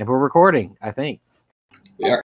And 0.00 0.08
we're 0.08 0.18
recording, 0.18 0.78
I 0.80 0.92
think. 0.92 1.20
We 1.98 2.08
are. 2.08 2.22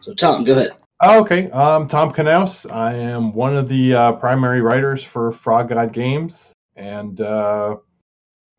So, 0.00 0.14
Tom, 0.14 0.42
go 0.42 0.52
ahead. 0.52 0.70
Oh, 1.02 1.20
okay. 1.20 1.50
I'm 1.52 1.86
Tom 1.86 2.14
Knaus. 2.14 2.64
I 2.72 2.94
am 2.94 3.34
one 3.34 3.54
of 3.54 3.68
the 3.68 3.92
uh, 3.92 4.12
primary 4.12 4.62
writers 4.62 5.04
for 5.04 5.30
Frog 5.30 5.68
God 5.68 5.92
Games, 5.92 6.54
and 6.76 7.20
uh, 7.20 7.76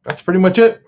that's 0.04 0.22
pretty 0.22 0.40
much 0.40 0.60
it. 0.60 0.84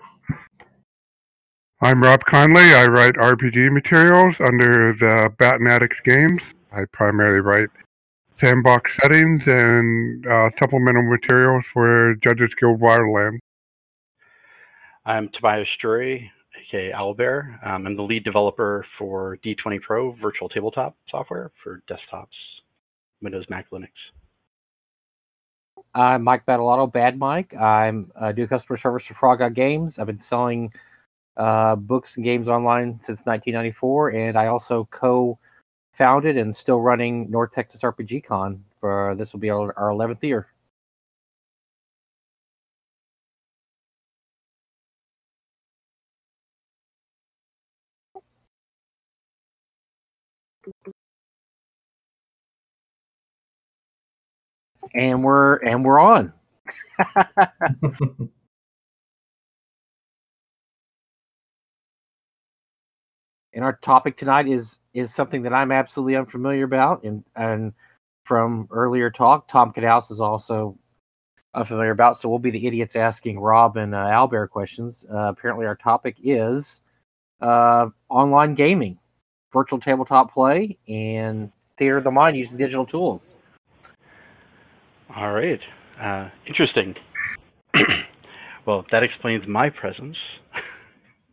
I'm 1.80 2.00
Rob 2.00 2.20
Conley. 2.26 2.74
I 2.74 2.86
write 2.86 3.14
RPG 3.14 3.72
materials 3.72 4.36
under 4.38 4.94
the 5.00 5.34
Bat 5.36 5.56
in 5.56 5.64
the 5.64 5.72
Attic 5.72 5.94
Games. 6.04 6.42
I 6.70 6.84
primarily 6.92 7.40
write 7.40 7.70
sandbox 8.38 8.88
settings 9.00 9.42
and 9.46 10.24
uh, 10.28 10.48
supplemental 10.60 11.02
materials 11.02 11.64
for 11.72 12.14
Judges 12.22 12.52
Guild 12.60 12.80
Wilderlands. 12.80 13.40
I'm 15.04 15.28
Tobias 15.30 15.66
Drury, 15.80 16.30
aka 16.60 16.92
Owlbear. 16.92 17.66
Um, 17.66 17.86
I'm 17.88 17.96
the 17.96 18.04
lead 18.04 18.22
developer 18.22 18.86
for 18.96 19.36
D20 19.44 19.82
Pro 19.82 20.12
virtual 20.12 20.48
tabletop 20.48 20.96
software 21.10 21.50
for 21.62 21.82
desktops, 21.90 22.28
Windows, 23.20 23.44
Mac, 23.48 23.68
Linux. 23.70 23.88
I'm 25.92 26.22
Mike 26.22 26.46
Badolato, 26.46 26.90
Bad 26.90 27.18
Mike. 27.18 27.52
I'm 27.60 28.12
uh, 28.14 28.30
do 28.30 28.46
customer 28.46 28.76
service 28.76 29.04
for 29.04 29.14
Frog 29.14 29.40
God 29.40 29.54
Games. 29.54 29.98
I've 29.98 30.06
been 30.06 30.18
selling 30.18 30.72
uh, 31.36 31.74
books 31.74 32.16
and 32.16 32.22
games 32.24 32.48
online 32.48 33.00
since 33.00 33.26
1994, 33.26 34.10
and 34.10 34.38
I 34.38 34.46
also 34.46 34.86
co-founded 34.92 36.36
and 36.36 36.54
still 36.54 36.80
running 36.80 37.28
North 37.28 37.50
Texas 37.50 37.82
RPG 37.82 38.22
Con 38.22 38.62
for 38.78 39.16
this 39.18 39.32
will 39.32 39.40
be 39.40 39.50
our, 39.50 39.76
our 39.76 39.90
11th 39.90 40.22
year. 40.22 40.51
And 54.94 55.24
we're 55.24 55.56
and 55.56 55.84
we're 55.84 56.00
on. 56.00 56.32
and 63.54 63.64
our 63.64 63.74
topic 63.82 64.16
tonight 64.16 64.48
is 64.48 64.80
is 64.94 65.14
something 65.14 65.42
that 65.42 65.52
I'm 65.52 65.72
absolutely 65.72 66.16
unfamiliar 66.16 66.64
about, 66.64 67.04
and 67.04 67.24
and 67.36 67.72
from 68.24 68.68
earlier 68.70 69.10
talk, 69.10 69.48
Tom 69.48 69.72
Knaus 69.72 70.10
is 70.10 70.20
also 70.20 70.78
unfamiliar 71.54 71.90
about. 71.90 72.18
So 72.18 72.28
we'll 72.28 72.38
be 72.38 72.50
the 72.50 72.66
idiots 72.66 72.96
asking 72.96 73.40
Rob 73.40 73.76
and 73.76 73.94
uh, 73.94 73.98
Owlbear 73.98 74.48
questions. 74.48 75.04
Uh, 75.12 75.28
apparently, 75.28 75.66
our 75.66 75.76
topic 75.76 76.16
is 76.22 76.80
uh, 77.40 77.88
online 78.08 78.54
gaming, 78.54 78.98
virtual 79.52 79.78
tabletop 79.78 80.32
play, 80.32 80.78
and 80.88 81.50
theater 81.78 81.98
of 81.98 82.04
the 82.04 82.10
mind 82.10 82.36
using 82.36 82.56
digital 82.56 82.86
tools. 82.86 83.36
All 85.14 85.32
right. 85.32 85.60
Uh, 86.00 86.28
interesting. 86.46 86.94
well, 88.66 88.84
that 88.90 89.02
explains 89.02 89.46
my 89.46 89.68
presence. 89.68 90.16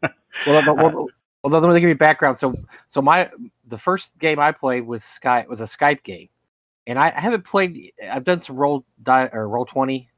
well, 0.46 0.64
well, 0.76 1.08
well, 1.44 1.62
let 1.62 1.74
me 1.74 1.80
give 1.80 1.90
you 1.90 1.96
background. 1.96 2.38
So, 2.38 2.54
so 2.88 3.02
my 3.02 3.30
the 3.68 3.78
first 3.78 4.18
game 4.20 4.40
I 4.40 4.52
played 4.52 4.86
was 4.86 5.04
Sky 5.04 5.46
was 5.48 5.62
a 5.62 5.66
Skype 5.66 6.04
game, 6.04 6.30
and 6.88 7.00
I, 7.00 7.14
I 7.16 7.20
haven't 7.20 7.46
played. 7.46 7.94
I've 8.12 8.24
done 8.24 8.40
some 8.40 8.58
roll 8.58 8.86
die 9.02 9.30
or 9.32 9.48
roll 9.48 9.66
twenty, 9.66 10.10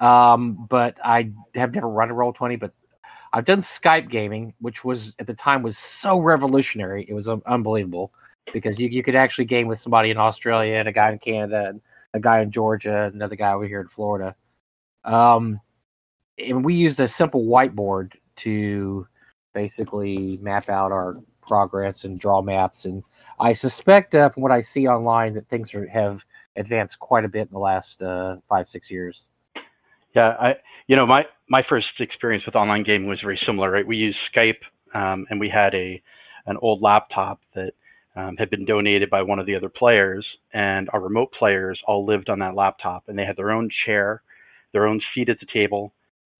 um, 0.00 0.66
but 0.68 0.96
I 1.04 1.32
have 1.54 1.74
never 1.74 1.88
run 1.88 2.10
a 2.10 2.14
roll 2.14 2.32
twenty. 2.32 2.56
But 2.56 2.72
I've 3.36 3.44
done 3.44 3.58
Skype 3.58 4.08
gaming, 4.08 4.54
which 4.60 4.82
was 4.82 5.12
at 5.18 5.26
the 5.26 5.34
time 5.34 5.62
was 5.62 5.76
so 5.76 6.18
revolutionary. 6.18 7.04
It 7.06 7.12
was 7.12 7.28
um, 7.28 7.42
unbelievable 7.44 8.10
because 8.54 8.78
you 8.78 8.88
you 8.88 9.02
could 9.02 9.14
actually 9.14 9.44
game 9.44 9.68
with 9.68 9.78
somebody 9.78 10.10
in 10.10 10.16
Australia 10.16 10.76
and 10.76 10.88
a 10.88 10.92
guy 10.92 11.12
in 11.12 11.18
Canada 11.18 11.66
and 11.66 11.82
a 12.14 12.18
guy 12.18 12.40
in 12.40 12.50
Georgia, 12.50 13.10
another 13.12 13.36
guy 13.36 13.52
over 13.52 13.66
here 13.66 13.82
in 13.82 13.88
Florida. 13.88 14.34
Um, 15.04 15.60
and 16.38 16.64
we 16.64 16.76
used 16.76 16.98
a 16.98 17.06
simple 17.06 17.44
whiteboard 17.44 18.12
to 18.36 19.06
basically 19.52 20.38
map 20.40 20.70
out 20.70 20.90
our 20.90 21.16
progress 21.42 22.04
and 22.04 22.18
draw 22.18 22.40
maps. 22.40 22.86
And 22.86 23.02
I 23.38 23.52
suspect, 23.52 24.14
uh, 24.14 24.30
from 24.30 24.44
what 24.44 24.52
I 24.52 24.62
see 24.62 24.88
online, 24.88 25.34
that 25.34 25.46
things 25.48 25.74
are, 25.74 25.86
have 25.88 26.24
advanced 26.56 27.00
quite 27.00 27.26
a 27.26 27.28
bit 27.28 27.48
in 27.48 27.52
the 27.52 27.58
last 27.58 28.00
uh, 28.00 28.36
five 28.48 28.66
six 28.66 28.90
years. 28.90 29.28
Yeah, 30.14 30.36
I 30.40 30.56
you 30.86 30.96
know 30.96 31.06
my 31.06 31.24
my 31.48 31.62
first 31.68 31.86
experience 32.00 32.44
with 32.46 32.56
online 32.56 32.82
gaming 32.84 33.08
was 33.08 33.20
very 33.22 33.38
similar. 33.46 33.70
Right, 33.70 33.86
we 33.86 33.96
used 33.96 34.18
Skype, 34.34 34.60
um, 34.94 35.26
and 35.30 35.40
we 35.40 35.48
had 35.48 35.74
a 35.74 36.02
an 36.46 36.56
old 36.62 36.82
laptop 36.82 37.40
that 37.54 37.72
um, 38.16 38.36
had 38.36 38.50
been 38.50 38.64
donated 38.64 39.10
by 39.10 39.22
one 39.22 39.38
of 39.38 39.46
the 39.46 39.54
other 39.54 39.68
players, 39.68 40.26
and 40.52 40.88
our 40.92 41.00
remote 41.00 41.32
players 41.38 41.80
all 41.86 42.06
lived 42.06 42.30
on 42.30 42.38
that 42.38 42.54
laptop, 42.54 43.04
and 43.08 43.18
they 43.18 43.24
had 43.24 43.36
their 43.36 43.50
own 43.50 43.68
chair, 43.84 44.22
their 44.72 44.86
own 44.86 45.00
seat 45.14 45.28
at 45.28 45.38
the 45.40 45.46
table, 45.52 45.92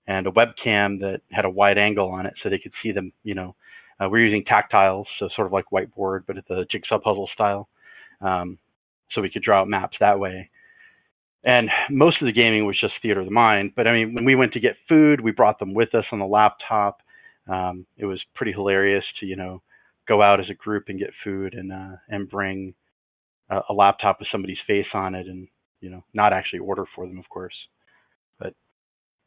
and 0.06 0.26
a 0.26 0.30
webcam 0.30 0.98
that 1.00 1.20
had 1.32 1.44
a 1.44 1.50
wide 1.50 1.78
angle 1.78 2.08
on 2.10 2.26
it 2.26 2.34
so 2.42 2.48
they 2.48 2.58
could 2.58 2.72
see 2.82 2.92
them. 2.92 3.12
You 3.24 3.34
know, 3.34 3.54
uh, 4.00 4.08
we're 4.08 4.24
using 4.24 4.44
tactiles, 4.44 5.04
so 5.18 5.28
sort 5.34 5.46
of 5.46 5.52
like 5.52 5.66
whiteboard, 5.72 6.22
but 6.26 6.38
at 6.38 6.46
the 6.48 6.66
jigsaw 6.70 6.98
puzzle 6.98 7.28
style, 7.34 7.68
um, 8.20 8.58
so 9.12 9.20
we 9.20 9.30
could 9.30 9.42
draw 9.42 9.60
out 9.60 9.68
maps 9.68 9.96
that 10.00 10.18
way. 10.18 10.48
And 11.46 11.70
most 11.90 12.22
of 12.22 12.26
the 12.26 12.32
gaming 12.32 12.66
was 12.66 12.80
just 12.80 12.94
theater 13.02 13.20
of 13.20 13.26
the 13.26 13.32
mind. 13.32 13.72
But 13.76 13.88
I 13.88 13.94
mean, 13.94 14.14
when 14.14 14.26
we 14.26 14.36
went 14.36 14.54
to 14.54 14.60
get 14.60 14.76
food, 14.88 15.20
we 15.22 15.32
brought 15.32 15.60
them 15.60 15.74
with 15.74 15.94
us 15.94 16.06
on 16.12 16.20
the 16.20 16.26
laptop. 16.26 17.02
Um, 17.48 17.86
it 17.98 18.06
was 18.06 18.22
pretty 18.36 18.52
hilarious 18.52 19.04
to 19.20 19.26
you 19.26 19.36
know 19.36 19.62
go 20.08 20.22
out 20.22 20.40
as 20.40 20.50
a 20.50 20.54
group 20.54 20.86
and 20.88 21.00
get 21.00 21.10
food 21.24 21.54
and 21.54 21.72
uh, 21.72 21.96
and 22.10 22.30
bring 22.30 22.74
a, 23.50 23.60
a 23.70 23.74
laptop 23.74 24.20
with 24.20 24.28
somebody's 24.32 24.58
face 24.66 24.86
on 24.94 25.14
it 25.14 25.26
and 25.28 25.48
you 25.80 25.90
know 25.90 26.04
not 26.14 26.32
actually 26.32 26.60
order 26.60 26.84
for 26.96 27.06
them, 27.06 27.18
of 27.18 27.28
course 27.30 27.54
But 28.40 28.54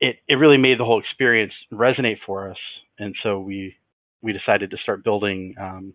it 0.02 0.18
it 0.28 0.36
really 0.36 0.58
made 0.58 0.80
the 0.80 0.86
whole 0.86 1.00
experience 1.00 1.54
resonate 1.74 2.20
for 2.26 2.50
us, 2.52 2.58
and 3.00 3.16
so 3.24 3.40
we 3.40 3.76
we 4.22 4.34
decided 4.34 4.72
to 4.72 4.78
start 4.78 5.04
building 5.04 5.56
um, 5.62 5.94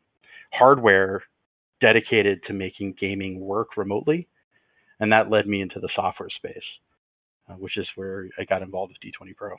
hardware 0.53 1.23
dedicated 1.81 2.41
to 2.47 2.55
making 2.55 2.95
gaming 3.01 3.41
work 3.41 3.77
remotely, 3.77 4.29
and 5.05 5.13
that 5.13 5.31
led 5.31 5.47
me 5.47 5.61
into 5.61 5.81
the 5.81 5.89
software 5.95 6.31
space, 6.31 6.65
uh, 7.51 7.53
which 7.55 7.77
is 7.77 7.87
where 7.95 8.27
I 8.39 8.45
got 8.45 8.63
involved 8.63 8.95
with 8.95 9.13
D20 9.13 9.37
Pro. 9.37 9.57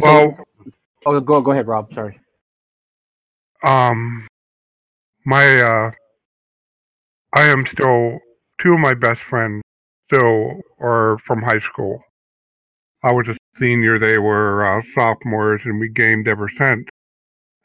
Well, 0.00 0.36
oh, 1.06 1.20
go 1.20 1.40
go 1.40 1.52
ahead, 1.52 1.68
Rob. 1.68 1.94
Sorry. 1.94 2.18
Um, 3.64 4.26
my 5.24 5.60
uh, 5.62 5.90
I 7.36 7.44
am 7.44 7.64
still 7.70 8.18
two 8.60 8.72
of 8.72 8.80
my 8.80 8.94
best 8.94 9.20
friends 9.30 9.62
still 10.12 10.60
are 10.80 11.16
from 11.24 11.42
high 11.42 11.60
school. 11.72 12.02
I 13.04 13.12
was 13.12 13.28
a 13.28 13.36
senior; 13.60 14.00
they 14.00 14.18
were 14.18 14.78
uh, 14.78 14.82
sophomores, 14.98 15.60
and 15.64 15.78
we 15.78 15.90
gamed 15.90 16.26
ever 16.26 16.50
since. 16.58 16.88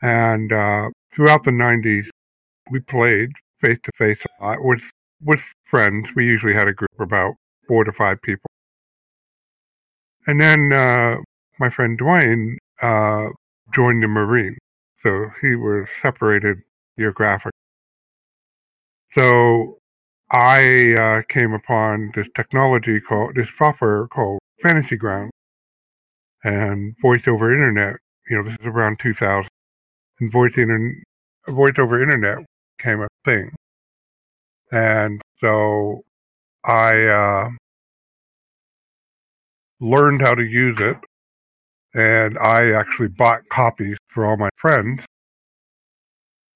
And 0.03 0.53
uh, 0.53 0.89
throughout 1.15 1.43
the 1.45 1.51
'90s, 1.51 2.05
we 2.69 2.79
played 2.81 3.31
face 3.65 3.79
to 3.83 3.91
face 3.97 4.19
a 4.39 4.45
lot 4.45 4.57
with 4.63 4.81
with 5.21 5.41
friends. 5.69 6.07
We 6.15 6.25
usually 6.25 6.53
had 6.53 6.67
a 6.67 6.73
group 6.73 6.91
of 6.99 7.07
about 7.07 7.35
four 7.67 7.83
to 7.83 7.91
five 7.91 8.21
people. 8.21 8.49
And 10.27 10.41
then 10.41 10.73
uh, 10.73 11.15
my 11.59 11.69
friend 11.69 11.99
Dwayne 11.99 12.55
uh, 12.81 13.29
joined 13.73 14.03
the 14.03 14.07
Marine, 14.07 14.57
so 15.03 15.27
he 15.41 15.55
was 15.55 15.87
separated 16.05 16.57
geographically. 16.97 17.51
So 19.17 19.77
I 20.31 20.93
uh, 20.99 21.21
came 21.33 21.53
upon 21.53 22.11
this 22.15 22.27
technology 22.35 22.99
called 22.99 23.35
this 23.35 23.47
software 23.57 24.07
called 24.07 24.39
Fantasy 24.61 24.97
Ground 24.97 25.31
and 26.43 26.95
voice 27.01 27.23
over 27.27 27.51
internet. 27.51 27.99
You 28.29 28.37
know, 28.37 28.43
this 28.43 28.57
is 28.59 28.65
around 28.67 28.99
2000, 29.01 29.47
and 30.19 30.31
voice 30.31 30.51
inter- 30.55 31.01
voice 31.47 31.73
over 31.79 32.01
internet 32.01 32.45
came 32.81 33.01
a 33.01 33.07
thing, 33.25 33.51
and 34.71 35.21
so 35.41 36.03
I 36.63 36.91
uh, 37.05 37.49
learned 39.79 40.21
how 40.21 40.35
to 40.35 40.43
use 40.43 40.77
it, 40.79 40.97
and 41.93 42.37
I 42.39 42.71
actually 42.71 43.09
bought 43.09 43.41
copies 43.51 43.97
for 44.13 44.25
all 44.25 44.37
my 44.37 44.49
friends 44.61 45.01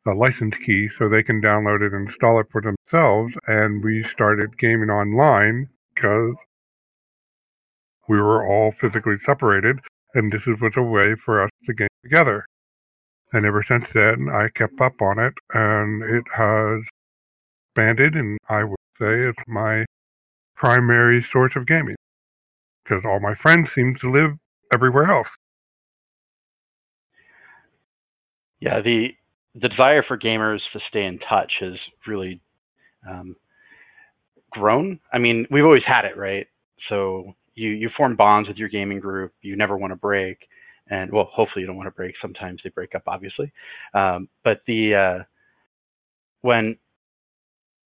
a 0.07 0.11
license 0.11 0.53
key 0.65 0.89
so 0.97 1.07
they 1.07 1.23
can 1.23 1.41
download 1.41 1.81
it 1.81 1.93
and 1.93 2.09
install 2.09 2.39
it 2.39 2.47
for 2.51 2.61
themselves. 2.61 3.33
And 3.47 3.83
we 3.83 4.05
started 4.13 4.57
gaming 4.57 4.89
online 4.89 5.69
because 5.95 6.35
we 8.07 8.17
were 8.17 8.45
all 8.45 8.73
physically 8.81 9.15
separated, 9.25 9.79
and 10.13 10.31
this 10.31 10.41
was 10.45 10.73
a 10.75 10.83
way 10.83 11.15
for 11.23 11.43
us 11.43 11.49
to 11.65 11.73
game 11.73 11.87
together. 12.03 12.45
And 13.31 13.45
ever 13.45 13.63
since 13.67 13.85
then, 13.93 14.27
I 14.29 14.49
kept 14.55 14.79
up 14.81 15.01
on 15.01 15.19
it, 15.19 15.33
and 15.53 16.03
it 16.03 16.25
has 16.35 16.81
expanded, 17.73 18.15
and 18.15 18.37
I 18.49 18.63
would 18.63 18.77
say 18.99 19.29
it's 19.29 19.37
my 19.47 19.85
primary 20.55 21.25
source 21.31 21.53
of 21.55 21.67
gaming 21.67 21.95
because 22.83 23.03
all 23.05 23.19
my 23.19 23.33
friends 23.41 23.69
seem 23.73 23.95
to 24.01 24.11
live 24.11 24.31
everywhere 24.73 25.11
else. 25.11 25.27
Yeah, 28.59 28.81
the 28.81 29.09
the 29.55 29.69
desire 29.69 30.03
for 30.07 30.17
gamers 30.17 30.59
to 30.73 30.79
stay 30.89 31.05
in 31.05 31.19
touch 31.19 31.51
has 31.59 31.73
really 32.07 32.41
um, 33.07 33.35
grown. 34.51 34.99
I 35.11 35.19
mean, 35.19 35.45
we've 35.51 35.65
always 35.65 35.83
had 35.85 36.05
it, 36.05 36.17
right? 36.17 36.47
So 36.89 37.33
you 37.55 37.69
you 37.69 37.89
form 37.95 38.15
bonds 38.15 38.47
with 38.47 38.57
your 38.57 38.69
gaming 38.69 38.99
group. 38.99 39.33
You 39.41 39.55
never 39.55 39.77
want 39.77 39.91
to 39.91 39.97
break, 39.97 40.37
and 40.89 41.11
well, 41.11 41.29
hopefully 41.31 41.61
you 41.61 41.67
don't 41.67 41.75
want 41.77 41.87
to 41.87 41.91
break. 41.91 42.15
Sometimes 42.21 42.61
they 42.63 42.69
break 42.69 42.95
up, 42.95 43.03
obviously. 43.07 43.51
Um, 43.93 44.29
but 44.43 44.61
the 44.65 44.95
uh, 44.95 45.23
when 46.41 46.77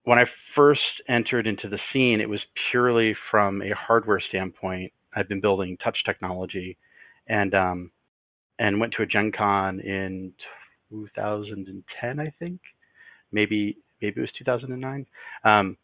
when 0.08 0.18
I 0.18 0.24
first 0.56 0.80
entered 1.10 1.48
into 1.48 1.68
the 1.68 1.80
scene, 1.92 2.22
it 2.22 2.30
was 2.30 2.40
purely 2.72 3.14
from 3.30 3.62
a 3.62 3.76
hardware 3.76 4.22
standpoint. 4.30 4.94
I've 5.14 5.28
been 5.28 5.42
building 5.42 5.76
touch 5.84 5.98
technology, 6.06 6.78
and 7.28 7.54
um, 7.54 7.92
and 8.58 8.80
went 8.80 8.94
to 8.94 9.04
a 9.04 9.06
Gen 9.06 9.34
Con 9.38 9.82
in 9.82 10.32
2010, 10.92 12.20
I 12.22 12.34
think, 12.40 12.62
maybe 13.34 13.80
maybe 14.02 14.22
it 14.22 14.22
was 14.22 14.30
2009, 14.40 15.06
um, 15.44 15.76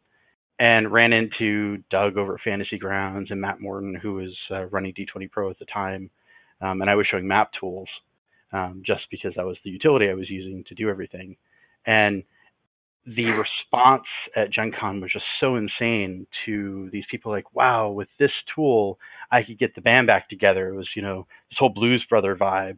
and 0.57 0.89
ran 0.89 1.11
into 1.11 1.83
Doug 1.91 2.15
over 2.15 2.35
at 2.35 2.41
Fantasy 2.45 2.77
Grounds 2.77 3.29
and 3.29 3.41
Matt 3.41 3.59
Morton, 3.59 3.93
who 3.93 4.13
was 4.13 4.33
uh, 4.51 4.67
running 4.67 4.93
D20 4.93 5.29
Pro 5.31 5.49
at 5.49 5.59
the 5.59 5.65
time, 5.65 6.09
um, 6.61 6.79
and 6.79 6.89
I 6.89 6.95
was 6.95 7.05
showing 7.11 7.27
map 7.27 7.49
tools 7.59 7.89
um, 8.53 8.83
just 8.85 9.01
because 9.11 9.33
that 9.35 9.45
was 9.45 9.57
the 9.65 9.69
utility 9.69 10.09
I 10.09 10.13
was 10.13 10.29
using 10.29 10.63
to 10.69 10.75
do 10.75 10.87
everything, 10.87 11.35
and 11.85 12.23
the 13.05 13.25
response 13.25 14.05
at 14.35 14.51
Gen 14.51 14.71
Con 14.77 15.01
was 15.01 15.11
just 15.11 15.25
so 15.39 15.55
insane 15.55 16.25
to 16.45 16.89
these 16.91 17.03
people 17.11 17.31
like, 17.31 17.53
wow, 17.53 17.89
with 17.89 18.07
this 18.17 18.31
tool, 18.55 18.97
I 19.31 19.43
could 19.43 19.59
get 19.59 19.75
the 19.75 19.81
band 19.81 20.07
back 20.07 20.29
together. 20.29 20.69
It 20.69 20.75
was, 20.75 20.89
you 20.95 21.01
know, 21.01 21.27
this 21.49 21.57
whole 21.59 21.69
Blues 21.69 22.03
Brother 22.09 22.35
vibe. 22.35 22.77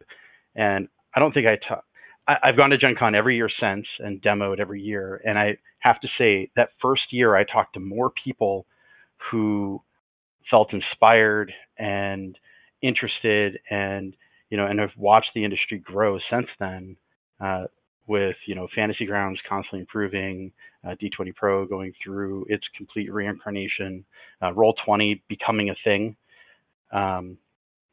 And 0.56 0.88
I 1.14 1.20
don't 1.20 1.32
think 1.32 1.46
I, 1.46 1.56
ta- 1.68 1.82
I 2.26 2.36
I've 2.42 2.56
gone 2.56 2.70
to 2.70 2.78
Gen 2.78 2.96
Con 2.98 3.14
every 3.14 3.36
year 3.36 3.48
since 3.60 3.86
and 4.00 4.20
demoed 4.20 4.58
every 4.58 4.80
year. 4.82 5.20
And 5.24 5.38
I 5.38 5.58
have 5.80 6.00
to 6.00 6.08
say 6.18 6.50
that 6.56 6.70
first 6.82 7.12
year 7.12 7.36
I 7.36 7.44
talked 7.44 7.74
to 7.74 7.80
more 7.80 8.10
people 8.24 8.66
who 9.30 9.80
felt 10.50 10.72
inspired 10.72 11.52
and 11.78 12.36
interested 12.82 13.58
and, 13.70 14.16
you 14.50 14.56
know, 14.56 14.66
and 14.66 14.80
have 14.80 14.90
watched 14.96 15.30
the 15.34 15.44
industry 15.44 15.78
grow 15.78 16.18
since 16.30 16.48
then. 16.58 16.96
Uh, 17.40 17.64
with 18.06 18.36
you 18.46 18.54
know 18.54 18.68
Fantasy 18.74 19.06
Grounds 19.06 19.38
constantly 19.48 19.80
improving, 19.80 20.52
uh, 20.84 20.94
D20 21.02 21.34
Pro 21.34 21.66
going 21.66 21.92
through 22.02 22.46
its 22.48 22.64
complete 22.76 23.12
reincarnation, 23.12 24.04
uh, 24.42 24.52
Roll20 24.52 25.22
becoming 25.28 25.70
a 25.70 25.74
thing. 25.84 26.16
Um, 26.92 27.38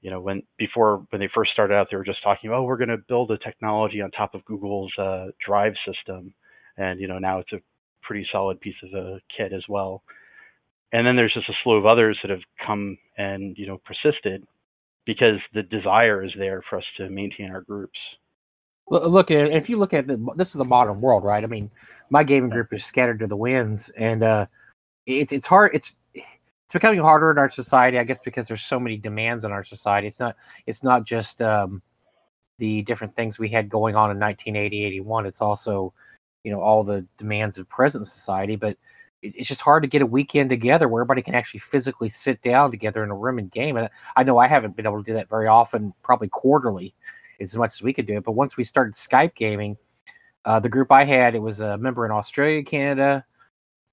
you 0.01 0.11
know, 0.11 0.19
when 0.19 0.43
before 0.57 1.05
when 1.09 1.21
they 1.21 1.29
first 1.33 1.51
started 1.51 1.73
out, 1.73 1.87
they 1.89 1.97
were 1.97 2.03
just 2.03 2.21
talking, 2.23 2.51
oh, 2.51 2.63
we're 2.63 2.77
going 2.77 2.89
to 2.89 2.97
build 2.97 3.31
a 3.31 3.37
technology 3.37 4.01
on 4.01 4.11
top 4.11 4.35
of 4.35 4.45
Google's 4.45 4.91
uh, 4.99 5.27
Drive 5.45 5.73
system, 5.87 6.33
and 6.77 6.99
you 6.99 7.07
know 7.07 7.19
now 7.19 7.39
it's 7.39 7.53
a 7.53 7.61
pretty 8.01 8.27
solid 8.31 8.59
piece 8.59 8.75
of 8.83 8.93
a 8.93 9.21
kit 9.35 9.53
as 9.53 9.63
well. 9.69 10.03
And 10.91 11.07
then 11.07 11.15
there's 11.15 11.33
just 11.33 11.49
a 11.49 11.53
slew 11.63 11.77
of 11.77 11.85
others 11.85 12.19
that 12.21 12.29
have 12.29 12.43
come 12.63 12.97
and 13.17 13.57
you 13.57 13.65
know 13.65 13.81
persisted 13.85 14.45
because 15.05 15.39
the 15.53 15.63
desire 15.63 16.23
is 16.23 16.31
there 16.37 16.61
for 16.69 16.77
us 16.77 16.85
to 16.97 17.09
maintain 17.09 17.51
our 17.51 17.61
groups. 17.61 17.97
Look, 18.93 19.31
if 19.31 19.69
you 19.69 19.77
look 19.77 19.93
at 19.93 20.05
the, 20.05 20.17
this 20.35 20.49
is 20.49 20.53
the 20.53 20.65
modern 20.65 21.01
world, 21.01 21.23
right? 21.23 21.43
I 21.43 21.47
mean, 21.47 21.71
my 22.11 22.23
gaming 22.23 22.51
group 22.51 22.71
is 22.73 22.85
scattered 22.85 23.19
to 23.19 23.27
the 23.27 23.35
winds, 23.35 23.89
and 23.97 24.21
uh, 24.21 24.45
it's 25.07 25.33
it's 25.33 25.47
hard. 25.47 25.71
It's 25.73 25.95
it's 26.13 26.73
becoming 26.73 26.99
harder 26.99 27.31
in 27.31 27.39
our 27.39 27.49
society, 27.49 27.97
I 27.97 28.03
guess, 28.03 28.19
because 28.19 28.47
there's 28.47 28.61
so 28.61 28.79
many 28.79 28.97
demands 28.97 29.45
in 29.45 29.51
our 29.51 29.63
society. 29.63 30.07
It's 30.07 30.19
not 30.19 30.35
it's 30.67 30.83
not 30.83 31.05
just 31.05 31.41
um, 31.41 31.81
the 32.59 32.83
different 32.83 33.15
things 33.15 33.39
we 33.39 33.49
had 33.49 33.67
going 33.67 33.95
on 33.95 34.11
in 34.11 34.19
1980, 34.19 34.85
81. 34.85 35.25
It's 35.25 35.41
also 35.41 35.91
you 36.43 36.51
know 36.51 36.61
all 36.61 36.83
the 36.83 37.03
demands 37.17 37.57
of 37.57 37.67
present 37.69 38.05
society, 38.05 38.55
but 38.55 38.77
it's 39.23 39.47
just 39.47 39.61
hard 39.61 39.81
to 39.81 39.89
get 39.89 40.03
a 40.03 40.05
weekend 40.05 40.51
together 40.51 40.87
where 40.87 41.01
everybody 41.01 41.23
can 41.23 41.33
actually 41.33 41.61
physically 41.61 42.09
sit 42.09 42.41
down 42.43 42.69
together 42.69 43.03
in 43.03 43.09
a 43.09 43.15
room 43.15 43.39
and 43.39 43.49
game. 43.49 43.77
And 43.77 43.89
I 44.15 44.23
know 44.23 44.37
I 44.37 44.47
haven't 44.47 44.75
been 44.75 44.85
able 44.85 45.01
to 45.01 45.09
do 45.09 45.13
that 45.13 45.29
very 45.29 45.47
often, 45.47 45.93
probably 46.03 46.27
quarterly 46.27 46.93
as 47.39 47.55
much 47.55 47.73
as 47.73 47.81
we 47.81 47.93
could 47.93 48.05
do 48.05 48.17
it. 48.17 48.23
But 48.23 48.33
once 48.33 48.57
we 48.57 48.63
started 48.63 48.93
Skype 48.93 49.35
gaming, 49.35 49.77
uh, 50.45 50.59
the 50.59 50.69
group 50.69 50.91
I 50.91 51.03
had, 51.03 51.35
it 51.35 51.41
was 51.41 51.61
a 51.61 51.77
member 51.77 52.05
in 52.05 52.11
Australia, 52.11 52.63
Canada, 52.63 53.25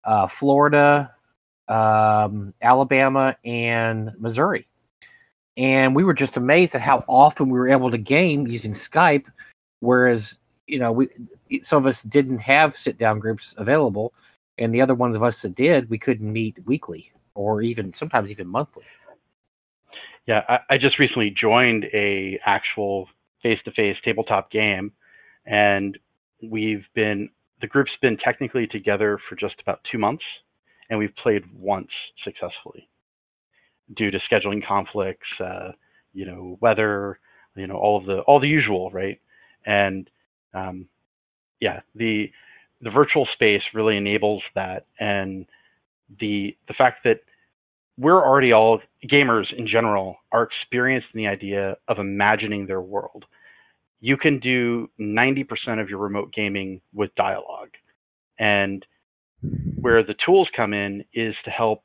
uh, 0.05 0.27
Florida, 0.27 1.15
um, 1.69 2.53
Alabama, 2.63 3.37
and 3.45 4.11
Missouri. 4.19 4.67
And 5.57 5.95
we 5.95 6.05
were 6.05 6.15
just 6.15 6.37
amazed 6.37 6.75
at 6.75 6.81
how 6.81 7.05
often 7.09 7.49
we 7.49 7.59
were 7.59 7.69
able 7.69 7.91
to 7.91 7.99
game 7.99 8.47
using 8.47 8.73
Skype, 8.73 9.27
whereas 9.81 10.39
you 10.67 10.79
know 10.79 10.93
we 10.93 11.09
some 11.63 11.79
of 11.79 11.87
us 11.87 12.03
didn't 12.03 12.39
have 12.39 12.77
sit 12.77 12.99
down 12.99 13.19
groups 13.19 13.55
available, 13.59 14.15
and 14.59 14.75
the 14.75 14.81
other 14.81 14.95
ones 14.95 15.17
of 15.17 15.23
us 15.23 15.43
that 15.43 15.55
did, 15.55 15.91
we 15.91 15.99
couldn't 15.99 16.33
meet 16.33 16.57
weekly 16.67 17.13
or 17.35 17.63
even 17.63 17.93
sometimes 17.93 18.31
even 18.31 18.47
monthly. 18.47 18.85
Yeah, 20.27 20.45
I, 20.49 20.59
I 20.75 20.79
just 20.79 20.99
recently 20.99 21.31
joined 21.31 21.87
a 21.93 22.39
actual 22.45 23.09
face-to-face 23.43 23.97
tabletop 24.05 24.51
game, 24.51 24.93
and 25.47 25.99
we've 26.43 26.85
been 26.95 27.29
the 27.61 27.67
group's 27.67 27.93
been 28.01 28.17
technically 28.17 28.67
together 28.67 29.19
for 29.29 29.37
just 29.37 29.55
about 29.61 29.81
two 29.91 29.99
months, 29.99 30.25
and 30.89 30.99
we've 30.99 31.15
played 31.23 31.43
once 31.55 31.91
successfully 32.25 32.89
due 33.97 34.11
to 34.11 34.19
scheduling 34.31 34.67
conflicts, 34.67 35.27
uh, 35.45 35.73
you 36.13 36.25
know, 36.25 36.59
weather, 36.61 37.19
you 37.57 37.67
know, 37.67 37.77
all 37.77 37.99
of 37.99 38.07
the 38.07 38.21
all 38.21 38.41
the 38.41 38.49
usual, 38.49 38.91
right? 38.91 39.21
And 39.67 40.09
um, 40.55 40.87
yeah, 41.61 41.81
the 41.95 42.31
the 42.81 42.91
virtual 42.91 43.27
space 43.35 43.63
really 43.75 43.97
enables 43.97 44.43
that, 44.55 44.87
and 44.99 45.47
the 46.21 46.57
the 46.69 46.75
fact 46.75 47.05
that 47.05 47.21
we're 48.01 48.25
already 48.25 48.53
all 48.53 48.81
gamers 49.05 49.45
in 49.57 49.67
general 49.67 50.17
are 50.33 50.43
experienced 50.43 51.09
in 51.13 51.19
the 51.19 51.27
idea 51.27 51.77
of 51.87 51.99
imagining 51.99 52.67
their 52.67 52.81
world. 52.81 53.27
You 54.01 54.17
can 54.17 54.41
do 54.41 54.89
90% 54.99 55.47
of 55.81 55.91
your 55.91 55.99
remote 55.99 56.33
gaming 56.33 56.81
with 56.95 57.15
dialogue. 57.15 57.73
And 58.39 58.87
where 59.81 60.03
the 60.03 60.15
tools 60.25 60.49
come 60.57 60.73
in 60.73 61.05
is 61.13 61.35
to 61.45 61.51
help 61.51 61.83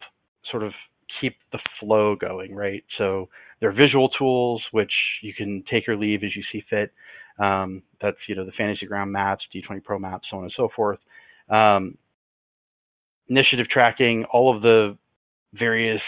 sort 0.50 0.63
of 0.63 0.72
keep 1.19 1.36
the 1.51 1.60
flow 1.81 2.15
going, 2.15 2.55
right? 2.55 2.84
So 2.98 3.27
there 3.60 3.69
are 3.69 3.74
visual 3.74 4.07
tools 4.07 4.63
which 4.72 4.93
you 5.22 5.34
can 5.34 5.65
take 5.69 5.89
or 5.89 5.98
leave 5.98 6.24
as 6.24 6.34
you 6.34 6.43
see 6.50 6.63
fit. 6.69 6.93
Um, 7.39 7.84
that's 8.01 8.17
you 8.29 8.36
know 8.36 8.45
the 8.45 8.53
Fantasy 8.53 8.86
Ground 8.86 9.12
maps, 9.12 9.43
D20 9.53 9.84
Pro 9.84 10.00
maps, 10.00 10.27
so 10.31 10.38
on 10.38 10.43
and 10.43 10.53
so 10.55 10.69
forth. 10.74 11.00
Um, 11.50 11.98
initiative 13.27 13.67
tracking, 13.67 14.24
all 14.31 14.55
of 14.55 14.62
the 14.62 14.98
various 15.57 16.01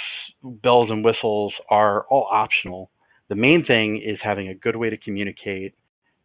bells 0.43 0.89
and 0.89 1.03
whistles 1.03 1.53
are 1.69 2.05
all 2.09 2.27
optional. 2.31 2.91
The 3.29 3.35
main 3.35 3.65
thing 3.65 4.01
is 4.03 4.17
having 4.21 4.49
a 4.49 4.55
good 4.55 4.75
way 4.75 4.89
to 4.89 4.97
communicate 4.97 5.73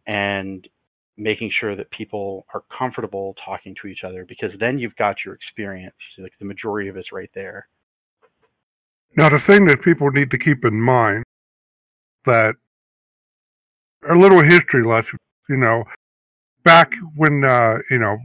and 0.06 0.66
making 1.16 1.50
sure 1.58 1.76
that 1.76 1.90
people 1.90 2.46
are 2.54 2.62
comfortable 2.76 3.34
talking 3.44 3.74
to 3.80 3.88
each 3.88 4.04
other 4.04 4.24
because 4.24 4.50
then 4.58 4.78
you've 4.78 4.96
got 4.96 5.16
your 5.24 5.34
experience. 5.34 5.94
Like 6.18 6.32
the 6.38 6.44
majority 6.44 6.88
of 6.88 6.96
it's 6.96 7.12
right 7.12 7.30
there. 7.34 7.68
Now, 9.16 9.28
the 9.28 9.38
thing 9.38 9.66
that 9.66 9.82
people 9.82 10.10
need 10.10 10.30
to 10.30 10.38
keep 10.38 10.64
in 10.64 10.80
mind 10.80 11.24
that 12.24 12.54
a 14.08 14.14
little 14.14 14.42
history 14.42 14.84
lesson, 14.84 15.18
you 15.48 15.56
know, 15.56 15.84
back 16.64 16.90
when, 17.14 17.44
uh, 17.44 17.78
you 17.90 17.98
know, 17.98 18.18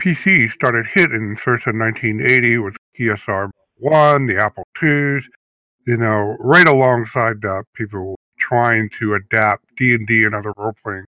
PC 0.00 0.52
started 0.52 0.86
hitting 0.94 1.36
first 1.36 1.66
in 1.66 1.78
1980 1.78 2.58
with 2.58 2.74
ESR 3.00 3.50
one, 3.78 4.26
the 4.26 4.36
Apple 4.36 4.66
Twos, 4.80 5.22
you 5.86 5.96
know, 5.96 6.36
right 6.40 6.68
alongside 6.68 7.44
uh, 7.44 7.62
people 7.74 8.18
trying 8.38 8.88
to 9.00 9.14
adapt 9.14 9.64
D 9.76 9.94
and 9.94 10.06
D 10.06 10.24
and 10.24 10.34
other 10.34 10.52
role 10.56 10.72
playing 10.82 11.04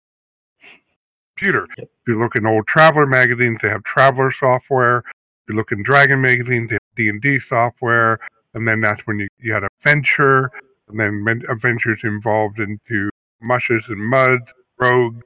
computers. 1.37 1.69
If 1.77 1.87
you 2.07 2.19
look 2.19 2.35
in 2.35 2.45
old 2.45 2.67
Traveller 2.67 3.05
magazines, 3.05 3.59
they 3.61 3.69
have 3.69 3.83
Traveller 3.83 4.33
software. 4.39 4.99
If 4.99 5.49
you 5.49 5.55
look 5.55 5.71
in 5.71 5.83
Dragon 5.83 6.21
magazines, 6.21 6.69
they 6.69 6.75
have 6.75 6.95
D 6.95 7.09
and 7.09 7.21
D 7.21 7.39
software, 7.49 8.19
and 8.53 8.67
then 8.67 8.81
that's 8.81 9.01
when 9.05 9.19
you, 9.19 9.27
you 9.39 9.53
had 9.53 9.63
Adventure, 9.63 10.51
and 10.87 10.99
then 10.99 11.43
Adventures 11.49 11.99
involved 12.03 12.59
into 12.59 13.09
MUSHes 13.43 13.87
and 13.87 14.09
MUDs, 14.09 14.45
Rogue, 14.79 15.21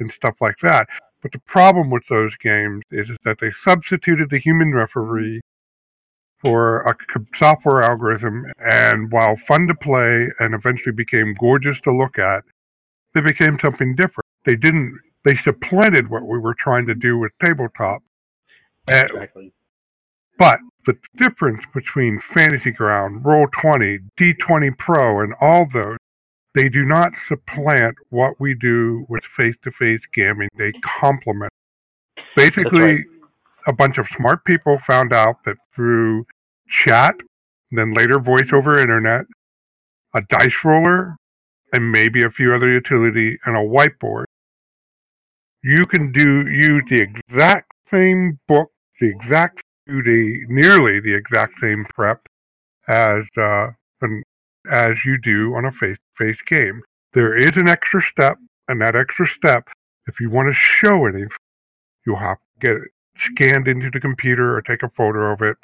and 0.00 0.12
stuff 0.16 0.34
like 0.40 0.56
that. 0.62 0.86
But 1.22 1.32
the 1.32 1.40
problem 1.46 1.90
with 1.90 2.02
those 2.08 2.32
games 2.42 2.82
is, 2.90 3.08
is 3.08 3.16
that 3.24 3.38
they 3.40 3.50
substituted 3.64 4.30
the 4.30 4.38
human 4.38 4.72
referee 4.72 5.40
for 6.46 6.80
a 6.82 6.94
software 7.36 7.82
algorithm, 7.82 8.46
and 8.64 9.10
while 9.10 9.36
fun 9.48 9.66
to 9.66 9.74
play 9.74 10.28
and 10.38 10.54
eventually 10.54 10.92
became 10.94 11.34
gorgeous 11.40 11.76
to 11.82 11.92
look 11.92 12.18
at, 12.18 12.44
they 13.14 13.20
became 13.20 13.58
something 13.64 13.96
different. 13.96 14.26
They 14.44 14.54
didn't. 14.54 14.96
They 15.24 15.34
supplanted 15.36 16.08
what 16.08 16.22
we 16.22 16.38
were 16.38 16.54
trying 16.54 16.86
to 16.86 16.94
do 16.94 17.18
with 17.18 17.32
tabletop. 17.44 18.02
Exactly. 18.86 19.52
But 20.38 20.60
the 20.86 20.96
difference 21.16 21.62
between 21.74 22.20
Fantasy 22.32 22.70
Ground, 22.70 23.24
Roll20, 23.24 23.98
D20 24.20 24.78
Pro, 24.78 25.20
and 25.20 25.34
all 25.40 25.66
those, 25.72 25.96
they 26.54 26.68
do 26.68 26.84
not 26.84 27.10
supplant 27.28 27.96
what 28.10 28.38
we 28.38 28.54
do 28.54 29.04
with 29.08 29.24
face-to-face 29.36 30.02
gaming. 30.14 30.48
They 30.56 30.72
complement. 31.00 31.52
Basically, 32.36 32.80
right. 32.80 33.04
a 33.66 33.72
bunch 33.72 33.98
of 33.98 34.06
smart 34.16 34.44
people 34.44 34.78
found 34.86 35.12
out 35.12 35.42
that 35.44 35.56
through 35.74 36.24
chat, 36.68 37.14
then 37.70 37.92
later 37.92 38.18
voice 38.18 38.48
over 38.52 38.78
internet, 38.78 39.26
a 40.14 40.20
dice 40.30 40.64
roller, 40.64 41.16
and 41.72 41.90
maybe 41.90 42.22
a 42.22 42.30
few 42.30 42.54
other 42.54 42.70
utility, 42.70 43.38
and 43.44 43.56
a 43.56 43.60
whiteboard, 43.60 44.24
you 45.62 45.84
can 45.84 46.12
do 46.12 46.46
use 46.48 46.84
the 46.88 47.02
exact 47.02 47.72
same 47.90 48.38
book, 48.48 48.70
the 49.00 49.08
exact 49.08 49.60
the 49.86 50.40
nearly 50.48 51.00
the 51.00 51.14
exact 51.14 51.54
same 51.60 51.84
prep 51.94 52.20
as 52.88 53.22
uh, 53.36 53.68
an, 54.00 54.22
as 54.72 54.94
you 55.04 55.18
do 55.22 55.54
on 55.54 55.64
a 55.64 55.72
face-to-face 55.72 56.38
game. 56.48 56.82
There 57.14 57.36
is 57.36 57.52
an 57.56 57.68
extra 57.68 58.02
step, 58.10 58.38
and 58.68 58.80
that 58.80 58.96
extra 58.96 59.26
step, 59.36 59.68
if 60.06 60.20
you 60.20 60.30
want 60.30 60.48
to 60.48 60.54
show 60.54 61.06
anything, 61.06 61.28
you'll 62.04 62.16
have 62.16 62.38
to 62.38 62.66
get 62.66 62.76
it 62.76 62.90
scanned 63.18 63.66
into 63.66 63.90
the 63.90 64.00
computer 64.00 64.56
or 64.56 64.62
take 64.62 64.82
a 64.82 64.90
photo 64.96 65.32
of 65.32 65.40
it 65.40 65.56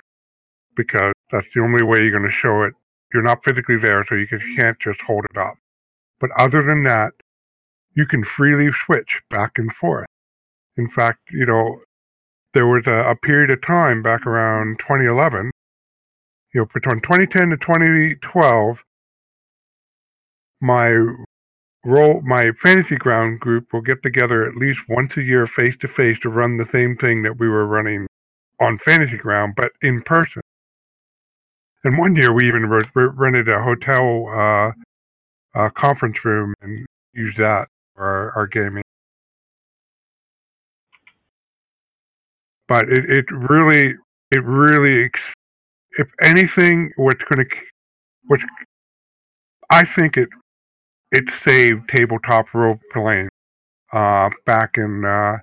because 0.77 1.13
that's 1.31 1.47
the 1.55 1.63
only 1.63 1.85
way 1.85 1.99
you're 2.01 2.11
going 2.19 2.31
to 2.31 2.31
show 2.31 2.63
it. 2.63 2.75
You're 3.13 3.23
not 3.23 3.45
physically 3.45 3.77
there, 3.77 4.05
so 4.09 4.15
you, 4.15 4.27
can, 4.27 4.41
you 4.41 4.57
can't 4.59 4.79
just 4.81 5.01
hold 5.07 5.25
it 5.31 5.39
up. 5.39 5.55
But 6.21 6.31
other 6.39 6.63
than 6.63 6.85
that, 6.85 7.13
you 7.95 8.07
can 8.07 8.25
freely 8.25 8.71
switch 8.87 9.21
back 9.31 9.53
and 9.57 9.73
forth. 9.75 10.07
In 10.77 10.89
fact, 10.89 11.19
you 11.31 11.45
know, 11.45 11.81
there 12.55 12.67
was 12.67 12.85
a, 12.87 13.11
a 13.11 13.17
period 13.17 13.51
of 13.51 13.65
time 13.67 14.03
back 14.03 14.27
around 14.27 14.79
2011, 14.79 15.51
you 16.55 16.61
know, 16.61 16.67
between 16.73 17.01
2010 17.01 17.51
to 17.51 17.57
2012, 17.57 18.79
my 20.61 20.89
role, 21.85 22.21
my 22.23 22.53
fantasy 22.63 22.97
ground 22.97 23.41
group 23.41 23.73
will 23.73 23.81
get 23.81 24.03
together 24.03 24.47
at 24.47 24.57
least 24.57 24.81
once 24.89 25.13
a 25.17 25.23
year 25.23 25.47
face 25.47 25.75
to 25.81 25.89
face 25.89 26.19
to 26.23 26.29
run 26.29 26.57
the 26.57 26.69
same 26.73 26.97
thing 26.97 27.23
that 27.23 27.39
we 27.39 27.49
were 27.49 27.67
running 27.67 28.07
on 28.61 28.79
fantasy 28.85 29.17
ground, 29.17 29.55
but 29.57 29.73
in 29.83 30.03
person. 30.03 30.43
And 31.85 31.99
one 31.99 32.15
year 32.17 32.33
we 32.33 32.47
even 32.47 32.67
re- 32.67 32.85
rented 32.95 33.49
a 33.49 33.63
hotel 33.63 34.27
uh, 34.29 35.59
uh, 35.59 35.71
conference 35.71 36.17
room 36.25 36.55
and 36.63 36.87
used 37.13 37.39
that 37.39 37.67
for 37.95 38.05
our, 38.05 38.33
our 38.33 38.47
gaming. 38.47 38.83
but 42.73 42.89
it, 42.89 43.05
it 43.11 43.27
really 43.31 43.95
it 44.31 44.43
really 44.45 45.11
if 45.99 46.09
anything 46.23 46.91
what's 46.97 47.23
going 47.25 47.47
to 47.47 47.57
what 48.29 48.41
I 49.71 49.85
think 49.85 50.17
it 50.17 50.31
it 51.11 51.25
saved 51.47 51.91
tabletop 51.95 52.47
role 52.55 52.79
playing 52.95 53.29
uh, 53.93 54.31
back 54.47 54.71
in 54.77 55.05
uh, 55.05 55.37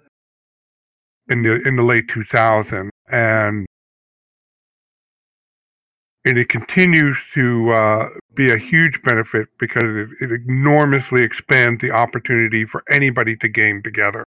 in 1.29 1.43
the 1.43 1.61
in 1.67 1.75
the 1.75 1.83
late 1.83 2.07
2000s 2.07 2.89
and 3.11 3.67
and 6.29 6.37
it 6.37 6.47
continues 6.47 7.17
to 7.33 7.71
uh, 7.71 8.09
be 8.35 8.51
a 8.53 8.57
huge 8.57 9.01
benefit 9.03 9.47
because 9.59 9.83
it, 9.83 10.09
it 10.21 10.41
enormously 10.47 11.23
expands 11.23 11.81
the 11.81 11.89
opportunity 11.89 12.65
for 12.65 12.83
anybody 12.91 13.35
to 13.37 13.47
game 13.49 13.81
together. 13.81 14.23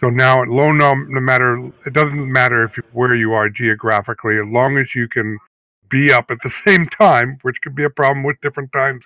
So 0.00 0.08
now, 0.08 0.42
at 0.42 0.48
low 0.48 0.72
num, 0.72 1.08
no 1.10 1.20
matter 1.20 1.70
it 1.84 1.92
doesn't 1.92 2.32
matter 2.32 2.64
if 2.64 2.78
you, 2.78 2.82
where 2.92 3.14
you 3.14 3.34
are 3.34 3.50
geographically, 3.50 4.36
as 4.36 4.46
long 4.46 4.78
as 4.78 4.86
you 4.94 5.06
can 5.06 5.38
be 5.90 6.10
up 6.10 6.30
at 6.30 6.38
the 6.42 6.52
same 6.66 6.88
time, 6.88 7.38
which 7.42 7.56
could 7.62 7.76
be 7.76 7.84
a 7.84 7.90
problem 7.90 8.24
with 8.24 8.40
different 8.40 8.72
times, 8.72 9.04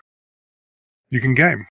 you 1.11 1.21
can 1.21 1.35
game. 1.35 1.67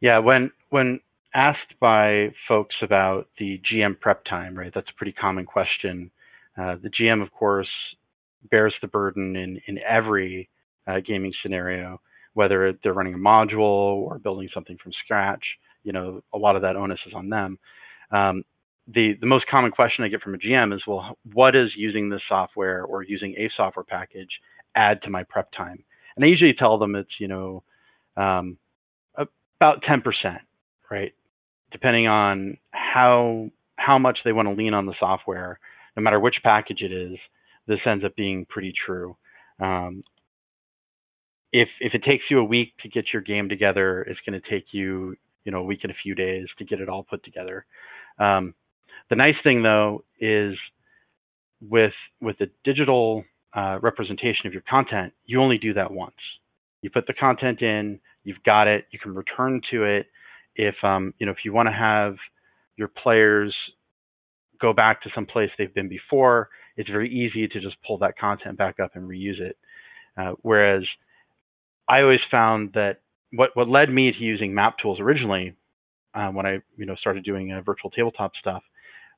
Yeah, 0.00 0.18
when 0.18 0.50
when 0.68 1.00
asked 1.34 1.74
by 1.80 2.30
folks 2.48 2.74
about 2.82 3.28
the 3.38 3.60
GM 3.72 3.98
prep 4.00 4.24
time, 4.24 4.56
right? 4.56 4.72
That's 4.74 4.88
a 4.90 4.94
pretty 4.96 5.12
common 5.12 5.46
question. 5.46 6.10
Uh, 6.56 6.76
the 6.82 6.90
GM, 6.90 7.22
of 7.22 7.32
course, 7.32 7.68
bears 8.50 8.74
the 8.82 8.88
burden 8.88 9.36
in 9.36 9.60
in 9.66 9.78
every 9.78 10.48
uh, 10.86 11.00
gaming 11.06 11.32
scenario 11.42 12.00
whether 12.34 12.74
they're 12.82 12.92
running 12.92 13.14
a 13.14 13.18
module 13.18 13.60
or 13.60 14.18
building 14.18 14.48
something 14.52 14.76
from 14.82 14.92
scratch. 15.04 15.42
You 15.84 15.92
know, 15.92 16.22
a 16.34 16.38
lot 16.38 16.56
of 16.56 16.62
that 16.62 16.76
onus 16.76 16.98
is 17.06 17.14
on 17.14 17.28
them. 17.30 17.58
Um, 18.10 18.44
the 18.88 19.14
the 19.20 19.26
most 19.26 19.46
common 19.50 19.70
question 19.70 20.04
I 20.04 20.08
get 20.08 20.20
from 20.20 20.34
a 20.34 20.38
GM 20.38 20.74
is, 20.74 20.82
well, 20.86 21.16
what 21.32 21.52
does 21.52 21.72
using 21.76 22.10
this 22.10 22.20
software 22.28 22.84
or 22.84 23.02
using 23.02 23.34
a 23.38 23.48
software 23.56 23.84
package 23.84 24.28
add 24.74 25.00
to 25.02 25.10
my 25.10 25.22
prep 25.24 25.50
time? 25.52 25.82
And 26.16 26.24
I 26.24 26.28
usually 26.28 26.54
tell 26.54 26.78
them 26.78 26.94
it's 26.94 27.10
you 27.18 27.28
know 27.28 27.62
um, 28.16 28.58
about 29.16 29.82
10%, 29.82 30.02
right? 30.90 31.12
Depending 31.74 32.06
on 32.06 32.56
how 32.70 33.50
how 33.76 33.98
much 33.98 34.18
they 34.24 34.32
want 34.32 34.46
to 34.46 34.54
lean 34.54 34.74
on 34.74 34.86
the 34.86 34.94
software, 35.00 35.58
no 35.96 36.02
matter 36.04 36.20
which 36.20 36.36
package 36.44 36.82
it 36.82 36.92
is, 36.92 37.18
this 37.66 37.80
ends 37.84 38.04
up 38.04 38.14
being 38.14 38.46
pretty 38.48 38.72
true. 38.86 39.16
Um, 39.58 40.04
if 41.52 41.68
if 41.80 41.92
it 41.92 42.04
takes 42.04 42.22
you 42.30 42.38
a 42.38 42.44
week 42.44 42.74
to 42.84 42.88
get 42.88 43.06
your 43.12 43.22
game 43.22 43.48
together, 43.48 44.02
it's 44.02 44.20
going 44.24 44.40
to 44.40 44.48
take 44.48 44.66
you 44.70 45.16
you 45.44 45.50
know 45.50 45.58
a 45.58 45.64
week 45.64 45.80
and 45.82 45.90
a 45.90 45.96
few 46.00 46.14
days 46.14 46.46
to 46.58 46.64
get 46.64 46.80
it 46.80 46.88
all 46.88 47.02
put 47.02 47.24
together. 47.24 47.66
Um, 48.20 48.54
the 49.10 49.16
nice 49.16 49.34
thing 49.42 49.64
though 49.64 50.04
is 50.20 50.54
with 51.60 51.92
with 52.20 52.38
the 52.38 52.50
digital 52.62 53.24
uh, 53.52 53.80
representation 53.82 54.46
of 54.46 54.52
your 54.52 54.62
content, 54.70 55.12
you 55.26 55.42
only 55.42 55.58
do 55.58 55.74
that 55.74 55.90
once. 55.90 56.14
You 56.82 56.90
put 56.90 57.08
the 57.08 57.14
content 57.14 57.62
in, 57.62 57.98
you've 58.22 58.42
got 58.46 58.68
it. 58.68 58.86
You 58.92 59.00
can 59.00 59.12
return 59.12 59.60
to 59.72 59.82
it 59.82 60.06
if 60.56 60.74
um, 60.82 61.14
you 61.18 61.26
know 61.26 61.32
if 61.32 61.44
you 61.44 61.52
want 61.52 61.68
to 61.68 61.72
have 61.72 62.16
your 62.76 62.88
players 62.88 63.54
go 64.60 64.72
back 64.72 65.02
to 65.02 65.10
some 65.14 65.26
place 65.26 65.50
they've 65.58 65.74
been 65.74 65.88
before. 65.88 66.48
It's 66.76 66.90
very 66.90 67.10
easy 67.10 67.46
to 67.48 67.60
just 67.60 67.76
pull 67.86 67.98
that 67.98 68.18
content 68.18 68.58
back 68.58 68.80
up 68.80 68.92
and 68.94 69.08
reuse 69.08 69.40
it. 69.40 69.56
Uh, 70.16 70.32
whereas 70.42 70.84
I 71.88 72.00
always 72.00 72.20
found 72.30 72.72
that 72.74 73.00
what 73.32 73.50
what 73.54 73.68
led 73.68 73.90
me 73.90 74.12
to 74.12 74.18
using 74.18 74.54
map 74.54 74.76
tools 74.80 75.00
originally, 75.00 75.54
uh, 76.14 76.28
when 76.28 76.46
I 76.46 76.58
you 76.76 76.86
know 76.86 76.94
started 76.96 77.24
doing 77.24 77.52
uh, 77.52 77.62
virtual 77.62 77.90
tabletop 77.90 78.32
stuff, 78.40 78.62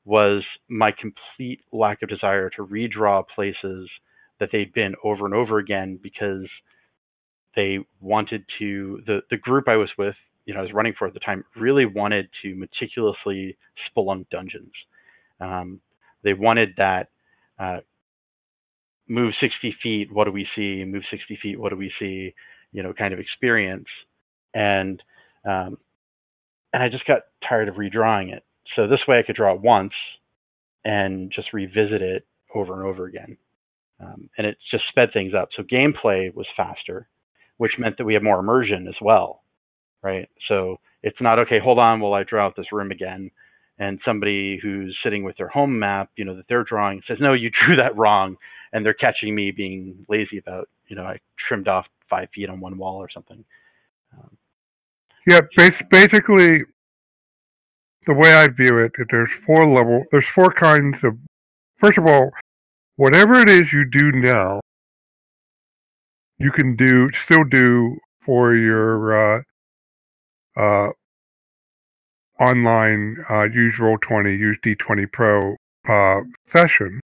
was 0.04 0.42
my 0.68 0.92
complete 0.92 1.60
lack 1.72 2.02
of 2.02 2.08
desire 2.08 2.50
to 2.50 2.66
redraw 2.66 3.24
places 3.34 3.88
that 4.40 4.50
they'd 4.52 4.72
been 4.72 4.94
over 5.04 5.24
and 5.26 5.34
over 5.34 5.58
again 5.58 5.98
because 6.02 6.46
they 7.54 7.78
wanted 8.00 8.44
to 8.58 9.02
the 9.06 9.20
the 9.30 9.36
group 9.36 9.68
I 9.68 9.76
was 9.76 9.90
with, 9.98 10.16
you 10.46 10.54
know, 10.54 10.60
I 10.60 10.62
was 10.62 10.72
running 10.72 10.94
for 10.98 11.06
at 11.06 11.14
the 11.14 11.20
time, 11.20 11.44
really 11.56 11.86
wanted 11.86 12.28
to 12.42 12.54
meticulously 12.54 13.56
spelunk 13.90 14.28
dungeons. 14.30 14.72
Um, 15.40 15.80
they 16.24 16.32
wanted 16.32 16.70
that 16.78 17.08
uh, 17.58 17.78
move 19.08 19.34
60 19.40 19.76
feet, 19.82 20.12
what 20.12 20.24
do 20.24 20.32
we 20.32 20.46
see? 20.56 20.84
Move 20.84 21.02
60 21.10 21.38
feet, 21.42 21.60
what 21.60 21.70
do 21.70 21.76
we 21.76 21.92
see? 21.98 22.34
you 22.76 22.82
know, 22.82 22.92
kind 22.92 23.14
of 23.14 23.20
experience. 23.20 23.86
And 24.54 25.02
um, 25.44 25.78
and 26.72 26.82
I 26.82 26.88
just 26.90 27.06
got 27.06 27.22
tired 27.48 27.68
of 27.68 27.76
redrawing 27.76 28.32
it. 28.32 28.44
So 28.74 28.86
this 28.86 29.00
way 29.08 29.18
I 29.18 29.22
could 29.22 29.36
draw 29.36 29.54
it 29.54 29.62
once 29.62 29.94
and 30.84 31.32
just 31.34 31.54
revisit 31.54 32.02
it 32.02 32.26
over 32.54 32.74
and 32.74 32.82
over 32.82 33.06
again. 33.06 33.38
Um, 34.00 34.28
and 34.36 34.46
it 34.46 34.58
just 34.70 34.84
sped 34.90 35.10
things 35.12 35.32
up. 35.34 35.48
So 35.56 35.62
gameplay 35.62 36.34
was 36.34 36.46
faster, 36.54 37.08
which 37.56 37.78
meant 37.78 37.96
that 37.96 38.04
we 38.04 38.12
had 38.12 38.22
more 38.22 38.38
immersion 38.38 38.86
as 38.88 38.94
well, 39.00 39.42
right? 40.06 40.28
So 40.48 40.78
it's 41.02 41.20
not 41.20 41.38
okay. 41.40 41.58
Hold 41.58 41.78
on, 41.78 42.00
while 42.00 42.14
I 42.14 42.22
draw 42.22 42.46
out 42.46 42.54
this 42.56 42.72
room 42.72 42.90
again. 42.90 43.30
And 43.78 44.00
somebody 44.06 44.58
who's 44.62 44.96
sitting 45.04 45.22
with 45.22 45.36
their 45.36 45.48
home 45.48 45.78
map, 45.78 46.10
you 46.16 46.24
know, 46.24 46.34
that 46.36 46.46
they're 46.48 46.64
drawing 46.64 47.02
says, 47.06 47.18
"No, 47.20 47.34
you 47.34 47.50
drew 47.66 47.76
that 47.76 47.96
wrong," 47.96 48.36
and 48.72 48.84
they're 48.84 48.94
catching 48.94 49.34
me 49.34 49.50
being 49.50 50.06
lazy 50.08 50.38
about, 50.38 50.68
you 50.88 50.96
know, 50.96 51.04
I 51.04 51.18
trimmed 51.46 51.68
off 51.68 51.86
five 52.08 52.28
feet 52.34 52.48
on 52.48 52.60
one 52.60 52.78
wall 52.78 52.96
or 52.96 53.10
something. 53.12 53.44
Um, 54.16 54.30
yeah, 55.28 55.40
basically, 55.90 56.62
the 58.06 58.14
way 58.14 58.32
I 58.32 58.48
view 58.48 58.78
it, 58.78 58.92
there's 59.10 59.30
four 59.44 59.66
level. 59.68 60.04
There's 60.12 60.28
four 60.34 60.50
kinds 60.50 60.96
of. 61.02 61.18
First 61.78 61.98
of 61.98 62.06
all, 62.06 62.30
whatever 62.96 63.38
it 63.40 63.50
is 63.50 63.64
you 63.72 63.84
do 63.84 64.12
now, 64.12 64.60
you 66.38 66.50
can 66.50 66.76
do 66.76 67.08
still 67.26 67.44
do 67.44 67.96
for 68.24 68.54
your 68.54 69.38
uh, 69.38 69.42
uh, 70.56 70.88
online 72.40 73.16
uh, 73.30 73.44
use 73.44 73.74
Roll20, 73.80 74.38
use 74.38 74.58
D20 74.64 75.10
Pro 75.12 75.56
uh, 75.88 76.20
session. 76.54 77.00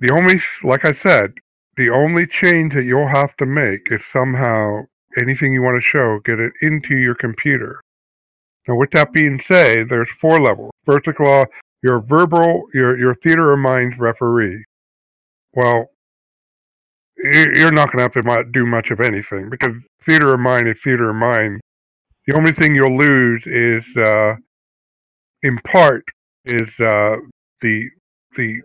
The 0.00 0.12
only, 0.12 0.40
like 0.62 0.84
I 0.84 0.92
said, 1.02 1.34
the 1.76 1.90
only 1.90 2.26
change 2.26 2.74
that 2.74 2.84
you'll 2.84 3.08
have 3.08 3.36
to 3.38 3.46
make 3.46 3.80
is 3.90 4.00
somehow 4.12 4.82
anything 5.20 5.52
you 5.52 5.62
want 5.62 5.76
to 5.80 5.88
show, 5.88 6.18
get 6.24 6.38
it 6.38 6.52
into 6.62 6.96
your 6.96 7.14
computer. 7.14 7.80
Now, 8.66 8.76
with 8.76 8.90
that 8.92 9.12
being 9.12 9.40
said, 9.50 9.88
there's 9.88 10.08
four 10.20 10.40
levels. 10.40 10.70
First 10.84 11.06
of 11.08 11.14
all, 11.20 11.46
you're 11.82 12.00
verbal, 12.00 12.64
you're, 12.74 12.98
you're 12.98 13.14
theater 13.16 13.52
of 13.52 13.58
mind 13.60 13.94
referee. 13.98 14.64
Well, 15.54 15.86
you- 17.16 17.52
you're 17.54 17.72
not 17.72 17.90
going 17.92 17.98
to 18.08 18.20
have 18.20 18.44
to 18.44 18.44
do 18.52 18.66
much 18.66 18.90
of 18.90 19.00
anything 19.00 19.48
because 19.50 19.74
theater 20.08 20.32
of 20.32 20.40
mind 20.40 20.68
is 20.68 20.76
theater 20.82 21.10
of 21.10 21.16
mind. 21.16 21.60
The 22.26 22.36
only 22.36 22.52
thing 22.52 22.74
you'll 22.74 22.96
lose 22.96 23.42
is, 23.46 23.84
uh, 23.96 24.34
in 25.42 25.58
part, 25.58 26.04
is 26.44 26.68
uh, 26.80 27.16
the 27.60 27.88
the 28.36 28.60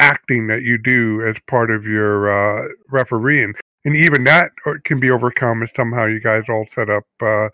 acting 0.00 0.46
that 0.46 0.62
you 0.62 0.78
do 0.78 1.26
as 1.26 1.34
part 1.48 1.70
of 1.70 1.84
your 1.84 2.30
uh, 2.30 2.68
refereeing, 2.90 3.52
and 3.84 3.96
even 3.96 4.24
that 4.24 4.50
can 4.84 5.00
be 5.00 5.10
overcome 5.10 5.62
if 5.62 5.70
somehow 5.76 6.06
you 6.06 6.20
guys 6.20 6.42
all 6.48 6.66
set 6.74 6.90
up 6.90 7.04
uh, 7.22 7.48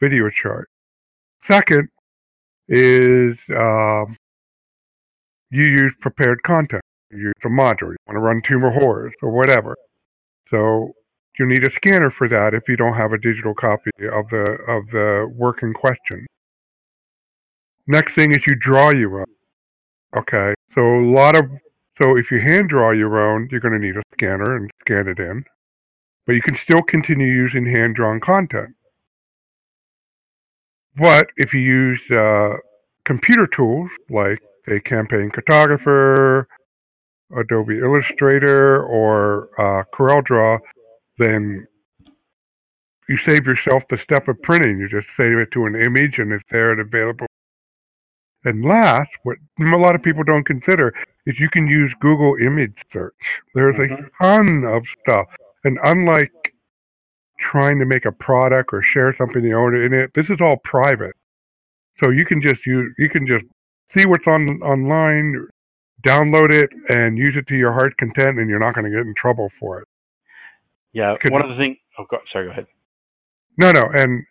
video 0.00 0.30
chart. 0.42 0.68
Second 1.50 1.88
is 2.68 3.36
um, 3.56 4.16
you 5.50 5.64
use 5.64 5.92
prepared 6.00 6.42
content. 6.42 6.82
You 7.10 7.18
use 7.18 7.34
a 7.44 7.48
module. 7.48 7.92
You 7.92 7.96
want 8.06 8.16
to 8.16 8.20
run 8.20 8.42
Tomb 8.46 8.64
of 8.64 8.74
Horrors 8.74 9.14
or 9.22 9.30
whatever. 9.30 9.76
So 10.50 10.92
you 11.38 11.46
need 11.46 11.66
a 11.66 11.72
scanner 11.72 12.10
for 12.10 12.28
that 12.28 12.54
if 12.54 12.64
you 12.68 12.76
don't 12.76 12.94
have 12.94 13.12
a 13.12 13.18
digital 13.18 13.54
copy 13.54 13.90
of 14.12 14.28
the 14.30 14.58
of 14.66 14.86
the 14.92 15.32
work 15.34 15.62
in 15.62 15.72
question. 15.72 16.26
Next 17.86 18.14
thing 18.14 18.32
is 18.32 18.38
you 18.46 18.56
draw 18.56 18.90
your 18.90 19.20
own. 19.20 19.26
Okay, 20.16 20.54
so 20.74 20.80
a 20.80 21.06
lot 21.10 21.36
of 21.36 21.44
so 22.02 22.16
if 22.16 22.30
you 22.30 22.40
hand 22.40 22.68
draw 22.68 22.92
your 22.92 23.18
own, 23.18 23.48
you're 23.50 23.60
going 23.60 23.78
to 23.78 23.84
need 23.84 23.96
a 23.96 24.02
scanner 24.14 24.56
and 24.56 24.70
scan 24.80 25.08
it 25.08 25.18
in, 25.18 25.44
but 26.26 26.34
you 26.34 26.42
can 26.42 26.56
still 26.62 26.82
continue 26.82 27.26
using 27.26 27.66
hand 27.66 27.96
drawn 27.96 28.20
content. 28.20 28.74
But 30.96 31.28
if 31.36 31.52
you 31.52 31.60
use 31.60 32.00
uh, 32.10 32.56
computer 33.04 33.46
tools 33.54 33.90
like 34.10 34.40
a 34.68 34.80
Campaign 34.80 35.30
Cartographer, 35.30 36.44
Adobe 37.36 37.78
Illustrator, 37.78 38.82
or 38.84 39.48
uh, 39.58 39.84
CorelDRAW, 39.94 40.58
then 41.18 41.66
you 43.08 43.16
save 43.18 43.46
yourself 43.46 43.82
the 43.90 43.98
step 43.98 44.28
of 44.28 44.40
printing. 44.42 44.78
You 44.78 44.88
just 44.88 45.08
save 45.18 45.38
it 45.38 45.50
to 45.52 45.66
an 45.66 45.74
image 45.74 46.18
and 46.18 46.32
it's 46.32 46.44
there 46.50 46.72
and 46.72 46.80
available. 46.80 47.26
And 48.44 48.64
last, 48.64 49.10
what 49.24 49.36
a 49.60 49.76
lot 49.76 49.94
of 49.94 50.02
people 50.02 50.22
don't 50.22 50.46
consider 50.46 50.94
is 51.26 51.38
you 51.40 51.48
can 51.50 51.66
use 51.66 51.92
Google 52.00 52.36
image 52.36 52.76
search. 52.92 53.14
There's 53.54 53.76
Mhm. 53.76 54.06
a 54.06 54.10
ton 54.22 54.64
of 54.64 54.84
stuff. 55.00 55.26
And 55.64 55.78
unlike 55.82 56.54
trying 57.38 57.78
to 57.78 57.84
make 57.84 58.04
a 58.04 58.12
product 58.12 58.70
or 58.72 58.82
share 58.82 59.14
something 59.16 59.44
you 59.44 59.56
own 59.56 59.74
in 59.74 59.92
it, 59.92 60.12
this 60.14 60.30
is 60.30 60.40
all 60.40 60.58
private. 60.64 61.16
So 62.02 62.10
you 62.10 62.24
can 62.24 62.40
just 62.40 62.64
use 62.66 62.94
you 62.98 63.08
can 63.08 63.26
just 63.26 63.44
see 63.96 64.06
what's 64.06 64.26
on 64.26 64.60
online, 64.62 65.48
download 66.02 66.52
it, 66.52 66.70
and 66.90 67.18
use 67.18 67.36
it 67.36 67.46
to 67.48 67.56
your 67.56 67.72
heart 67.72 67.96
content, 67.98 68.38
and 68.38 68.48
you're 68.48 68.58
not 68.60 68.74
going 68.74 68.84
to 68.84 68.96
get 68.96 69.06
in 69.06 69.14
trouble 69.14 69.50
for 69.58 69.80
it. 69.80 69.88
Yeah, 70.92 71.16
Could- 71.20 71.32
one 71.32 71.42
of 71.42 71.50
the 71.50 71.56
things. 71.56 71.76
Oh, 71.98 72.04
go, 72.10 72.18
sorry. 72.32 72.46
Go 72.46 72.52
ahead. 72.52 72.66
No, 73.58 73.72
no, 73.72 73.82
and 73.94 74.24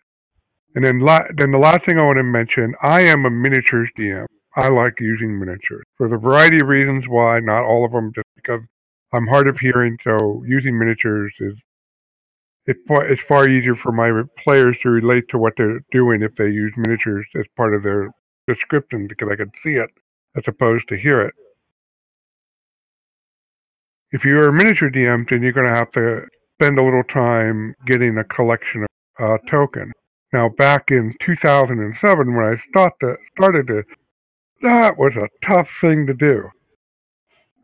and 0.74 0.84
then 0.84 1.00
la- 1.00 1.26
then 1.36 1.50
the 1.50 1.58
last 1.58 1.84
thing 1.86 1.98
I 1.98 2.04
want 2.04 2.18
to 2.18 2.22
mention, 2.22 2.74
I 2.82 3.00
am 3.02 3.24
a 3.26 3.30
miniatures 3.30 3.90
DM. 3.98 4.26
I 4.56 4.68
like 4.68 4.94
using 5.00 5.38
miniatures 5.38 5.84
for 5.96 6.08
the 6.08 6.16
variety 6.16 6.56
of 6.60 6.68
reasons 6.68 7.04
why. 7.08 7.40
Not 7.40 7.64
all 7.64 7.84
of 7.84 7.92
them, 7.92 8.10
just 8.14 8.26
because 8.36 8.60
I'm 9.12 9.26
hard 9.26 9.48
of 9.48 9.58
hearing, 9.58 9.96
so 10.02 10.42
using 10.46 10.78
miniatures 10.78 11.32
is 11.40 11.54
it's 12.66 12.80
far, 12.86 13.06
it's 13.06 13.22
far 13.22 13.48
easier 13.48 13.74
for 13.76 13.92
my 13.92 14.22
players 14.44 14.76
to 14.82 14.90
relate 14.90 15.24
to 15.30 15.38
what 15.38 15.54
they're 15.56 15.80
doing 15.92 16.22
if 16.22 16.34
they 16.36 16.46
use 16.46 16.72
miniatures 16.76 17.26
as 17.38 17.44
part 17.56 17.74
of 17.74 17.82
their 17.82 18.10
description 18.46 19.06
because 19.08 19.28
I 19.32 19.36
can 19.36 19.50
see 19.62 19.72
it 19.74 19.88
as 20.36 20.44
opposed 20.46 20.88
to 20.88 20.96
hear 20.98 21.20
it. 21.22 21.34
If 24.10 24.24
you're 24.24 24.48
a 24.48 24.52
miniature 24.52 24.90
DM, 24.90 25.28
then 25.28 25.42
you're 25.42 25.52
going 25.52 25.68
to 25.68 25.74
have 25.74 25.92
to 25.92 26.22
spend 26.60 26.78
a 26.78 26.82
little 26.84 27.04
time 27.04 27.74
getting 27.86 28.18
a 28.18 28.24
collection 28.24 28.84
of 29.18 29.30
uh, 29.30 29.38
token. 29.50 29.92
Now, 30.32 30.48
back 30.48 30.86
in 30.90 31.14
2007, 31.24 32.34
when 32.34 32.44
I 32.44 32.56
start 32.68 32.92
to, 33.00 33.16
started 33.36 33.68
to, 33.68 33.82
that 34.62 34.98
was 34.98 35.12
a 35.16 35.28
tough 35.46 35.68
thing 35.80 36.06
to 36.06 36.14
do. 36.14 36.50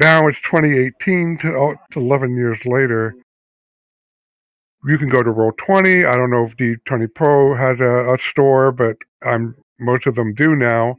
Now 0.01 0.27
it's 0.29 0.39
2018, 0.45 1.39
to, 1.43 1.49
oh, 1.55 1.75
to 1.93 2.01
11 2.01 2.37
years 2.37 2.59
later. 2.65 3.15
You 4.87 4.99
can 4.99 5.09
go 5.09 5.23
to 5.23 5.31
Roll20. 5.31 6.07
I 6.07 6.17
don't 6.17 6.31
know 6.31 6.47
if 6.47 6.57
D20 6.57 7.15
Pro 7.15 7.57
has 7.57 7.81
a, 7.81 8.15
a 8.15 8.19
store, 8.31 8.71
but 8.71 8.97
I'm 9.27 9.55
most 9.81 10.07
of 10.07 10.15
them 10.15 10.35
do 10.35 10.55
now. 10.55 10.97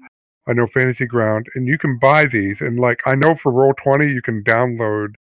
I 0.47 0.53
know 0.53 0.67
Fantasy 0.73 1.05
Ground, 1.05 1.47
and 1.55 1.67
you 1.67 1.77
can 1.77 1.97
buy 1.99 2.25
these. 2.25 2.57
And 2.59 2.79
like 2.79 2.99
I 3.05 3.15
know 3.15 3.35
for 3.41 3.51
Roll20, 3.51 4.13
you 4.13 4.21
can 4.21 4.43
download 4.43 5.15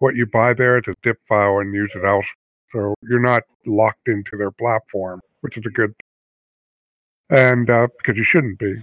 what 0.00 0.16
you 0.16 0.26
buy 0.26 0.52
there 0.52 0.76
as 0.78 0.84
a 0.88 0.94
zip 1.06 1.18
file 1.28 1.58
and 1.58 1.72
use 1.72 1.90
it 1.94 2.04
elsewhere. 2.04 2.24
So 2.72 2.94
you're 3.02 3.20
not 3.20 3.42
locked 3.66 4.08
into 4.08 4.36
their 4.36 4.50
platform, 4.50 5.20
which 5.40 5.56
is 5.56 5.64
a 5.66 5.70
good 5.70 5.94
thing. 7.30 7.38
and 7.38 7.70
uh, 7.70 7.86
because 7.98 8.16
you 8.16 8.24
shouldn't 8.30 8.58
be. 8.58 8.74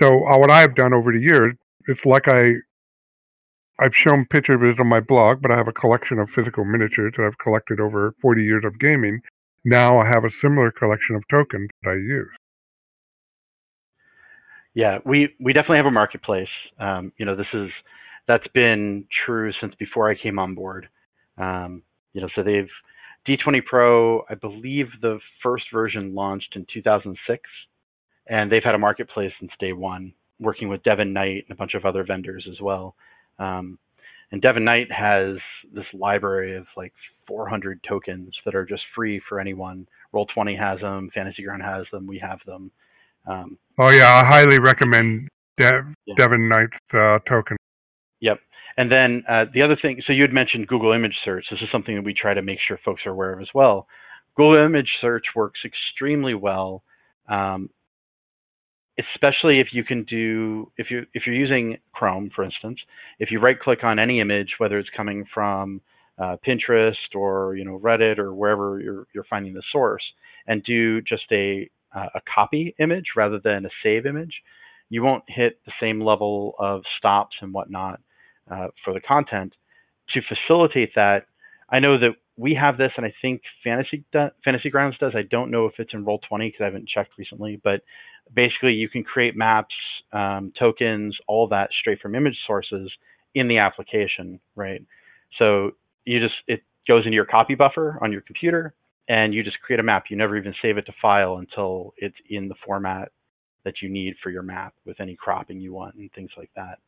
So 0.00 0.26
uh, 0.26 0.38
what 0.38 0.50
I've 0.50 0.74
done 0.74 0.92
over 0.92 1.12
the 1.12 1.20
years, 1.20 1.54
it's 1.86 2.00
like 2.04 2.28
I, 2.28 2.54
I've 3.78 3.92
shown 3.94 4.26
pictures 4.30 4.56
of 4.56 4.62
it 4.62 4.80
on 4.80 4.86
my 4.86 5.00
blog, 5.00 5.42
but 5.42 5.50
I 5.50 5.56
have 5.56 5.68
a 5.68 5.72
collection 5.72 6.18
of 6.18 6.28
physical 6.34 6.64
miniatures 6.64 7.12
that 7.16 7.24
I've 7.24 7.38
collected 7.38 7.80
over 7.80 8.14
40 8.20 8.42
years 8.42 8.64
of 8.64 8.78
gaming. 8.78 9.20
Now 9.64 10.00
I 10.00 10.06
have 10.06 10.24
a 10.24 10.30
similar 10.40 10.72
collection 10.72 11.14
of 11.14 11.22
tokens 11.30 11.70
that 11.82 11.90
I 11.90 11.94
use. 11.94 12.30
Yeah, 14.74 14.98
we 15.04 15.34
we 15.38 15.52
definitely 15.52 15.76
have 15.76 15.86
a 15.86 15.90
marketplace. 15.90 16.48
Um, 16.80 17.12
you 17.18 17.26
know, 17.26 17.36
this 17.36 17.46
is 17.52 17.68
that's 18.28 18.46
been 18.54 19.04
true 19.26 19.52
since 19.60 19.74
before 19.76 20.10
I 20.10 20.14
came 20.14 20.38
on 20.38 20.54
board. 20.54 20.88
Um, 21.38 21.82
you 22.12 22.20
know, 22.20 22.28
so 22.34 22.42
they've 22.42 22.68
D20 23.26 23.64
Pro. 23.64 24.24
I 24.28 24.34
believe 24.34 24.86
the 25.00 25.18
first 25.42 25.64
version 25.72 26.14
launched 26.14 26.54
in 26.56 26.66
2006, 26.72 27.42
and 28.26 28.50
they've 28.50 28.62
had 28.62 28.74
a 28.74 28.78
marketplace 28.78 29.32
since 29.40 29.52
day 29.60 29.72
one, 29.72 30.12
working 30.40 30.68
with 30.68 30.82
Devin 30.82 31.12
Night 31.12 31.44
and 31.48 31.52
a 31.52 31.58
bunch 31.58 31.74
of 31.74 31.84
other 31.84 32.04
vendors 32.04 32.46
as 32.50 32.60
well. 32.60 32.94
Um, 33.38 33.78
and 34.30 34.40
Devin 34.40 34.64
Night 34.64 34.90
has 34.90 35.36
this 35.74 35.84
library 35.92 36.56
of 36.56 36.66
like 36.76 36.92
400 37.28 37.80
tokens 37.88 38.34
that 38.44 38.54
are 38.54 38.64
just 38.64 38.82
free 38.94 39.20
for 39.28 39.38
anyone. 39.40 39.86
Roll20 40.14 40.58
has 40.58 40.80
them, 40.80 41.10
Fantasy 41.14 41.42
Ground 41.42 41.62
has 41.62 41.84
them, 41.92 42.06
we 42.06 42.18
have 42.18 42.38
them. 42.46 42.70
Um, 43.26 43.58
Oh 43.78 43.90
yeah, 43.90 44.22
I 44.22 44.26
highly 44.26 44.58
recommend 44.58 45.28
De- 45.58 45.94
Yeah. 46.06 46.14
Devin 46.16 46.48
Night's 46.48 46.72
uh, 46.92 47.18
token. 47.28 47.56
Yep. 48.22 48.38
And 48.78 48.90
then 48.90 49.22
uh, 49.28 49.44
the 49.52 49.60
other 49.60 49.76
thing, 49.80 50.00
so 50.06 50.14
you 50.14 50.22
had 50.22 50.32
mentioned 50.32 50.66
Google 50.68 50.92
Image 50.92 51.16
Search. 51.24 51.44
This 51.50 51.60
is 51.60 51.68
something 51.70 51.94
that 51.96 52.04
we 52.04 52.14
try 52.14 52.32
to 52.32 52.40
make 52.40 52.58
sure 52.66 52.78
folks 52.82 53.02
are 53.04 53.10
aware 53.10 53.34
of 53.34 53.40
as 53.42 53.48
well. 53.54 53.86
Google 54.34 54.64
Image 54.64 54.88
Search 55.00 55.24
works 55.36 55.60
extremely 55.64 56.32
well, 56.32 56.82
um, 57.28 57.68
especially 58.98 59.60
if 59.60 59.68
you 59.72 59.84
can 59.84 60.04
do 60.04 60.70
if 60.78 60.90
you 60.90 61.04
if 61.12 61.24
you're 61.26 61.34
using 61.34 61.76
Chrome, 61.92 62.30
for 62.34 62.44
instance. 62.44 62.78
If 63.18 63.30
you 63.30 63.40
right-click 63.40 63.84
on 63.84 63.98
any 63.98 64.20
image, 64.20 64.54
whether 64.58 64.78
it's 64.78 64.88
coming 64.96 65.26
from 65.34 65.82
uh, 66.18 66.36
Pinterest 66.46 67.14
or 67.14 67.56
you 67.56 67.64
know 67.64 67.78
Reddit 67.78 68.18
or 68.18 68.32
wherever 68.32 68.80
you're 68.80 69.06
you're 69.14 69.24
finding 69.28 69.52
the 69.52 69.62
source, 69.70 70.04
and 70.46 70.62
do 70.64 71.02
just 71.02 71.24
a 71.30 71.68
uh, 71.94 72.08
a 72.14 72.20
copy 72.34 72.74
image 72.78 73.06
rather 73.16 73.38
than 73.38 73.66
a 73.66 73.70
save 73.82 74.06
image, 74.06 74.34
you 74.88 75.02
won't 75.02 75.24
hit 75.26 75.58
the 75.66 75.72
same 75.78 76.00
level 76.00 76.54
of 76.58 76.82
stops 76.96 77.36
and 77.42 77.52
whatnot 77.52 78.00
uh, 78.50 78.68
for 78.84 78.92
the 78.92 79.00
content. 79.00 79.54
To 80.14 80.20
facilitate 80.22 80.94
that, 80.94 81.26
I 81.70 81.78
know 81.78 81.98
that 81.98 82.16
we 82.36 82.54
have 82.54 82.76
this, 82.78 82.92
and 82.96 83.06
I 83.06 83.12
think 83.22 83.42
Fantasy 83.62 84.04
Fantasy 84.44 84.70
Grounds 84.70 84.96
does. 84.98 85.12
I 85.14 85.22
don't 85.22 85.50
know 85.50 85.66
if 85.66 85.74
it's 85.78 85.94
in 85.94 86.04
Roll20 86.04 86.48
because 86.48 86.60
I 86.60 86.64
haven't 86.64 86.88
checked 86.88 87.12
recently, 87.18 87.60
but 87.62 87.82
basically 88.34 88.72
you 88.72 88.88
can 88.88 89.04
create 89.04 89.36
maps, 89.36 89.74
um, 90.12 90.52
tokens, 90.58 91.16
all 91.28 91.48
that 91.48 91.70
straight 91.80 92.00
from 92.00 92.14
image 92.14 92.36
sources 92.46 92.90
in 93.34 93.48
the 93.48 93.58
application, 93.58 94.40
right? 94.56 94.82
So 95.38 95.72
you 96.04 96.20
just 96.20 96.34
it 96.48 96.62
goes 96.86 97.04
into 97.04 97.14
your 97.14 97.24
copy 97.24 97.54
buffer 97.54 97.98
on 98.02 98.12
your 98.12 98.22
computer, 98.22 98.74
and 99.08 99.34
you 99.34 99.42
just 99.42 99.60
create 99.60 99.80
a 99.80 99.82
map. 99.82 100.04
You 100.08 100.16
never 100.16 100.36
even 100.36 100.54
save 100.62 100.78
it 100.78 100.86
to 100.86 100.92
file 101.00 101.36
until 101.36 101.94
it's 101.96 102.16
in 102.28 102.48
the 102.48 102.54
format 102.64 103.10
that 103.64 103.74
you 103.82 103.88
need 103.88 104.14
for 104.22 104.30
your 104.30 104.42
map 104.42 104.74
with 104.84 105.00
any 105.00 105.16
cropping 105.16 105.60
you 105.60 105.72
want 105.72 105.94
and 105.94 106.10
things 106.12 106.30
like 106.36 106.50
that. 106.56 106.78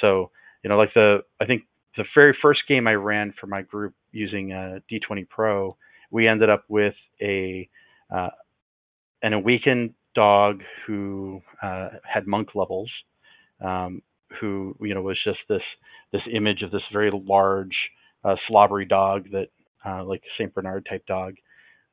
So, 0.00 0.30
you 0.64 0.70
know, 0.70 0.78
like 0.78 0.92
the 0.94 1.18
I 1.40 1.44
think 1.44 1.64
the 1.96 2.04
very 2.14 2.36
first 2.42 2.62
game 2.66 2.88
I 2.88 2.94
ran 2.94 3.34
for 3.38 3.46
my 3.46 3.62
group 3.62 3.94
using 4.10 4.52
uh, 4.52 4.80
D20 4.90 5.28
Pro, 5.28 5.76
we 6.10 6.26
ended 6.26 6.50
up 6.50 6.64
with 6.68 6.94
a 7.20 7.68
uh, 8.12 8.30
an 9.22 9.34
awakened 9.34 9.94
dog 10.14 10.62
who 10.86 11.42
uh, 11.62 11.90
had 12.02 12.26
monk 12.26 12.54
levels, 12.54 12.90
um, 13.60 14.02
who 14.40 14.74
you 14.80 14.94
know 14.94 15.02
was 15.02 15.18
just 15.22 15.38
this 15.48 15.62
this 16.12 16.22
image 16.32 16.62
of 16.62 16.70
this 16.70 16.82
very 16.92 17.10
large 17.12 17.76
uh, 18.24 18.36
slobbery 18.48 18.86
dog 18.86 19.26
that 19.30 19.48
uh, 19.86 20.02
like 20.02 20.22
Saint 20.38 20.54
Bernard 20.54 20.86
type 20.88 21.04
dog 21.06 21.34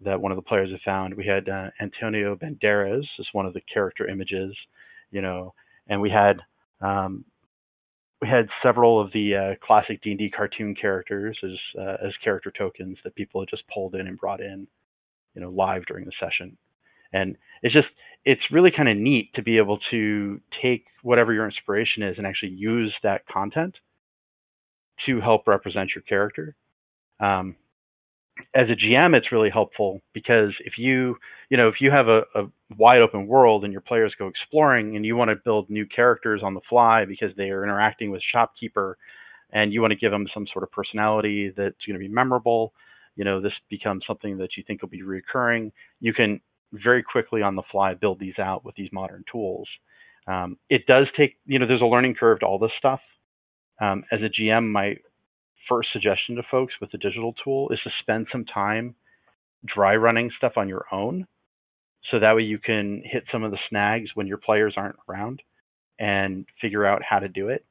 that 0.04 0.20
one 0.20 0.32
of 0.32 0.36
the 0.36 0.42
players 0.42 0.72
had 0.72 0.80
found. 0.82 1.14
We 1.14 1.28
had 1.28 1.48
uh, 1.48 1.70
Antonio 1.80 2.36
Banderas 2.36 3.06
as 3.20 3.28
one 3.34 3.46
of 3.46 3.54
the 3.54 3.62
character 3.72 4.08
images, 4.08 4.56
you 5.12 5.22
know, 5.22 5.54
and 5.90 6.02
we 6.02 6.10
had 6.10 6.38
um, 6.82 7.24
we 8.22 8.28
had 8.28 8.48
several 8.62 9.02
of 9.02 9.12
the 9.14 9.36
uh, 9.36 9.66
classic 9.66 10.02
D&D 10.04 10.30
cartoon 10.30 10.76
characters 10.76 11.38
as 11.44 11.82
uh, 11.82 11.98
as 12.06 12.14
character 12.24 12.54
tokens 12.56 12.98
that 13.04 13.16
people 13.16 13.42
had 13.42 13.50
just 13.50 13.64
pulled 13.74 13.96
in 13.96 14.08
and 14.08 14.20
brought 14.20 14.42
in, 14.42 14.68
you 15.34 15.42
know, 15.42 15.50
live 15.50 15.86
during 15.88 16.06
the 16.06 16.12
session. 16.20 16.56
And 17.14 17.36
it's 17.64 17.74
just 17.74 17.88
it's 18.24 18.42
really 18.52 18.72
kind 18.76 18.88
of 18.88 18.98
neat 18.98 19.34
to 19.34 19.42
be 19.42 19.58
able 19.58 19.80
to 19.90 20.40
take 20.62 20.86
whatever 21.02 21.34
your 21.34 21.46
inspiration 21.46 22.04
is 22.04 22.18
and 22.18 22.28
actually 22.28 22.52
use 22.52 22.94
that 23.02 23.26
content 23.28 23.76
to 25.08 25.20
help 25.20 25.48
represent 25.48 25.90
your 25.96 26.04
character. 26.04 26.56
Um, 27.20 27.56
as 28.54 28.68
a 28.70 28.76
GM, 28.76 29.16
it's 29.16 29.32
really 29.32 29.50
helpful 29.50 30.02
because 30.14 30.54
if 30.66 30.74
you, 30.78 31.16
you 31.50 31.58
know, 31.58 31.70
if 31.70 31.76
you 31.80 31.90
have 31.92 32.08
a, 32.08 32.22
a, 32.36 32.44
wide 32.78 33.02
open 33.02 33.28
world 33.28 33.64
and 33.64 33.72
your 33.72 33.82
players 33.82 34.14
go 34.18 34.28
exploring 34.28 34.96
and 34.96 35.06
you 35.06 35.16
want 35.16 35.30
to 35.30 35.36
build 35.44 35.70
new 35.70 35.86
characters 35.86 36.42
on 36.44 36.54
the 36.54 36.62
fly 36.70 37.06
because 37.06 37.36
they 37.36 37.50
are 37.50 37.64
interacting 37.64 38.12
with 38.12 38.22
shopkeeper 38.32 38.98
and 39.52 39.74
you 39.74 39.82
want 39.82 39.92
to 39.92 39.98
give 39.98 40.12
them 40.12 40.28
some 40.34 40.48
sort 40.52 40.64
of 40.64 40.72
personality 40.72 41.50
that's 41.56 41.76
going 41.86 41.94
to 41.94 42.00
be 42.00 42.08
memorable, 42.08 42.74
you 43.16 43.26
know, 43.26 43.42
this 43.42 43.54
becomes 43.70 44.04
something 44.08 44.38
that 44.38 44.50
you 44.58 44.64
think 44.66 44.82
will 44.82 44.90
be 44.90 45.04
recurring. 45.04 45.72
You 46.00 46.14
can 46.14 46.40
very 46.74 47.04
quickly 47.04 47.42
on 47.42 47.56
the 47.56 47.64
fly 47.72 47.94
build 47.94 48.20
these 48.20 48.40
out 48.40 48.64
with 48.64 48.76
these 48.76 48.90
modern 48.92 49.24
tools. 49.32 49.68
Um, 50.28 50.58
it 50.70 50.86
does 50.88 51.08
take, 51.18 51.38
you 51.46 51.60
know, 51.60 51.68
there's 51.68 51.82
a 51.82 51.86
learning 51.86 52.16
curve 52.16 52.40
to 52.42 52.46
all 52.46 52.60
this 52.60 52.72
stuff. 52.78 53.02
Um, 53.82 54.04
as 54.12 54.20
a 54.22 54.42
GM, 54.42 54.70
my 54.70 54.96
first 55.68 55.90
suggestion 55.94 56.36
to 56.36 56.44
folks 56.50 56.74
with 56.82 56.92
the 56.92 56.98
digital 56.98 57.34
tool 57.44 57.70
is 57.70 57.80
to 57.84 57.90
spend 58.02 58.28
some 58.32 58.46
time 58.46 58.96
dry 59.66 59.96
running 59.96 60.32
stuff 60.38 60.54
on 60.58 60.68
your 60.68 60.86
own. 60.92 61.28
So 62.10 62.20
that 62.20 62.36
way 62.36 62.42
you 62.42 62.58
can 62.58 63.02
hit 63.06 63.24
some 63.32 63.44
of 63.44 63.52
the 63.52 63.60
snags 63.70 64.10
when 64.16 64.28
your 64.28 64.38
players 64.38 64.74
aren't 64.76 64.98
around 65.08 65.42
and 66.00 66.46
figure 66.60 66.86
out 66.86 67.02
how 67.08 67.20
to 67.20 67.28
do 67.28 67.50
it. 67.50 67.64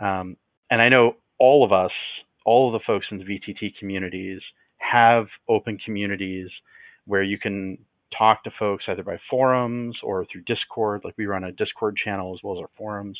Um, 0.00 0.36
and 0.70 0.80
I 0.80 0.88
know 0.88 1.16
all 1.38 1.64
of 1.64 1.72
us, 1.72 1.92
all 2.46 2.68
of 2.68 2.80
the 2.80 2.84
folks 2.86 3.06
in 3.10 3.18
the 3.18 3.24
VTT 3.24 3.76
communities 3.78 4.40
have 4.78 5.26
open 5.48 5.78
communities 5.84 6.48
where 7.06 7.22
you 7.22 7.38
can 7.38 7.78
talk 8.16 8.42
to 8.44 8.50
folks 8.58 8.84
either 8.88 9.02
by 9.02 9.18
forums 9.28 9.96
or 10.02 10.26
through 10.30 10.42
Discord. 10.42 11.02
Like 11.04 11.14
we 11.16 11.26
run 11.26 11.44
a 11.44 11.52
Discord 11.52 11.96
channel 12.02 12.34
as 12.34 12.40
well 12.42 12.56
as 12.56 12.62
our 12.62 12.70
forums. 12.76 13.18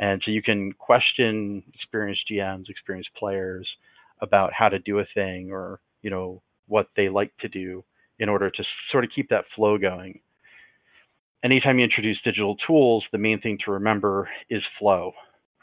And 0.00 0.20
so 0.24 0.30
you 0.30 0.42
can 0.42 0.72
question 0.72 1.62
experienced 1.74 2.22
GMs, 2.30 2.70
experienced 2.70 3.10
players 3.16 3.68
about 4.22 4.50
how 4.52 4.70
to 4.70 4.78
do 4.78 4.98
a 4.98 5.04
thing 5.14 5.50
or, 5.52 5.78
you 6.02 6.10
know, 6.10 6.42
what 6.66 6.88
they 6.96 7.10
like 7.10 7.36
to 7.40 7.48
do 7.48 7.84
in 8.18 8.28
order 8.28 8.50
to 8.50 8.64
sort 8.90 9.04
of 9.04 9.10
keep 9.14 9.28
that 9.28 9.44
flow 9.54 9.76
going. 9.76 10.20
Anytime 11.44 11.78
you 11.78 11.84
introduce 11.84 12.20
digital 12.22 12.56
tools, 12.66 13.04
the 13.12 13.18
main 13.18 13.40
thing 13.40 13.58
to 13.64 13.72
remember 13.72 14.28
is 14.48 14.62
flow. 14.78 15.12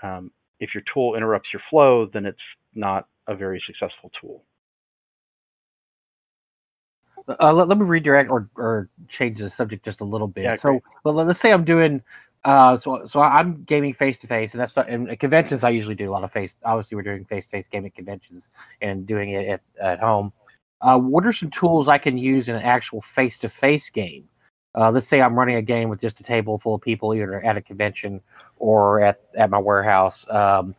Um, 0.04 0.32
if 0.60 0.74
your 0.74 0.84
tool 0.94 1.16
interrupts 1.16 1.50
your 1.52 1.62
flow, 1.70 2.08
then 2.14 2.26
it's 2.26 2.38
not 2.76 3.08
a 3.28 3.36
very 3.36 3.62
successful 3.66 4.12
tool. 4.20 4.44
Uh, 7.28 7.52
let, 7.52 7.68
let, 7.68 7.78
me 7.78 7.86
redirect 7.86 8.30
or, 8.30 8.50
or 8.56 8.90
change 9.10 9.40
the 9.40 9.50
subject 9.50 9.84
just 9.84 10.00
a 10.00 10.06
little 10.06 10.28
bit. 10.28 10.44
Yeah, 10.44 10.56
so 10.56 10.80
well, 11.04 11.16
let's 11.16 11.40
say 11.40 11.52
I'm 11.52 11.66
doing 11.66 12.02
uh, 12.48 12.78
so 12.78 13.04
so 13.04 13.20
I'm 13.20 13.64
gaming 13.64 13.92
face 13.92 14.20
to 14.20 14.28
face, 14.28 14.54
and 14.54 14.62
that's 14.62 14.74
what 14.74 14.88
in 14.88 15.14
conventions 15.18 15.66
I 15.66 15.70
usually 15.70 15.96
do 15.96 16.10
a 16.10 16.14
lot 16.14 16.24
of 16.24 16.32
face. 16.32 16.56
Obviously, 16.64 16.96
we're 16.96 17.02
doing 17.02 17.26
face 17.26 17.46
to 17.48 17.52
face 17.52 17.68
gaming 17.68 17.92
conventions 17.92 18.48
and 18.82 19.06
doing 19.06 19.32
it 19.32 19.50
at, 19.50 19.62
at 19.82 20.00
home. 20.00 20.32
Uh, 20.80 20.98
what 20.98 21.26
are 21.26 21.34
some 21.34 21.52
tools 21.52 21.90
I 21.90 21.98
can 21.98 22.18
use 22.18 22.48
in 22.48 22.56
an 22.56 22.62
actual 22.62 23.02
face 23.02 23.38
to 23.40 23.50
face 23.50 23.90
game? 23.90 24.30
Uh, 24.74 24.90
let's 24.92 25.10
say 25.10 25.20
I'm 25.20 25.38
running 25.38 25.58
a 25.58 25.62
game 25.62 25.90
with 25.90 26.00
just 26.00 26.22
a 26.22 26.24
table 26.24 26.58
full 26.58 26.76
of 26.76 26.82
people, 26.82 27.14
either 27.14 27.44
at 27.44 27.58
a 27.58 27.62
convention 27.62 28.22
or 28.60 29.02
at, 29.02 29.20
at 29.36 29.50
my 29.50 29.58
warehouse. 29.58 30.26
Um, 30.30 30.74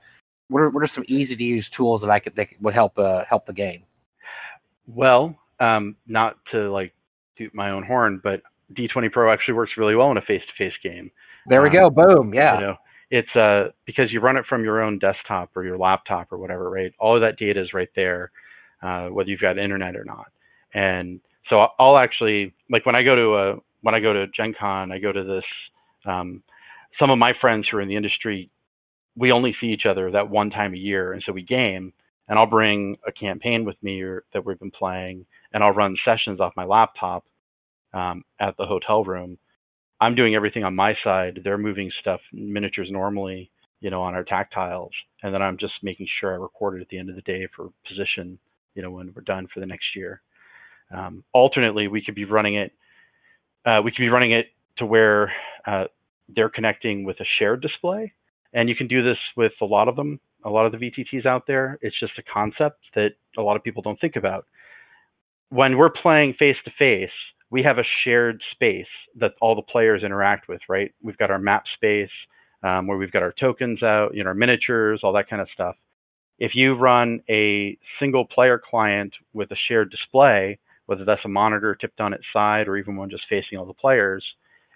what 0.48 0.60
are 0.60 0.70
what 0.70 0.82
are 0.82 0.86
some 0.86 1.04
easy 1.06 1.36
to 1.36 1.44
use 1.44 1.68
tools 1.68 2.00
that 2.00 2.08
I 2.08 2.18
could 2.18 2.34
that 2.36 2.48
would 2.62 2.72
help 2.72 2.98
uh, 2.98 3.26
help 3.28 3.44
the 3.44 3.52
game? 3.52 3.82
Well, 4.86 5.36
um, 5.60 5.96
not 6.06 6.38
to 6.52 6.72
like 6.72 6.94
toot 7.36 7.54
my 7.54 7.72
own 7.72 7.82
horn, 7.82 8.22
but 8.24 8.40
D20 8.72 9.12
Pro 9.12 9.30
actually 9.30 9.52
works 9.52 9.72
really 9.76 9.96
well 9.96 10.10
in 10.10 10.16
a 10.16 10.22
face 10.22 10.40
to 10.46 10.64
face 10.64 10.72
game. 10.82 11.10
There 11.48 11.62
we 11.62 11.68
um, 11.68 11.74
go. 11.74 11.90
Boom. 11.90 12.34
Yeah. 12.34 12.54
You 12.54 12.66
know, 12.66 12.76
it's 13.10 13.36
uh 13.36 13.70
because 13.86 14.12
you 14.12 14.20
run 14.20 14.36
it 14.36 14.44
from 14.48 14.64
your 14.64 14.82
own 14.82 14.98
desktop 14.98 15.56
or 15.56 15.64
your 15.64 15.78
laptop 15.78 16.32
or 16.32 16.38
whatever, 16.38 16.70
right? 16.70 16.92
All 16.98 17.14
of 17.14 17.22
that 17.22 17.38
data 17.38 17.60
is 17.60 17.72
right 17.72 17.88
there, 17.96 18.30
uh, 18.82 19.08
whether 19.08 19.30
you've 19.30 19.40
got 19.40 19.58
internet 19.58 19.96
or 19.96 20.04
not. 20.04 20.30
And 20.74 21.20
so 21.48 21.68
I'll 21.78 21.96
actually 21.96 22.52
like 22.70 22.84
when 22.84 22.96
I 22.96 23.02
go 23.02 23.14
to 23.14 23.36
a 23.36 23.56
when 23.82 23.94
I 23.94 24.00
go 24.00 24.12
to 24.12 24.26
Gen 24.28 24.54
Con, 24.58 24.92
I 24.92 24.98
go 24.98 25.12
to 25.12 25.24
this. 25.24 25.44
Um, 26.04 26.42
some 26.98 27.10
of 27.10 27.18
my 27.18 27.32
friends 27.40 27.66
who 27.70 27.76
are 27.76 27.80
in 27.80 27.88
the 27.88 27.96
industry, 27.96 28.50
we 29.16 29.30
only 29.30 29.54
see 29.60 29.68
each 29.68 29.86
other 29.86 30.10
that 30.10 30.28
one 30.28 30.50
time 30.50 30.74
a 30.74 30.78
year, 30.78 31.12
and 31.12 31.22
so 31.24 31.32
we 31.32 31.42
game. 31.42 31.92
And 32.28 32.38
I'll 32.38 32.46
bring 32.46 32.96
a 33.06 33.12
campaign 33.12 33.64
with 33.64 33.82
me 33.82 34.02
or, 34.02 34.24
that 34.34 34.44
we've 34.44 34.58
been 34.58 34.70
playing, 34.70 35.24
and 35.54 35.64
I'll 35.64 35.72
run 35.72 35.96
sessions 36.04 36.40
off 36.40 36.52
my 36.56 36.64
laptop 36.64 37.24
um, 37.94 38.22
at 38.38 38.54
the 38.58 38.66
hotel 38.66 39.02
room 39.02 39.38
I'm 40.00 40.14
doing 40.14 40.34
everything 40.34 40.64
on 40.64 40.74
my 40.74 40.94
side. 41.02 41.40
They're 41.42 41.58
moving 41.58 41.90
stuff 42.00 42.20
miniatures 42.32 42.88
normally, 42.90 43.50
you 43.80 43.90
know, 43.90 44.02
on 44.02 44.14
our 44.14 44.24
tactiles, 44.24 44.90
and 45.22 45.34
then 45.34 45.42
I'm 45.42 45.58
just 45.58 45.74
making 45.82 46.06
sure 46.20 46.32
I 46.32 46.36
record 46.36 46.78
it 46.78 46.82
at 46.82 46.88
the 46.88 46.98
end 46.98 47.10
of 47.10 47.16
the 47.16 47.22
day 47.22 47.48
for 47.54 47.70
position, 47.86 48.38
you 48.74 48.82
know, 48.82 48.90
when 48.90 49.12
we're 49.14 49.22
done 49.22 49.48
for 49.52 49.60
the 49.60 49.66
next 49.66 49.86
year. 49.96 50.22
Um, 50.94 51.24
alternately, 51.32 51.88
we 51.88 52.02
could 52.02 52.14
be 52.14 52.24
running 52.24 52.56
it. 52.56 52.72
Uh, 53.66 53.80
we 53.84 53.90
could 53.90 54.02
be 54.02 54.08
running 54.08 54.32
it 54.32 54.46
to 54.78 54.86
where 54.86 55.32
uh, 55.66 55.84
they're 56.34 56.48
connecting 56.48 57.04
with 57.04 57.18
a 57.20 57.24
shared 57.38 57.60
display, 57.60 58.12
and 58.52 58.68
you 58.68 58.76
can 58.76 58.88
do 58.88 59.02
this 59.02 59.18
with 59.36 59.52
a 59.60 59.64
lot 59.64 59.88
of 59.88 59.96
them. 59.96 60.20
A 60.44 60.50
lot 60.50 60.66
of 60.66 60.72
the 60.72 60.78
VTTs 60.78 61.26
out 61.26 61.46
there. 61.48 61.78
It's 61.82 61.98
just 61.98 62.12
a 62.18 62.22
concept 62.22 62.78
that 62.94 63.10
a 63.36 63.42
lot 63.42 63.56
of 63.56 63.64
people 63.64 63.82
don't 63.82 64.00
think 64.00 64.14
about. 64.14 64.46
When 65.50 65.76
we're 65.76 65.90
playing 65.90 66.34
face 66.38 66.56
to 66.64 66.70
face, 66.78 67.10
we 67.50 67.62
have 67.62 67.78
a 67.78 67.84
shared 68.04 68.40
space 68.52 68.86
that 69.16 69.32
all 69.40 69.54
the 69.54 69.62
players 69.62 70.02
interact 70.02 70.48
with, 70.48 70.60
right? 70.68 70.92
We've 71.02 71.16
got 71.16 71.30
our 71.30 71.38
map 71.38 71.64
space 71.74 72.10
um, 72.62 72.86
where 72.86 72.98
we've 72.98 73.12
got 73.12 73.22
our 73.22 73.32
tokens 73.32 73.82
out, 73.82 74.14
you 74.14 74.22
know, 74.22 74.28
our 74.28 74.34
miniatures, 74.34 75.00
all 75.02 75.12
that 75.14 75.30
kind 75.30 75.40
of 75.40 75.48
stuff. 75.54 75.76
If 76.38 76.52
you 76.54 76.74
run 76.74 77.20
a 77.28 77.76
single 77.98 78.24
player 78.26 78.60
client 78.62 79.12
with 79.32 79.50
a 79.50 79.56
shared 79.68 79.90
display, 79.90 80.58
whether 80.86 81.04
that's 81.04 81.24
a 81.24 81.28
monitor 81.28 81.74
tipped 81.74 82.00
on 82.00 82.12
its 82.12 82.24
side 82.32 82.68
or 82.68 82.76
even 82.76 82.96
one 82.96 83.10
just 83.10 83.24
facing 83.28 83.58
all 83.58 83.66
the 83.66 83.74
players, 83.74 84.24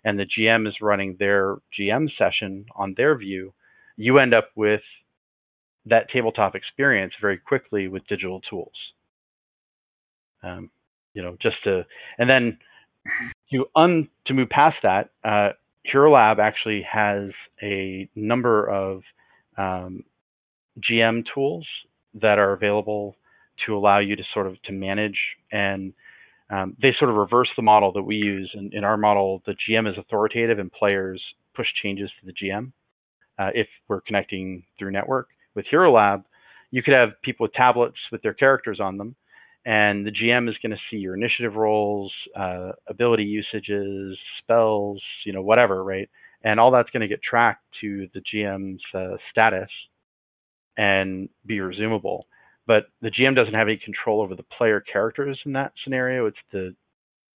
and 0.04 0.18
the 0.18 0.26
GM 0.26 0.66
is 0.66 0.74
running 0.80 1.16
their 1.18 1.56
GM 1.78 2.08
session 2.18 2.66
on 2.74 2.94
their 2.96 3.16
view, 3.16 3.52
you 3.96 4.18
end 4.18 4.35
up 4.35 4.50
with 4.56 4.80
that 5.87 6.08
tabletop 6.12 6.54
experience 6.54 7.12
very 7.20 7.38
quickly 7.38 7.88
with 7.88 8.06
digital 8.06 8.40
tools. 8.48 8.72
Um, 10.42 10.70
you 11.14 11.22
know, 11.22 11.37
just 11.40 11.57
to, 11.64 11.85
and 12.18 12.29
then 12.29 12.59
to 13.53 13.66
un 13.77 14.09
to 14.27 14.35
move 14.35 14.48
past 14.48 14.77
that, 14.83 15.11
uh, 15.25 15.51
Hero 15.85 16.12
Lab 16.12 16.38
actually 16.38 16.87
has 16.90 17.31
a 17.62 18.09
number 18.14 18.68
of 18.68 19.03
um, 19.59 20.05
GM 20.79 21.25
tools 21.35 21.66
that 22.14 22.38
are 22.38 22.53
available 22.53 23.16
to 23.66 23.77
allow 23.77 23.98
you 23.98 24.16
to 24.16 24.22
sort 24.33 24.46
of 24.46 24.61
to 24.62 24.72
manage 24.72 25.18
and 25.51 25.92
um, 26.51 26.77
they 26.83 26.90
sort 26.98 27.11
of 27.11 27.16
reverse 27.16 27.48
the 27.57 27.62
model 27.62 27.92
that 27.92 28.03
we 28.03 28.16
use. 28.16 28.51
In, 28.55 28.70
in, 28.75 28.85
our 28.85 28.98
model, 28.98 29.42
the 29.46 29.55
GM 29.55 29.90
is 29.90 29.96
authoritative 29.96 30.59
and 30.59 30.70
players 30.70 31.22
push 31.57 31.66
changes 31.83 32.11
to 32.20 32.27
the 32.27 32.33
GM 32.33 32.72
uh, 33.38 33.51
if 33.55 33.66
we're 33.88 34.03
connecting 34.03 34.62
through 34.79 34.90
network. 34.90 35.29
With 35.55 35.64
Hero 35.70 35.92
Lab, 35.92 36.25
you 36.70 36.83
could 36.83 36.94
have 36.94 37.11
people 37.22 37.44
with 37.44 37.55
tablets 37.55 37.96
with 38.11 38.20
their 38.22 38.35
characters 38.35 38.81
on 38.81 38.98
them, 38.98 39.14
and 39.64 40.05
the 40.05 40.11
GM 40.11 40.48
is 40.48 40.57
going 40.62 40.72
to 40.72 40.81
see 40.90 40.96
your 40.96 41.14
initiative 41.14 41.55
rolls, 41.55 42.12
uh, 42.37 42.72
ability 42.88 43.25
usages, 43.25 44.18
spells, 44.38 45.01
you 45.25 45.33
know, 45.33 45.42
whatever, 45.42 45.85
right? 45.85 46.09
And 46.42 46.59
all 46.59 46.72
that's 46.72 46.90
going 46.90 47.03
to 47.03 47.09
get 47.09 47.22
tracked 47.22 47.64
to 47.81 48.09
the 48.14 48.20
GM's 48.20 48.83
uh, 48.94 49.16
status 49.31 49.70
and 50.77 51.29
be 51.46 51.59
resumable. 51.59 52.22
But 52.66 52.87
the 53.01 53.11
GM 53.11 53.37
doesn't 53.37 53.55
have 53.55 53.68
any 53.68 53.77
control 53.77 54.20
over 54.20 54.35
the 54.35 54.44
player 54.44 54.81
characters 54.81 55.38
in 55.46 55.53
that 55.53 55.72
scenario. 55.85 56.27
It's 56.27 56.37
the 56.53 56.75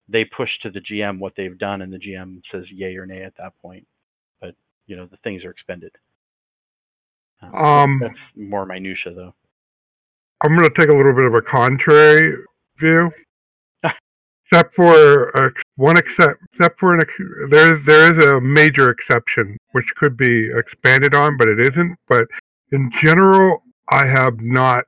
they 0.08 0.24
push 0.24 0.50
to 0.62 0.70
the 0.70 0.80
GM 0.80 1.18
what 1.18 1.32
they've 1.36 1.58
done, 1.58 1.82
and 1.82 1.92
the 1.92 1.98
GM 1.98 2.40
says 2.52 2.64
yay 2.72 2.96
or 2.96 3.06
nay 3.06 3.22
at 3.22 3.36
that 3.38 3.58
point. 3.60 3.86
But 4.40 4.54
you 4.86 4.96
know 4.96 5.06
the 5.06 5.18
things 5.24 5.44
are 5.44 5.50
expended. 5.50 5.92
Uh, 7.42 7.56
um, 7.56 7.98
that's 8.00 8.14
more 8.36 8.64
minutia, 8.66 9.12
though. 9.14 9.34
I'm 10.42 10.56
going 10.56 10.68
to 10.68 10.74
take 10.78 10.88
a 10.88 10.96
little 10.96 11.14
bit 11.14 11.24
of 11.24 11.34
a 11.34 11.42
contrary 11.42 12.36
view. 12.78 13.10
except 14.50 14.74
for 14.74 15.36
uh, 15.36 15.50
one 15.76 15.96
except 15.96 16.40
except 16.52 16.78
for 16.78 16.94
an 16.94 17.00
there 17.50 17.76
is 17.76 17.84
there 17.84 18.16
is 18.16 18.24
a 18.24 18.40
major 18.40 18.90
exception 18.90 19.56
which 19.72 19.86
could 19.96 20.16
be 20.16 20.50
expanded 20.54 21.14
on, 21.14 21.36
but 21.36 21.48
it 21.48 21.60
isn't. 21.60 21.96
But 22.08 22.24
in 22.72 22.90
general, 23.00 23.62
I 23.90 24.06
have 24.06 24.40
not 24.40 24.84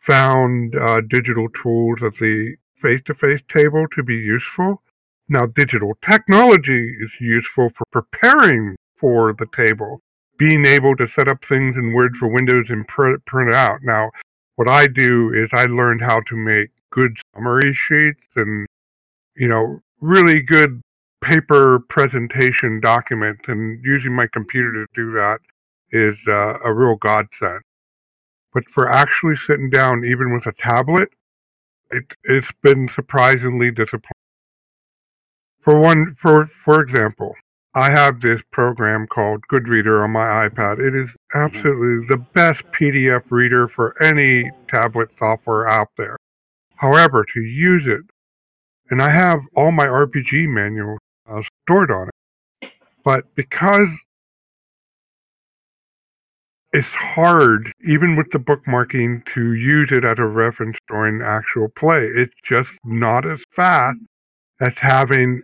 found 0.00 0.74
uh, 0.76 1.00
digital 1.08 1.48
tools 1.62 1.98
at 2.04 2.16
the 2.16 2.56
face-to-face 2.82 3.40
table 3.54 3.86
to 3.94 4.02
be 4.02 4.16
useful. 4.16 4.82
Now, 5.28 5.46
digital 5.46 5.96
technology 6.08 6.96
is 7.00 7.10
useful 7.20 7.70
for 7.76 7.84
preparing 7.92 8.74
for 8.98 9.32
the 9.38 9.46
table, 9.56 10.00
being 10.38 10.66
able 10.66 10.96
to 10.96 11.06
set 11.16 11.28
up 11.28 11.44
things 11.48 11.76
in 11.76 11.92
Word 11.92 12.16
for 12.18 12.26
Windows 12.26 12.66
and 12.68 12.86
print, 12.88 13.24
print 13.26 13.50
it 13.50 13.54
out. 13.54 13.78
Now, 13.84 14.10
what 14.56 14.68
I 14.68 14.86
do 14.86 15.32
is 15.34 15.48
I 15.52 15.64
learned 15.64 16.02
how 16.02 16.20
to 16.20 16.36
make 16.36 16.70
good 16.90 17.16
summary 17.34 17.74
sheets 17.74 18.20
and, 18.36 18.66
you 19.36 19.48
know, 19.48 19.80
really 20.00 20.40
good 20.40 20.82
paper 21.22 21.78
presentation 21.88 22.80
documents, 22.80 23.42
and 23.46 23.82
using 23.84 24.12
my 24.12 24.26
computer 24.32 24.72
to 24.72 24.86
do 24.94 25.12
that 25.12 25.38
is 25.92 26.16
uh, 26.28 26.58
a 26.64 26.72
real 26.72 26.96
godsend. 26.96 27.62
But 28.52 28.64
for 28.74 28.90
actually 28.90 29.36
sitting 29.46 29.70
down, 29.70 30.04
even 30.04 30.32
with 30.34 30.46
a 30.46 30.52
tablet, 30.60 31.08
it, 31.90 32.04
it's 32.24 32.48
been 32.62 32.88
surprisingly 32.94 33.70
disappointing. 33.70 34.10
For 35.62 35.78
one, 35.78 36.16
for 36.20 36.50
for 36.64 36.82
example, 36.82 37.34
I 37.74 37.90
have 37.90 38.20
this 38.20 38.40
program 38.52 39.06
called 39.06 39.44
GoodReader 39.50 40.04
on 40.04 40.10
my 40.10 40.48
iPad. 40.48 40.78
It 40.78 40.94
is 40.94 41.08
absolutely 41.34 42.06
the 42.08 42.22
best 42.34 42.60
PDF 42.78 43.22
reader 43.30 43.68
for 43.68 43.94
any 44.02 44.50
tablet 44.68 45.08
software 45.18 45.68
out 45.68 45.88
there. 45.96 46.18
However, 46.76 47.24
to 47.32 47.40
use 47.40 47.84
it, 47.86 48.04
and 48.90 49.00
I 49.00 49.10
have 49.10 49.38
all 49.56 49.72
my 49.72 49.86
RPG 49.86 50.48
manuals 50.48 50.98
uh, 51.30 51.40
stored 51.64 51.90
on 51.90 52.08
it, 52.08 52.70
but 53.04 53.24
because 53.36 53.88
it's 56.74 56.88
hard, 56.88 57.72
even 57.86 58.16
with 58.16 58.30
the 58.32 58.38
bookmarking, 58.38 59.22
to 59.34 59.52
use 59.52 59.90
it 59.92 60.04
as 60.04 60.18
a 60.18 60.26
reference 60.26 60.76
during 60.88 61.22
actual 61.22 61.68
play. 61.78 62.08
It's 62.14 62.34
just 62.48 62.70
not 62.84 63.30
as 63.30 63.40
fast 63.54 63.98
as 64.60 64.72
having 64.76 65.42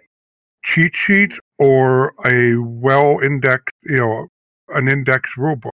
cheat 0.74 0.92
sheet 0.94 1.32
or 1.58 2.14
a 2.32 2.56
well 2.60 3.18
indexed, 3.24 3.74
you 3.84 3.96
know, 3.96 4.26
an 4.70 4.88
indexed 4.88 5.32
rulebook. 5.38 5.70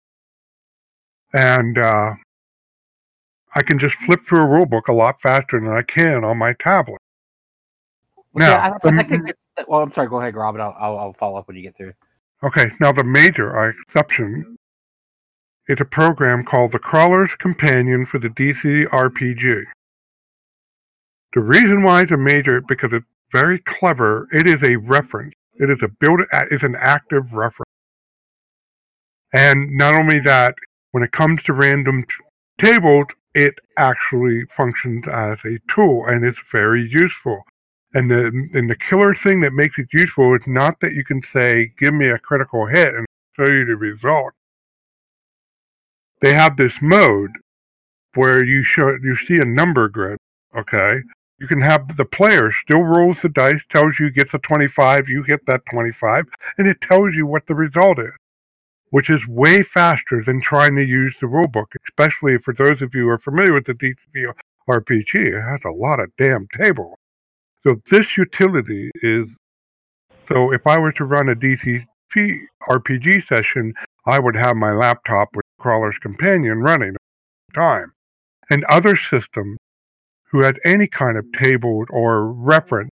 And 1.34 1.78
uh, 1.78 2.12
I 3.56 3.62
can 3.64 3.80
just 3.80 3.96
flip 4.06 4.22
through 4.28 4.42
a 4.42 4.46
rulebook 4.46 4.88
a 4.90 4.94
lot 4.94 5.16
faster 5.22 5.60
than 5.60 5.70
I 5.70 5.82
can 5.84 6.24
on 6.24 6.38
my 6.38 6.54
tablet. 6.62 7.00
Well, 8.34 8.48
Now, 8.48 8.60
I, 8.60 8.68
I, 8.68 8.78
the- 8.84 9.00
I 9.00 9.04
think 9.04 9.32
well, 9.68 9.82
I'm 9.82 9.92
sorry. 9.92 10.08
Go 10.10 10.20
ahead, 10.22 10.36
Robin. 10.36 10.62
I'll, 10.62 10.76
I'll, 10.80 10.98
I'll 10.98 11.14
follow 11.14 11.38
up 11.38 11.48
when 11.48 11.58
you 11.58 11.64
get 11.64 11.78
through. 11.78 11.94
Okay, 12.44 12.72
now 12.80 12.92
the 12.92 13.04
major 13.04 13.70
exception 13.70 14.58
is 15.68 15.78
a 15.80 15.86
program 15.86 16.44
called 16.44 16.72
the 16.72 16.80
Crawler's 16.80 17.30
Companion 17.40 18.06
for 18.10 18.20
the 18.20 18.30
DCC 18.30 18.88
RPG. 18.90 19.64
The 21.34 21.40
reason 21.42 21.84
why 21.84 22.02
it's 22.02 22.12
a 22.12 22.18
major 22.18 22.58
is 22.58 22.64
because 22.68 22.90
it's 22.94 23.06
very 23.32 23.60
clever. 23.60 24.28
It 24.32 24.48
is 24.48 24.62
a 24.64 24.76
reference. 24.78 25.34
It 25.56 25.70
is 25.70 25.80
a 25.84 25.88
build. 25.88 26.22
It's 26.50 26.64
an 26.64 26.76
active 26.80 27.32
reference. 27.34 27.70
And 29.34 29.78
not 29.78 29.94
only 29.94 30.20
that, 30.22 30.56
when 30.92 31.04
it 31.04 31.12
comes 31.12 31.42
to 31.44 31.54
random 31.54 32.04
t- 32.04 32.66
tables, 32.66 33.08
it 33.34 33.56
actually 33.78 34.44
functions 34.58 35.06
as 35.08 35.38
a 35.46 35.60
tool, 35.74 36.06
and 36.06 36.26
it's 36.26 36.42
very 36.52 36.88
useful. 36.90 37.44
And 37.94 38.10
the 38.10 38.28
and 38.54 38.70
the 38.70 38.76
killer 38.90 39.16
thing 39.16 39.42
that 39.42 39.54
makes 39.54 39.78
it 39.78 39.88
useful 39.94 40.36
is 40.36 40.42
not 40.48 40.80
that 40.82 40.94
you 40.94 41.04
can 41.04 41.22
say, 41.34 41.74
"Give 41.80 41.94
me 41.94 42.10
a 42.10 42.20
critical 42.20 42.66
hit," 42.66 42.94
and 42.94 43.06
show 43.36 43.52
you 43.52 43.66
the 43.66 43.76
result. 43.76 44.34
They 46.22 46.34
have 46.34 46.58
this 46.58 46.74
mode 46.82 47.32
where 48.16 48.44
you 48.44 48.64
show 48.64 48.98
you 49.02 49.18
see 49.28 49.38
a 49.42 49.46
number 49.46 49.88
grid. 49.90 50.18
Okay, 50.56 51.02
you 51.42 51.48
can 51.48 51.60
have 51.60 51.98
the 51.98 52.06
player 52.06 52.54
still 52.64 52.84
rolls 52.84 53.18
the 53.24 53.30
dice, 53.30 53.62
tells 53.72 53.94
you 54.00 54.12
gets 54.12 54.32
a 54.36 54.38
twenty-five, 54.38 55.10
you 55.10 55.24
hit 55.24 55.40
that 55.48 55.62
twenty-five, 55.72 56.26
and 56.60 56.68
it 56.68 56.78
tells 56.82 57.16
you 57.16 57.26
what 57.26 57.48
the 57.48 57.56
result 57.56 57.98
is, 57.98 58.14
which 58.92 59.10
is 59.10 59.20
way 59.28 59.64
faster 59.64 60.24
than 60.24 60.40
trying 60.40 60.76
to 60.76 60.86
use 60.86 61.16
the 61.20 61.26
rulebook. 61.26 61.66
Especially 61.90 62.38
for 62.46 62.54
those 62.54 62.84
of 62.84 62.94
you 62.94 63.02
who 63.02 63.10
are 63.10 63.18
familiar 63.18 63.54
with 63.54 63.66
the 63.66 63.74
DCC 63.74 64.32
RPG, 64.70 65.16
it 65.16 65.42
has 65.42 65.62
a 65.66 65.76
lot 65.76 66.00
of 66.00 66.16
damn 66.16 66.48
tables. 66.62 66.96
So 67.68 67.82
this 67.90 68.06
utility 68.16 68.92
is 69.02 69.26
so 70.32 70.54
if 70.54 70.68
I 70.68 70.80
were 70.80 70.92
to 70.94 71.06
run 71.06 71.30
a 71.30 71.36
DCC 71.36 71.86
RPG 72.70 73.28
session, 73.28 73.74
I 74.06 74.20
would 74.20 74.36
have 74.36 74.56
my 74.56 74.74
laptop 74.74 75.30
with 75.34 75.46
Crawler's 75.60 75.98
Companion 76.04 76.60
running 76.60 76.90
at 76.90 77.02
the 77.48 77.60
time. 77.60 77.94
And 78.52 78.64
other 78.66 78.96
systems 79.10 79.58
who 80.32 80.44
had 80.44 80.60
any 80.66 80.88
kind 80.88 81.18
of 81.18 81.26
table 81.42 81.86
or 81.90 82.32
reference 82.32 82.90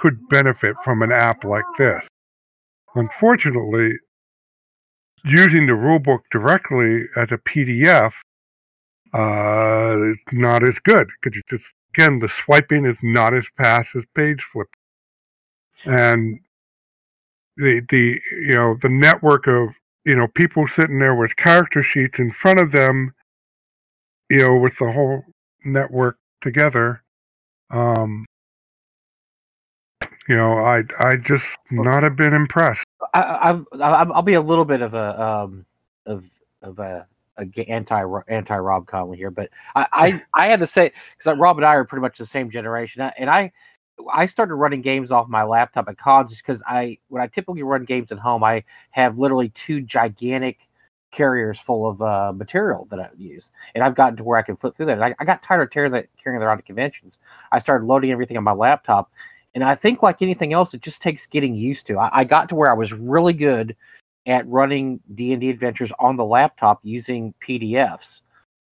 could 0.00 0.28
benefit 0.28 0.74
from 0.84 1.02
an 1.02 1.12
app 1.12 1.44
like 1.44 1.64
this. 1.78 2.02
Unfortunately, 2.94 3.92
using 5.24 5.66
the 5.66 5.72
rulebook 5.72 6.20
directly 6.32 7.04
as 7.16 7.28
a 7.30 7.38
PDF 7.48 8.12
uh, 9.14 10.10
is 10.10 10.18
not 10.32 10.68
as 10.68 10.74
good 10.84 11.08
because 11.22 11.40
just 11.48 11.64
again 11.94 12.18
the 12.18 12.30
swiping 12.44 12.84
is 12.84 12.96
not 13.02 13.34
as 13.34 13.44
fast 13.56 13.88
as 13.96 14.02
page 14.16 14.40
flipping, 14.52 14.72
and 15.84 16.40
the 17.56 17.80
the 17.90 18.20
you 18.32 18.54
know 18.54 18.76
the 18.82 18.88
network 18.88 19.46
of 19.46 19.68
you 20.04 20.16
know 20.16 20.26
people 20.34 20.66
sitting 20.74 20.98
there 20.98 21.14
with 21.14 21.36
character 21.36 21.82
sheets 21.82 22.18
in 22.18 22.32
front 22.32 22.58
of 22.58 22.72
them, 22.72 23.14
you 24.28 24.38
know, 24.38 24.56
with 24.56 24.76
the 24.78 24.90
whole 24.90 25.22
network 25.64 26.16
together. 26.42 27.02
Um, 27.70 28.26
you 30.28 30.36
know, 30.36 30.58
I 30.58 30.82
I 30.98 31.16
just 31.16 31.46
not 31.70 32.02
have 32.02 32.16
been 32.16 32.34
impressed. 32.34 32.84
I, 33.14 33.20
I, 33.20 33.50
I, 33.80 34.02
I'll 34.04 34.22
be 34.22 34.34
a 34.34 34.40
little 34.40 34.64
bit 34.64 34.82
of 34.82 34.94
a 34.94 35.20
um 35.20 35.66
of 36.06 36.24
of 36.62 36.78
a, 36.78 37.06
a 37.38 37.46
anti 37.68 38.04
anti 38.28 38.56
Rob 38.56 38.86
Conley 38.86 39.16
here, 39.16 39.30
but 39.30 39.50
I 39.74 39.86
I, 39.92 40.22
I 40.44 40.46
had 40.46 40.60
to 40.60 40.66
say 40.66 40.92
because 41.16 41.38
Rob 41.38 41.56
and 41.56 41.66
I 41.66 41.74
are 41.74 41.84
pretty 41.84 42.02
much 42.02 42.18
the 42.18 42.26
same 42.26 42.50
generation, 42.50 43.02
and 43.18 43.30
I 43.30 43.52
I 44.12 44.26
started 44.26 44.54
running 44.54 44.82
games 44.82 45.10
off 45.10 45.28
my 45.28 45.42
laptop 45.42 45.88
at 45.88 45.98
cons 45.98 46.36
because 46.36 46.62
I 46.66 46.98
when 47.08 47.22
I 47.22 47.26
typically 47.26 47.62
run 47.62 47.84
games 47.84 48.12
at 48.12 48.18
home, 48.18 48.44
I 48.44 48.64
have 48.90 49.18
literally 49.18 49.50
two 49.50 49.80
gigantic 49.80 50.68
carriers 51.12 51.60
full 51.60 51.86
of 51.88 52.02
uh, 52.02 52.32
material 52.34 52.86
that 52.90 52.98
I 52.98 53.08
use, 53.16 53.52
and 53.74 53.84
I've 53.84 53.94
gotten 53.94 54.16
to 54.16 54.24
where 54.24 54.38
I 54.38 54.42
can 54.42 54.56
flip 54.56 54.74
through 54.74 54.86
that. 54.86 54.98
And 54.98 55.04
I, 55.04 55.14
I 55.20 55.24
got 55.24 55.42
tired 55.42 55.62
of 55.62 55.70
carrying 55.70 55.92
that 55.92 56.08
carrying 56.22 56.42
around 56.42 56.56
to 56.56 56.62
conventions. 56.62 57.18
I 57.52 57.58
started 57.58 57.86
loading 57.86 58.10
everything 58.10 58.36
on 58.36 58.44
my 58.44 58.52
laptop, 58.52 59.12
and 59.54 59.62
I 59.62 59.74
think 59.74 60.02
like 60.02 60.22
anything 60.22 60.52
else, 60.52 60.74
it 60.74 60.80
just 60.80 61.02
takes 61.02 61.26
getting 61.26 61.54
used 61.54 61.86
to. 61.86 61.98
I, 61.98 62.10
I 62.12 62.24
got 62.24 62.48
to 62.48 62.54
where 62.54 62.70
I 62.70 62.74
was 62.74 62.92
really 62.92 63.32
good 63.32 63.76
at 64.26 64.46
running 64.48 65.00
D 65.14 65.32
and 65.32 65.40
D 65.40 65.50
adventures 65.50 65.92
on 65.98 66.16
the 66.16 66.24
laptop 66.24 66.80
using 66.82 67.34
PDFs. 67.46 68.22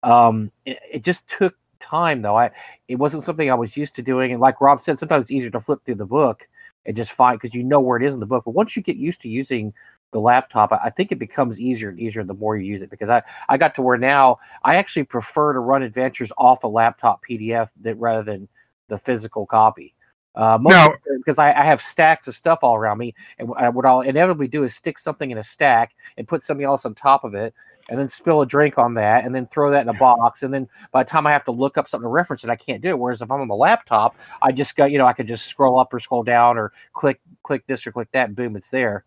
Um, 0.04 0.52
it, 0.66 0.80
it 0.94 1.04
just 1.04 1.28
took 1.28 1.56
time 1.80 2.22
though. 2.22 2.38
I 2.38 2.52
it 2.88 2.96
wasn't 2.96 3.24
something 3.24 3.50
I 3.50 3.56
was 3.56 3.76
used 3.76 3.96
to 3.96 4.02
doing, 4.02 4.32
and 4.32 4.42
like 4.42 4.62
Rob 4.62 4.80
said, 4.80 4.98
sometimes 4.98 5.26
it's 5.26 5.32
easier 5.32 5.52
to 5.52 5.60
flip 5.60 5.80
through 5.86 5.96
the 5.96 6.06
book 6.06 6.48
and 6.86 6.96
just 6.96 7.12
find 7.12 7.40
because 7.40 7.54
you 7.54 7.64
know 7.64 7.80
where 7.80 7.98
it 7.98 8.04
is 8.04 8.14
in 8.14 8.20
the 8.20 8.26
book. 8.26 8.46
But 8.46 8.52
once 8.52 8.76
you 8.76 8.82
get 8.82 8.96
used 8.96 9.22
to 9.22 9.30
using 9.30 9.74
the 10.12 10.20
laptop, 10.20 10.72
I, 10.72 10.90
think 10.90 11.12
it 11.12 11.20
becomes 11.20 11.60
easier 11.60 11.90
and 11.90 12.00
easier 12.00 12.24
the 12.24 12.34
more 12.34 12.56
you 12.56 12.66
use 12.66 12.82
it. 12.82 12.90
Because 12.90 13.10
I 13.10 13.22
I 13.50 13.58
got 13.58 13.76
to 13.76 13.82
where 13.82 13.98
now 13.98 14.40
I 14.64 14.76
actually 14.76 15.04
prefer 15.04 15.54
to 15.54 15.60
run 15.60 15.84
adventures 15.84 16.32
off 16.38 16.64
a 16.64 16.68
laptop 16.68 17.22
PDF 17.30 17.70
that 17.82 17.98
rather 17.98 18.24
than 18.24 18.48
the 18.88 18.98
physical 18.98 19.46
copy. 19.46 19.94
Uh, 20.36 20.58
Now- 20.62 20.94
because 21.18 21.40
I, 21.40 21.52
I 21.52 21.66
have 21.66 21.82
stacks 21.82 22.28
of 22.28 22.36
stuff 22.36 22.60
all 22.62 22.76
around 22.76 23.00
me, 23.00 23.16
and 23.40 23.50
I- 23.58 23.70
what 23.70 23.86
I'll 23.86 24.02
inevitably 24.02 24.48
do 24.48 24.64
is 24.64 24.76
stick 24.76 24.98
something 25.00 25.32
in 25.32 25.40
a 25.40 25.44
stack 25.44 25.96
and 26.18 26.28
put 26.28 26.44
something 26.44 26.66
else 26.66 26.86
on 26.86 26.94
top 26.94 27.24
of 27.24 27.34
it, 27.34 27.54
and 27.90 28.00
then 28.00 28.08
spill 28.08 28.42
a 28.42 28.46
drink 28.46 28.78
on 28.78 28.94
that, 28.94 29.26
and 29.26 29.34
then 29.34 29.48
throw 29.48 29.72
that 29.72 29.82
in 29.82 29.90
a 29.90 29.94
box, 29.94 30.44
and 30.44 30.54
then 30.54 30.70
by 30.92 31.04
the 31.04 31.10
time 31.10 31.26
I 31.26 31.32
have 31.32 31.44
to 31.46 31.52
look 31.52 31.78
up 31.78 31.90
something 31.90 32.06
to 32.06 32.10
reference 32.10 32.44
it, 32.44 32.50
I 32.50 32.56
can't 32.56 32.82
do 32.82 32.90
it. 32.90 33.00
Whereas 33.00 33.22
if 33.22 33.32
I'm 33.32 33.42
on 33.42 33.48
the 33.48 33.56
laptop, 33.56 34.16
I 34.42 34.52
just 34.52 34.76
got 34.76 34.92
you 34.92 35.00
know 35.00 35.08
I 35.08 35.14
can 35.14 35.28
just 35.28 35.48
scroll 35.48 35.80
up 35.80 35.94
or 35.94 36.00
scroll 36.00 36.24
down 36.24 36.58
or 36.58 36.72
click 36.94 37.20
click 37.44 37.66
this 37.66 37.88
or 37.88 37.92
click 37.92 38.10
that, 38.12 38.28
and 38.28 38.36
boom, 38.36 38.56
it's 38.56 38.70
there. 38.70 39.06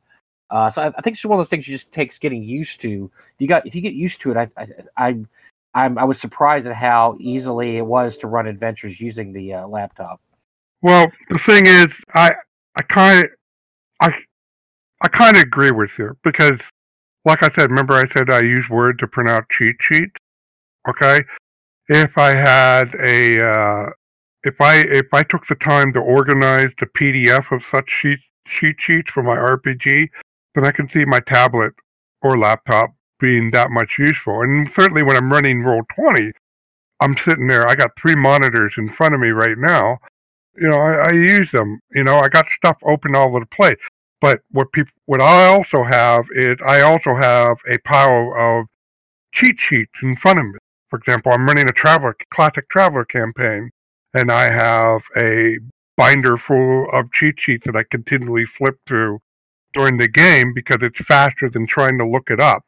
Uh, 0.51 0.69
so 0.69 0.83
I, 0.83 0.87
I 0.89 1.01
think 1.01 1.15
it's 1.17 1.25
one 1.25 1.39
of 1.39 1.41
those 1.41 1.49
things 1.49 1.69
you 1.69 1.75
just 1.75 1.93
takes 1.93 2.19
getting 2.19 2.43
used 2.43 2.81
to. 2.83 3.11
You 3.39 3.49
got 3.49 3.67
if 3.67 3.75
you 3.75 3.81
get 3.81 3.95
used 3.95 4.21
to 4.23 4.33
it, 4.33 4.37
I 4.37 4.67
I 4.97 5.17
I, 5.75 5.85
I 5.85 6.05
was 6.05 6.21
surprised 6.21 6.67
at 6.67 6.75
how 6.75 7.17
easily 7.21 7.77
it 7.77 7.87
was 7.87 8.17
to 8.19 8.27
run 8.27 8.47
adventures 8.47 9.01
using 9.01 9.33
the 9.33 9.55
uh, 9.55 9.69
laptop. 9.69 10.21
Well, 10.83 11.07
the 11.29 11.39
thing 11.39 11.67
is, 11.67 11.87
I 12.15 12.33
I 12.77 12.83
kind 12.83 13.25
of 13.25 13.31
I 14.01 14.13
I 15.03 15.09
kind 15.09 15.37
of 15.37 15.43
agree 15.43 15.71
with 15.71 15.91
you 15.99 16.17
because, 16.25 16.59
like 17.25 17.43
I 17.43 17.51
said, 17.57 17.71
remember 17.71 17.95
I 17.95 18.05
said 18.17 18.31
I 18.31 18.41
use 18.41 18.69
Word 18.69 18.99
to 18.99 19.07
print 19.07 19.31
out 19.31 19.45
cheat 19.57 19.77
sheets. 19.81 20.13
Okay, 20.89 21.21
if 21.89 22.17
I 22.17 22.37
had 22.37 22.95
a 23.07 23.39
uh, 23.39 23.91
if 24.45 24.61
I 24.61 24.79
if 24.79 25.07
I 25.13 25.23
took 25.23 25.47
the 25.49 25.57
time 25.57 25.93
to 25.93 26.01
organize 26.01 26.69
the 26.81 26.87
PDF 26.99 27.53
of 27.53 27.63
such 27.71 27.89
sheet 28.01 28.19
cheat 28.59 28.77
sheets 28.81 29.11
for 29.13 29.23
my 29.23 29.37
RPG, 29.37 30.09
then 30.55 30.67
I 30.67 30.73
can 30.73 30.89
see 30.93 31.05
my 31.05 31.21
tablet 31.21 31.73
or 32.23 32.39
laptop 32.39 32.91
being 33.19 33.51
that 33.53 33.71
much 33.71 33.91
useful. 33.99 34.43
And 34.43 34.71
certainly 34.75 35.03
when 35.03 35.17
I'm 35.17 35.31
running 35.31 35.63
Roll 35.63 35.83
Twenty, 35.95 36.33
I'm 37.01 37.17
sitting 37.25 37.49
there. 37.49 37.69
I 37.69 37.75
got 37.75 37.91
three 38.01 38.17
monitors 38.17 38.75
in 38.77 38.93
front 38.93 39.15
of 39.15 39.21
me 39.21 39.29
right 39.29 39.57
now 39.57 39.99
you 40.61 40.69
know, 40.69 40.77
I, 40.77 41.11
I 41.11 41.13
use 41.13 41.49
them. 41.53 41.81
You 41.95 42.05
know, 42.05 42.19
I 42.19 42.29
got 42.29 42.47
stuff 42.57 42.77
open 42.85 43.15
all 43.15 43.29
over 43.29 43.41
the 43.41 43.47
place. 43.47 43.81
But 44.21 44.41
what 44.51 44.71
people, 44.73 44.93
what 45.07 45.23
I 45.23 45.47
also 45.47 45.85
have 45.91 46.25
is 46.35 46.57
I 46.67 46.83
also 46.83 47.15
have 47.19 47.57
a 47.73 47.79
pile 47.89 48.35
of 48.37 48.67
cheat 49.33 49.57
sheets 49.59 49.93
in 50.03 50.17
front 50.17 50.39
of 50.39 50.45
me. 50.47 50.59
For 50.91 50.99
example, 50.99 51.33
I'm 51.33 51.47
running 51.47 51.69
a 51.69 51.73
Traveller 51.73 52.17
classic 52.35 52.69
Traveller 52.69 53.05
campaign, 53.05 53.71
and 54.13 54.31
I 54.31 54.53
have 54.53 55.01
a 55.17 55.59
binder 55.97 56.37
full 56.37 56.87
of 56.93 57.11
cheat 57.13 57.37
sheets 57.39 57.63
that 57.65 57.77
I 57.77 57.85
continually 57.91 58.45
flip 58.59 58.77
through 58.87 59.21
during 59.75 59.99
the 59.99 60.09
game 60.09 60.53
because 60.55 60.79
it's 60.81 61.01
faster 61.07 61.49
than 61.49 61.67
trying 61.67 61.99
to 61.99 62.07
look 62.07 62.31
it 62.31 62.41
up. 62.41 62.63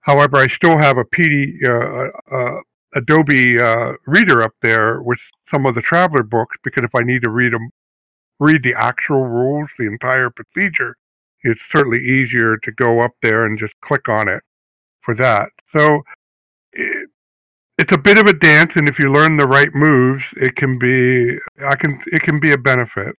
However, 0.00 0.36
I 0.36 0.48
still 0.48 0.78
have 0.78 0.98
a 0.98 1.04
PD, 1.04 1.54
uh, 1.64 2.34
uh, 2.34 2.60
Adobe 2.94 3.60
uh, 3.60 3.92
Reader 4.06 4.42
up 4.42 4.54
there 4.62 5.00
with 5.02 5.18
some 5.52 5.66
of 5.66 5.74
the 5.74 5.82
Traveller 5.82 6.22
books 6.22 6.56
because 6.64 6.84
if 6.84 6.94
I 6.94 7.04
need 7.04 7.22
to 7.22 7.30
read 7.30 7.52
them, 7.52 7.70
read 8.40 8.62
the 8.62 8.74
actual 8.76 9.26
rules, 9.26 9.68
the 9.78 9.86
entire 9.86 10.30
procedure, 10.30 10.96
it's 11.42 11.60
certainly 11.74 11.98
easier 11.98 12.56
to 12.56 12.72
go 12.72 13.00
up 13.00 13.12
there 13.22 13.46
and 13.46 13.58
just 13.58 13.74
click 13.84 14.08
on 14.08 14.28
it 14.28 14.42
for 15.04 15.14
that. 15.16 15.48
So 15.76 16.02
it, 16.72 17.08
it's 17.78 17.94
a 17.94 17.98
bit 17.98 18.18
of 18.18 18.26
a 18.26 18.34
dance, 18.34 18.72
and 18.76 18.88
if 18.88 18.98
you 18.98 19.12
learn 19.12 19.36
the 19.36 19.46
right 19.46 19.74
moves, 19.74 20.22
it 20.36 20.54
can 20.56 20.78
be 20.78 21.38
I 21.64 21.74
can 21.74 22.00
it 22.06 22.22
can 22.22 22.38
be 22.38 22.52
a 22.52 22.58
benefit. 22.58 23.16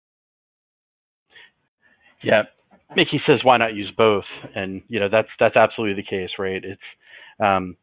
Yeah, 2.21 2.43
Mickey 2.95 3.21
says 3.25 3.39
why 3.43 3.58
not 3.58 3.75
use 3.75 3.91
both, 3.97 4.25
and 4.56 4.82
you 4.88 4.99
know 4.99 5.10
that's 5.10 5.29
that's 5.39 5.56
absolutely 5.56 6.01
the 6.01 6.08
case, 6.08 6.29
right? 6.38 6.63
It's 6.63 6.82
um, 7.39 7.75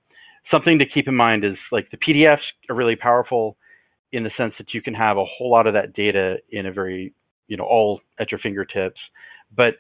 something 0.50 0.78
to 0.78 0.86
keep 0.86 1.08
in 1.08 1.14
mind 1.14 1.44
is 1.44 1.56
like 1.72 1.90
the 1.90 1.96
PDFs 1.96 2.38
are 2.68 2.74
really 2.74 2.96
powerful 2.96 3.56
in 4.12 4.24
the 4.24 4.30
sense 4.36 4.54
that 4.58 4.74
you 4.74 4.82
can 4.82 4.94
have 4.94 5.16
a 5.16 5.24
whole 5.24 5.50
lot 5.50 5.66
of 5.66 5.74
that 5.74 5.92
data 5.92 6.36
in 6.50 6.66
a 6.66 6.72
very 6.72 7.12
you 7.48 7.56
know 7.56 7.64
all 7.64 8.00
at 8.18 8.30
your 8.30 8.40
fingertips, 8.40 9.00
but 9.56 9.74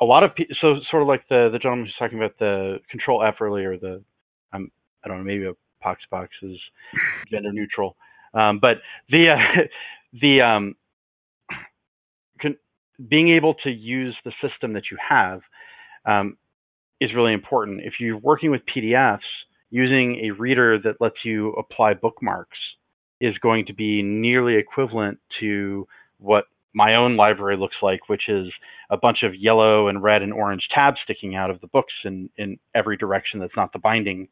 a 0.00 0.04
lot 0.04 0.22
of 0.22 0.34
people, 0.34 0.54
so 0.60 0.76
sort 0.90 1.02
of 1.02 1.08
like 1.08 1.26
the 1.28 1.48
the 1.52 1.58
gentleman 1.58 1.86
who's 1.86 1.94
talking 1.98 2.18
about 2.18 2.38
the 2.38 2.78
Control 2.90 3.22
F 3.22 3.36
earlier, 3.40 3.76
the 3.78 4.02
um, 4.52 4.70
I 5.04 5.08
don't 5.08 5.18
know 5.18 5.24
maybe 5.24 5.46
a 5.46 5.52
pox 5.80 6.02
box 6.10 6.30
is 6.42 6.58
gender 7.30 7.52
neutral, 7.52 7.96
um, 8.34 8.58
but 8.60 8.78
the 9.10 9.28
uh, 9.30 9.62
the 10.20 10.42
um, 10.42 10.76
being 13.08 13.30
able 13.34 13.54
to 13.64 13.70
use 13.70 14.16
the 14.24 14.32
system 14.42 14.72
that 14.74 14.84
you 14.90 14.96
have 15.08 15.40
um, 16.06 16.36
is 17.00 17.10
really 17.14 17.32
important. 17.32 17.80
If 17.84 17.94
you're 18.00 18.18
working 18.18 18.50
with 18.50 18.62
PDFs, 18.74 19.18
using 19.70 20.20
a 20.24 20.30
reader 20.30 20.78
that 20.78 21.00
lets 21.00 21.16
you 21.24 21.50
apply 21.52 21.94
bookmarks 21.94 22.58
is 23.20 23.36
going 23.38 23.66
to 23.66 23.74
be 23.74 24.02
nearly 24.02 24.56
equivalent 24.56 25.18
to 25.40 25.86
what 26.18 26.44
my 26.74 26.94
own 26.94 27.16
library 27.16 27.56
looks 27.56 27.76
like, 27.82 28.08
which 28.08 28.28
is 28.28 28.46
a 28.90 28.96
bunch 28.96 29.18
of 29.22 29.34
yellow 29.34 29.88
and 29.88 30.02
red 30.02 30.22
and 30.22 30.32
orange 30.32 30.62
tabs 30.74 30.98
sticking 31.02 31.34
out 31.34 31.50
of 31.50 31.60
the 31.60 31.66
books 31.68 31.92
in, 32.04 32.28
in 32.36 32.58
every 32.74 32.96
direction 32.96 33.40
that's 33.40 33.56
not 33.56 33.72
the 33.72 33.78
binding, 33.78 34.28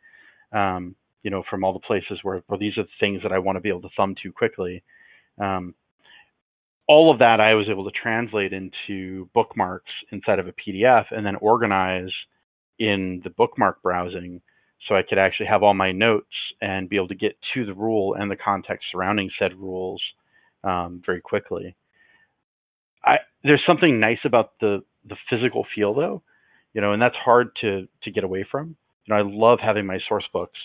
um, 0.53 0.95
you 1.23 1.31
know, 1.31 1.43
from 1.49 1.65
all 1.65 1.73
the 1.73 1.79
places 1.79 2.21
where, 2.23 2.43
where 2.47 2.59
these 2.59 2.77
are 2.77 2.83
the 2.83 2.89
things 3.01 3.23
that 3.23 3.33
I 3.33 3.39
want 3.39 3.57
to 3.57 3.61
be 3.61 3.71
able 3.71 3.81
to 3.83 3.89
thumb 3.97 4.15
to 4.23 4.31
quickly. 4.31 4.83
Um, 5.41 5.75
all 6.87 7.13
of 7.13 7.19
that 7.21 7.41
I 7.41 7.55
was 7.55 7.69
able 7.71 7.85
to 7.85 7.91
translate 7.91 8.53
into 8.53 9.29
bookmarks 9.35 9.91
inside 10.13 10.39
of 10.39 10.47
a 10.47 10.53
PDF 10.53 11.05
and 11.11 11.25
then 11.25 11.37
organize 11.37 12.11
in 12.79 13.21
the 13.25 13.31
bookmark 13.31 13.83
browsing 13.83 14.41
so 14.89 14.95
I 14.95 15.03
could 15.03 15.19
actually 15.19 15.47
have 15.47 15.63
all 15.63 15.75
my 15.75 15.93
notes 15.93 16.35
and 16.61 16.89
be 16.89 16.97
able 16.97 17.09
to 17.09 17.15
get 17.15 17.37
to 17.55 17.65
the 17.65 17.73
rule 17.75 18.15
and 18.15 18.31
the 18.31 18.37
context 18.37 18.87
surrounding 18.93 19.31
said 19.39 19.55
rules 19.55 20.03
um, 20.63 21.03
very 21.07 21.21
quickly. 21.21 21.75
I, 23.05 23.19
there's 23.43 23.63
something 23.67 24.01
nice 24.01 24.19
about 24.25 24.53
the 24.61 24.83
the 25.07 25.17
physical 25.29 25.67
feel 25.75 25.95
though, 25.95 26.23
you 26.73 26.81
know, 26.81 26.93
and 26.93 27.01
that's 27.01 27.17
hard 27.17 27.49
to 27.61 27.87
to 28.03 28.11
get 28.11 28.25
away 28.25 28.47
from. 28.51 28.77
You 29.07 29.15
know, 29.15 29.21
I 29.21 29.23
love 29.25 29.59
having 29.63 29.87
my 29.87 29.99
source 30.09 30.25
books. 30.33 30.59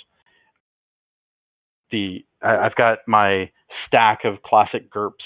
The 1.92 2.26
I, 2.42 2.58
I've 2.58 2.76
got 2.76 3.00
my 3.08 3.52
stack 3.88 4.20
of 4.26 4.42
classic 4.44 4.90
GURPS 4.92 5.24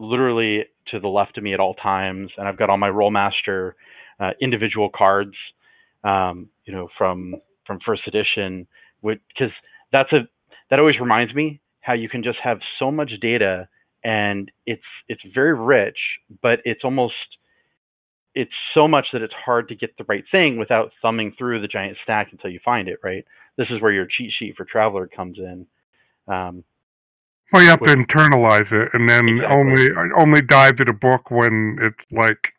literally 0.00 0.64
to 0.90 0.98
the 0.98 1.08
left 1.08 1.38
of 1.38 1.44
me 1.44 1.54
at 1.54 1.60
all 1.60 1.74
times, 1.74 2.30
and 2.36 2.48
I've 2.48 2.58
got 2.58 2.70
all 2.70 2.78
my 2.78 2.90
Rolemaster 2.90 3.72
uh, 4.18 4.30
individual 4.40 4.90
cards, 4.94 5.34
um, 6.04 6.48
you 6.64 6.72
know, 6.74 6.88
from 6.98 7.36
from 7.66 7.78
first 7.86 8.02
edition, 8.08 8.66
because 9.02 9.52
that's 9.92 10.12
a 10.12 10.28
that 10.70 10.78
always 10.80 10.98
reminds 11.00 11.34
me 11.34 11.60
how 11.80 11.94
you 11.94 12.08
can 12.08 12.22
just 12.22 12.38
have 12.42 12.58
so 12.78 12.90
much 12.90 13.12
data 13.20 13.68
and 14.04 14.50
it's 14.66 14.82
it's 15.08 15.22
very 15.34 15.54
rich, 15.54 15.98
but 16.42 16.60
it's 16.64 16.82
almost 16.84 17.14
it's 18.34 18.52
so 18.74 18.86
much 18.88 19.06
that 19.12 19.22
it's 19.22 19.34
hard 19.44 19.68
to 19.68 19.74
get 19.74 19.96
the 19.98 20.04
right 20.08 20.24
thing 20.30 20.56
without 20.56 20.92
thumbing 21.02 21.34
through 21.36 21.60
the 21.60 21.68
giant 21.68 21.96
stack 22.02 22.28
until 22.32 22.50
you 22.50 22.60
find 22.64 22.88
it. 22.88 22.98
Right. 23.02 23.24
This 23.56 23.68
is 23.70 23.80
where 23.82 23.92
your 23.92 24.06
cheat 24.06 24.32
sheet 24.38 24.54
for 24.56 24.64
Traveller 24.64 25.06
comes 25.06 25.38
in. 25.38 25.66
Um, 26.32 26.64
well, 27.52 27.62
you 27.62 27.68
have 27.68 27.80
to 27.80 27.94
internalize 27.94 28.70
it, 28.72 28.90
and 28.92 29.08
then 29.08 29.28
exactly. 29.28 29.56
only 29.56 29.90
only 30.18 30.42
dive 30.42 30.76
to 30.76 30.84
the 30.84 30.92
book 30.92 31.30
when 31.30 31.78
it's 31.80 32.12
like 32.12 32.52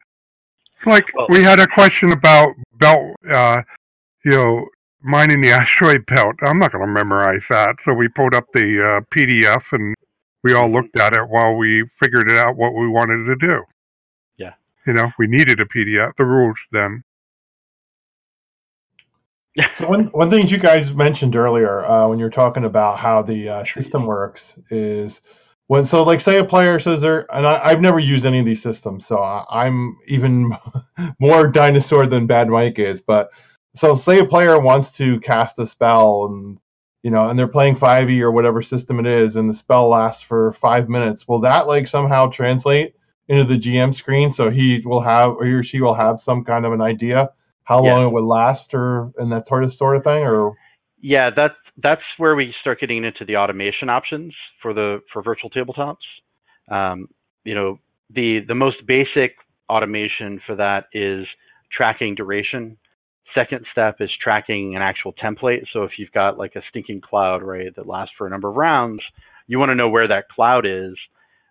like 0.85 1.05
well, 1.15 1.27
we 1.29 1.43
had 1.43 1.59
a 1.59 1.67
question 1.67 2.11
about 2.11 2.53
belt, 2.79 3.15
uh, 3.31 3.61
you 4.25 4.31
know, 4.31 4.67
mining 5.01 5.41
the 5.41 5.51
asteroid 5.51 6.05
belt. 6.07 6.35
I'm 6.43 6.59
not 6.59 6.71
going 6.71 6.85
to 6.85 6.91
memorize 6.91 7.43
that, 7.49 7.75
so 7.85 7.93
we 7.93 8.07
pulled 8.09 8.35
up 8.35 8.45
the 8.53 8.97
uh, 8.97 9.01
PDF 9.15 9.61
and 9.71 9.95
we 10.43 10.53
all 10.53 10.71
looked 10.71 10.97
at 10.97 11.13
it 11.13 11.27
while 11.29 11.55
we 11.55 11.87
figured 12.01 12.31
it 12.31 12.37
out 12.37 12.55
what 12.55 12.73
we 12.73 12.87
wanted 12.87 13.25
to 13.25 13.35
do. 13.35 13.63
Yeah. 14.37 14.53
You 14.87 14.93
know, 14.93 15.11
we 15.19 15.27
needed 15.27 15.59
a 15.59 15.65
PDF, 15.65 16.13
the 16.17 16.25
rules 16.25 16.57
then. 16.71 17.03
So 19.75 19.87
one 19.87 20.05
one 20.07 20.29
thing 20.29 20.47
you 20.47 20.57
guys 20.57 20.93
mentioned 20.93 21.35
earlier 21.35 21.83
uh, 21.85 22.07
when 22.07 22.19
you're 22.19 22.29
talking 22.29 22.65
about 22.65 22.97
how 22.97 23.21
the 23.21 23.49
uh, 23.49 23.65
system 23.65 24.05
works 24.05 24.55
is 24.69 25.21
when 25.67 25.85
so 25.85 26.03
like 26.03 26.21
say 26.21 26.37
a 26.37 26.45
player 26.45 26.79
says 26.79 27.01
they're 27.01 27.25
and 27.35 27.45
I, 27.45 27.69
have 27.69 27.81
never 27.81 27.99
used 27.99 28.25
any 28.25 28.39
of 28.39 28.45
these 28.45 28.61
systems 28.61 29.05
so 29.05 29.17
I, 29.17 29.67
am 29.67 29.97
even 30.07 30.55
more 31.19 31.47
dinosaur 31.47 32.07
than 32.07 32.27
Bad 32.27 32.49
Mike 32.49 32.79
is 32.79 33.01
but 33.01 33.31
so 33.75 33.95
say 33.95 34.19
a 34.19 34.25
player 34.25 34.59
wants 34.59 34.91
to 34.97 35.19
cast 35.19 35.59
a 35.59 35.67
spell 35.67 36.25
and 36.25 36.57
you 37.03 37.09
know, 37.09 37.29
and 37.29 37.37
they're 37.37 37.47
playing 37.47 37.75
5e 37.75 38.21
or 38.21 38.31
whatever 38.31 38.61
system 38.61 38.99
it 38.99 39.07
is, 39.07 39.35
and 39.35 39.49
the 39.49 39.53
spell 39.53 39.89
lasts 39.89 40.21
for 40.21 40.53
five 40.53 40.87
minutes, 40.87 41.27
will 41.27 41.39
that 41.39 41.67
like 41.67 41.87
somehow 41.87 42.27
translate 42.27 42.95
into 43.27 43.43
the 43.43 43.57
GM 43.57 43.93
screen? 43.93 44.31
So 44.31 44.49
he 44.49 44.81
will 44.85 45.01
have 45.01 45.31
or 45.31 45.45
he 45.45 45.51
or 45.51 45.63
she 45.63 45.81
will 45.81 45.93
have 45.93 46.19
some 46.19 46.43
kind 46.43 46.65
of 46.65 46.73
an 46.73 46.81
idea 46.81 47.31
how 47.71 47.83
yeah. 47.83 47.93
long 47.93 48.07
it 48.07 48.11
would 48.11 48.23
last 48.23 48.73
or 48.73 49.11
and 49.17 49.31
that 49.31 49.47
sort 49.47 49.63
of 49.63 49.73
sort 49.73 49.95
of 49.95 50.03
thing 50.03 50.23
or 50.23 50.53
yeah 51.01 51.29
that's 51.35 51.55
that's 51.81 52.01
where 52.17 52.35
we 52.35 52.53
start 52.59 52.79
getting 52.79 53.03
into 53.03 53.25
the 53.25 53.35
automation 53.35 53.89
options 53.89 54.33
for 54.61 54.73
the 54.73 55.01
for 55.11 55.21
virtual 55.21 55.49
tabletops 55.49 55.95
um, 56.71 57.07
you 57.43 57.55
know 57.55 57.79
the 58.13 58.39
the 58.47 58.55
most 58.55 58.77
basic 58.85 59.35
automation 59.69 60.41
for 60.45 60.55
that 60.55 60.85
is 60.93 61.25
tracking 61.71 62.13
duration 62.15 62.77
Second 63.33 63.65
step 63.71 63.97
is 64.01 64.09
tracking 64.21 64.75
an 64.75 64.81
actual 64.81 65.13
template. 65.13 65.63
So 65.71 65.83
if 65.83 65.91
you've 65.97 66.11
got 66.11 66.37
like 66.37 66.55
a 66.55 66.61
stinking 66.69 67.01
cloud, 67.01 67.41
right, 67.41 67.73
that 67.75 67.87
lasts 67.87 68.13
for 68.17 68.27
a 68.27 68.29
number 68.29 68.49
of 68.49 68.55
rounds, 68.55 69.01
you 69.47 69.57
want 69.57 69.69
to 69.69 69.75
know 69.75 69.89
where 69.89 70.07
that 70.07 70.27
cloud 70.27 70.65
is 70.65 70.95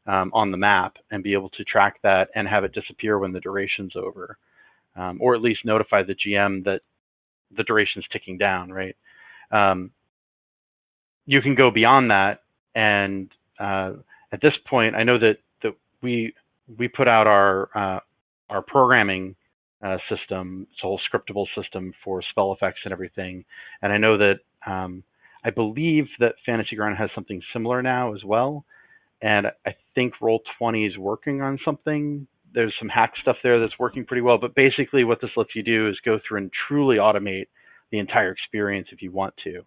um, 0.06 0.30
on 0.35 0.50
the 0.50 0.56
map 0.56 0.96
and 1.11 1.22
be 1.22 1.33
able 1.33 1.48
to 1.50 1.64
track 1.64 1.96
that 2.02 2.28
and 2.35 2.46
have 2.46 2.64
it 2.64 2.74
disappear 2.74 3.18
when 3.18 3.33
the 3.33 3.40
duration's 3.40 3.96
over, 3.96 4.37
um, 4.96 5.18
or 5.20 5.35
at 5.35 5.42
least 5.42 5.64
notify 5.64 6.03
the 6.03 6.14
GM 6.14 6.64
that 6.64 6.81
the 7.57 7.64
duration 7.64 8.00
is 8.00 8.07
ticking 8.12 8.38
down, 8.38 8.72
right? 8.72 8.96
Um, 9.50 9.90
you 11.26 11.40
can 11.42 11.55
go 11.55 11.70
beyond 11.70 12.11
that, 12.11 12.43
and 12.74 13.30
uh, 13.59 13.93
at 14.32 14.41
this 14.41 14.55
point, 14.68 14.95
I 14.95 15.03
know 15.03 15.18
that 15.18 15.38
that 15.62 15.72
we 16.03 16.34
we 16.78 16.88
put 16.88 17.09
out 17.09 17.26
our 17.26 17.68
uh, 17.74 18.01
our 18.49 18.62
programming 18.62 19.36
uh, 19.82 19.99
system. 20.09 20.66
It's 20.70 20.80
a 20.82 20.86
whole 20.86 21.01
scriptable 21.12 21.47
system 21.57 21.93
for 22.05 22.22
spell 22.30 22.53
effects 22.53 22.80
and 22.84 22.93
everything. 22.93 23.45
And 23.82 23.93
I 23.93 23.99
know 23.99 24.18
that 24.18 24.41
um, 24.66 25.03
I 25.45 25.51
believe 25.51 26.07
that 26.18 26.34
Fantasy 26.45 26.76
Ground 26.76 26.97
has 26.99 27.11
something 27.14 27.41
similar 27.53 27.82
now 27.82 28.14
as 28.14 28.24
well. 28.24 28.64
And 29.22 29.47
I 29.66 29.74
think 29.95 30.14
Roll20 30.22 30.88
is 30.88 30.99
working 30.99 31.43
on 31.43 31.59
something. 31.64 32.26
There's 32.53 32.74
some 32.78 32.88
hack 32.88 33.12
stuff 33.20 33.36
there 33.42 33.61
that's 33.61 33.78
working 33.78 34.05
pretty 34.05 34.22
well. 34.22 34.38
But 34.38 34.55
basically, 34.55 35.05
what 35.05 35.20
this 35.20 35.30
lets 35.36 35.55
you 35.55 35.62
do 35.62 35.88
is 35.88 35.98
go 36.05 36.18
through 36.26 36.38
and 36.38 36.51
truly 36.68 36.96
automate 36.96 37.46
the 37.90 37.98
entire 37.98 38.30
experience 38.30 38.88
if 38.92 39.03
you 39.03 39.11
want 39.11 39.34
to. 39.44 39.62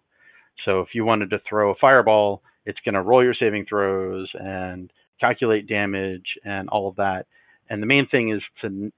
So 0.64 0.80
if 0.80 0.88
you 0.94 1.04
wanted 1.04 1.30
to 1.30 1.40
throw 1.48 1.70
a 1.70 1.74
fireball, 1.80 2.42
it's 2.66 2.78
going 2.84 2.94
to 2.94 3.02
roll 3.02 3.22
your 3.22 3.34
saving 3.34 3.66
throws 3.68 4.30
and 4.34 4.90
calculate 5.20 5.68
damage 5.68 6.26
and 6.44 6.68
all 6.68 6.88
of 6.88 6.96
that. 6.96 7.26
And 7.68 7.82
the 7.82 7.86
main 7.86 8.06
thing 8.08 8.30
is 8.30 8.42
to 8.62 8.92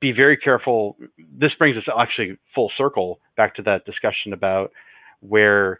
be 0.00 0.12
very 0.12 0.36
careful. 0.36 0.96
This 1.18 1.52
brings 1.58 1.76
us 1.76 1.84
actually 1.98 2.38
full 2.54 2.70
circle 2.76 3.20
back 3.36 3.54
to 3.56 3.62
that 3.62 3.84
discussion 3.84 4.32
about 4.32 4.72
where 5.20 5.78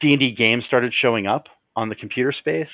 D&D 0.00 0.34
games 0.36 0.64
started 0.66 0.92
showing 1.00 1.26
up 1.26 1.44
on 1.76 1.88
the 1.88 1.94
computer 1.94 2.32
space, 2.32 2.66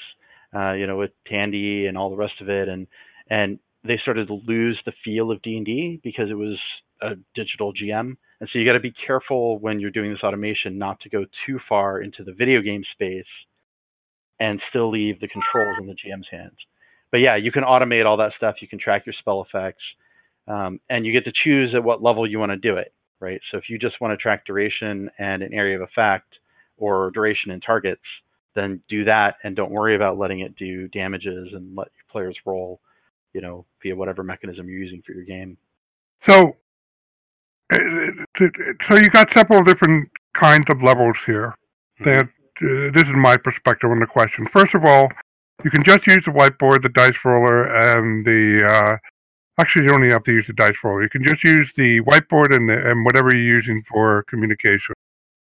uh, 0.54 0.72
you 0.72 0.86
know, 0.86 0.96
with 0.96 1.10
Tandy 1.26 1.86
and 1.86 1.96
all 1.96 2.10
the 2.10 2.16
rest 2.16 2.40
of 2.40 2.48
it, 2.48 2.68
and 2.68 2.86
and 3.28 3.58
they 3.84 3.98
started 4.02 4.28
to 4.28 4.40
lose 4.46 4.78
the 4.84 4.92
feel 5.04 5.30
of 5.30 5.42
D 5.42 5.56
and 5.56 5.66
D 5.66 6.00
because 6.02 6.30
it 6.30 6.34
was 6.34 6.58
a 7.02 7.10
digital 7.34 7.72
GM, 7.72 8.16
and 8.40 8.48
so 8.52 8.58
you 8.58 8.66
got 8.66 8.74
to 8.74 8.80
be 8.80 8.94
careful 9.06 9.58
when 9.58 9.80
you're 9.80 9.90
doing 9.90 10.10
this 10.10 10.22
automation 10.22 10.78
not 10.78 11.00
to 11.00 11.10
go 11.10 11.24
too 11.46 11.58
far 11.68 12.00
into 12.00 12.24
the 12.24 12.32
video 12.32 12.60
game 12.60 12.82
space 12.92 13.24
and 14.40 14.60
still 14.70 14.90
leave 14.90 15.20
the 15.20 15.28
controls 15.28 15.76
in 15.80 15.86
the 15.86 15.94
GM's 15.94 16.28
hands. 16.30 16.56
But 17.10 17.20
yeah, 17.20 17.36
you 17.36 17.50
can 17.52 17.64
automate 17.64 18.06
all 18.06 18.18
that 18.18 18.32
stuff. 18.36 18.56
You 18.60 18.68
can 18.68 18.78
track 18.78 19.06
your 19.06 19.14
spell 19.18 19.42
effects, 19.42 19.82
um, 20.46 20.80
and 20.88 21.06
you 21.06 21.12
get 21.12 21.24
to 21.24 21.32
choose 21.44 21.74
at 21.74 21.84
what 21.84 22.02
level 22.02 22.28
you 22.28 22.38
want 22.38 22.52
to 22.52 22.56
do 22.56 22.76
it, 22.76 22.92
right? 23.20 23.40
So 23.50 23.58
if 23.58 23.64
you 23.68 23.78
just 23.78 24.00
want 24.00 24.12
to 24.12 24.16
track 24.16 24.46
duration 24.46 25.10
and 25.18 25.42
an 25.42 25.52
area 25.52 25.76
of 25.76 25.82
effect, 25.82 26.34
or 26.78 27.10
duration 27.10 27.50
and 27.50 27.62
targets, 27.64 28.02
then 28.58 28.82
do 28.88 29.04
that, 29.04 29.36
and 29.44 29.54
don't 29.56 29.70
worry 29.70 29.94
about 29.94 30.18
letting 30.18 30.40
it 30.40 30.56
do 30.56 30.88
damages 30.88 31.52
and 31.52 31.76
let 31.76 31.88
your 31.96 32.04
players 32.10 32.36
roll, 32.44 32.80
you 33.32 33.40
know, 33.40 33.64
via 33.82 33.94
whatever 33.94 34.22
mechanism 34.22 34.68
you're 34.68 34.78
using 34.78 35.02
for 35.06 35.12
your 35.12 35.24
game. 35.24 35.56
So, 36.28 36.56
uh, 37.72 37.78
so 38.88 38.96
you 38.96 39.08
got 39.10 39.32
several 39.36 39.62
different 39.62 40.08
kinds 40.34 40.66
of 40.70 40.82
levels 40.82 41.16
here. 41.26 41.54
Mm-hmm. 42.00 42.10
That 42.10 42.24
uh, 42.24 42.90
this 42.92 43.04
is 43.04 43.14
my 43.14 43.36
perspective 43.36 43.90
on 43.90 44.00
the 44.00 44.06
question. 44.06 44.46
First 44.52 44.74
of 44.74 44.84
all, 44.84 45.08
you 45.64 45.70
can 45.70 45.84
just 45.84 46.06
use 46.06 46.22
the 46.24 46.32
whiteboard, 46.32 46.82
the 46.82 46.90
dice 46.90 47.12
roller, 47.24 47.64
and 47.64 48.24
the. 48.24 48.66
Uh, 48.68 48.96
actually, 49.60 49.84
you 49.84 49.88
don't 49.88 50.02
even 50.02 50.12
have 50.12 50.24
to 50.24 50.32
use 50.32 50.46
the 50.46 50.52
dice 50.54 50.74
roller. 50.82 51.02
You 51.02 51.08
can 51.08 51.24
just 51.24 51.42
use 51.44 51.68
the 51.76 52.00
whiteboard 52.02 52.54
and, 52.54 52.68
the, 52.68 52.90
and 52.90 53.04
whatever 53.04 53.30
you're 53.32 53.56
using 53.56 53.82
for 53.90 54.24
communication. 54.28 54.94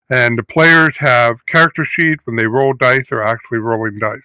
And 0.10 0.38
the 0.38 0.44
players 0.44 0.96
have 1.00 1.46
character 1.48 1.86
sheets 1.86 2.22
when 2.26 2.38
they 2.38 2.46
roll 2.46 2.74
dice. 2.74 3.06
They're 3.10 3.24
actually 3.24 3.58
rolling 3.60 4.00
dice. 4.00 4.22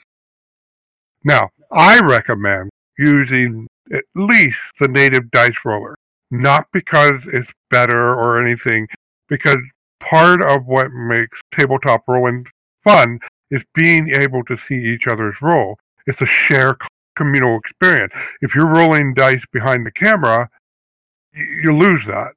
Now, 1.24 1.50
I 1.70 1.98
recommend 2.00 2.70
using 2.98 3.66
at 3.92 4.04
least 4.14 4.58
the 4.80 4.88
native 4.88 5.30
dice 5.30 5.52
roller, 5.64 5.96
not 6.30 6.66
because 6.72 7.20
it's 7.32 7.50
better 7.70 8.14
or 8.14 8.44
anything, 8.44 8.86
because 9.28 9.58
part 10.00 10.44
of 10.44 10.66
what 10.66 10.92
makes 10.92 11.38
tabletop 11.56 12.02
rolling 12.06 12.44
fun 12.84 13.18
is 13.50 13.62
being 13.74 14.10
able 14.14 14.42
to 14.44 14.56
see 14.68 14.74
each 14.74 15.06
other's 15.08 15.36
roll. 15.40 15.78
It's 16.06 16.20
a 16.20 16.26
shared 16.26 16.76
communal 17.16 17.58
experience. 17.58 18.12
If 18.40 18.54
you're 18.54 18.66
rolling 18.66 19.14
dice 19.14 19.42
behind 19.52 19.86
the 19.86 19.92
camera, 19.92 20.48
you, 21.34 21.76
lose 21.76 22.02
that. 22.06 22.32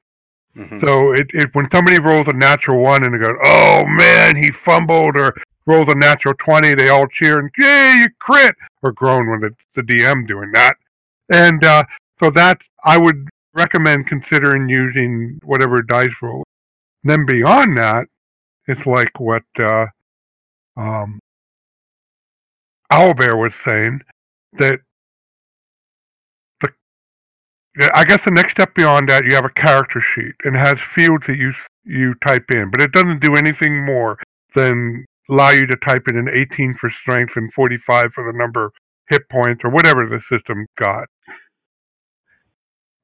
Mhm. 0.55 0.83
So 0.85 1.11
it, 1.13 1.27
it 1.33 1.49
when 1.53 1.67
somebody 1.73 1.99
rolls 2.01 2.25
a 2.27 2.33
natural 2.33 2.81
one 2.81 3.03
and 3.03 3.13
they 3.13 3.17
go, 3.19 3.35
"Oh 3.43 3.83
man, 3.85 4.35
he 4.37 4.51
fumbled," 4.65 5.17
or 5.17 5.33
rolls 5.65 5.87
a 5.89 5.95
natural 5.95 6.33
twenty, 6.39 6.73
they 6.75 6.89
all 6.89 7.07
cheer 7.07 7.39
and 7.39 7.49
"Yay, 7.57 7.95
you 7.99 8.07
crit!" 8.19 8.55
or 8.81 8.91
groan 8.93 9.29
when 9.29 9.43
it's 9.43 9.55
the 9.75 9.81
DM 9.81 10.27
doing 10.27 10.51
that. 10.53 10.75
And 11.29 11.63
uh, 11.65 11.83
so 12.23 12.29
that 12.31 12.57
I 12.83 12.97
would 12.97 13.27
recommend 13.53 14.07
considering 14.07 14.69
using 14.69 15.39
whatever 15.43 15.81
dice 15.81 16.09
roll. 16.21 16.43
Then 17.03 17.25
beyond 17.25 17.77
that, 17.77 18.05
it's 18.67 18.85
like 18.85 19.19
what 19.19 19.43
uh, 19.59 19.87
um, 20.77 21.19
Owlbear 22.91 23.37
was 23.39 23.51
saying 23.67 24.01
that 24.53 24.79
I 27.93 28.05
guess 28.05 28.23
the 28.23 28.31
next 28.31 28.51
step 28.51 28.73
beyond 28.73 29.09
that, 29.09 29.25
you 29.25 29.35
have 29.35 29.45
a 29.45 29.49
character 29.49 30.01
sheet 30.13 30.35
and 30.43 30.55
it 30.55 30.59
has 30.59 30.77
fields 30.93 31.25
that 31.27 31.37
you 31.37 31.53
you 31.83 32.15
type 32.25 32.45
in, 32.51 32.71
but 32.71 32.81
it 32.81 32.91
doesn't 32.91 33.21
do 33.21 33.35
anything 33.35 33.85
more 33.85 34.17
than 34.55 35.05
allow 35.29 35.49
you 35.49 35.67
to 35.67 35.77
type 35.77 36.03
in 36.09 36.17
an 36.17 36.29
18 36.33 36.75
for 36.79 36.91
strength 37.01 37.33
and 37.35 37.51
45 37.53 38.11
for 38.13 38.31
the 38.31 38.37
number 38.37 38.65
of 38.65 38.71
hit 39.09 39.23
points 39.29 39.61
or 39.63 39.69
whatever 39.69 40.07
the 40.07 40.21
system 40.29 40.65
got. 40.79 41.07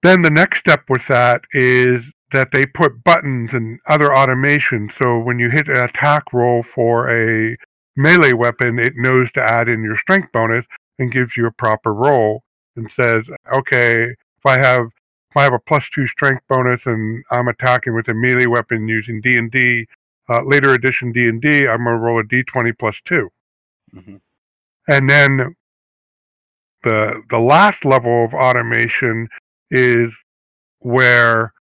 Then 0.04 0.22
the 0.24 0.32
next 0.32 0.60
step 0.60 0.84
with 0.90 1.04
that 1.10 1.42
is 1.54 2.02
that 2.34 2.50
they 2.54 2.66
put 2.66 3.04
buttons 3.04 3.52
and 3.54 3.80
other 3.88 4.16
automation. 4.16 4.90
So 5.02 5.20
when 5.20 5.38
you 5.38 5.50
hit 5.50 5.68
an 5.68 5.78
attack 5.78 6.24
roll 6.34 6.64
for 6.74 7.10
a 7.10 7.56
melee 7.96 8.34
weapon, 8.34 8.80
it 8.80 8.94
knows 8.96 9.32
to 9.34 9.44
add 9.44 9.68
in 9.68 9.84
your 9.84 9.98
strength 9.98 10.30
bonus 10.34 10.66
and 10.98 11.12
gives 11.12 11.32
you 11.36 11.46
a 11.46 11.52
proper 11.52 11.94
roll 11.94 12.42
and 12.76 12.90
says, 13.00 13.24
okay, 13.54 14.08
if 14.44 14.46
I 14.50 14.66
have 14.68 14.86
if 14.86 15.38
I 15.38 15.44
have 15.44 15.54
a 15.54 15.60
plus 15.60 15.84
two 15.96 16.08
strength 16.08 16.44
bonus 16.50 16.82
and 16.86 17.24
I'm 17.32 17.48
attacking 17.48 17.96
with 17.96 18.08
a 18.10 18.14
melee 18.14 18.48
weapon 18.48 18.88
using 18.88 19.22
D 19.22 19.38
and 19.38 19.50
D, 19.50 19.86
uh, 20.30 20.42
later 20.44 20.74
edition 20.74 21.12
D 21.14 21.28
and 21.30 21.42
D, 21.42 21.68
I'm 21.68 21.84
gonna 21.86 21.98
roll 21.98 22.20
a 22.20 22.24
D20 22.24 22.78
plus 22.78 22.96
two, 23.08 23.30
Mhm. 23.96 24.20
and 24.90 25.10
then 25.10 25.56
the 26.84 27.24
the 27.30 27.40
last 27.40 27.86
level 27.86 28.26
of 28.26 28.34
automation 28.34 29.30
is 29.70 30.12
where 30.80 31.54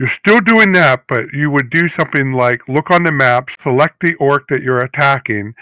you're 0.00 0.10
still 0.18 0.40
doing 0.40 0.72
that, 0.72 1.04
but 1.06 1.32
you 1.32 1.50
would 1.50 1.70
do 1.70 1.88
something 1.90 2.32
like 2.32 2.66
look 2.66 2.90
on 2.90 3.04
the 3.04 3.12
map, 3.12 3.48
select 3.62 3.96
the 4.00 4.14
orc 4.14 4.48
that 4.48 4.62
you're 4.62 4.78
attacking. 4.78 5.54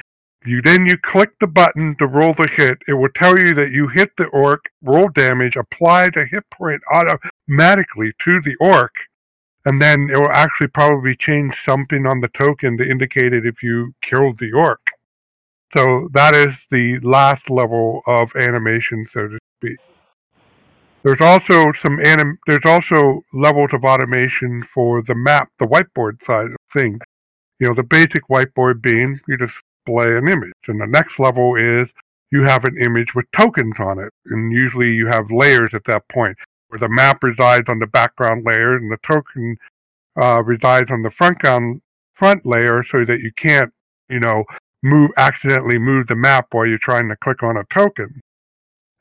You 0.44 0.62
then 0.62 0.86
you 0.86 0.96
click 0.96 1.30
the 1.40 1.46
button 1.46 1.96
to 1.98 2.06
roll 2.06 2.34
the 2.36 2.48
hit. 2.56 2.78
It 2.88 2.94
will 2.94 3.10
tell 3.14 3.38
you 3.38 3.54
that 3.54 3.72
you 3.72 3.88
hit 3.88 4.10
the 4.16 4.24
orc, 4.24 4.60
roll 4.82 5.08
damage, 5.14 5.54
apply 5.56 6.08
the 6.08 6.24
hit 6.30 6.44
point 6.50 6.80
automatically 6.90 8.12
to 8.24 8.40
the 8.42 8.54
orc, 8.58 8.92
and 9.66 9.82
then 9.82 10.08
it 10.10 10.18
will 10.18 10.32
actually 10.32 10.68
probably 10.68 11.14
change 11.20 11.54
something 11.68 12.06
on 12.06 12.20
the 12.20 12.30
token 12.38 12.78
to 12.78 12.90
indicate 12.90 13.34
it 13.34 13.44
if 13.44 13.62
you 13.62 13.92
killed 14.00 14.38
the 14.38 14.52
orc. 14.52 14.80
So 15.76 16.08
that 16.14 16.34
is 16.34 16.54
the 16.70 16.98
last 17.02 17.42
level 17.50 18.00
of 18.06 18.30
animation, 18.34 19.06
so 19.12 19.28
to 19.28 19.38
speak. 19.58 19.78
There's 21.04 21.20
also 21.20 21.72
some 21.84 22.00
anim- 22.04 22.38
there's 22.46 22.64
also 22.66 23.22
levels 23.34 23.70
of 23.72 23.84
automation 23.84 24.64
for 24.74 25.02
the 25.06 25.14
map, 25.14 25.50
the 25.58 25.66
whiteboard 25.66 26.24
side 26.26 26.46
of 26.46 26.56
things. 26.74 26.98
You 27.58 27.68
know, 27.68 27.74
the 27.74 27.82
basic 27.82 28.26
whiteboard 28.30 28.82
being 28.82 29.20
you 29.28 29.36
display 29.90 30.16
an 30.16 30.28
image. 30.28 30.52
And 30.68 30.80
the 30.80 30.86
next 30.86 31.18
level 31.18 31.56
is 31.56 31.88
you 32.30 32.44
have 32.44 32.64
an 32.64 32.76
image 32.84 33.08
with 33.14 33.26
tokens 33.38 33.74
on 33.78 33.98
it. 33.98 34.12
And 34.26 34.52
usually 34.52 34.90
you 34.90 35.08
have 35.08 35.30
layers 35.30 35.70
at 35.74 35.82
that 35.86 36.08
point 36.08 36.36
where 36.68 36.78
the 36.78 36.88
map 36.88 37.18
resides 37.22 37.66
on 37.68 37.78
the 37.78 37.86
background 37.86 38.46
layer 38.46 38.76
and 38.76 38.90
the 38.90 38.98
token 39.06 39.56
uh, 40.20 40.42
resides 40.44 40.90
on 40.90 41.02
the 41.02 41.10
front 41.10 41.38
front 42.14 42.44
layer 42.44 42.84
so 42.92 43.04
that 43.04 43.20
you 43.20 43.32
can't, 43.36 43.72
you 44.08 44.20
know, 44.20 44.44
move 44.82 45.10
accidentally 45.16 45.78
move 45.78 46.06
the 46.06 46.14
map 46.14 46.46
while 46.52 46.66
you're 46.66 46.78
trying 46.78 47.08
to 47.08 47.16
click 47.16 47.42
on 47.42 47.56
a 47.56 47.64
token. 47.74 48.20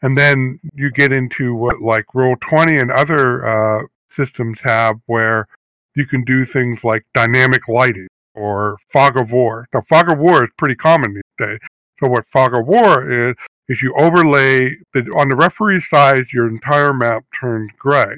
And 0.02 0.18
then 0.18 0.60
you 0.74 0.92
get 0.92 1.12
into 1.12 1.54
what 1.56 1.82
like 1.82 2.06
Roll20 2.16 2.82
and 2.82 2.92
other 2.92 3.46
uh, 3.46 3.84
systems 4.18 4.58
have 4.64 4.96
where 5.08 5.48
you 5.96 6.06
can 6.06 6.24
do 6.24 6.46
things 6.46 6.80
like 6.84 7.06
dynamic 7.14 7.68
lighting 7.68 8.08
or 8.36 8.78
fog 8.92 9.18
of 9.18 9.32
war. 9.32 9.68
Now, 9.74 9.84
fog 9.90 10.12
of 10.12 10.20
war 10.20 10.44
is 10.44 10.50
pretty 10.58 10.76
common 10.76 11.14
these 11.14 11.48
days. 11.48 11.60
So 12.02 12.10
what 12.10 12.26
fog 12.32 12.58
of 12.58 12.66
war 12.66 13.30
is, 13.30 13.36
is 13.68 13.82
you 13.82 13.94
overlay 14.00 14.72
the, 14.94 15.02
on 15.18 15.30
the 15.30 15.36
referee 15.36 15.84
side, 15.94 16.24
your 16.34 16.48
entire 16.48 16.94
map 16.94 17.24
turns 17.40 17.72
gray. 17.78 18.18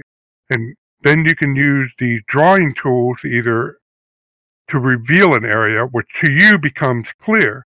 And 0.49 0.75
then 1.03 1.25
you 1.25 1.35
can 1.35 1.55
use 1.55 1.91
the 1.99 2.19
drawing 2.27 2.73
tools 2.81 3.17
either 3.25 3.77
to 4.69 4.79
reveal 4.79 5.33
an 5.33 5.45
area, 5.45 5.85
which 5.85 6.07
to 6.23 6.31
you 6.31 6.57
becomes 6.57 7.07
clear. 7.23 7.65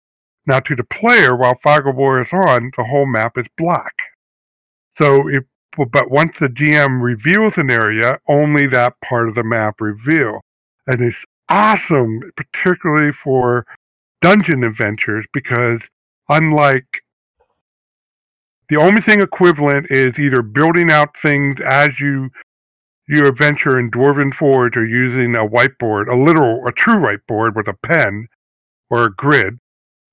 Now, 0.47 0.61
to 0.61 0.75
the 0.75 0.85
player, 0.85 1.37
while 1.37 1.59
Fog 1.63 1.87
of 1.87 1.97
War 1.97 2.21
is 2.21 2.29
on, 2.33 2.73
the 2.77 2.85
whole 2.85 3.07
map 3.07 3.33
is 3.37 3.47
black. 3.57 3.95
So, 5.01 5.29
if 5.29 5.45
but 5.77 6.11
once 6.11 6.33
the 6.39 6.49
GM 6.49 7.01
reveals 7.01 7.55
an 7.57 7.71
area, 7.71 8.19
only 8.29 8.67
that 8.67 8.95
part 9.09 9.29
of 9.29 9.35
the 9.35 9.43
map 9.43 9.81
reveal, 9.81 10.43
and 10.87 11.01
it's 11.01 11.17
awesome, 11.53 12.33
particularly 12.37 13.13
for 13.23 13.67
dungeon 14.23 14.65
adventures, 14.65 15.27
because 15.33 15.81
unlike 16.29 16.87
the 18.71 18.81
only 18.81 19.03
thing 19.03 19.21
equivalent 19.21 19.87
is 19.91 20.19
either 20.19 20.41
building 20.41 20.91
out 20.91 21.11
things 21.23 21.57
as 21.65 21.91
you 22.01 22.31
you 23.09 23.27
adventure 23.27 23.79
in 23.79 23.91
Dwarven 23.91 24.33
Forge 24.33 24.77
or 24.77 24.87
using 24.87 25.35
a 25.37 25.47
whiteboard, 25.47 26.09
a 26.09 26.17
literal, 26.17 26.67
a 26.67 26.73
true 26.73 26.95
whiteboard 26.95 27.55
with 27.55 27.67
a 27.69 27.75
pen 27.87 28.29
or 28.89 29.05
a 29.05 29.15
grid, 29.15 29.59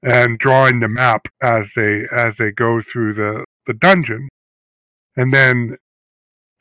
and 0.04 0.38
drawing 0.40 0.80
the 0.82 0.90
map 0.90 1.28
as 1.42 1.62
they 1.76 2.02
as 2.12 2.34
they 2.38 2.52
go 2.52 2.82
through 2.92 3.14
the 3.14 3.46
the 3.66 3.74
dungeon. 3.76 4.28
And 5.16 5.34
then 5.34 5.78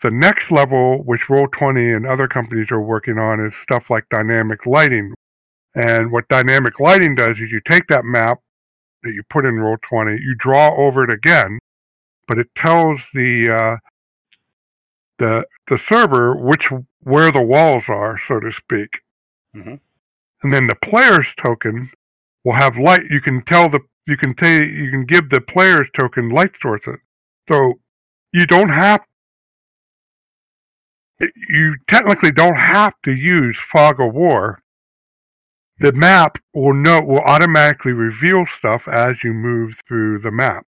the 0.03 0.11
next 0.11 0.51
level, 0.51 1.03
which 1.05 1.23
Roll20 1.29 1.97
and 1.97 2.07
other 2.07 2.29
companies 2.29 2.69
are 2.71 2.81
working 2.81 3.19
on, 3.19 3.45
is 3.45 3.53
stuff 3.63 3.85
like 3.91 4.05
dynamic 4.11 4.65
lighting. 4.67 5.13
And 5.75 6.11
what 6.13 6.29
dynamic 6.29 6.81
lighting 6.81 7.15
does 7.15 7.37
is 7.39 7.51
you 7.51 7.61
take 7.69 7.87
that 7.89 8.05
map 8.05 8.41
that 9.03 9.13
you 9.13 9.23
put 9.31 9.45
in 9.45 9.55
Roll20, 9.55 10.19
you 10.21 10.35
draw 10.39 10.75
over 10.77 11.05
it 11.05 11.13
again, 11.13 11.59
but 12.27 12.39
it 12.39 12.49
tells 12.57 13.01
the 13.15 13.51
uh, 13.51 13.77
the 15.19 15.45
the 15.69 15.79
server 15.89 16.37
which 16.37 16.69
where 17.03 17.31
the 17.33 17.43
walls 17.43 17.85
are, 17.89 18.21
so 18.29 18.41
to 18.41 18.53
speak. 18.53 18.89
Mhm. 19.55 19.81
And 20.43 20.55
then 20.55 20.67
the 20.67 20.77
player's 20.77 21.27
token 21.43 21.91
will 22.45 22.55
have 22.55 22.77
light. 22.77 23.03
You 23.11 23.21
can 23.21 23.43
tell 23.45 23.69
the 23.69 23.81
you 24.07 24.17
can 24.17 24.35
tell 24.35 24.51
you 24.51 24.91
can 24.91 25.05
give 25.05 25.31
the 25.31 25.41
player's 25.41 25.89
token 25.99 26.29
light 26.31 26.53
sources. 26.61 26.99
So 27.51 27.81
you 28.33 28.47
don't 28.47 28.69
have 28.71 29.01
you 31.21 31.77
technically 31.89 32.31
don't 32.31 32.57
have 32.57 32.95
to 33.05 33.13
use 33.13 33.59
fog 33.73 34.01
of 34.01 34.15
war. 34.15 34.63
The 35.81 35.93
map 35.93 36.39
will 36.55 36.75
know 36.75 37.01
will 37.01 37.21
automatically 37.21 37.93
reveal 37.93 38.45
stuff 38.59 38.83
as 38.89 39.17
you 39.23 39.33
move 39.33 39.75
through 39.87 40.21
the 40.21 40.31
map, 40.31 40.67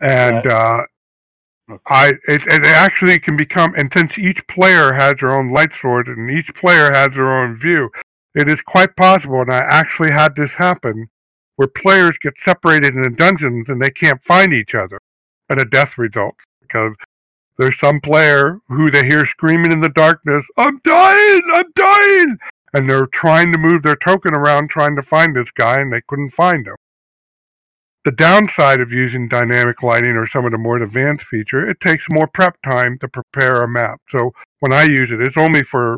and 0.00 0.46
uh, 0.46 0.82
I 1.86 2.08
it, 2.28 2.42
it 2.46 2.66
actually 2.66 3.18
can 3.20 3.36
become 3.36 3.74
and 3.76 3.90
since 3.96 4.18
each 4.18 4.40
player 4.48 4.92
has 4.92 5.14
their 5.20 5.30
own 5.30 5.52
light 5.52 5.70
source 5.80 6.08
and 6.08 6.30
each 6.30 6.54
player 6.54 6.90
has 6.92 7.10
their 7.10 7.32
own 7.32 7.58
view, 7.58 7.88
it 8.34 8.50
is 8.50 8.60
quite 8.66 8.94
possible. 8.96 9.40
And 9.40 9.52
I 9.52 9.58
actually 9.58 10.12
had 10.12 10.34
this 10.36 10.50
happen 10.56 11.08
where 11.56 11.68
players 11.68 12.16
get 12.22 12.34
separated 12.44 12.94
in 12.94 13.02
the 13.02 13.10
dungeons 13.10 13.66
and 13.68 13.80
they 13.80 13.90
can't 13.90 14.22
find 14.24 14.52
each 14.52 14.74
other, 14.74 14.98
and 15.48 15.60
a 15.60 15.64
death 15.64 15.96
results 15.96 16.38
because 16.60 16.92
there's 17.60 17.78
some 17.78 18.00
player 18.00 18.58
who 18.68 18.90
they 18.90 19.06
hear 19.06 19.26
screaming 19.26 19.70
in 19.70 19.82
the 19.82 19.90
darkness, 19.90 20.46
I'm 20.56 20.80
dying, 20.82 21.42
I'm 21.52 21.70
dying! 21.76 22.38
And 22.72 22.88
they're 22.88 23.08
trying 23.12 23.52
to 23.52 23.58
move 23.58 23.82
their 23.82 23.96
token 23.96 24.34
around 24.34 24.70
trying 24.70 24.96
to 24.96 25.02
find 25.02 25.36
this 25.36 25.50
guy 25.54 25.78
and 25.78 25.92
they 25.92 26.00
couldn't 26.08 26.32
find 26.32 26.66
him. 26.66 26.76
The 28.06 28.12
downside 28.12 28.80
of 28.80 28.92
using 28.92 29.28
dynamic 29.28 29.82
lighting 29.82 30.12
or 30.12 30.26
some 30.26 30.46
of 30.46 30.52
the 30.52 30.58
more 30.58 30.82
advanced 30.82 31.26
feature, 31.26 31.68
it 31.68 31.76
takes 31.84 32.02
more 32.10 32.30
prep 32.32 32.56
time 32.62 32.96
to 33.00 33.08
prepare 33.08 33.60
a 33.60 33.68
map. 33.68 34.00
So 34.08 34.32
when 34.60 34.72
I 34.72 34.84
use 34.84 35.10
it, 35.10 35.20
it's 35.20 35.36
only 35.36 35.62
for 35.62 35.96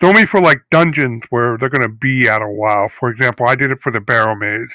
it's 0.00 0.08
only 0.08 0.26
for 0.26 0.40
like 0.40 0.62
dungeons 0.72 1.22
where 1.30 1.56
they're 1.56 1.68
going 1.68 1.88
to 1.88 1.96
be 2.00 2.28
at 2.28 2.42
a 2.42 2.50
while. 2.50 2.90
For 2.98 3.10
example, 3.10 3.46
I 3.46 3.54
did 3.54 3.70
it 3.70 3.78
for 3.80 3.92
the 3.92 4.00
barrel 4.00 4.34
maze. 4.34 4.70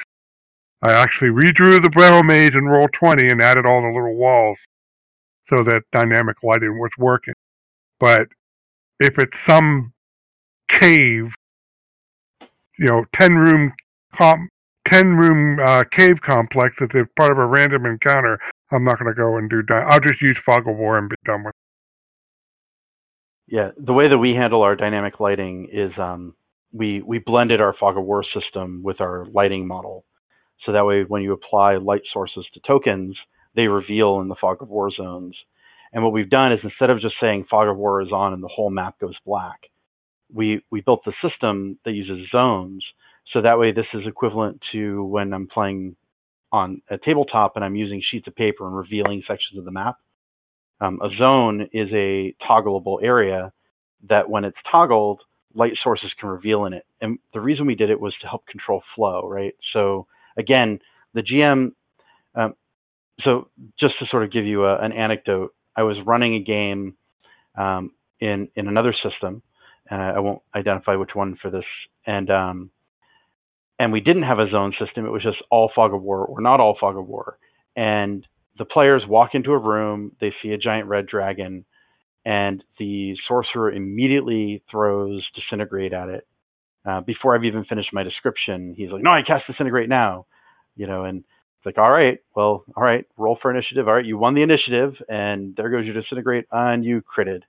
I 0.81 0.93
actually 0.93 1.31
redrew 1.31 1.83
the 1.83 1.89
barrel 1.89 2.23
maze 2.23 2.51
in 2.53 2.67
roll 2.67 2.87
20 2.93 3.27
and 3.27 3.41
added 3.41 3.65
all 3.65 3.81
the 3.81 3.89
little 3.89 4.15
walls 4.15 4.57
so 5.49 5.63
that 5.63 5.83
dynamic 5.91 6.37
lighting 6.43 6.79
was 6.79 6.91
working. 6.97 7.33
But 7.99 8.27
if 8.99 9.17
it's 9.17 9.37
some 9.47 9.93
cave, 10.69 11.31
you 12.77 12.85
know, 12.85 13.05
10 13.19 13.35
room 13.35 13.73
com- 14.15 14.49
10 14.87 15.15
room 15.15 15.59
uh, 15.59 15.83
cave 15.91 16.17
complex 16.21 16.75
that's 16.79 16.93
part 17.17 17.31
of 17.31 17.37
a 17.37 17.45
random 17.45 17.85
encounter, 17.85 18.39
I'm 18.71 18.83
not 18.83 18.99
going 18.99 19.13
to 19.13 19.19
go 19.19 19.37
and 19.37 19.49
do 19.49 19.63
that. 19.69 19.87
I'll 19.89 19.99
just 19.99 20.21
use 20.21 20.37
Fog 20.45 20.67
of 20.67 20.75
War 20.75 20.97
and 20.97 21.09
be 21.09 21.15
done 21.25 21.43
with 21.43 21.53
it. 23.49 23.55
Yeah, 23.55 23.71
the 23.77 23.93
way 23.93 24.07
that 24.07 24.17
we 24.17 24.33
handle 24.33 24.61
our 24.61 24.75
dynamic 24.75 25.19
lighting 25.19 25.69
is 25.71 25.91
um, 25.97 26.35
we, 26.71 27.01
we 27.01 27.19
blended 27.19 27.61
our 27.61 27.73
Fog 27.79 27.97
of 27.97 28.03
War 28.03 28.23
system 28.23 28.81
with 28.83 29.01
our 29.01 29.25
lighting 29.33 29.67
model. 29.67 30.05
So 30.65 30.71
that 30.73 30.85
way, 30.85 31.03
when 31.03 31.21
you 31.23 31.33
apply 31.33 31.77
light 31.77 32.01
sources 32.13 32.45
to 32.53 32.59
tokens, 32.67 33.17
they 33.55 33.67
reveal 33.67 34.21
in 34.21 34.27
the 34.27 34.35
fog 34.39 34.61
of 34.61 34.69
war 34.69 34.91
zones. 34.91 35.35
And 35.91 36.03
what 36.03 36.13
we've 36.13 36.29
done 36.29 36.51
is 36.53 36.59
instead 36.63 36.89
of 36.89 37.01
just 37.01 37.15
saying 37.21 37.45
fog 37.49 37.67
of 37.67 37.77
war 37.77 38.01
is 38.01 38.11
on 38.11 38.33
and 38.33 38.43
the 38.43 38.47
whole 38.47 38.69
map 38.69 38.99
goes 38.99 39.15
black, 39.25 39.59
we, 40.31 40.63
we 40.71 40.81
built 40.81 41.01
the 41.05 41.13
system 41.27 41.79
that 41.85 41.91
uses 41.91 42.29
zones. 42.31 42.83
So 43.33 43.41
that 43.41 43.59
way 43.59 43.71
this 43.71 43.87
is 43.93 44.05
equivalent 44.05 44.61
to 44.71 45.03
when 45.03 45.33
I'm 45.33 45.47
playing 45.47 45.95
on 46.51 46.81
a 46.89 46.97
tabletop 46.97 47.55
and 47.55 47.65
I'm 47.65 47.75
using 47.75 48.01
sheets 48.09 48.27
of 48.27 48.35
paper 48.35 48.67
and 48.67 48.75
revealing 48.75 49.23
sections 49.27 49.57
of 49.57 49.65
the 49.65 49.71
map. 49.71 49.95
Um, 50.81 50.99
a 51.03 51.09
zone 51.17 51.67
is 51.73 51.89
a 51.93 52.35
toggleable 52.47 53.03
area 53.03 53.51
that 54.09 54.29
when 54.29 54.45
it's 54.45 54.57
toggled, 54.71 55.21
light 55.53 55.73
sources 55.83 56.11
can 56.19 56.29
reveal 56.29 56.65
in 56.65 56.73
it. 56.73 56.85
And 57.01 57.19
the 57.33 57.41
reason 57.41 57.65
we 57.65 57.75
did 57.75 57.89
it 57.89 57.99
was 57.99 58.15
to 58.21 58.27
help 58.27 58.45
control 58.47 58.81
flow, 58.95 59.27
right? 59.27 59.55
So 59.73 60.07
again, 60.37 60.79
the 61.13 61.21
GM, 61.21 61.71
um, 62.35 62.53
so 63.23 63.49
just 63.79 63.95
to 63.99 64.05
sort 64.09 64.23
of 64.23 64.31
give 64.31 64.45
you 64.45 64.65
a, 64.65 64.77
an 64.79 64.91
anecdote, 64.91 65.53
I 65.75 65.83
was 65.83 65.97
running 66.05 66.35
a 66.35 66.39
game 66.39 66.95
um, 67.57 67.91
in 68.19 68.49
in 68.55 68.67
another 68.67 68.93
system, 68.93 69.41
and 69.89 70.01
I, 70.01 70.09
I, 70.11 70.19
won't 70.19 70.41
identify 70.55 70.95
which 70.95 71.11
one 71.13 71.37
for 71.41 71.49
this, 71.49 71.65
and 72.05 72.29
um, 72.29 72.71
and 73.77 73.91
we 73.91 74.01
didn't 74.01 74.23
have 74.23 74.39
a 74.39 74.49
zone 74.49 74.73
system. 74.79 75.05
It 75.05 75.09
was 75.09 75.23
just 75.23 75.37
all 75.49 75.71
fog 75.73 75.93
of 75.93 76.01
war 76.01 76.25
or 76.25 76.41
not 76.41 76.59
all 76.59 76.77
fog 76.79 76.97
of 76.97 77.07
war, 77.07 77.37
and 77.75 78.25
the 78.57 78.65
players 78.65 79.03
walk 79.07 79.31
into 79.33 79.51
a 79.51 79.57
room, 79.57 80.11
they 80.19 80.33
see 80.43 80.51
a 80.51 80.57
giant 80.57 80.87
red 80.87 81.07
dragon, 81.07 81.65
and 82.25 82.63
the 82.77 83.15
sorcerer 83.27 83.71
immediately 83.71 84.63
throws 84.69 85.25
disintegrate 85.33 85.93
at 85.93 86.09
it. 86.09 86.27
Uh, 86.85 87.01
before 87.01 87.35
I've 87.35 87.45
even 87.45 87.65
finished 87.65 87.89
my 87.93 88.03
description, 88.03 88.73
he's 88.75 88.91
like, 88.91 89.03
"No, 89.03 89.11
I 89.11 89.21
cast 89.25 89.47
disintegrate 89.47 89.89
now," 89.89 90.25
you 90.75 90.87
know, 90.87 91.03
and 91.05 91.23
it's 91.59 91.65
like, 91.65 91.77
all 91.77 91.91
right, 91.91 92.19
well, 92.37 92.63
all 92.77 92.83
right, 92.83 93.05
roll 93.17 93.37
for 93.41 93.51
initiative. 93.51 93.89
All 93.89 93.95
right, 93.95 94.05
you 94.05 94.17
won 94.17 94.33
the 94.33 94.43
initiative, 94.43 94.93
and 95.09 95.53
there 95.57 95.69
goes 95.69 95.85
your 95.85 95.93
disintegrate, 95.93 96.45
and 96.53 96.85
you 96.85 97.01
critted. 97.01 97.41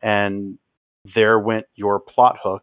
And 0.00 0.58
there 1.14 1.38
went 1.38 1.66
your 1.74 2.00
plot 2.00 2.36
hook, 2.42 2.62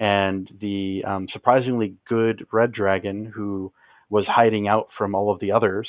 and 0.00 0.50
the 0.60 1.04
um, 1.06 1.28
surprisingly 1.32 1.94
good 2.08 2.44
red 2.52 2.72
dragon 2.72 3.24
who 3.32 3.72
was 4.10 4.24
hiding 4.28 4.66
out 4.66 4.88
from 4.98 5.14
all 5.14 5.32
of 5.32 5.38
the 5.38 5.52
others, 5.52 5.88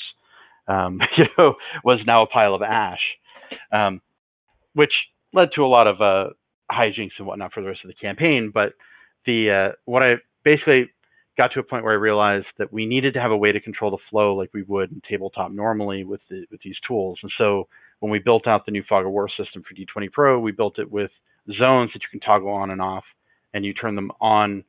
um, 0.68 1.00
you 1.18 1.26
know, 1.36 1.56
was 1.84 2.00
now 2.06 2.22
a 2.22 2.28
pile 2.28 2.54
of 2.54 2.62
ash, 2.62 3.02
um, 3.72 4.02
which 4.74 4.94
led 5.34 5.50
to 5.56 5.64
a 5.64 5.68
lot 5.68 5.88
of 5.88 6.00
uh, 6.00 6.32
hijinks 6.72 7.18
and 7.18 7.26
whatnot 7.26 7.54
for 7.54 7.62
the 7.62 7.68
rest 7.68 7.80
of 7.84 7.88
the 7.88 7.96
campaign. 7.96 8.52
But 8.54 8.74
the 9.26 9.72
uh, 9.72 9.76
what 9.86 10.04
I 10.04 10.16
basically 10.44 10.92
got 11.38 11.52
to 11.54 11.60
a 11.60 11.64
point 11.64 11.84
where 11.84 11.94
I 11.94 11.98
realized 11.98 12.46
that 12.58 12.72
we 12.72 12.86
needed 12.86 13.14
to 13.16 13.22
have 13.22 13.32
a 13.32 13.38
way 13.38 13.52
to 13.52 13.60
control 13.60 13.92
the 13.92 13.98
flow 14.10 14.36
like 14.36 14.52
we 14.54 14.64
would 14.64 14.92
in 14.92 15.02
tabletop 15.10 15.52
normally 15.52 16.04
with 16.04 16.22
the, 16.30 16.46
with 16.52 16.62
these 16.64 16.76
tools. 16.88 17.20
And 17.24 17.32
so 17.38 17.68
when 18.00 18.12
we 18.12 18.20
built 18.20 18.48
out 18.48 18.66
the 18.66 18.72
new 18.72 18.84
Fog 18.88 19.06
of 19.06 19.12
War 19.12 19.30
system 19.30 19.64
for 19.64 19.74
D20 19.76 20.12
Pro, 20.12 20.40
we 20.40 20.52
built 20.52 20.78
it 20.78 20.92
with 20.92 21.12
zones 21.62 21.92
that 21.94 22.02
you 22.02 22.10
can 22.12 22.20
toggle 22.20 22.50
on 22.50 22.70
and 22.72 22.82
off, 22.82 23.04
and 23.54 23.66
you 23.66 23.74
turn 23.74 23.96
them 23.96 24.12
on 24.22 24.64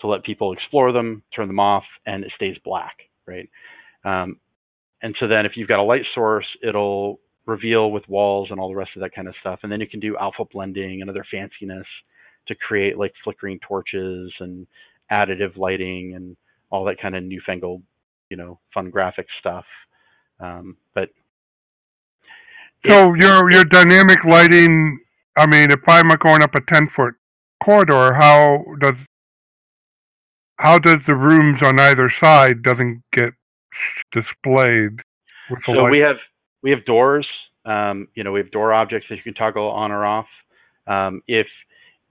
to 0.00 0.06
let 0.06 0.24
people 0.24 0.52
explore 0.52 0.92
them, 0.92 1.22
turn 1.34 1.46
them 1.46 1.60
off, 1.60 1.84
and 2.06 2.24
it 2.24 2.32
stays 2.34 2.56
black, 2.64 2.96
right? 3.26 3.48
Um, 4.04 4.38
and 5.02 5.14
so 5.20 5.28
then 5.28 5.46
if 5.46 5.52
you've 5.56 5.68
got 5.68 5.78
a 5.78 5.82
light 5.82 6.04
source, 6.14 6.46
it'll 6.66 7.20
reveal 7.46 7.90
with 7.90 8.08
walls 8.08 8.48
and 8.50 8.58
all 8.58 8.68
the 8.68 8.74
rest 8.74 8.90
of 8.96 9.00
that 9.00 9.14
kind 9.14 9.28
of 9.28 9.34
stuff. 9.40 9.60
And 9.62 9.70
then 9.70 9.80
you 9.80 9.86
can 9.86 10.00
do 10.00 10.16
alpha 10.16 10.44
blending 10.50 11.00
and 11.00 11.10
other 11.10 11.24
fanciness 11.32 11.84
to 12.48 12.54
create 12.54 12.98
like 12.98 13.12
flickering 13.22 13.58
torches 13.66 14.32
and 14.40 14.66
additive 15.10 15.56
lighting 15.56 16.14
and 16.14 16.36
all 16.70 16.84
that 16.84 17.00
kind 17.00 17.14
of 17.14 17.22
newfangled, 17.22 17.82
you 18.30 18.36
know, 18.36 18.58
fun 18.72 18.90
graphic 18.90 19.26
stuff. 19.40 19.64
Um, 20.40 20.76
but 20.94 21.10
so 22.86 23.14
your 23.14 23.50
your 23.50 23.64
dynamic 23.64 24.24
lighting. 24.24 25.00
I 25.36 25.46
mean, 25.46 25.70
if 25.70 25.80
I'm 25.88 26.08
going 26.08 26.42
up 26.42 26.54
a 26.54 26.60
ten 26.72 26.88
foot 26.94 27.14
corridor, 27.64 28.14
how 28.14 28.64
does 28.80 28.94
how 30.56 30.78
does 30.78 30.98
the 31.06 31.14
rooms 31.14 31.60
on 31.62 31.80
either 31.80 32.12
side 32.22 32.62
doesn't 32.62 33.02
get 33.12 33.32
displayed? 34.12 35.00
so 35.66 35.72
light? 35.72 35.90
we 35.90 35.98
have 35.98 36.16
we 36.62 36.70
have 36.70 36.84
doors. 36.84 37.26
Um, 37.64 38.08
you 38.14 38.24
know, 38.24 38.32
we 38.32 38.40
have 38.40 38.50
door 38.50 38.72
objects 38.72 39.08
that 39.08 39.16
you 39.16 39.22
can 39.22 39.34
toggle 39.34 39.70
on 39.70 39.90
or 39.90 40.04
off. 40.04 40.26
Um, 40.86 41.22
if 41.26 41.46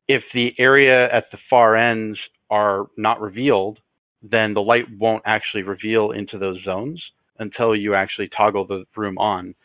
if 0.07 0.23
the 0.33 0.53
area 0.57 1.11
at 1.13 1.25
the 1.31 1.37
far 1.49 1.75
ends 1.75 2.17
are 2.53 2.85
not 2.97 3.19
revealed, 3.19 3.79
then 4.21 4.53
the 4.53 4.61
light 4.61 4.85
won't 4.99 5.23
actually 5.25 5.63
reveal 5.63 6.11
into 6.11 6.37
those 6.37 6.63
zones 6.63 7.01
until 7.39 7.75
you 7.75 7.95
actually 7.95 8.29
toggle 8.37 8.67
the 8.67 8.85
room 8.95 9.17
on. 9.17 9.55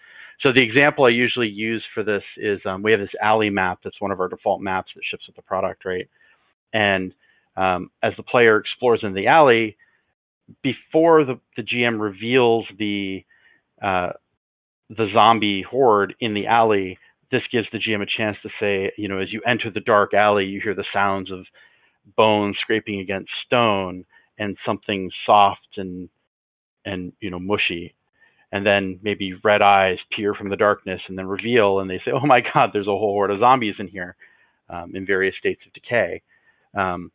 So 0.41 0.53
the 0.53 0.62
example 0.62 1.05
I 1.05 1.11
usually 1.11 1.49
use 1.49 1.84
for 1.93 2.03
this 2.03 2.22
is 2.39 2.61
um, 2.64 2.82
we 2.82 2.93
have 2.93 3.01
this 3.01 3.20
alley 3.22 3.51
map 3.51 3.80
that's 3.84 4.01
one 4.01 4.11
of 4.11 4.20
our 4.20 4.28
default 4.28 4.62
maps 4.62 4.91
that 4.95 5.03
ships 5.11 5.26
with 5.26 5.36
the 5.36 5.43
product, 5.43 5.84
right? 5.84 6.09
And 6.72 7.12
um, 7.57 7.91
as 8.03 8.14
the 8.16 8.22
player 8.22 8.57
explores 8.57 9.01
in 9.03 9.12
the 9.12 9.26
alley, 9.26 9.76
before 10.62 11.24
the, 11.26 11.39
the 11.57 11.62
GM 11.62 12.01
reveals 12.01 12.64
the 12.78 13.22
uh, 13.82 14.12
the 14.89 15.09
zombie 15.12 15.62
horde 15.62 16.14
in 16.20 16.32
the 16.32 16.47
alley, 16.47 16.99
this 17.30 17.43
gives 17.53 17.66
the 17.70 17.78
GM 17.78 18.03
a 18.03 18.07
chance 18.16 18.39
to 18.43 18.49
say, 18.59 18.91
you 18.97 19.09
know, 19.09 19.18
as 19.18 19.30
you 19.30 19.43
enter 19.47 19.70
the 19.70 19.80
dark 19.80 20.14
alley, 20.14 20.47
you 20.47 20.61
hear 20.62 20.74
the 20.74 20.86
sounds 20.95 21.30
of 21.30 21.45
bone 22.16 22.54
scraping 22.61 23.00
against 23.00 23.30
stone 23.46 24.04
and 24.38 24.56
something 24.64 25.11
soft 25.26 25.76
and 25.76 26.09
and 26.84 27.12
you 27.20 27.30
know 27.30 27.38
mushy. 27.38 27.94
And 28.50 28.64
then 28.64 28.98
maybe 29.02 29.34
red 29.44 29.62
eyes 29.62 29.98
peer 30.16 30.32
from 30.34 30.48
the 30.48 30.56
darkness 30.56 31.02
and 31.09 31.18
then 31.18 31.26
reveal 31.26 31.80
and 31.80 31.90
they 31.90 32.00
say 32.04 32.12
oh 32.12 32.26
my 32.26 32.40
god 32.40 32.70
there's 32.72 32.86
a 32.86 32.90
whole 32.90 33.12
horde 33.12 33.30
of 33.30 33.40
zombies 33.40 33.74
in 33.78 33.88
here 33.88 34.16
um, 34.70 34.94
in 34.94 35.06
various 35.06 35.34
states 35.38 35.61
of 35.66 35.72
decay. 35.72 36.22
Um, 36.76 37.11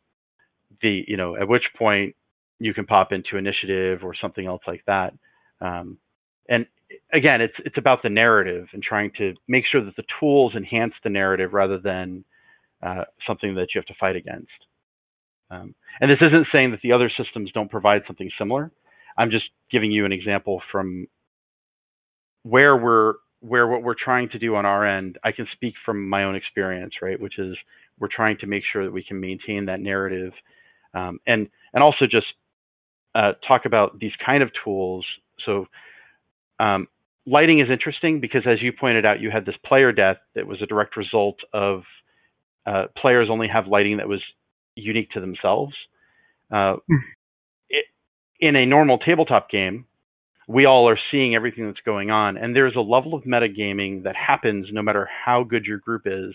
the 0.82 1.04
you 1.06 1.16
know 1.16 1.36
at 1.36 1.48
which 1.48 1.64
point 1.76 2.14
you 2.60 2.74
can 2.74 2.86
pop 2.86 3.12
into 3.12 3.36
initiative 3.36 4.04
or 4.04 4.14
something 4.20 4.46
else 4.46 4.62
like 4.66 4.84
that. 4.86 5.14
Um, 5.60 5.98
and 6.48 6.66
again 7.12 7.40
it's 7.40 7.54
it's 7.64 7.78
about 7.78 8.02
the 8.02 8.10
narrative 8.10 8.68
and 8.72 8.82
trying 8.82 9.10
to 9.18 9.34
make 9.48 9.64
sure 9.70 9.84
that 9.84 9.96
the 9.96 10.04
tools 10.20 10.54
enhance 10.54 10.94
the 11.02 11.10
narrative 11.10 11.52
rather 11.52 11.78
than 11.78 12.24
uh, 12.82 13.04
something 13.26 13.54
that 13.54 13.68
you 13.74 13.80
have 13.80 13.86
to 13.86 13.94
fight 13.98 14.14
against 14.14 14.50
Um, 15.50 15.74
and 16.00 16.10
this 16.10 16.18
isn't 16.20 16.48
saying 16.52 16.72
that 16.72 16.80
the 16.82 16.92
other 16.92 17.10
systems 17.16 17.50
don't 17.52 17.70
provide 17.70 18.02
something 18.06 18.30
similar. 18.38 18.70
I'm 19.16 19.30
just 19.30 19.44
giving 19.70 19.92
you 19.92 20.04
an 20.04 20.12
example 20.12 20.60
from 20.72 21.06
where 22.42 22.76
we're 22.76 23.14
where 23.40 23.68
what 23.68 23.82
we're 23.82 23.94
trying 24.02 24.30
to 24.30 24.38
do 24.38 24.56
on 24.56 24.64
our 24.64 24.86
end. 24.86 25.18
I 25.22 25.32
can 25.32 25.46
speak 25.52 25.74
from 25.84 26.08
my 26.08 26.24
own 26.24 26.34
experience, 26.34 26.94
right? 27.02 27.20
Which 27.20 27.38
is 27.38 27.56
we're 27.98 28.08
trying 28.14 28.38
to 28.38 28.46
make 28.46 28.62
sure 28.72 28.84
that 28.84 28.90
we 28.92 29.04
can 29.04 29.20
maintain 29.20 29.66
that 29.66 29.80
narrative, 29.80 30.32
um, 30.94 31.20
and 31.26 31.48
and 31.72 31.82
also 31.82 32.06
just 32.06 32.26
uh, 33.14 33.32
talk 33.46 33.66
about 33.66 33.98
these 33.98 34.12
kind 34.24 34.42
of 34.42 34.50
tools. 34.64 35.04
So 35.44 35.66
um, 36.58 36.88
lighting 37.26 37.60
is 37.60 37.68
interesting 37.70 38.20
because, 38.20 38.42
as 38.46 38.62
you 38.62 38.72
pointed 38.72 39.04
out, 39.04 39.20
you 39.20 39.30
had 39.30 39.46
this 39.46 39.56
player 39.64 39.92
death 39.92 40.18
that 40.34 40.46
was 40.46 40.60
a 40.62 40.66
direct 40.66 40.96
result 40.96 41.36
of 41.52 41.82
uh, 42.66 42.84
players 42.96 43.28
only 43.30 43.48
have 43.48 43.66
lighting 43.66 43.98
that 43.98 44.08
was 44.08 44.22
unique 44.76 45.10
to 45.12 45.20
themselves. 45.20 45.74
Uh, 46.50 46.76
Hmm. 46.88 46.96
it, 47.70 47.86
in 48.40 48.56
a 48.56 48.66
normal 48.66 48.98
tabletop 48.98 49.50
game, 49.50 49.86
we 50.48 50.66
all 50.66 50.88
are 50.88 50.98
seeing 51.10 51.34
everything 51.34 51.66
that's 51.66 51.80
going 51.84 52.10
on, 52.10 52.36
and 52.36 52.54
there's 52.54 52.76
a 52.76 52.80
level 52.80 53.14
of 53.14 53.24
metagaming 53.24 54.02
that 54.04 54.16
happens 54.16 54.68
no 54.72 54.82
matter 54.82 55.08
how 55.24 55.42
good 55.42 55.64
your 55.64 55.78
group 55.78 56.02
is. 56.06 56.34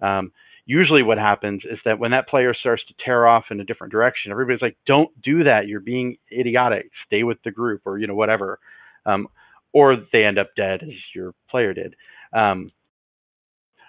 Um, 0.00 0.32
usually, 0.66 1.02
what 1.02 1.18
happens 1.18 1.62
is 1.64 1.78
that 1.84 1.98
when 1.98 2.12
that 2.12 2.28
player 2.28 2.54
starts 2.54 2.84
to 2.86 2.94
tear 3.04 3.26
off 3.26 3.46
in 3.50 3.60
a 3.60 3.64
different 3.64 3.92
direction, 3.92 4.32
everybody's 4.32 4.62
like, 4.62 4.76
"Don't 4.86 5.10
do 5.22 5.44
that! 5.44 5.68
You're 5.68 5.80
being 5.80 6.16
idiotic. 6.32 6.90
Stay 7.06 7.22
with 7.22 7.42
the 7.42 7.50
group," 7.50 7.82
or 7.84 7.98
you 7.98 8.06
know, 8.06 8.14
whatever. 8.14 8.58
Um, 9.06 9.28
or 9.72 9.96
they 10.12 10.24
end 10.24 10.38
up 10.38 10.54
dead, 10.56 10.82
as 10.82 10.94
your 11.14 11.34
player 11.50 11.74
did. 11.74 11.96
Um, 12.32 12.72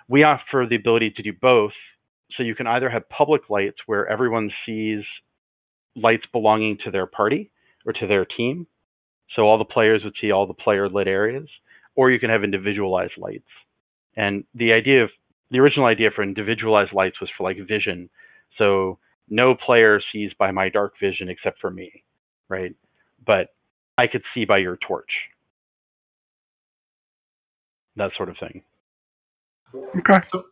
we 0.08 0.24
offer 0.24 0.66
the 0.70 0.76
ability 0.76 1.12
to 1.12 1.24
do 1.24 1.34
both. 1.34 1.74
So 2.38 2.44
you 2.44 2.56
can 2.56 2.68
either 2.68 2.90
have 2.90 3.08
public 3.10 3.50
lights 3.50 3.78
where 3.86 4.08
everyone 4.08 4.52
sees 4.66 5.04
lights 5.96 6.26
belonging 6.32 6.78
to 6.84 6.92
their 6.92 7.06
party 7.06 7.52
or 7.86 7.94
to 7.94 8.08
their 8.08 8.26
team. 8.26 8.68
So 9.36 9.44
all 9.44 9.58
the 9.58 9.66
players 9.66 10.04
would 10.04 10.16
see 10.20 10.32
all 10.32 10.46
the 10.46 10.54
player 10.54 10.90
lit 10.90 11.08
areas, 11.08 11.48
or 11.96 12.12
you 12.12 12.20
can 12.20 12.30
have 12.30 12.44
individualized 12.44 13.18
lights. 13.18 13.48
And 14.16 14.44
the 14.54 14.74
idea 14.74 15.04
of 15.04 15.10
the 15.52 15.60
original 15.60 15.86
idea 15.86 16.10
for 16.14 16.24
individualized 16.24 16.94
lights 16.94 17.20
was 17.22 17.30
for 17.38 17.44
like 17.44 17.58
vision. 17.68 18.10
So 18.58 18.98
no 19.30 19.56
player 19.56 20.02
sees 20.12 20.32
by 20.38 20.52
my 20.52 20.70
dark 20.70 20.94
vision 21.00 21.30
except 21.30 21.60
for 21.60 21.72
me, 21.72 22.04
right? 22.50 22.74
But 23.26 23.54
I 23.98 24.08
could 24.08 24.24
see 24.34 24.46
by 24.46 24.58
your 24.60 24.78
torch. 24.78 25.12
That 27.96 28.12
sort 28.18 28.30
of 28.30 28.38
thing. 28.38 28.62
Okay. 29.74 30.20
So 30.30 30.46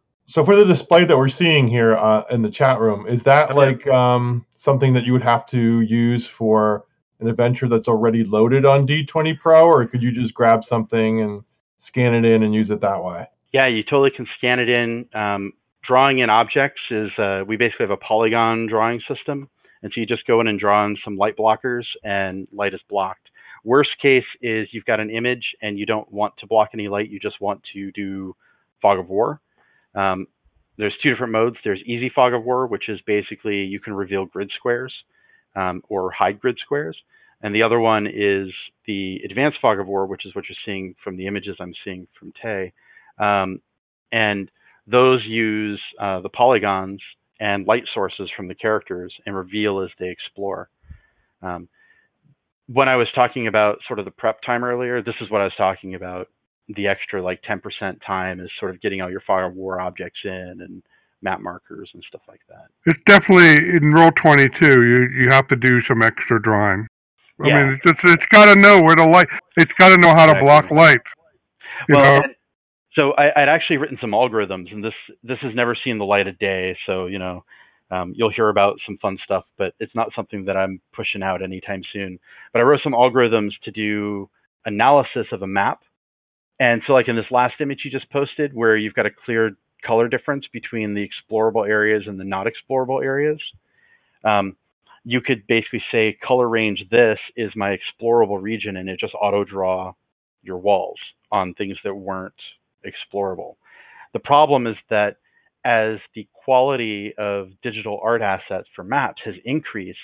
for 0.44 0.56
the 0.56 0.66
display 0.66 1.06
that 1.06 1.18
we're 1.18 1.30
seeing 1.30 1.68
here 1.68 1.96
uh, 1.96 2.24
in 2.32 2.42
the 2.42 2.50
chat 2.50 2.80
room, 2.80 3.08
is 3.08 3.24
that 3.24 3.56
like 3.56 3.86
um, 3.88 4.46
something 4.56 4.94
that 4.94 5.04
you 5.04 5.14
would 5.14 5.24
have 5.24 5.46
to 5.48 5.82
use 5.82 6.26
for 6.26 6.86
an 7.20 7.28
adventure 7.28 7.68
that's 7.68 7.88
already 7.88 8.24
loaded 8.24 8.66
on 8.66 8.88
D20 8.88 9.40
Pro, 9.40 9.66
or 9.66 9.86
could 9.86 10.02
you 10.02 10.12
just 10.12 10.34
grab 10.34 10.64
something 10.64 11.22
and 11.22 11.44
scan 11.78 12.14
it 12.14 12.26
in 12.26 12.44
and 12.44 12.54
use 12.54 12.70
it 12.70 12.82
that 12.82 13.04
way? 13.04 13.28
Yeah, 13.52 13.68
you 13.68 13.84
totally 13.84 14.12
can 14.12 14.28
scan 14.38 14.60
it 14.60 14.70
in. 14.70 15.06
Um, 15.14 15.54
drawing 15.86 16.20
in 16.20 16.30
objects 16.30 16.82
is 16.90 17.12
uh, 17.18 17.44
we 17.46 17.58
basically 17.58 17.84
have 17.84 17.92
a 17.92 17.98
polygon 17.98 18.68
drawing 18.68 19.02
system, 19.08 19.50
and 19.82 19.92
so 19.94 20.00
you 20.00 20.08
just 20.08 20.26
go 20.26 20.40
in 20.40 20.48
and 20.48 20.60
draw 20.60 20.86
in 20.86 20.98
some 21.04 21.18
light 21.18 21.36
blockers, 21.38 21.84
and 22.04 22.48
light 22.54 22.74
is 22.74 22.82
blocked. 22.90 23.30
Worst 23.66 23.92
case 24.02 24.26
is 24.42 24.68
you've 24.72 24.86
got 24.86 25.00
an 25.00 25.10
image 25.10 25.56
and 25.62 25.80
you 25.80 25.86
don't 25.86 26.12
want 26.12 26.34
to 26.38 26.48
block 26.48 26.72
any 26.74 26.90
light. 26.90 27.10
You 27.10 27.20
just 27.20 27.40
want 27.40 27.62
to 27.74 27.92
do 27.94 28.36
fog 28.82 29.00
of 29.00 29.08
war. 29.08 29.40
Um, 29.96 30.28
there's 30.78 30.94
two 31.04 31.12
different 31.12 31.34
modes. 31.34 31.58
There's 31.64 31.82
easy 31.86 32.12
fog 32.14 32.34
of 32.34 32.44
war, 32.44 32.68
which 32.68 32.90
is 32.90 33.00
basically 33.06 33.58
you 33.64 33.80
can 33.80 33.94
reveal 33.94 34.26
grid 34.26 34.52
squares 34.58 34.94
um, 35.56 35.84
or 35.88 36.12
hide 36.12 36.40
grid 36.40 36.58
squares. 36.64 36.98
And 37.42 37.54
the 37.54 37.62
other 37.64 37.80
one 37.80 38.08
is 38.08 38.50
the 38.88 39.20
advanced 39.26 39.58
fog 39.62 39.80
of 39.80 39.88
war, 39.88 40.08
which 40.08 40.26
is 40.26 40.34
what 40.34 40.46
you're 40.48 40.56
seeing 40.66 40.96
from 41.04 41.18
the 41.18 41.28
images 41.28 41.58
I'm 41.60 41.74
seeing 41.84 42.08
from 42.18 42.34
Tay. 42.42 42.72
Um, 43.20 43.62
and 44.12 44.50
those 44.88 45.24
use 45.26 45.82
uh, 46.00 46.22
the 46.22 46.30
polygons 46.30 47.02
and 47.40 47.68
light 47.68 47.84
sources 47.94 48.30
from 48.36 48.48
the 48.48 48.56
characters 48.56 49.14
and 49.26 49.36
reveal 49.36 49.82
as 49.82 49.90
they 50.00 50.10
explore. 50.10 50.70
Um, 51.42 51.68
when 52.68 52.88
I 52.88 52.96
was 52.96 53.08
talking 53.14 53.48
about 53.48 53.80
sort 53.88 54.00
of 54.00 54.06
the 54.06 54.12
prep 54.12 54.42
time 54.42 54.64
earlier, 54.64 55.02
this 55.02 55.16
is 55.20 55.30
what 55.30 55.42
I 55.42 55.46
was 55.46 55.54
talking 55.58 55.96
about. 55.96 56.30
The 56.70 56.88
extra 56.88 57.22
like 57.22 57.42
10% 57.44 57.62
time 58.06 58.40
is 58.40 58.50
sort 58.60 58.74
of 58.74 58.82
getting 58.82 59.02
all 59.02 59.12
your 59.12 59.22
fire 59.22 59.50
war 59.50 59.80
objects 59.82 60.20
in 60.24 60.58
and 60.62 60.82
map 61.22 61.42
markers 61.42 61.90
and 61.94 62.04
stuff 62.08 62.22
like 62.28 62.42
that. 62.50 62.68
It's 62.86 63.00
definitely 63.06 63.56
in 63.78 63.94
roll 63.94 64.12
twenty 64.12 64.48
two. 64.60 64.84
You 64.84 65.08
you 65.24 65.30
have 65.30 65.48
to 65.50 65.56
do 65.56 65.82
some 65.82 66.02
extra 66.02 66.42
drawing. 66.42 66.88
I 67.42 67.48
Yeah. 67.48 67.62
mean, 67.66 67.80
it's 67.86 68.00
it's 68.04 68.26
got 68.28 68.54
to 68.54 68.60
know 68.60 68.82
where 68.82 68.96
the 68.96 69.08
light. 69.08 69.28
It's 69.58 69.72
got 69.74 69.90
to 69.90 69.98
know 69.98 70.14
how 70.14 70.32
to 70.32 70.40
block 70.40 70.66
Exactly. 70.66 70.98
You 71.90 71.96
well, 71.98 72.24
and- 72.24 72.36
so 72.98 73.12
I, 73.14 73.32
I'd 73.42 73.50
actually 73.50 73.78
written 73.78 73.98
some 74.00 74.12
algorithms, 74.12 74.72
and 74.72 74.84
this 74.84 74.94
this 75.24 75.40
has 75.42 75.56
never 75.56 75.76
seen 75.84 75.98
the 75.98 76.06
light 76.06 76.28
of 76.28 76.38
day. 76.40 76.78
So 76.86 77.08
you 77.08 77.20
know, 77.20 77.44
um, 77.90 78.14
you'll 78.16 78.30
hear 78.32 78.50
about 78.50 78.78
some 78.86 78.98
fun 79.02 79.18
stuff, 79.24 79.46
but 79.58 79.74
it's 79.80 79.96
not 79.96 80.10
something 80.16 80.46
that 80.46 80.56
I'm 80.58 80.80
pushing 80.94 81.24
out 81.24 81.42
anytime 81.42 81.82
soon. 81.92 82.20
But 82.52 82.60
I 82.60 82.64
wrote 82.64 82.82
some 82.84 82.94
algorithms 82.94 83.52
to 83.64 83.72
do 83.72 84.30
analysis 84.66 85.26
of 85.32 85.42
a 85.42 85.48
map, 85.48 85.80
and 86.60 86.82
so 86.86 86.94
like 86.94 87.08
in 87.08 87.16
this 87.16 87.26
last 87.32 87.56
image 87.60 87.82
you 87.84 87.92
just 87.92 88.10
posted, 88.12 88.54
where 88.54 88.78
you've 88.78 88.94
got 88.94 89.06
a 89.06 89.12
clear 89.26 89.56
color 89.86 90.08
difference 90.08 90.46
between 90.52 90.94
the 90.94 91.08
explorable 91.08 91.68
areas 91.68 92.04
and 92.08 92.20
the 92.20 92.24
not 92.24 92.48
explorable 92.48 93.04
areas. 93.04 93.40
Um, 94.24 94.56
you 95.04 95.20
could 95.20 95.46
basically 95.48 95.84
say 95.92 96.18
color 96.26 96.48
range 96.48 96.84
this 96.90 97.20
is 97.36 97.52
my 97.56 97.78
explorable 97.78 98.42
region 98.42 98.78
and 98.78 98.90
it 98.90 99.00
just 99.00 99.14
auto 99.22 99.44
draw 99.44 99.94
your 100.44 100.58
walls 100.58 100.98
on 101.32 101.54
things 101.54 101.78
that 101.84 101.94
weren't 101.94 102.34
explorable. 102.86 103.56
The 104.14 104.20
problem 104.20 104.68
is 104.68 104.76
that 104.90 105.18
as 105.66 105.98
the 106.16 106.28
quality 106.34 107.14
of 107.18 107.50
digital 107.62 108.00
art 108.04 108.22
assets 108.22 108.68
for 108.76 108.84
maps 108.84 109.22
has 109.26 109.36
increased, 109.46 109.98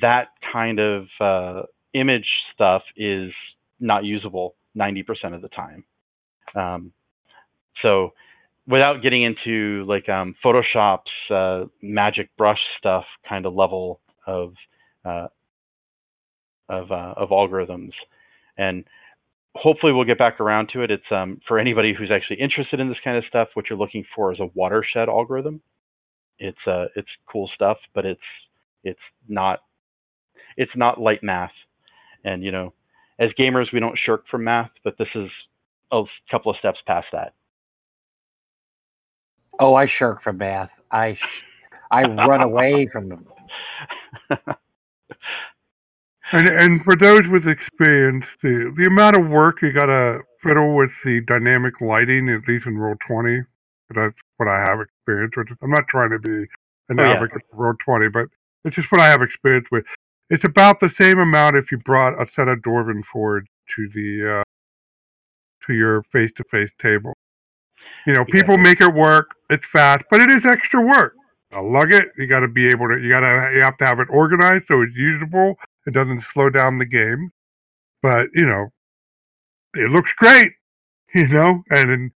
that 0.00 0.28
kind 0.52 0.78
of 0.78 1.06
uh, 1.20 1.62
image 1.94 2.28
stuff 2.54 2.82
is 2.96 3.32
not 3.80 4.04
usable 4.04 4.54
90% 4.76 5.34
of 5.34 5.42
the 5.42 5.48
time. 5.48 5.84
Um, 6.54 6.92
so 7.82 8.12
without 8.66 9.02
getting 9.02 9.22
into 9.22 9.84
like 9.86 10.08
um, 10.08 10.34
Photoshop's 10.44 11.10
uh, 11.30 11.64
magic 11.82 12.30
brush 12.36 12.58
stuff 12.78 13.04
kind 13.28 13.46
of 13.46 13.54
level 13.54 14.00
of 14.26 14.54
uh, 15.04 15.28
of 16.68 16.90
uh, 16.90 17.14
of 17.16 17.30
algorithms, 17.30 17.92
and 18.58 18.84
hopefully 19.54 19.92
we'll 19.92 20.04
get 20.04 20.18
back 20.18 20.40
around 20.40 20.70
to 20.72 20.82
it. 20.82 20.90
It's 20.90 21.04
um, 21.10 21.40
for 21.46 21.58
anybody 21.58 21.94
who's 21.96 22.10
actually 22.10 22.40
interested 22.40 22.80
in 22.80 22.88
this 22.88 22.98
kind 23.04 23.16
of 23.16 23.24
stuff. 23.28 23.48
What 23.54 23.66
you're 23.70 23.78
looking 23.78 24.04
for 24.14 24.32
is 24.32 24.40
a 24.40 24.50
watershed 24.54 25.08
algorithm. 25.08 25.60
It's 26.38 26.58
uh, 26.66 26.86
it's 26.96 27.08
cool 27.30 27.48
stuff, 27.54 27.78
but 27.94 28.04
it's 28.04 28.20
it's 28.84 29.00
not 29.28 29.60
it's 30.56 30.72
not 30.76 31.00
light 31.00 31.22
math. 31.22 31.52
And 32.24 32.42
you 32.42 32.50
know, 32.50 32.72
as 33.18 33.30
gamers, 33.38 33.72
we 33.72 33.80
don't 33.80 33.98
shirk 33.98 34.24
from 34.30 34.44
math, 34.44 34.70
but 34.84 34.96
this 34.98 35.08
is 35.14 35.28
a 35.92 36.02
couple 36.30 36.50
of 36.50 36.58
steps 36.58 36.78
past 36.86 37.06
that. 37.12 37.32
Oh, 39.58 39.74
I 39.74 39.86
shirk 39.86 40.22
from 40.22 40.38
math. 40.38 40.70
I 40.90 41.14
sh- 41.14 41.42
I 41.90 42.02
run 42.04 42.42
away 42.42 42.86
from 42.92 43.08
them. 43.08 43.26
and 46.32 46.48
and 46.50 46.84
for 46.84 46.96
those 46.96 47.22
with 47.30 47.46
experience, 47.46 48.24
the 48.42 48.72
the 48.76 48.84
amount 48.90 49.16
of 49.18 49.28
work 49.28 49.62
you 49.62 49.72
got 49.72 49.86
to 49.86 50.18
fiddle 50.42 50.76
with 50.76 50.90
the 51.04 51.20
dynamic 51.26 51.80
lighting, 51.80 52.28
at 52.28 52.46
least 52.48 52.66
in 52.66 52.76
roll 52.76 52.96
twenty, 53.06 53.40
that's 53.94 54.14
what 54.36 54.48
I 54.48 54.58
have 54.60 54.80
experience 54.80 55.32
with. 55.36 55.48
I'm 55.62 55.70
not 55.70 55.86
trying 55.88 56.10
to 56.10 56.18
be 56.18 56.46
an 56.88 57.00
Oh, 57.00 57.04
yeah. 57.04 57.12
advocate 57.14 57.42
for 57.50 57.56
roll 57.56 57.74
twenty, 57.84 58.08
but 58.08 58.26
it's 58.64 58.76
just 58.76 58.90
what 58.92 59.00
I 59.00 59.06
have 59.06 59.22
experience 59.22 59.66
with. 59.70 59.84
It's 60.30 60.44
about 60.44 60.80
the 60.80 60.90
same 61.00 61.18
amount 61.18 61.56
if 61.56 61.70
you 61.70 61.78
brought 61.78 62.20
a 62.20 62.26
set 62.34 62.48
of 62.48 62.58
Dwarven 62.60 63.02
Forge 63.12 63.46
to 63.76 63.88
the 63.94 64.40
uh, 64.40 64.42
to 65.66 65.72
your 65.74 66.02
face-to-face 66.12 66.70
table. 66.82 67.12
You 68.06 68.14
know, 68.14 68.24
Yeah. 68.28 68.40
people 68.42 68.58
make 68.58 68.80
it 68.80 68.92
work. 68.92 69.30
It's 69.50 69.64
fast, 69.72 70.04
but 70.10 70.20
it 70.20 70.30
is 70.30 70.44
extra 70.44 70.80
work. 70.80 71.14
I 71.52 71.60
lug 71.60 71.92
it. 71.92 72.06
You 72.18 72.26
got 72.26 72.40
to 72.40 72.48
be 72.48 72.66
able 72.66 72.88
to. 72.88 72.98
You 73.00 73.10
got 73.10 73.20
to. 73.20 73.50
You 73.54 73.62
have 73.62 73.78
to 73.78 73.86
have 73.86 74.00
it 74.00 74.08
organized 74.10 74.64
so 74.68 74.82
it's 74.82 74.94
usable. 74.96 75.54
It 75.86 75.94
doesn't 75.94 76.24
slow 76.34 76.50
down 76.50 76.78
the 76.78 76.84
game. 76.84 77.30
But 78.02 78.28
you 78.34 78.46
know, 78.46 78.70
it 79.74 79.90
looks 79.90 80.10
great. 80.18 80.52
You 81.14 81.28
know, 81.28 81.62
and 81.70 82.10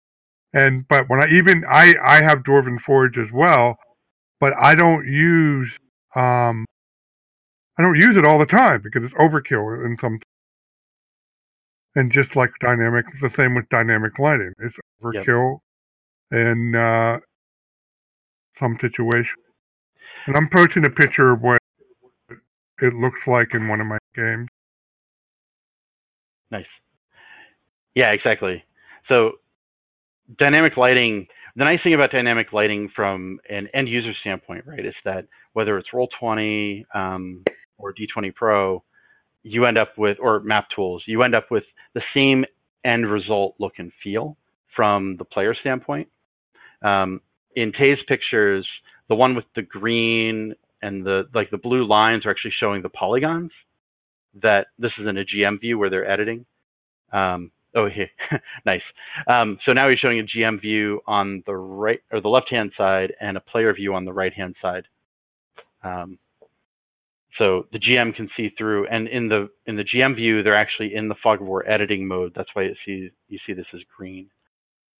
and 0.52 0.86
but 0.88 1.08
when 1.08 1.22
I 1.22 1.28
even 1.32 1.64
I 1.66 1.94
I 2.04 2.22
have 2.24 2.40
Dwarven 2.40 2.78
Forge 2.84 3.16
as 3.16 3.28
well, 3.32 3.78
but 4.40 4.52
I 4.60 4.74
don't 4.74 5.06
use 5.06 5.70
um 6.16 6.66
I 7.80 7.82
don't 7.82 7.96
use 7.96 8.14
it 8.18 8.26
all 8.26 8.38
the 8.38 8.44
time 8.44 8.82
because 8.82 9.02
it's 9.02 9.14
overkill 9.14 9.86
in 9.86 9.96
some. 10.02 10.20
And 11.94 12.12
just 12.12 12.36
like 12.36 12.50
dynamic, 12.60 13.06
it's 13.10 13.22
the 13.22 13.30
same 13.42 13.54
with 13.54 13.66
dynamic 13.70 14.18
lighting. 14.18 14.52
It's 14.58 14.74
overkill 15.02 15.60
in 16.30 16.74
uh, 16.76 17.18
some 18.60 18.76
situations. 18.82 19.26
And 20.26 20.36
I'm 20.36 20.50
posting 20.50 20.84
a 20.84 20.90
picture 20.90 21.32
of 21.32 21.40
what 21.40 21.58
it 22.82 22.92
looks 22.92 23.20
like 23.26 23.48
in 23.54 23.66
one 23.66 23.80
of 23.80 23.86
my 23.86 23.98
games. 24.14 24.48
Nice. 26.50 26.66
Yeah, 27.94 28.10
exactly. 28.10 28.62
So 29.08 29.32
dynamic 30.38 30.76
lighting, 30.76 31.26
the 31.56 31.64
nice 31.64 31.80
thing 31.82 31.94
about 31.94 32.10
dynamic 32.10 32.52
lighting 32.52 32.90
from 32.94 33.40
an 33.48 33.68
end 33.72 33.88
user 33.88 34.12
standpoint, 34.20 34.66
right, 34.66 34.84
is 34.84 34.94
that 35.06 35.26
whether 35.54 35.78
it's 35.78 35.88
Roll20 35.94 36.84
um, 36.94 37.42
or 37.80 37.94
D20 37.94 38.34
Pro, 38.34 38.82
you 39.42 39.64
end 39.64 39.78
up 39.78 39.96
with, 39.96 40.18
or 40.20 40.40
map 40.40 40.66
tools, 40.74 41.02
you 41.06 41.22
end 41.22 41.34
up 41.34 41.50
with 41.50 41.64
the 41.94 42.02
same 42.14 42.44
end 42.84 43.10
result 43.10 43.54
look 43.58 43.74
and 43.78 43.92
feel 44.02 44.36
from 44.74 45.16
the 45.16 45.24
player 45.24 45.54
standpoint. 45.54 46.08
Um, 46.82 47.20
in 47.56 47.72
Tay's 47.72 47.98
pictures, 48.06 48.66
the 49.08 49.14
one 49.14 49.34
with 49.34 49.44
the 49.56 49.62
green 49.62 50.54
and 50.82 51.04
the 51.04 51.28
like 51.34 51.50
the 51.50 51.58
blue 51.58 51.86
lines 51.86 52.24
are 52.24 52.30
actually 52.30 52.54
showing 52.58 52.82
the 52.82 52.88
polygons 52.88 53.50
that 54.42 54.68
this 54.78 54.92
is 54.98 55.06
in 55.06 55.18
a 55.18 55.24
GM 55.24 55.60
view 55.60 55.78
where 55.78 55.90
they're 55.90 56.08
editing. 56.08 56.46
Um, 57.12 57.50
oh, 57.74 57.88
here, 57.88 58.08
nice. 58.66 58.82
Um, 59.26 59.58
so 59.66 59.72
now 59.72 59.88
he's 59.88 59.98
showing 59.98 60.20
a 60.20 60.22
GM 60.22 60.60
view 60.60 61.00
on 61.06 61.42
the 61.46 61.54
right 61.54 62.00
or 62.12 62.20
the 62.20 62.28
left-hand 62.28 62.72
side 62.76 63.12
and 63.20 63.36
a 63.36 63.40
player 63.40 63.74
view 63.74 63.94
on 63.94 64.04
the 64.04 64.12
right-hand 64.12 64.54
side. 64.62 64.84
Um, 65.82 66.18
so 67.38 67.66
the 67.72 67.78
GM 67.78 68.14
can 68.14 68.28
see 68.36 68.50
through, 68.58 68.86
and 68.88 69.08
in 69.08 69.28
the 69.28 69.48
in 69.66 69.76
the 69.76 69.84
GM 69.84 70.16
view, 70.16 70.42
they're 70.42 70.56
actually 70.56 70.94
in 70.94 71.08
the 71.08 71.14
fog 71.22 71.40
of 71.40 71.46
war 71.46 71.68
editing 71.68 72.06
mode. 72.06 72.32
That's 72.34 72.50
why 72.54 72.62
you 72.62 72.74
see 72.84 73.10
you 73.28 73.38
see 73.46 73.52
this 73.52 73.66
as 73.74 73.80
green, 73.96 74.30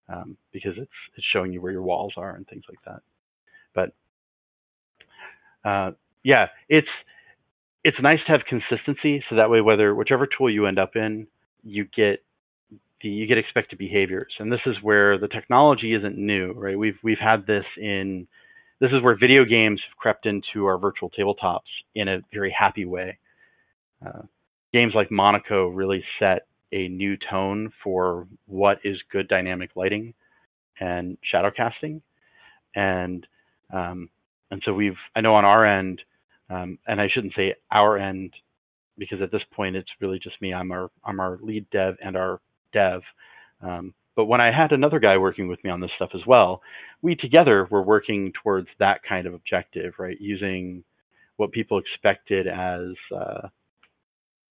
um, 0.09 0.37
because 0.53 0.73
it's 0.77 0.91
it's 1.17 1.27
showing 1.33 1.53
you 1.53 1.61
where 1.61 1.73
your 1.73 1.83
walls 1.83 2.15
are 2.17 2.35
and 2.37 2.47
things 2.47 2.65
like 2.69 2.79
that. 2.87 3.03
But 3.75 5.69
uh, 5.69 5.93
yeah, 6.23 6.47
it's 6.69 6.89
it's 7.85 7.97
nice 8.03 8.21
to 8.27 8.33
have 8.33 8.43
consistency, 8.49 9.25
so 9.29 9.37
that 9.37 9.51
way, 9.51 9.61
whether 9.61 9.95
whichever 9.95 10.27
tool 10.27 10.51
you 10.51 10.67
end 10.67 10.79
up 10.79 10.97
in, 10.97 11.27
you 11.65 11.85
get 11.85 12.23
the 13.03 13.09
you 13.09 13.27
get 13.27 13.39
expected 13.39 13.79
behaviors, 13.79 14.33
and 14.39 14.53
this 14.53 14.61
is 14.67 14.77
where 14.83 15.19
the 15.19 15.29
technology 15.29 15.95
isn't 15.95 16.17
new, 16.19 16.53
right? 16.53 16.79
We've 16.79 16.99
we've 17.03 17.19
had 17.19 17.47
this 17.47 17.65
in 17.77 18.29
this 18.81 18.91
is 18.93 19.03
where 19.03 19.17
video 19.17 19.45
games 19.45 19.81
have 19.89 19.97
crept 19.97 20.27
into 20.27 20.65
our 20.65 20.79
virtual 20.79 21.11
tabletops 21.11 21.61
in 21.95 22.09
a 22.09 22.21
very 22.33 22.55
happy 22.57 22.85
way. 22.87 23.19
Uh, 24.05 24.23
games 24.73 24.93
like 24.95 25.11
Monaco 25.11 25.69
really 25.69 26.03
set 26.19 26.47
a 26.73 26.89
new 26.89 27.17
tone 27.31 27.73
for 27.85 28.27
what 28.47 28.79
is 28.85 28.97
good 29.13 29.29
dynamic 29.29 29.71
lighting 29.77 30.15
and 30.81 31.19
shadow 31.23 31.51
casting, 31.55 32.01
and 32.75 33.27
um, 33.73 34.09
and 34.51 34.63
so 34.65 34.73
we've 34.73 34.97
I 35.15 35.21
know 35.21 35.35
on 35.35 35.45
our 35.45 35.67
end, 35.67 36.01
um, 36.49 36.79
and 36.87 37.01
I 37.01 37.09
shouldn't 37.13 37.35
say 37.35 37.55
our 37.71 37.99
end 37.99 38.33
because 38.97 39.21
at 39.21 39.31
this 39.33 39.43
point 39.53 39.77
it's 39.77 39.91
really 40.01 40.19
just 40.19 40.41
me. 40.41 40.55
I'm 40.55 40.73
our 40.73 40.91
I'm 41.05 41.21
our 41.21 41.39
lead 41.43 41.69
dev 41.71 41.97
and 42.03 42.17
our 42.17 42.41
dev. 42.73 43.03
Um, 43.63 43.93
but 44.17 44.27
when 44.27 44.41
I 44.41 44.51
had 44.51 44.73
another 44.73 44.99
guy 44.99 45.17
working 45.19 45.49
with 45.49 45.63
me 45.65 45.71
on 45.71 45.81
this 45.81 45.91
stuff 45.97 46.11
as 46.15 46.23
well, 46.27 46.63
we 47.03 47.15
together 47.15 47.67
were 47.71 47.83
working 47.83 48.33
towards 48.43 48.69
that 48.79 49.01
kind 49.09 49.27
of 49.27 49.35
objective, 49.35 49.95
right? 49.99 50.17
Using 50.21 50.85
what 51.37 51.53
people 51.53 51.79
expected 51.79 52.47
as 52.47 52.91
uh, 53.17 53.49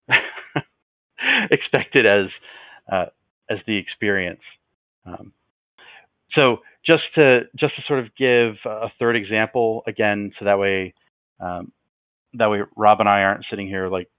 expected 1.51 2.05
as 2.05 2.25
uh, 2.91 3.05
as 3.49 3.59
the 3.67 3.77
experience. 3.77 4.41
Um, 5.05 5.33
so 6.31 6.57
just 6.85 7.03
to 7.15 7.41
just 7.59 7.75
to 7.75 7.81
sort 7.87 7.99
of 7.99 8.15
give 8.17 8.55
a 8.65 8.91
third 8.99 9.15
example 9.15 9.83
again, 9.87 10.31
so 10.39 10.45
that 10.45 10.59
way 10.59 10.93
um, 11.39 11.71
that 12.33 12.49
way 12.49 12.61
Rob 12.75 12.99
and 12.99 13.09
I 13.09 13.21
aren't 13.21 13.45
sitting 13.49 13.67
here 13.67 13.87
like 13.87 14.09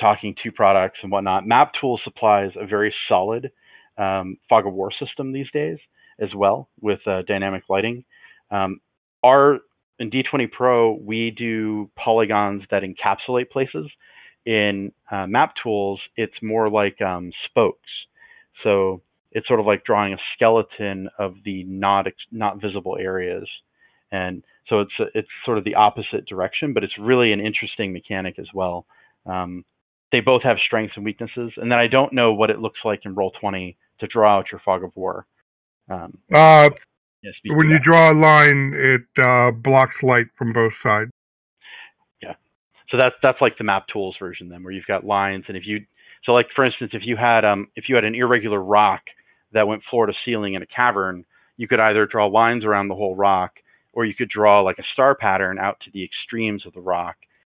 talking 0.00 0.34
two 0.42 0.52
products 0.52 0.98
and 1.02 1.10
whatnot. 1.10 1.46
Map 1.46 1.72
Tool 1.80 2.00
supplies 2.04 2.50
a 2.58 2.66
very 2.66 2.94
solid 3.08 3.50
um, 3.98 4.36
fog 4.48 4.66
of 4.66 4.72
war 4.72 4.90
system 4.98 5.32
these 5.32 5.50
days 5.52 5.78
as 6.20 6.30
well 6.34 6.68
with 6.80 7.00
uh, 7.06 7.22
dynamic 7.22 7.64
lighting. 7.68 8.04
Um, 8.50 8.80
our 9.24 9.60
in 9.98 10.10
D20 10.10 10.50
Pro, 10.52 10.92
we 10.92 11.30
do 11.30 11.90
polygons 11.96 12.62
that 12.70 12.82
encapsulate 12.82 13.50
places. 13.50 13.90
In 14.46 14.92
uh, 15.10 15.26
Map 15.26 15.52
Tools, 15.62 16.00
it's 16.16 16.34
more 16.42 16.70
like 16.70 17.00
um, 17.02 17.32
spokes. 17.46 17.90
So 18.62 19.02
it's 19.32 19.46
sort 19.46 19.60
of 19.60 19.66
like 19.66 19.84
drawing 19.84 20.14
a 20.14 20.18
skeleton 20.34 21.08
of 21.18 21.34
the 21.44 21.64
not 21.64 22.06
not 22.32 22.60
visible 22.60 22.96
areas, 22.98 23.48
and 24.10 24.42
so 24.68 24.80
it's 24.80 24.92
it's 25.14 25.28
sort 25.44 25.58
of 25.58 25.64
the 25.64 25.74
opposite 25.74 26.26
direction, 26.26 26.72
but 26.72 26.82
it's 26.82 26.98
really 26.98 27.32
an 27.32 27.40
interesting 27.40 27.92
mechanic 27.92 28.38
as 28.38 28.48
well. 28.54 28.86
Um, 29.26 29.64
they 30.12 30.20
both 30.20 30.42
have 30.44 30.56
strengths 30.64 30.94
and 30.96 31.04
weaknesses, 31.04 31.52
and 31.56 31.70
then 31.70 31.78
I 31.78 31.86
don't 31.88 32.14
know 32.14 32.32
what 32.32 32.50
it 32.50 32.58
looks 32.58 32.80
like 32.84 33.00
in 33.04 33.14
Roll20 33.14 33.76
to 34.00 34.06
draw 34.06 34.38
out 34.38 34.46
your 34.52 34.60
fog 34.64 34.84
of 34.84 34.90
war. 34.94 35.26
Um, 35.90 36.18
uh, 36.34 36.70
when 37.46 37.70
you 37.70 37.78
draw 37.78 38.12
a 38.12 38.14
line, 38.14 38.72
it 38.74 39.22
uh, 39.22 39.50
blocks 39.50 39.96
light 40.02 40.26
from 40.36 40.52
both 40.52 40.72
sides. 40.82 41.10
Yeah, 42.22 42.34
so 42.90 42.98
that's 43.00 43.16
that's 43.22 43.40
like 43.40 43.58
the 43.58 43.64
map 43.64 43.86
tools 43.92 44.16
version 44.18 44.48
then, 44.48 44.62
where 44.62 44.72
you've 44.72 44.86
got 44.86 45.04
lines, 45.04 45.44
and 45.48 45.56
if 45.56 45.64
you 45.66 45.80
so 46.24 46.32
like 46.32 46.46
for 46.54 46.64
instance, 46.64 46.92
if 46.94 47.02
you 47.04 47.16
had 47.16 47.44
um 47.44 47.68
if 47.76 47.88
you 47.88 47.94
had 47.94 48.04
an 48.04 48.14
irregular 48.14 48.62
rock 48.62 49.02
that 49.52 49.66
went 49.66 49.82
floor 49.90 50.06
to 50.06 50.12
ceiling 50.24 50.54
in 50.54 50.62
a 50.62 50.66
cavern, 50.66 51.24
you 51.56 51.66
could 51.66 51.80
either 51.80 52.06
draw 52.06 52.26
lines 52.26 52.64
around 52.64 52.88
the 52.88 52.94
whole 52.94 53.16
rock, 53.16 53.52
or 53.92 54.04
you 54.04 54.14
could 54.14 54.28
draw 54.28 54.60
like 54.60 54.78
a 54.78 54.84
star 54.92 55.14
pattern 55.14 55.58
out 55.58 55.78
to 55.84 55.90
the 55.92 56.04
extremes 56.04 56.66
of 56.66 56.72
the 56.74 56.80
rock. 56.80 57.16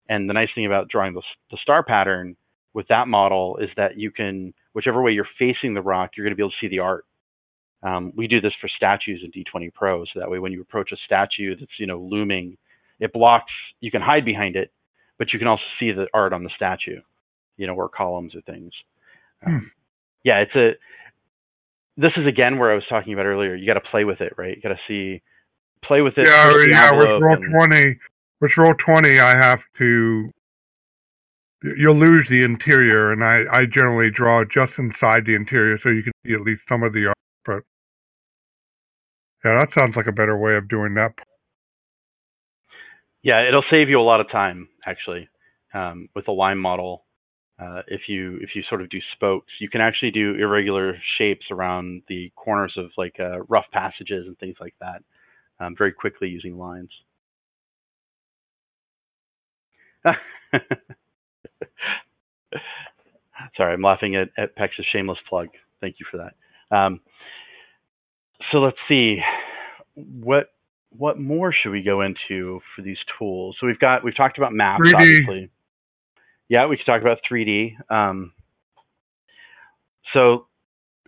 And 0.10 0.30
the 0.30 0.34
nice 0.34 0.50
thing 0.54 0.66
about 0.66 0.90
drawing 0.90 1.14
the, 1.14 1.22
the 1.52 1.58
star 1.62 1.84
pattern 1.84 2.36
with 2.74 2.88
that 2.88 3.08
model 3.08 3.58
is 3.58 3.70
that 3.78 3.98
you 3.98 4.12
can, 4.12 4.54
whichever 4.74 5.02
way 5.02 5.12
you're 5.12 5.28
facing 5.38 5.74
the 5.74 5.82
rock, 5.82 6.12
you're 6.16 6.26
going 6.26 6.32
to 6.32 6.36
be 6.36 6.44
able 6.44 6.52
to 6.52 6.56
see 6.62 6.70
the 6.70 6.80
art. 6.80 7.06
Um, 7.84 8.14
we 8.16 8.28
do 8.28 8.40
this 8.40 8.54
for 8.62 8.70
statues 8.76 9.24
in 9.24 9.32
D20 9.32 9.74
Pro, 9.74 10.06
so 10.06 10.20
that 10.20 10.30
way 10.30 10.40
when 10.40 10.52
you 10.52 10.62
approach 10.62 10.92
a 10.92 10.98
statue 11.06 11.56
that's 11.60 11.72
you 11.80 11.88
know 11.88 12.00
looming, 12.00 12.58
it 13.00 13.12
blocks. 13.12 13.52
You 13.80 13.90
can 13.90 14.02
hide 14.02 14.24
behind 14.24 14.56
it, 14.56 14.72
but 15.18 15.34
you 15.34 15.40
can 15.40 15.48
also 15.48 15.64
see 15.80 15.92
the 15.92 16.08
art 16.14 16.32
on 16.32 16.44
the 16.44 16.52
statue, 16.56 17.02
you 17.58 17.66
know, 17.66 17.74
or 17.74 17.90
columns 17.90 18.36
or 18.36 18.42
things. 18.42 18.72
Um, 19.46 19.60
hmm. 19.60 19.68
Yeah, 20.24 20.38
it's 20.42 20.56
a. 20.56 20.72
This 21.98 22.12
is 22.18 22.28
again 22.28 22.60
where 22.60 22.72
I 22.72 22.76
was 22.76 22.84
talking 22.88 23.14
about 23.14 23.26
earlier. 23.26 23.56
You 23.56 23.66
got 23.66 23.74
to 23.74 23.90
play 23.90 24.04
with 24.04 24.22
it, 24.22 24.34
right? 24.38 24.56
You 24.56 24.62
got 24.62 24.70
to 24.70 24.80
see, 24.88 25.24
play 25.84 26.02
with 26.02 26.14
it. 26.18 26.28
Yeah, 26.28 26.54
yeah. 26.70 26.92
With 26.94 27.06
roll 27.20 27.34
and, 27.34 27.52
twenty, 27.52 27.98
with 28.40 28.52
roll 28.58 28.76
twenty, 28.76 29.20
I 29.20 29.36
have 29.44 29.60
to 29.80 30.32
you'll 31.64 32.00
lose 32.00 32.28
the 32.30 32.42
interior, 32.44 33.12
and 33.12 33.24
I, 33.24 33.44
I 33.52 33.66
generally 33.66 34.12
draw 34.12 34.44
just 34.44 34.74
inside 34.78 35.26
the 35.26 35.36
interior 35.36 35.78
so 35.82 35.90
you 35.90 36.04
can 36.04 36.14
see 36.26 36.34
at 36.34 36.42
least 36.42 36.62
some 36.68 36.84
of 36.84 36.94
the 36.94 37.08
art. 37.08 37.18
But 37.46 37.64
yeah, 39.46 39.58
that 39.60 39.70
sounds 39.78 39.96
like 39.96 40.08
a 40.08 40.12
better 40.12 40.38
way 40.38 40.56
of 40.56 40.68
doing 40.70 40.94
that. 40.96 41.14
Yeah, 43.24 43.48
it'll 43.48 43.64
save 43.72 43.90
you 43.90 44.00
a 44.00 44.02
lot 44.02 44.20
of 44.20 44.32
time 44.32 44.68
actually 44.86 45.30
um, 45.74 46.10
with 46.16 46.28
a 46.28 46.32
line 46.32 46.58
model. 46.58 47.06
Uh, 47.62 47.84
if 47.88 48.02
you 48.08 48.40
if 48.42 48.56
you 48.56 48.64
sort 48.68 48.82
of 48.82 48.90
do 48.90 48.98
spokes, 49.14 49.52
you 49.60 49.70
can 49.70 49.82
actually 49.82 50.10
do 50.10 50.34
irregular 50.34 50.98
shapes 51.20 51.46
around 51.52 52.02
the 52.08 52.32
corners 52.36 52.74
of 52.76 52.90
like 52.98 53.16
uh, 53.20 53.40
rough 53.42 53.66
passages 53.72 54.26
and 54.26 54.36
things 54.40 54.56
like 54.60 54.74
that 54.82 55.04
um, 55.62 55.76
very 55.78 55.92
quickly 55.92 56.28
using 56.28 56.58
lines. 56.58 56.90
Sorry, 63.58 63.74
I'm 63.74 63.82
laughing 63.82 64.16
at, 64.16 64.30
at 64.38 64.56
Pex's 64.56 64.86
shameless 64.92 65.20
plug. 65.28 65.48
Thank 65.80 65.96
you 66.00 66.06
for 66.10 66.18
that. 66.18 66.76
Um, 66.76 67.00
so 68.52 68.60
let's 68.60 68.78
see, 68.88 69.20
what 69.96 70.48
what 70.98 71.20
more 71.20 71.54
should 71.54 71.72
we 71.72 71.82
go 71.82 72.02
into 72.02 72.60
for 72.76 72.82
these 72.82 72.98
tools? 73.18 73.56
So 73.60 73.68
we've 73.68 73.80
got 73.80 74.04
we've 74.04 74.16
talked 74.16 74.38
about 74.38 74.54
maps, 74.54 74.82
3D. 74.90 74.96
obviously. 74.96 75.50
Yeah, 76.50 76.66
we 76.68 76.78
could 76.78 76.86
talk 76.86 77.02
about 77.02 77.20
3D. 77.30 77.76
Um, 77.90 78.34
so 80.14 80.48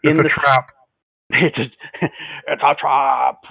it's 0.04 0.12
in 0.12 0.20
a 0.20 0.24
the 0.24 0.30
trap. 0.30 0.68
It's 1.36 1.58
a, 1.58 1.64
it's 2.48 2.62
a 2.64 2.76
trap. 2.76 3.42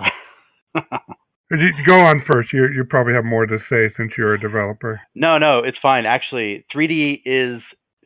Go 1.86 1.98
on 1.98 2.22
first. 2.30 2.52
You 2.52 2.68
you 2.68 2.84
probably 2.84 3.12
have 3.14 3.24
more 3.24 3.44
to 3.44 3.58
say 3.68 3.92
since 3.96 4.12
you're 4.16 4.34
a 4.34 4.40
developer. 4.40 5.00
No, 5.16 5.36
no, 5.36 5.58
it's 5.64 5.78
fine. 5.82 6.06
Actually, 6.06 6.64
3D 6.72 7.22
is 7.24 7.60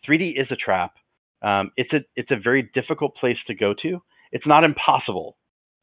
3D 0.08 0.40
is 0.40 0.46
a 0.50 0.56
trap. 0.56 0.94
Um, 1.42 1.70
it's 1.76 1.92
a 1.92 2.00
it's 2.16 2.30
a 2.30 2.36
very 2.36 2.70
difficult 2.74 3.16
place 3.16 3.36
to 3.46 3.54
go 3.54 3.74
to. 3.82 4.02
It's 4.32 4.46
not 4.46 4.64
impossible. 4.64 5.36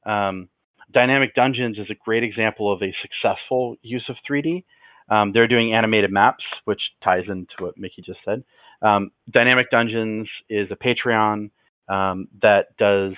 Um, 0.06 0.50
Dynamic 0.92 1.34
Dungeons 1.36 1.78
is 1.78 1.88
a 1.90 1.96
great 2.06 2.24
example 2.24 2.72
of 2.72 2.82
a 2.82 2.94
successful 3.02 3.76
use 3.82 4.06
of 4.10 4.16
3D. 4.30 4.64
Um, 5.10 5.32
they're 5.34 5.48
doing 5.48 5.74
animated 5.74 6.12
maps, 6.12 6.44
which 6.66 6.82
ties 7.04 7.24
into 7.28 7.54
what 7.60 7.78
Mickey 7.78 8.02
just 8.06 8.20
said. 8.26 8.44
Um, 8.82 9.12
Dynamic 9.30 9.70
Dungeons 9.72 10.28
is 10.50 10.70
a 10.72 10.76
Patreon 10.76 11.50
um, 11.90 12.28
that 12.42 12.76
does 12.78 13.14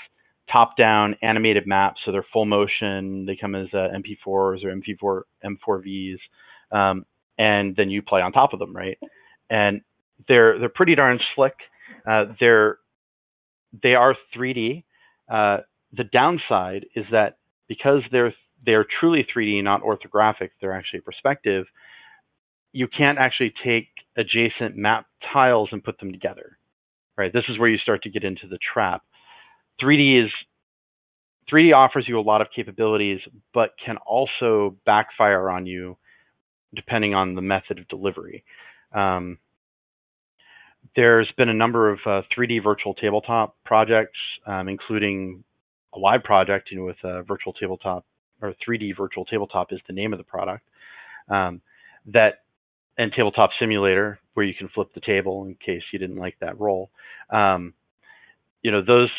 top-down 0.51 1.15
animated 1.21 1.65
maps, 1.65 2.01
so 2.05 2.11
they're 2.11 2.25
full 2.31 2.45
motion. 2.45 3.25
They 3.25 3.35
come 3.35 3.55
as 3.55 3.67
uh, 3.73 3.89
MP4s 3.95 4.63
or 4.63 4.75
MP4 4.75 5.21
M4Vs, 5.43 6.17
um, 6.71 7.05
and 7.37 7.75
then 7.75 7.89
you 7.89 8.01
play 8.01 8.21
on 8.21 8.31
top 8.31 8.53
of 8.53 8.59
them, 8.59 8.75
right? 8.75 8.97
And 9.49 9.81
they're 10.27 10.59
they're 10.59 10.69
pretty 10.69 10.95
darn 10.95 11.19
slick. 11.35 11.55
Uh, 12.09 12.25
they're 12.39 12.77
they 13.83 13.95
are 13.95 14.15
3D. 14.35 14.83
Uh, 15.31 15.57
the 15.93 16.03
downside 16.03 16.85
is 16.95 17.05
that 17.11 17.37
because 17.67 18.01
they're 18.11 18.33
they're 18.65 18.85
truly 18.99 19.25
3D, 19.35 19.63
not 19.63 19.81
orthographic, 19.81 20.49
they're 20.59 20.73
actually 20.73 21.01
perspective. 21.01 21.65
You 22.71 22.87
can't 22.87 23.17
actually 23.17 23.53
take 23.63 23.87
adjacent 24.17 24.75
map 24.75 25.05
tiles 25.33 25.69
and 25.71 25.83
put 25.83 25.99
them 25.99 26.11
together, 26.11 26.57
right? 27.17 27.31
This 27.31 27.43
is 27.49 27.59
where 27.59 27.69
you 27.69 27.77
start 27.77 28.03
to 28.03 28.09
get 28.09 28.23
into 28.23 28.47
the 28.47 28.59
trap. 28.73 29.03
3D 29.81 30.25
is 30.25 30.31
3D 31.51 31.75
offers 31.75 32.05
you 32.07 32.19
a 32.19 32.21
lot 32.21 32.41
of 32.41 32.47
capabilities, 32.55 33.19
but 33.53 33.71
can 33.83 33.97
also 33.97 34.75
backfire 34.85 35.49
on 35.49 35.65
you 35.65 35.97
depending 36.75 37.13
on 37.13 37.35
the 37.35 37.41
method 37.41 37.79
of 37.79 37.87
delivery. 37.87 38.43
Um, 38.93 39.37
there's 40.95 41.31
been 41.37 41.49
a 41.49 41.53
number 41.53 41.89
of 41.89 41.99
uh, 42.05 42.21
3D 42.35 42.63
virtual 42.63 42.93
tabletop 42.93 43.55
projects, 43.65 44.17
um, 44.45 44.67
including 44.67 45.43
a 45.93 45.99
live 45.99 46.23
project, 46.23 46.69
you 46.71 46.77
know, 46.77 46.85
with 46.85 46.97
a 47.03 47.23
virtual 47.23 47.53
tabletop 47.53 48.05
or 48.41 48.53
3D 48.67 48.95
virtual 48.97 49.25
tabletop 49.25 49.71
is 49.71 49.79
the 49.87 49.93
name 49.93 50.13
of 50.13 50.19
the 50.19 50.23
product. 50.23 50.63
Um, 51.29 51.61
that 52.07 52.43
and 52.97 53.11
tabletop 53.11 53.49
simulator 53.59 54.19
where 54.35 54.45
you 54.45 54.53
can 54.53 54.69
flip 54.69 54.93
the 54.93 55.01
table 55.01 55.45
in 55.45 55.55
case 55.55 55.81
you 55.91 55.99
didn't 55.99 56.17
like 56.17 56.37
that 56.39 56.59
role. 56.59 56.91
Um, 57.29 57.73
you 58.61 58.71
know, 58.71 58.83
those 58.85 59.09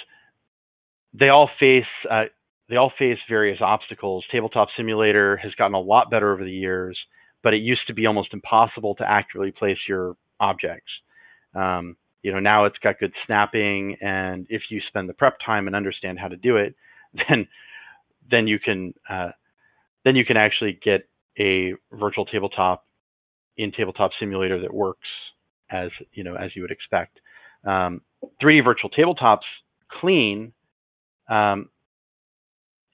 they 1.13 1.29
all 1.29 1.51
face 1.59 1.85
uh, 2.11 2.25
they 2.69 2.77
all 2.77 2.93
face 2.99 3.19
various 3.29 3.59
obstacles. 3.61 4.25
Tabletop 4.31 4.69
simulator 4.77 5.37
has 5.37 5.55
gotten 5.55 5.75
a 5.75 5.81
lot 5.81 6.11
better 6.11 6.33
over 6.33 6.45
the 6.45 6.51
years, 6.51 6.99
but 7.43 7.55
it 7.55 7.59
used 7.59 7.87
to 7.89 7.95
be 7.95 8.07
almost 8.07 8.33
impossible 8.33 8.95
to 8.97 9.09
accurately 9.09 9.53
place 9.53 9.79
your 9.89 10.17
objects. 10.41 10.91
Um, 11.57 11.97
you 12.23 12.33
know, 12.33 12.41
now 12.41 12.65
it's 12.65 12.79
got 12.79 12.99
good 12.99 13.13
snapping, 13.27 13.97
and 14.01 14.47
if 14.51 14.63
you 14.71 14.81
spend 14.89 15.09
the 15.09 15.15
prep 15.15 15.39
time 15.45 15.67
and 15.67 15.77
understand 15.77 16.19
how 16.19 16.29
to 16.29 16.37
do 16.37 16.57
it, 16.57 16.75
then 17.29 17.47
then 18.31 18.47
you 18.47 18.59
can 18.59 18.95
uh, 19.09 19.31
then 20.05 20.17
you 20.17 20.25
can 20.25 20.37
actually 20.37 20.79
get 20.85 21.09
a 21.39 21.75
virtual 21.93 22.25
tabletop 22.27 22.85
in 23.57 23.73
tabletop 23.73 24.11
simulator 24.19 24.61
that 24.61 24.73
works 24.73 25.09
as 25.71 25.91
you 26.13 26.25
know 26.25 26.35
as 26.35 26.51
you 26.55 26.63
would 26.63 26.71
expect. 26.71 27.21
Um, 27.65 28.03
3D 28.43 28.65
virtual 28.65 28.91
tabletops 28.91 29.47
clean 30.01 30.53
um, 31.29 31.69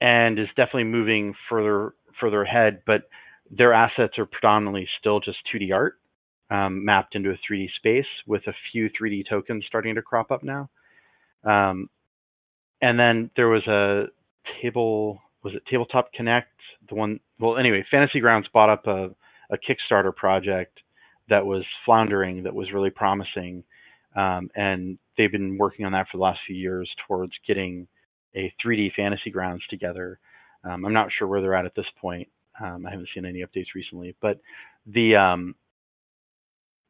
and 0.01 0.39
is 0.39 0.47
definitely 0.55 0.85
moving 0.85 1.33
further 1.49 1.93
further 2.19 2.43
ahead, 2.43 2.81
but 2.85 3.09
their 3.49 3.73
assets 3.73 4.17
are 4.17 4.25
predominantly 4.25 4.87
still 4.99 5.19
just 5.19 5.37
2D 5.53 5.73
art 5.73 5.97
um, 6.53 6.85
mapped 6.85 7.15
into 7.15 7.31
a 7.31 7.39
3D 7.51 7.67
space 7.77 8.05
with 8.27 8.43
a 8.47 8.53
few 8.71 8.89
3D 8.89 9.27
tokens 9.27 9.65
starting 9.67 9.95
to 9.95 10.01
crop 10.03 10.31
up 10.31 10.43
now. 10.43 10.69
Um, 11.43 11.89
and 12.81 12.99
then 12.99 13.31
there 13.35 13.47
was 13.49 13.65
a 13.67 14.05
table, 14.61 15.19
was 15.43 15.55
it 15.55 15.63
Tabletop 15.69 16.13
Connect? 16.13 16.49
The 16.89 16.95
one, 16.95 17.19
well, 17.39 17.57
anyway, 17.57 17.83
Fantasy 17.89 18.19
Grounds 18.19 18.47
bought 18.53 18.69
up 18.69 18.85
a, 18.85 19.09
a 19.49 19.57
Kickstarter 19.57 20.15
project 20.15 20.79
that 21.27 21.43
was 21.43 21.63
floundering, 21.85 22.43
that 22.43 22.53
was 22.53 22.71
really 22.71 22.91
promising. 22.91 23.63
Um, 24.15 24.51
and 24.55 24.99
they've 25.17 25.31
been 25.31 25.57
working 25.57 25.85
on 25.85 25.93
that 25.93 26.07
for 26.11 26.17
the 26.17 26.23
last 26.23 26.39
few 26.45 26.55
years 26.55 26.89
towards 27.07 27.33
getting 27.47 27.87
a 28.35 28.53
3D 28.63 28.93
Fantasy 28.95 29.31
Grounds 29.31 29.63
together. 29.71 30.19
Um, 30.63 30.85
I'm 30.85 30.93
not 30.93 31.09
sure 31.17 31.27
where 31.27 31.41
they're 31.41 31.55
at 31.55 31.65
at 31.65 31.75
this 31.75 31.85
point. 31.99 32.27
Um, 32.63 32.85
I 32.85 32.91
haven't 32.91 33.09
seen 33.15 33.25
any 33.25 33.39
updates 33.43 33.73
recently, 33.73 34.15
but 34.21 34.39
the 34.85 35.15
um, 35.15 35.55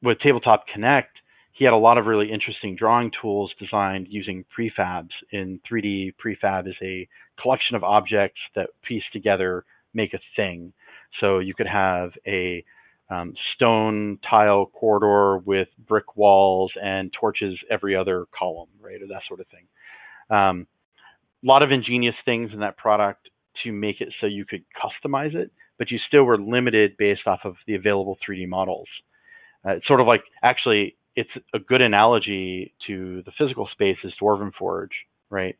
with 0.04 0.20
Tabletop 0.20 0.66
Connect, 0.72 1.18
he 1.54 1.66
had 1.66 1.74
a 1.74 1.78
lot 1.78 1.98
of 1.98 2.06
really 2.06 2.32
interesting 2.32 2.76
drawing 2.76 3.12
tools 3.22 3.52
designed 3.60 4.08
using 4.10 4.44
prefabs. 4.58 5.12
In 5.32 5.60
3D, 5.70 6.14
prefab 6.24 6.68
is 6.68 6.76
a 6.82 7.08
collection 7.42 7.76
of 7.76 7.84
objects 7.84 8.40
that 8.56 8.70
piece 8.88 9.04
together 9.14 9.64
make 9.94 10.14
a 10.14 10.20
thing. 10.36 10.74
So 11.22 11.40
you 11.40 11.54
could 11.54 11.68
have 11.68 12.12
a 12.28 12.66
um, 13.10 13.34
stone 13.56 14.18
tile 14.28 14.66
corridor 14.66 15.38
with 15.46 15.68
brick 15.88 16.18
walls 16.18 16.72
and 16.82 17.12
torches 17.20 17.58
every 17.70 17.96
other 17.96 18.26
column, 18.38 18.70
right, 18.82 19.02
or 19.02 19.08
that 19.08 19.22
sort 19.28 19.40
of 19.40 19.46
thing. 19.48 19.68
Um, 20.36 20.68
a 21.44 21.48
lot 21.48 21.62
of 21.62 21.72
ingenious 21.72 22.16
things 22.26 22.50
in 22.54 22.62
that 22.62 22.78
product 22.78 23.30
to 23.64 23.72
make 23.72 24.02
it 24.02 24.10
so 24.20 24.26
you 24.26 24.46
could 24.46 24.64
customize 24.74 25.36
it, 25.36 25.52
but 25.78 25.92
you 25.92 26.00
still 26.08 26.24
were 26.24 26.38
limited 26.38 26.98
based 26.98 27.28
off 27.28 27.42
of 27.44 27.56
the 27.68 27.76
available 27.76 28.18
3D 28.28 28.48
models. 28.48 28.88
Uh, 29.66 29.72
it's 29.72 29.88
sort 29.88 30.02
of 30.02 30.08
like 30.08 30.24
actually, 30.44 30.96
it's 31.16 31.30
a 31.54 31.60
good 31.60 31.82
analogy 31.82 32.74
to 32.88 33.22
the 33.26 33.32
physical 33.38 33.68
space 33.72 33.98
is 34.04 34.14
Dwarven 34.22 34.52
Forge, 34.58 34.92
right? 35.30 35.56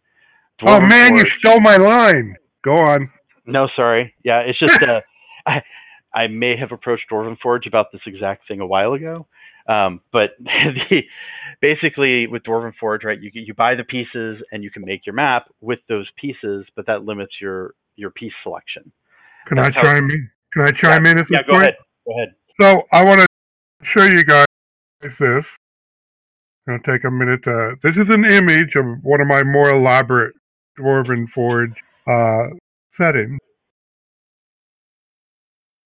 Oh, 0.62 0.66
Dwarven 0.66 0.84
oh 0.84 0.88
man, 0.88 1.10
Forge, 1.12 1.24
you 1.24 1.30
stole 1.40 1.62
my 1.62 1.78
line. 1.78 2.36
Go 2.64 2.76
on. 2.76 3.10
No, 3.46 3.68
sorry. 3.76 4.14
Yeah, 4.24 4.40
it's 4.40 4.60
just 4.60 4.82
uh, 4.88 5.02
I, 5.46 5.62
I 6.14 6.28
may 6.28 6.56
have 6.58 6.72
approached 6.72 7.06
Dwarven 7.12 7.38
Forge 7.40 7.68
about 7.68 7.92
this 7.92 8.02
exact 8.06 8.48
thing 8.48 8.60
a 8.60 8.68
while 8.68 8.94
ago. 8.94 9.28
Um, 9.68 10.02
but 10.12 10.32
the, 10.40 11.02
basically, 11.62 12.28
with 12.28 12.44
Dwarven 12.44 12.74
Forge, 12.80 13.04
right, 13.04 13.20
you 13.20 13.32
you 13.34 13.54
buy 13.54 13.76
the 13.76 13.84
pieces 13.84 14.44
and 14.52 14.64
you 14.64 14.72
can 14.72 14.84
make 14.86 15.06
your 15.06 15.16
map 15.16 15.46
with 15.62 15.80
those 15.88 16.10
pieces, 16.20 16.66
but 16.76 16.86
that 16.88 17.06
limits 17.06 17.34
your 17.42 17.74
your 17.96 18.12
piece 18.12 18.34
selection. 18.44 18.92
Can 19.48 19.58
That's 19.58 19.76
I 19.78 19.82
chime 19.82 20.10
in? 20.10 20.30
Can 20.54 20.64
I 20.64 20.72
chime 20.72 21.06
yeah, 21.06 21.12
in 21.12 21.18
at 21.20 21.26
this 21.30 21.38
yeah, 21.38 21.42
go 21.48 21.54
point? 21.54 21.64
ahead. 21.64 21.76
Go 22.06 22.14
ahead. 22.14 22.36
So 22.62 22.84
I 22.92 23.04
want 23.04 23.22
to 23.22 23.28
show 23.86 24.04
you 24.04 24.24
guys 24.24 24.46
this. 25.02 25.46
Going 26.68 26.82
to 26.82 26.92
take 26.92 27.04
a 27.04 27.12
minute 27.12 27.44
to. 27.44 27.76
This 27.84 27.98
is 27.98 28.10
an 28.10 28.24
image 28.26 28.74
of 28.78 28.86
one 29.04 29.20
of 29.20 29.28
my 29.28 29.44
more 29.44 29.70
elaborate 29.70 30.34
Dwarven 30.80 31.28
Forge 31.36 31.74
uh, 32.08 32.56
settings. 33.00 33.40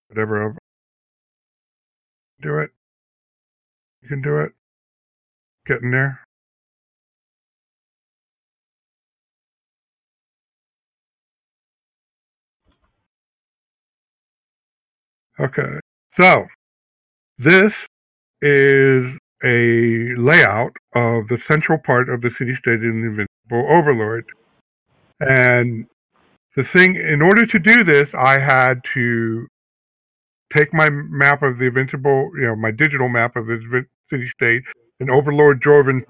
Whatever. 0.10 0.56
Do 2.42 2.60
it. 2.60 2.70
You 4.04 4.10
can 4.10 4.22
do 4.22 4.40
it. 4.42 4.52
Getting 5.66 5.92
there. 5.92 6.20
Okay. 15.40 15.80
So, 16.20 16.46
this 17.38 17.74
is 18.42 19.04
a 19.44 20.16
layout 20.18 20.74
of 20.96 21.28
the 21.28 21.38
central 21.50 21.78
part 21.86 22.10
of 22.10 22.22
the 22.22 22.32
city-state 22.38 22.82
in 22.82 23.02
the 23.02 23.08
Invincible 23.08 23.70
Overlord. 23.70 24.26
And 25.20 25.86
the 26.56 26.64
thing, 26.64 26.96
in 26.96 27.22
order 27.22 27.46
to 27.46 27.60
do 27.60 27.84
this, 27.84 28.08
I 28.18 28.40
had 28.40 28.82
to 28.96 29.48
take 30.56 30.74
my 30.74 30.90
map 30.90 31.44
of 31.44 31.60
the 31.60 31.66
Invincible, 31.66 32.32
you 32.36 32.48
know, 32.48 32.56
my 32.56 32.72
digital 32.72 33.10
map 33.10 33.36
of 33.36 33.46
the 33.46 33.86
city-state 34.10 34.64
and 35.00 35.12
Overlord 35.12 35.62
Dwarven 35.62 36.02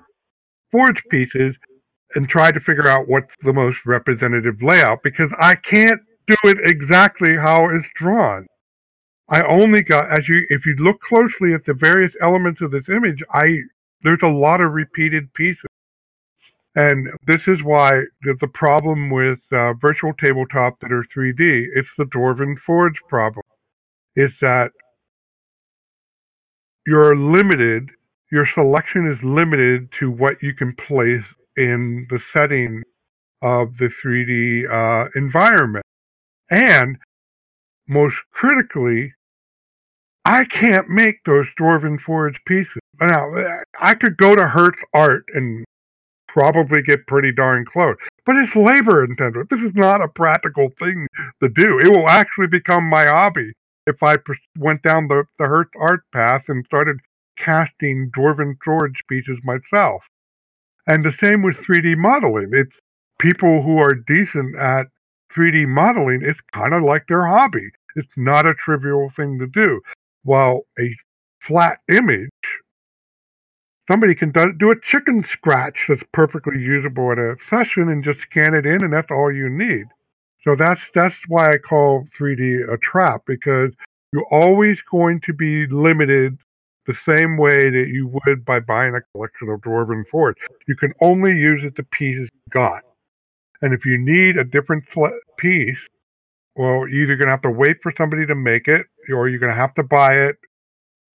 Forge 0.72 1.02
pieces 1.10 1.56
and 2.16 2.28
try 2.30 2.52
to 2.52 2.60
figure 2.60 2.88
out 2.88 3.08
what's 3.08 3.34
the 3.44 3.54
most 3.54 3.78
representative 3.86 4.56
layout 4.62 5.00
because 5.04 5.30
I 5.40 5.56
can't 5.56 6.00
do 6.28 6.36
it 6.44 6.58
exactly 6.64 7.36
how 7.36 7.70
it's 7.70 7.88
drawn. 7.96 8.48
I 9.30 9.42
only 9.44 9.82
got 9.82 10.12
as 10.12 10.28
you 10.28 10.46
if 10.50 10.66
you 10.66 10.76
look 10.76 11.02
closely 11.02 11.54
at 11.54 11.66
the 11.66 11.74
various 11.74 12.14
elements 12.22 12.62
of 12.62 12.72
this 12.72 12.88
image, 12.88 13.22
I 13.34 13.60
there's 14.04 14.20
a 14.24 14.28
lot 14.28 14.62
of 14.62 14.72
repeated 14.72 15.34
pieces. 15.34 15.66
And 16.76 17.10
this 17.26 17.42
is 17.48 17.64
why 17.64 18.04
the, 18.22 18.36
the 18.40 18.48
problem 18.48 19.10
with 19.10 19.40
uh, 19.52 19.74
virtual 19.74 20.14
tabletop 20.14 20.80
that 20.80 20.92
are 20.92 21.04
3D, 21.16 21.66
it's 21.76 21.88
the 21.98 22.04
Dwarven 22.04 22.56
Forge 22.66 23.02
problem. 23.10 23.44
Is 24.16 24.32
that 24.42 24.70
you're 26.86 27.18
limited, 27.18 27.90
your 28.32 28.48
selection 28.54 29.12
is 29.12 29.18
limited 29.24 29.90
to 30.00 30.12
what 30.12 30.42
you 30.44 30.54
can 30.54 30.76
place 30.88 31.26
in 31.58 32.06
the 32.12 32.20
setting 32.32 32.84
of 33.42 33.70
the 33.80 33.90
3D 34.04 34.70
uh, 34.70 35.10
environment. 35.16 35.84
And 36.52 36.98
most 37.88 38.16
critically, 38.32 39.14
I 40.28 40.44
can't 40.44 40.90
make 40.90 41.24
those 41.26 41.46
Dwarven 41.58 42.02
Forge 42.02 42.36
pieces. 42.46 42.82
Now, 43.00 43.32
I 43.80 43.94
could 43.94 44.18
go 44.18 44.36
to 44.36 44.46
Hirst 44.46 44.78
Art 44.94 45.24
and 45.34 45.64
probably 46.28 46.82
get 46.82 47.08
pretty 47.08 47.32
darn 47.32 47.64
close, 47.64 47.96
but 48.26 48.36
it's 48.36 48.54
labor 48.54 49.06
intensive. 49.06 49.48
This 49.50 49.62
is 49.62 49.72
not 49.74 50.02
a 50.02 50.10
practical 50.10 50.68
thing 50.78 51.08
to 51.42 51.48
do. 51.48 51.80
It 51.80 51.90
will 51.90 52.10
actually 52.10 52.48
become 52.48 52.84
my 52.90 53.06
hobby 53.06 53.54
if 53.86 54.04
I 54.04 54.18
went 54.58 54.84
down 54.84 55.08
the, 55.08 55.24
the 55.40 55.46
Hirst 55.46 55.70
Art 55.80 56.02
path 56.14 56.44
and 56.50 56.66
started 56.66 56.98
casting 57.38 58.12
Dwarven 58.14 58.58
Forge 58.66 59.00
pieces 59.08 59.38
myself. 59.46 60.02
And 60.88 61.06
the 61.06 61.14
same 61.24 61.42
with 61.42 61.56
3D 61.56 61.96
modeling. 61.96 62.50
It's 62.52 62.76
people 63.18 63.64
who 63.64 63.78
are 63.78 63.94
decent 64.06 64.58
at 64.58 64.88
3D 65.34 65.70
modeling, 65.70 66.20
it's 66.22 66.40
kind 66.54 66.74
of 66.74 66.84
like 66.84 67.04
their 67.08 67.26
hobby. 67.28 67.70
It's 67.96 68.18
not 68.18 68.46
a 68.46 68.54
trivial 68.54 69.10
thing 69.16 69.40
to 69.40 69.48
do. 69.48 69.80
While 70.24 70.62
a 70.80 70.96
flat 71.48 71.80
image, 71.92 72.30
somebody 73.90 74.16
can 74.16 74.32
do, 74.32 74.72
a 74.72 74.76
chicken 74.92 75.26
scratch 75.32 75.78
that's 75.88 76.04
perfectly 76.14 76.60
usable 76.60 77.12
at 77.12 77.18
a 77.18 77.36
session 77.50 77.90
and 77.90 78.04
just 78.04 78.20
scan 78.22 78.54
it 78.54 78.66
in, 78.66 78.84
and 78.84 78.94
that's 78.94 79.12
all 79.12 79.32
you 79.32 79.50
need. 79.50 79.86
So 80.44 80.56
that's 80.58 80.82
that's 80.94 81.16
why 81.28 81.48
I 81.48 81.58
call 81.58 82.06
3D 82.20 82.72
a 82.72 82.78
trap 82.78 83.24
because 83.26 83.72
you're 84.14 84.28
always 84.32 84.78
going 84.90 85.22
to 85.26 85.34
be 85.34 85.68
limited 85.68 86.38
the 86.86 86.96
same 87.06 87.38
way 87.38 87.70
that 87.70 87.90
you 87.92 88.08
would 88.08 88.46
by 88.46 88.60
buying 88.62 88.96
a 88.96 89.02
collection 89.12 89.50
of 89.50 89.60
Dwarven 89.60 90.04
Forge. 90.10 90.38
You 90.68 90.76
can 90.76 90.94
only 91.02 91.32
use 91.32 91.62
it 91.66 91.76
the 91.76 91.84
pieces 91.92 92.30
you 92.32 92.52
got. 92.52 92.84
And 93.62 93.74
if 93.74 93.86
you 93.86 93.98
need 93.98 94.38
a 94.38 94.44
different 94.46 94.86
piece, 95.38 95.78
well, 96.58 96.88
you're 96.90 97.04
either 97.04 97.16
going 97.16 97.28
to 97.28 97.32
have 97.32 97.44
to 97.44 97.52
wait 97.52 97.78
for 97.84 97.94
somebody 97.98 98.26
to 98.26 98.36
make 98.36 98.68
it 98.68 98.88
or 99.14 99.30
you're 99.30 99.40
going 99.40 99.54
to 99.54 99.60
have 99.60 99.76
to 99.76 99.84
buy 99.84 100.14
it. 100.14 100.36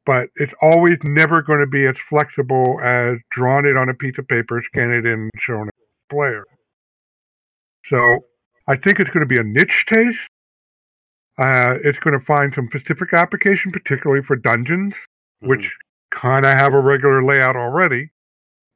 But 0.07 0.29
it's 0.37 0.53
always 0.63 0.99
never 1.05 1.43
going 1.43 1.61
to 1.61 1.67
be 1.67 1.87
as 1.87 1.95
flexible 2.09 2.81
as 2.83 3.19
drawing 3.31 3.67
it 3.67 3.77
on 3.77 3.89
a 3.89 3.95
piece 3.95 4.15
of 4.19 4.27
paper, 4.27 4.63
scan 4.67 4.91
it 4.91 5.07
in, 5.07 5.13
and 5.13 5.31
showing 5.39 5.69
it 5.69 5.75
to 5.75 6.15
player. 6.15 6.45
So 7.89 7.97
I 8.69 8.77
think 8.77 8.99
it's 8.99 9.11
going 9.11 9.27
to 9.27 9.33
be 9.33 9.41
a 9.41 9.45
niche 9.45 9.87
taste. 9.93 10.19
Uh, 11.39 11.75
it's 11.85 11.99
going 12.01 12.19
to 12.19 12.25
find 12.25 12.53
some 12.55 12.69
specific 12.69 13.13
application, 13.13 13.71
particularly 13.71 14.23
for 14.27 14.37
dungeons, 14.37 14.95
mm-hmm. 14.95 15.49
which 15.49 15.71
kind 16.13 16.45
of 16.45 16.59
have 16.59 16.75
a 16.75 16.81
regular 16.81 17.25
layout 17.25 17.57
already. 17.57 18.11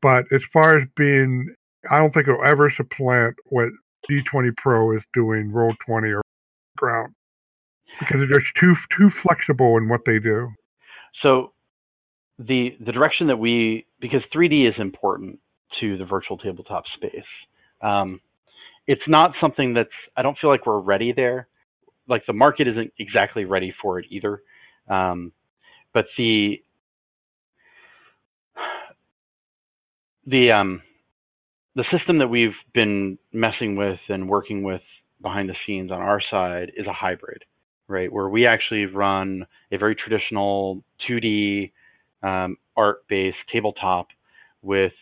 But 0.01 0.25
as 0.33 0.43
far 0.53 0.79
as 0.79 0.87
being 0.97 1.55
I 1.91 1.99
don't 1.99 2.13
think 2.13 2.29
it'll 2.29 2.45
ever 2.45 2.73
supplant 2.77 3.37
what 3.47 3.69
D20 4.11 4.51
Pro 4.57 4.97
is 4.97 5.03
doing, 5.13 5.53
Roll 5.53 5.75
20 5.87 6.09
or 6.09 6.23
Ground, 6.77 7.15
because 8.01 8.19
they're 8.19 8.41
just 8.41 8.55
too 8.59 8.75
too 8.97 9.11
flexible 9.23 9.77
in 9.77 9.89
what 9.89 10.03
they 10.07 10.19
do. 10.19 10.51
So 11.23 11.53
the 12.39 12.77
the 12.85 12.93
direction 12.93 13.27
that 13.29 13.39
we 13.39 13.87
because 14.01 14.23
3D 14.35 14.69
is 14.69 14.75
important 14.79 15.39
to 15.81 15.97
the 15.99 16.05
virtual 16.05 16.39
tabletop 16.39 16.85
space. 16.95 17.25
Um, 17.83 18.21
it's 18.87 19.03
not 19.09 19.33
something 19.41 19.75
that's 19.75 19.91
I 20.17 20.23
don't 20.23 20.39
feel 20.39 20.51
like 20.51 20.67
we're 20.67 20.81
ready 20.81 21.13
there. 21.13 21.49
Like 22.09 22.25
the 22.27 22.33
market 22.33 22.69
isn't 22.69 22.93
exactly 22.99 23.45
ready 23.45 23.75
for 23.83 23.99
it 23.99 24.07
either. 24.11 24.43
Um, 24.89 25.33
but 25.93 26.07
the 26.17 26.63
the 30.27 30.53
um, 30.53 30.83
the 31.75 31.85
system 31.91 32.19
that 32.19 32.29
we've 32.29 32.55
been 32.75 33.19
messing 33.33 33.77
with 33.77 33.99
and 34.09 34.29
working 34.29 34.63
with 34.63 34.83
behind 35.23 35.49
the 35.49 35.57
scenes 35.67 35.91
on 35.91 36.01
our 36.01 36.21
side 36.31 36.73
is 36.77 36.87
a 36.87 36.93
hybrid, 36.93 37.45
right? 37.89 38.13
Where 38.13 38.29
we 38.29 38.47
actually 38.47 38.87
run 38.87 39.47
a 39.73 39.79
very 39.79 39.95
traditional 39.95 40.83
2D 41.09 41.73
um, 42.23 42.57
art-based 42.77 43.37
tabletop 43.53 44.09
with 44.63 44.93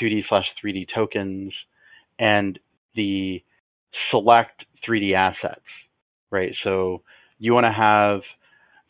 2D 0.00 0.22
slash 0.28 0.46
3D 0.62 0.86
tokens 0.94 1.52
and 2.18 2.58
the 2.94 3.42
select 4.10 4.64
3D 4.88 5.14
assets, 5.14 5.64
right? 6.30 6.52
So 6.62 7.02
you 7.38 7.54
want 7.54 7.64
to 7.64 7.72
have, 7.72 8.20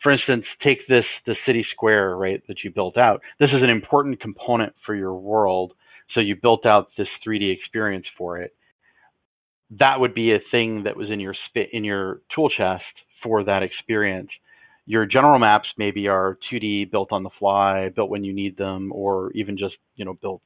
for 0.02 0.12
instance, 0.12 0.44
take 0.62 0.86
this 0.88 1.04
the 1.26 1.36
city 1.46 1.64
square, 1.72 2.16
right, 2.16 2.42
that 2.48 2.64
you 2.64 2.70
built 2.70 2.96
out. 2.96 3.20
This 3.38 3.50
is 3.50 3.62
an 3.62 3.70
important 3.70 4.20
component 4.20 4.74
for 4.84 4.94
your 4.94 5.14
world 5.14 5.74
so 6.12 6.20
you 6.20 6.36
built 6.36 6.66
out 6.66 6.88
this 6.98 7.08
3D 7.26 7.52
experience 7.52 8.06
for 8.16 8.38
it. 8.38 8.54
That 9.70 10.00
would 10.00 10.14
be 10.14 10.34
a 10.34 10.40
thing 10.50 10.84
that 10.84 10.96
was 10.96 11.10
in 11.10 11.20
your 11.20 11.34
spit 11.48 11.70
in 11.72 11.84
your 11.84 12.20
tool 12.34 12.48
chest 12.50 12.84
for 13.22 13.44
that 13.44 13.62
experience. 13.62 14.30
Your 14.86 15.06
general 15.06 15.38
maps 15.38 15.68
maybe 15.78 16.08
are 16.08 16.38
2D, 16.52 16.90
built 16.90 17.10
on 17.10 17.22
the 17.22 17.30
fly, 17.38 17.88
built 17.88 18.10
when 18.10 18.24
you 18.24 18.34
need 18.34 18.56
them, 18.56 18.92
or 18.92 19.32
even 19.32 19.56
just 19.56 19.76
you 19.96 20.04
know 20.04 20.14
built 20.14 20.42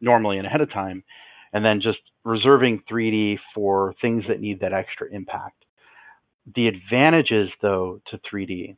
normally 0.00 0.38
and 0.38 0.46
ahead 0.46 0.60
of 0.60 0.72
time, 0.72 1.04
and 1.52 1.64
then 1.64 1.80
just 1.80 1.98
reserving 2.24 2.82
3D 2.90 3.38
for 3.54 3.94
things 4.00 4.24
that 4.28 4.40
need 4.40 4.60
that 4.60 4.72
extra 4.72 5.08
impact. 5.10 5.64
The 6.54 6.68
advantages, 6.68 7.50
though, 7.60 8.00
to 8.10 8.18
3D 8.32 8.76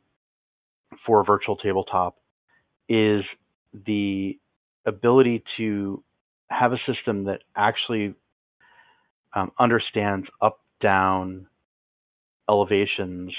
for 1.05 1.23
virtual 1.23 1.55
tabletop 1.55 2.17
is 2.89 3.23
the 3.85 4.37
ability 4.85 5.43
to 5.57 6.03
have 6.49 6.73
a 6.73 6.77
system 6.85 7.25
that 7.25 7.41
actually 7.55 8.13
um, 9.35 9.51
understands 9.59 10.27
up 10.41 10.59
down 10.81 11.47
elevations 12.49 13.33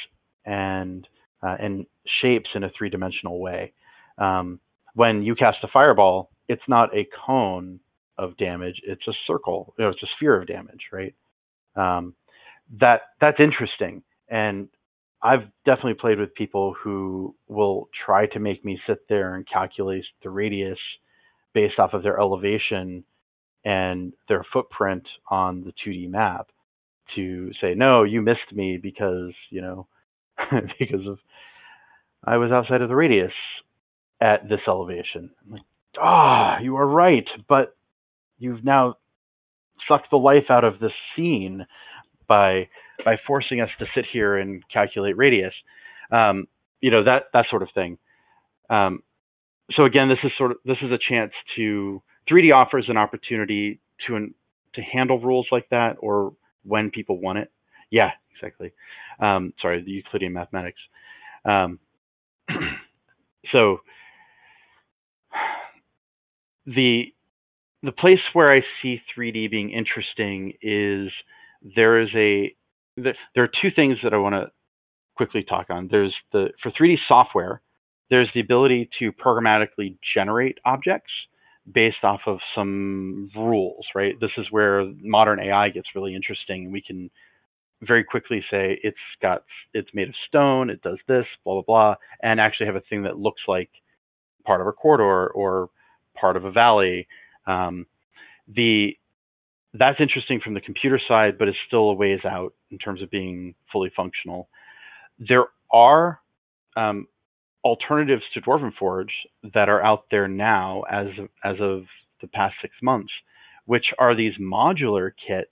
and 0.44 1.06
uh, 1.42 1.56
and 1.58 1.86
shapes 2.22 2.48
in 2.54 2.64
a 2.64 2.70
three 2.76 2.88
dimensional 2.88 3.40
way. 3.40 3.72
Um, 4.18 4.60
when 4.94 5.22
you 5.22 5.34
cast 5.34 5.58
a 5.64 5.68
fireball, 5.72 6.30
it's 6.48 6.62
not 6.68 6.94
a 6.96 7.06
cone 7.26 7.80
of 8.18 8.36
damage; 8.36 8.80
it's 8.84 9.06
a 9.08 9.12
circle. 9.26 9.74
You 9.78 9.84
know, 9.84 9.90
it's 9.90 10.02
a 10.02 10.08
sphere 10.16 10.40
of 10.40 10.46
damage, 10.46 10.82
right? 10.92 11.14
Um, 11.76 12.14
that 12.80 13.02
that's 13.20 13.40
interesting, 13.40 14.02
and 14.28 14.68
I've 15.22 15.44
definitely 15.64 15.94
played 15.94 16.18
with 16.18 16.34
people 16.34 16.74
who 16.82 17.34
will 17.48 17.88
try 18.04 18.26
to 18.26 18.40
make 18.40 18.64
me 18.64 18.78
sit 18.86 18.98
there 19.08 19.34
and 19.36 19.46
calculate 19.50 20.04
the 20.22 20.30
radius 20.30 20.78
based 21.54 21.78
off 21.78 21.92
of 21.94 22.02
their 22.02 22.18
elevation 22.18 23.04
and 23.64 24.12
their 24.28 24.44
footprint 24.52 25.04
on 25.30 25.64
the 25.64 25.72
2D 25.86 26.10
map 26.10 26.48
to 27.16 27.50
say, 27.60 27.74
no, 27.74 28.02
you 28.02 28.22
missed 28.22 28.52
me 28.52 28.78
because, 28.82 29.32
you 29.50 29.60
know, 29.60 29.86
because 30.78 31.06
of 31.06 31.18
I 32.24 32.36
was 32.36 32.52
outside 32.52 32.82
of 32.82 32.88
the 32.88 32.96
radius 32.96 33.32
at 34.20 34.48
this 34.48 34.60
elevation. 34.68 35.30
I'm 35.44 35.52
like, 35.52 35.62
ah, 36.00 36.56
oh, 36.58 36.62
you 36.62 36.76
are 36.76 36.86
right, 36.86 37.26
but 37.48 37.76
you've 38.38 38.64
now 38.64 38.96
sucked 39.88 40.10
the 40.10 40.16
life 40.16 40.44
out 40.48 40.64
of 40.64 40.78
this 40.78 40.92
scene 41.14 41.66
by 42.28 42.68
by 43.04 43.16
forcing 43.26 43.60
us 43.60 43.70
to 43.80 43.86
sit 43.94 44.04
here 44.12 44.36
and 44.36 44.62
calculate 44.72 45.16
radius. 45.16 45.54
Um, 46.12 46.46
you 46.80 46.90
know 46.90 47.04
that 47.04 47.24
that 47.32 47.46
sort 47.50 47.62
of 47.62 47.68
thing. 47.74 47.98
Um, 48.70 49.02
so 49.72 49.84
again, 49.84 50.08
this 50.08 50.18
is 50.22 50.30
sort 50.38 50.52
of 50.52 50.58
this 50.64 50.78
is 50.82 50.92
a 50.92 50.98
chance 50.98 51.32
to 51.56 52.02
3D 52.30 52.54
offers 52.54 52.86
an 52.88 52.96
opportunity 52.96 53.80
to 54.06 54.28
to 54.74 54.82
handle 54.82 55.20
rules 55.20 55.46
like 55.52 55.68
that 55.70 55.96
or 56.00 56.32
when 56.64 56.90
people 56.90 57.20
want 57.20 57.38
it. 57.38 57.50
Yeah, 57.90 58.10
exactly. 58.34 58.72
Um, 59.20 59.52
sorry, 59.60 59.82
the 59.82 59.90
Euclidean 59.90 60.32
mathematics. 60.32 60.80
Um, 61.44 61.78
so 63.52 63.78
the 66.66 67.04
the 67.82 67.92
place 67.92 68.20
where 68.32 68.54
I 68.54 68.62
see 68.80 69.00
3D 69.16 69.50
being 69.50 69.70
interesting 69.70 70.54
is 70.62 71.10
there 71.76 72.00
is 72.00 72.08
a 72.14 72.54
there 72.96 73.44
are 73.44 73.50
two 73.60 73.70
things 73.74 73.98
that 74.02 74.14
I 74.14 74.18
want 74.18 74.34
to 74.34 74.50
quickly 75.16 75.42
talk 75.42 75.66
on. 75.70 75.88
There's 75.90 76.14
the 76.32 76.48
for 76.62 76.70
3D 76.70 76.96
software 77.08 77.60
there's 78.12 78.28
the 78.34 78.40
ability 78.40 78.90
to 78.98 79.10
programmatically 79.10 79.96
generate 80.14 80.58
objects 80.66 81.10
based 81.70 82.02
off 82.02 82.20
of 82.26 82.38
some 82.54 83.30
rules, 83.36 83.84
right? 83.94 84.18
This 84.20 84.30
is 84.38 84.46
where 84.50 84.84
modern 85.00 85.40
AI 85.40 85.68
gets 85.70 85.88
really 85.94 86.14
interesting. 86.14 86.72
We 86.72 86.82
can 86.82 87.10
very 87.82 88.04
quickly 88.04 88.44
say 88.50 88.78
it's 88.82 88.96
got 89.20 89.44
it's 89.74 89.88
made 89.94 90.08
of 90.08 90.14
stone, 90.28 90.70
it 90.70 90.82
does 90.82 90.98
this, 91.08 91.26
blah 91.44 91.54
blah 91.54 91.62
blah, 91.62 91.94
and 92.22 92.40
actually 92.40 92.66
have 92.66 92.76
a 92.76 92.82
thing 92.88 93.02
that 93.04 93.18
looks 93.18 93.42
like 93.48 93.70
part 94.44 94.60
of 94.60 94.66
a 94.66 94.72
corridor 94.72 95.28
or 95.28 95.70
part 96.18 96.36
of 96.36 96.44
a 96.44 96.52
valley. 96.52 97.06
Um, 97.46 97.86
the 98.48 98.96
that's 99.74 100.00
interesting 100.00 100.40
from 100.42 100.54
the 100.54 100.60
computer 100.60 101.00
side, 101.08 101.38
but 101.38 101.48
it's 101.48 101.58
still 101.66 101.90
a 101.90 101.94
ways 101.94 102.20
out 102.24 102.52
in 102.70 102.78
terms 102.78 103.02
of 103.02 103.10
being 103.10 103.54
fully 103.72 103.90
functional. 103.96 104.48
There 105.18 105.46
are 105.72 106.20
um, 106.76 107.06
alternatives 107.64 108.22
to 108.34 108.40
Dwarven 108.40 108.72
Forge 108.78 109.12
that 109.54 109.68
are 109.68 109.84
out 109.84 110.04
there 110.10 110.28
now 110.28 110.82
as 110.90 111.06
of, 111.18 111.28
as 111.44 111.56
of 111.60 111.82
the 112.20 112.28
past 112.28 112.54
six 112.60 112.74
months, 112.82 113.12
which 113.66 113.86
are 113.98 114.16
these 114.16 114.34
modular 114.40 115.10
kits 115.26 115.50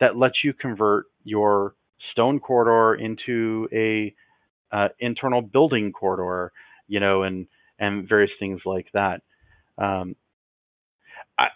that 0.00 0.16
let 0.16 0.32
you 0.44 0.52
convert 0.52 1.06
your 1.24 1.74
stone 2.12 2.40
corridor 2.40 2.94
into 2.94 3.68
a 3.72 4.14
uh, 4.72 4.88
internal 5.00 5.42
building 5.42 5.92
corridor, 5.92 6.52
you 6.88 7.00
know, 7.00 7.22
and 7.22 7.46
and 7.78 8.08
various 8.08 8.30
things 8.38 8.60
like 8.64 8.86
that. 8.92 9.22
Um, 9.78 10.14
I, 11.38 11.48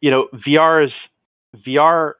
you 0.00 0.10
know, 0.10 0.28
VR 0.46 0.86
is 0.86 0.92
VR. 1.66 2.12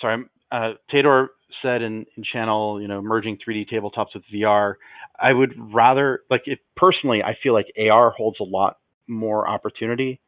Sorry, 0.00 0.24
uh, 0.52 0.72
Tador 0.92 1.28
said 1.62 1.82
in, 1.82 2.06
in 2.16 2.24
channel, 2.32 2.80
you 2.80 2.88
know, 2.88 3.00
merging 3.02 3.38
3D 3.38 3.66
tabletops 3.72 4.14
with 4.14 4.24
VR. 4.32 4.74
I 5.20 5.32
would 5.32 5.54
rather 5.72 6.22
like 6.30 6.42
personally. 6.76 7.22
I 7.22 7.36
feel 7.42 7.52
like 7.52 7.66
AR 7.78 8.10
holds 8.10 8.38
a 8.40 8.44
lot 8.44 8.78
more 9.06 9.48
opportunity 9.48 10.20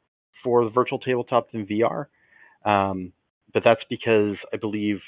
for 0.42 0.64
the 0.64 0.70
virtual 0.70 0.98
tabletop 0.98 1.50
than 1.52 1.66
VR. 1.66 2.06
Um, 2.64 3.12
but 3.52 3.62
that's 3.64 3.82
because 3.88 4.36
I 4.52 4.56
believe 4.56 4.98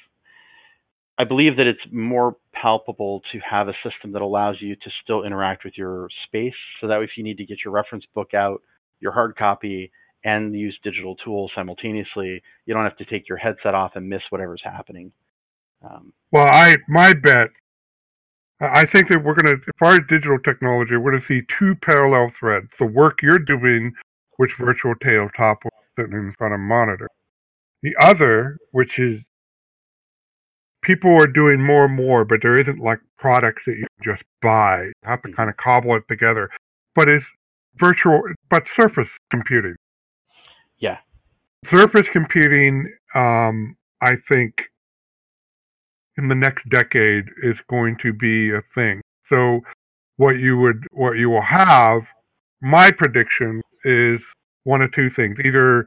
I 1.16 1.25
believe 1.25 1.57
that 1.59 1.66
it's 1.68 1.81
more 1.93 2.37
palpable 2.53 3.22
to 3.33 3.39
have 3.39 3.68
a 3.68 3.75
system 3.89 4.12
that 4.12 4.22
allows 4.22 4.57
you 4.61 4.75
to 4.75 4.91
still 5.03 5.22
interact 5.25 5.64
with 5.64 5.75
your 5.77 6.09
space. 6.27 6.55
So 6.81 6.89
that 6.89 7.01
if 7.03 7.11
you 7.16 7.22
need 7.22 7.39
to 7.39 7.47
get 7.47 7.59
your 7.64 7.72
reference 7.72 8.05
book 8.14 8.35
out, 8.35 8.62
your 9.01 9.12
hard 9.12 9.37
copy, 9.37 9.93
and 10.25 10.55
use 10.55 10.77
digital 10.83 11.14
tools 11.16 11.53
simultaneously, 11.55 12.43
you 12.66 12.75
don't 12.75 12.85
have 12.85 12.97
to 12.97 13.05
take 13.05 13.29
your 13.29 13.39
headset 13.39 13.75
off 13.75 13.93
and 13.95 14.09
miss 14.09 14.22
whatever's 14.31 14.62
happening. 14.64 15.12
Um, 15.85 16.12
well, 16.32 16.47
I 16.47 16.76
my 16.89 17.12
bet. 17.12 17.49
I 18.61 18.85
think 18.87 19.09
that 19.09 19.22
we're 19.22 19.35
going 19.35 19.57
to, 19.57 19.61
as 19.61 19.74
far 19.78 19.93
as 19.93 20.01
digital 20.09 20.39
technology, 20.39 20.97
we're 20.97 21.11
going 21.11 21.20
to 21.20 21.26
see 21.26 21.43
two 21.59 21.74
parallel 21.82 22.32
threads. 22.39 22.68
The 22.78 22.87
work 22.87 23.18
you're 23.20 23.39
doing, 23.39 23.93
which 24.37 24.53
virtual 24.59 24.95
tabletop 25.03 25.59
sitting 25.99 26.12
in 26.12 26.35
front 26.39 26.55
of 26.55 26.61
a 26.61 26.62
monitor. 26.62 27.09
The 27.82 27.95
other, 28.01 28.57
which 28.70 28.99
is 28.99 29.20
people 30.82 31.11
are 31.20 31.26
doing 31.26 31.61
more 31.61 31.87
and 31.87 31.95
more, 31.95 32.24
but 32.24 32.41
there 32.43 32.59
isn't 32.61 32.78
like 32.78 33.01
products 33.18 33.62
that 33.66 33.76
you 33.76 33.87
can 33.99 34.14
just 34.14 34.22
buy. 34.41 34.85
You 34.85 34.93
have 35.03 35.22
to 35.22 35.32
kind 35.32 35.51
of 35.51 35.57
cobble 35.57 35.97
it 35.97 36.05
together. 36.09 36.49
But 36.95 37.09
it's 37.09 37.26
virtual, 37.76 38.22
but 38.51 38.64
surface 38.76 39.09
computing. 39.30 39.74
Yeah. 40.78 40.99
Surface 41.70 42.07
computing, 42.12 42.93
um, 43.14 43.76
I 44.01 44.16
think, 44.30 44.55
in 46.19 46.29
the 46.29 46.35
next 46.35 46.69
decade 46.71 47.25
is 47.43 47.57
going 47.69 47.97
to 48.03 48.12
be 48.12 48.51
a 48.51 48.62
thing. 48.75 49.01
So, 49.29 49.61
what 50.17 50.39
you 50.39 50.57
would, 50.59 50.85
what 50.93 51.12
you 51.12 51.31
will 51.31 51.43
have, 51.43 52.03
my 52.62 52.91
prediction 52.91 53.61
is 53.85 54.21
one 54.65 54.83
of 54.83 54.93
two 54.93 55.11
things: 55.17 55.37
either 55.45 55.87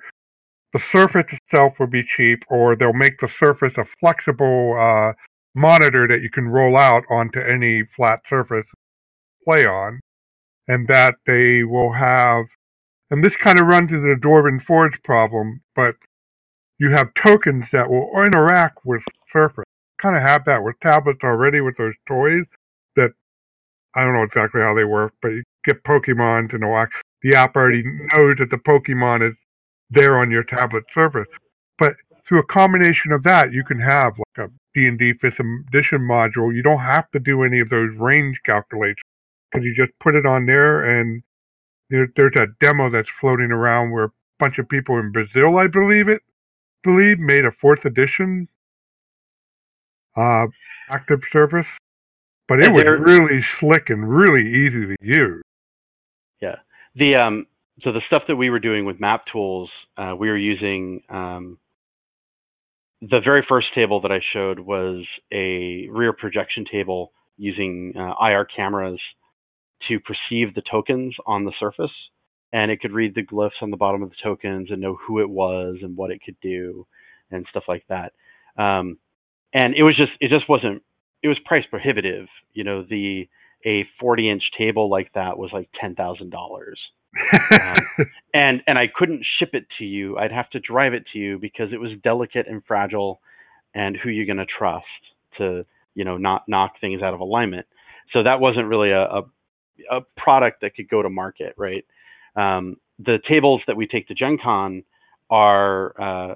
the 0.74 0.80
surface 0.92 1.26
itself 1.32 1.74
will 1.80 1.88
be 1.88 2.04
cheap, 2.16 2.44
or 2.50 2.76
they'll 2.76 2.94
make 2.94 3.20
the 3.20 3.30
surface 3.44 3.74
a 3.78 3.86
flexible 4.00 4.76
uh, 4.78 5.14
monitor 5.56 6.08
that 6.08 6.22
you 6.22 6.30
can 6.30 6.48
roll 6.48 6.78
out 6.78 7.04
onto 7.10 7.40
any 7.40 7.84
flat 7.96 8.20
surface, 8.30 8.66
play 9.48 9.66
on, 9.66 10.00
and 10.68 10.88
that 10.88 11.16
they 11.26 11.64
will 11.64 11.94
have. 11.94 12.46
And 13.10 13.24
this 13.24 13.36
kind 13.38 13.60
of 13.60 13.68
runs 13.68 13.90
into 13.90 14.02
the 14.02 14.20
Dwarven 14.22 14.64
Forge 14.66 15.00
problem, 15.04 15.62
but 15.76 15.96
you 16.78 16.92
have 16.92 17.08
tokens 17.26 17.64
that 17.72 17.90
will 17.90 18.12
interact 18.26 18.86
with 18.86 19.02
surface. 19.32 19.64
Kind 20.02 20.16
of 20.16 20.22
have 20.22 20.46
that 20.46 20.64
with 20.64 20.80
tablets 20.82 21.20
already 21.24 21.62
with 21.62 21.78
those 21.78 21.96
toys 22.08 22.46
that 22.96 23.12
I 23.96 24.04
don't 24.04 24.14
know 24.14 24.24
exactly 24.24 24.62
how 24.62 24.76
they 24.76 24.84
work, 24.84 25.14
but 25.22 25.30
you 25.30 25.44
get 25.66 25.84
Pokemon 25.84 26.52
to 26.52 26.58
know 26.58 26.86
the 27.24 27.36
app 27.36 27.56
already 27.56 27.84
knows 27.84 28.38
that 28.40 28.52
the 28.52 28.58
Pokemon 28.58 29.28
is 29.28 29.36
there 29.90 30.20
on 30.20 30.30
your 30.30 30.44
tablet 30.44 30.84
surface. 30.94 31.28
But 31.80 31.96
through 32.28 32.40
a 32.40 32.46
combination 32.46 33.12
of 33.12 33.24
that, 33.24 33.52
you 33.52 33.64
can 33.64 33.80
have 33.80 34.14
like 34.18 34.50
a 34.50 34.52
D&D 34.74 35.14
5th 35.24 35.40
edition 35.68 36.00
module. 36.00 36.54
You 36.54 36.62
don't 36.62 36.80
have 36.80 37.10
to 37.12 37.20
do 37.20 37.44
any 37.44 37.60
of 37.60 37.70
those 37.70 37.90
range 37.98 38.38
calculations 38.46 38.98
because 39.52 39.66
you 39.66 39.74
just 39.76 39.98
put 40.00 40.16
it 40.16 40.26
on 40.26 40.46
there 40.46 41.00
and 41.00 41.24
there, 41.90 42.08
there's 42.16 42.36
a 42.40 42.48
demo 42.64 42.90
that's 42.90 43.08
floating 43.20 43.52
around 43.52 43.92
where 43.92 44.06
a 44.06 44.12
bunch 44.40 44.58
of 44.60 44.68
people 44.70 45.00
in 45.00 45.12
Brazil, 45.12 45.58
I 45.58 45.68
believe 45.68 46.10
it, 46.10 46.22
believe, 46.84 47.18
made 47.18 47.46
a 47.46 47.52
fourth 47.62 47.86
edition 47.86 48.48
uh, 50.18 50.48
active 50.92 51.22
surface. 51.32 51.66
But 52.48 52.64
it 52.64 52.72
was 52.72 52.84
really 53.02 53.44
slick 53.60 53.90
and 53.90 54.10
really 54.10 54.42
easy 54.42 54.88
to 54.88 54.96
use. 55.02 55.42
Yeah. 56.42 56.56
The 56.96 57.16
um 57.16 57.48
so 57.84 57.92
the 57.92 58.02
stuff 58.08 58.24
that 58.28 58.36
we 58.36 58.50
were 58.50 58.60
doing 58.60 58.86
with 58.86 59.00
map 59.00 59.26
tools, 59.32 59.70
uh, 59.98 60.16
we 60.18 60.30
were 60.30 60.38
using 60.38 61.02
um, 61.10 61.60
the 63.02 63.20
very 63.24 63.46
first 63.48 63.68
table 63.76 64.02
that 64.02 64.12
I 64.12 64.20
showed 64.34 64.60
was 64.60 65.06
a 65.32 65.88
rear 65.90 66.14
projection 66.14 66.66
table 66.72 67.12
using 67.38 67.94
uh, 67.96 68.14
IR 68.26 68.46
cameras 68.46 69.00
to 69.88 70.00
perceive 70.00 70.56
the 70.56 70.64
tokens 70.70 71.16
on 71.28 71.46
the 71.46 71.52
surface, 71.60 71.92
and 72.52 72.72
it 72.72 72.82
could 72.82 72.94
read 72.94 73.14
the 73.14 73.24
glyphs 73.24 73.62
on 73.62 73.70
the 73.70 73.78
bottom 73.78 74.02
of 74.02 74.10
the 74.10 74.16
tokens 74.24 74.72
and 74.72 74.82
know 74.82 74.98
who 75.06 75.20
it 75.20 75.30
was 75.30 75.78
and 75.84 75.96
what 75.96 76.10
it 76.10 76.20
could 76.26 76.38
do 76.42 76.88
and 77.30 77.46
stuff 77.52 77.64
like 77.68 77.86
that. 77.90 78.14
Um, 78.58 78.98
and 79.54 79.76
it 79.76 79.84
was 79.84 79.96
just 79.98 80.12
it 80.22 80.30
just 80.30 80.50
wasn't 80.50 80.84
it 81.24 81.28
was 81.28 81.38
price 81.46 81.66
prohibitive. 81.70 82.28
You 82.54 82.64
know, 82.64 82.84
the 82.84 83.28
a 83.66 83.86
40 84.00 84.30
inch 84.30 84.44
table 84.58 84.90
like 84.90 85.12
that 85.14 85.38
was 85.38 85.52
like 85.54 85.70
ten 85.80 85.96
thousand 85.96 86.30
dollars 86.32 86.80
um, 87.62 87.76
and 88.34 88.62
and 88.68 88.78
I 88.78 88.88
couldn't 88.88 89.26
ship 89.40 89.52
it 89.54 89.66
to 89.80 89.86
you. 89.86 90.18
I'd 90.18 90.32
have 90.32 90.50
to 90.52 90.60
drive 90.60 90.94
it 90.94 91.06
to 91.14 91.20
you 91.20 91.40
because 91.40 91.74
it 91.74 91.80
was 91.80 91.92
delicate 92.04 92.48
and 92.48 92.64
fragile, 92.66 93.22
and 93.74 93.98
who 93.98 94.10
you're 94.10 94.26
going 94.26 94.38
to 94.38 94.46
trust 94.46 94.86
to 95.38 95.66
you 95.96 96.06
know 96.06 96.18
not 96.18 96.44
knock 96.48 96.74
things 96.82 97.02
out 97.02 97.14
of 97.14 97.20
alignment. 97.20 97.66
So 98.14 98.24
that 98.24 98.40
wasn't 98.40 98.68
really 98.68 98.92
a 98.92 99.04
a, 99.04 99.22
a 99.92 100.02
product 100.18 100.62
that 100.62 100.76
could 100.76 100.90
go 100.90 101.02
to 101.02 101.10
market, 101.10 101.54
right? 101.58 101.86
Um, 102.36 102.78
the 103.00 103.20
tables 103.28 103.62
that 103.68 103.78
we 103.78 103.88
take 103.88 104.08
to 104.08 104.14
Gen 104.14 104.38
Con 104.42 104.84
are 105.30 105.94
uh, 106.02 106.36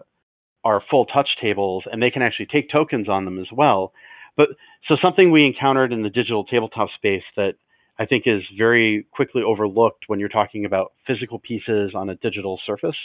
are 0.63 0.81
full 0.89 1.05
touch 1.05 1.29
tables, 1.41 1.83
and 1.91 2.01
they 2.01 2.11
can 2.11 2.21
actually 2.21 2.47
take 2.47 2.69
tokens 2.69 3.09
on 3.09 3.25
them 3.25 3.39
as 3.39 3.47
well. 3.51 3.93
But 4.37 4.49
so 4.87 4.95
something 5.01 5.31
we 5.31 5.45
encountered 5.45 5.91
in 5.91 6.03
the 6.03 6.09
digital 6.09 6.45
tabletop 6.45 6.89
space 6.95 7.23
that 7.35 7.55
I 7.99 8.05
think 8.05 8.23
is 8.25 8.41
very 8.57 9.05
quickly 9.11 9.43
overlooked 9.43 10.05
when 10.07 10.19
you're 10.19 10.29
talking 10.29 10.65
about 10.65 10.93
physical 11.05 11.39
pieces 11.39 11.93
on 11.95 12.09
a 12.09 12.15
digital 12.15 12.59
surface 12.65 12.95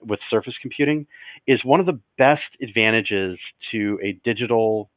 with 0.00 0.20
surface 0.30 0.54
computing 0.60 1.06
is 1.46 1.64
one 1.64 1.80
of 1.80 1.86
the 1.86 2.00
best 2.18 2.42
advantages 2.62 3.38
to 3.72 3.98
a 4.02 4.20
digital 4.24 4.90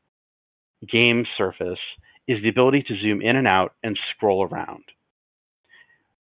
game 0.90 1.26
surface 1.38 1.80
is 2.28 2.42
the 2.42 2.50
ability 2.50 2.84
to 2.88 3.00
zoom 3.02 3.22
in 3.22 3.36
and 3.36 3.48
out 3.48 3.74
and 3.84 3.98
scroll 4.16 4.44
around. 4.44 4.84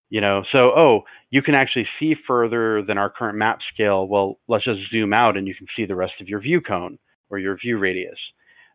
You 0.10 0.22
know, 0.22 0.44
so 0.52 0.72
oh, 0.76 1.02
you 1.32 1.42
can 1.42 1.54
actually 1.54 1.88
see 2.00 2.16
further 2.28 2.82
than 2.82 2.98
our 2.98 3.10
current 3.10 3.38
map 3.38 3.60
scale. 3.74 4.08
Well, 4.08 4.40
let's 4.48 4.64
just 4.64 4.80
zoom 4.90 5.14
out 5.14 5.36
and 5.36 5.48
you 5.48 5.56
can 5.56 5.68
see 5.76 5.86
the 5.86 5.96
rest 5.96 6.14
of 6.22 6.30
your 6.30 6.40
view 6.40 6.62
cone 6.62 6.98
or 7.30 7.40
your 7.40 7.58
view 7.58 7.78
radius. 7.78 8.18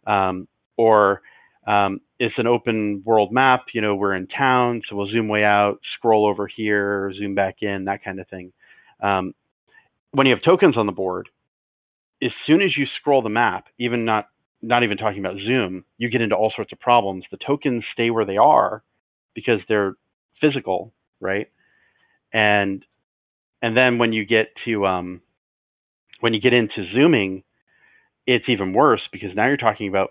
Um, 0.07 0.47
or 0.77 1.23
um, 1.67 2.01
it's 2.19 2.35
an 2.39 2.47
open 2.47 3.03
world 3.05 3.33
map. 3.33 3.67
You 3.73 3.81
know, 3.81 3.95
we're 3.95 4.15
in 4.15 4.27
town, 4.27 4.83
so 4.89 4.97
we'll 4.97 5.11
zoom 5.11 5.29
way 5.29 5.45
out, 5.45 5.79
scroll 5.97 6.27
over 6.27 6.47
here, 6.47 7.13
zoom 7.19 7.35
back 7.35 7.57
in, 7.63 7.87
that 7.87 8.05
kind 8.05 8.21
of 8.21 8.29
thing. 8.29 8.53
Um, 9.03 9.35
when 10.11 10.27
you 10.27 10.35
have 10.35 10.45
tokens 10.45 10.77
on 10.77 10.87
the 10.87 10.93
board, 10.93 11.29
as 12.23 12.31
soon 12.47 12.63
as 12.63 12.77
you 12.77 12.87
scroll 13.01 13.23
the 13.23 13.29
map, 13.29 13.67
even 13.79 14.05
not 14.05 14.29
not 14.65 14.85
even 14.85 14.97
talking 14.97 15.19
about 15.19 15.39
zoom, 15.45 15.85
you 15.99 16.09
get 16.09 16.21
into 16.21 16.37
all 16.37 16.53
sorts 16.55 16.73
of 16.73 16.79
problems. 16.79 17.25
The 17.33 17.39
tokens 17.45 17.85
stay 17.93 18.11
where 18.11 18.25
they 18.25 18.37
are 18.37 18.85
because 19.35 19.59
they're 19.69 19.95
physical, 20.41 20.93
right? 21.23 21.49
And 22.33 22.85
and 23.63 23.77
then 23.77 23.99
when 23.99 24.13
you 24.13 24.27
get 24.27 24.49
to 24.67 24.87
um, 24.87 25.23
when 26.21 26.35
you 26.35 26.41
get 26.41 26.53
into 26.53 26.85
zooming, 26.95 27.45
it's 28.27 28.45
even 28.49 28.73
worse 28.75 29.03
because 29.13 29.31
now 29.35 29.47
you're 29.47 29.57
talking 29.57 29.89
about 29.89 30.11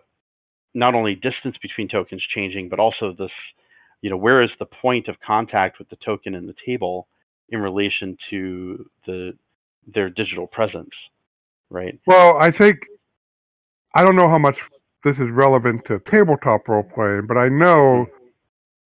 not 0.73 0.95
only 0.95 1.15
distance 1.15 1.57
between 1.61 1.89
tokens 1.89 2.23
changing, 2.33 2.69
but 2.69 2.79
also 2.79 3.13
this, 3.17 3.31
you 4.01 4.09
know, 4.09 4.17
where 4.17 4.41
is 4.41 4.49
the 4.57 4.65
point 4.65 5.07
of 5.09 5.15
contact 5.25 5.79
with 5.79 5.89
the 5.89 5.97
token 6.03 6.33
in 6.33 6.47
the 6.47 6.55
table 6.65 7.07
in 7.49 7.59
relation 7.59 8.17
to 8.29 8.85
the 9.05 9.33
their 9.93 10.09
digital 10.09 10.47
presence, 10.47 10.91
right? 11.69 11.99
Well, 12.07 12.38
I 12.39 12.51
think 12.51 12.79
I 13.93 14.05
don't 14.05 14.15
know 14.15 14.29
how 14.29 14.38
much 14.38 14.55
this 15.03 15.15
is 15.15 15.29
relevant 15.31 15.81
to 15.88 15.99
tabletop 16.09 16.67
role 16.67 16.83
playing, 16.83 17.25
but 17.27 17.38
I 17.38 17.49
know 17.49 18.05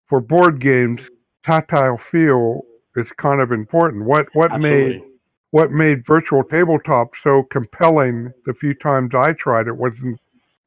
for 0.08 0.22
board 0.22 0.62
games, 0.62 1.02
tactile 1.46 2.00
feel 2.12 2.62
is 2.96 3.08
kind 3.22 3.42
of 3.42 3.52
important. 3.52 4.06
What 4.06 4.28
what 4.34 4.52
Absolutely. 4.52 4.94
made 4.94 5.04
what 5.52 5.72
made 5.72 6.06
virtual 6.08 6.44
tabletop 6.44 7.10
so 7.24 7.44
compelling 7.52 8.32
the 8.46 8.54
few 8.60 8.74
times 8.76 9.12
I 9.16 9.34
tried 9.34 9.68
it 9.68 9.78
wasn't 9.78 10.20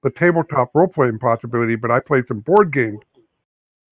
the 0.03 0.11
tabletop 0.19 0.71
role 0.75 0.89
playing 0.89 1.19
possibility, 1.19 1.77
but 1.77 1.91
I 1.91 2.01
played 2.01 2.25
some 2.29 2.41
board 2.41 2.73
games. 2.73 3.01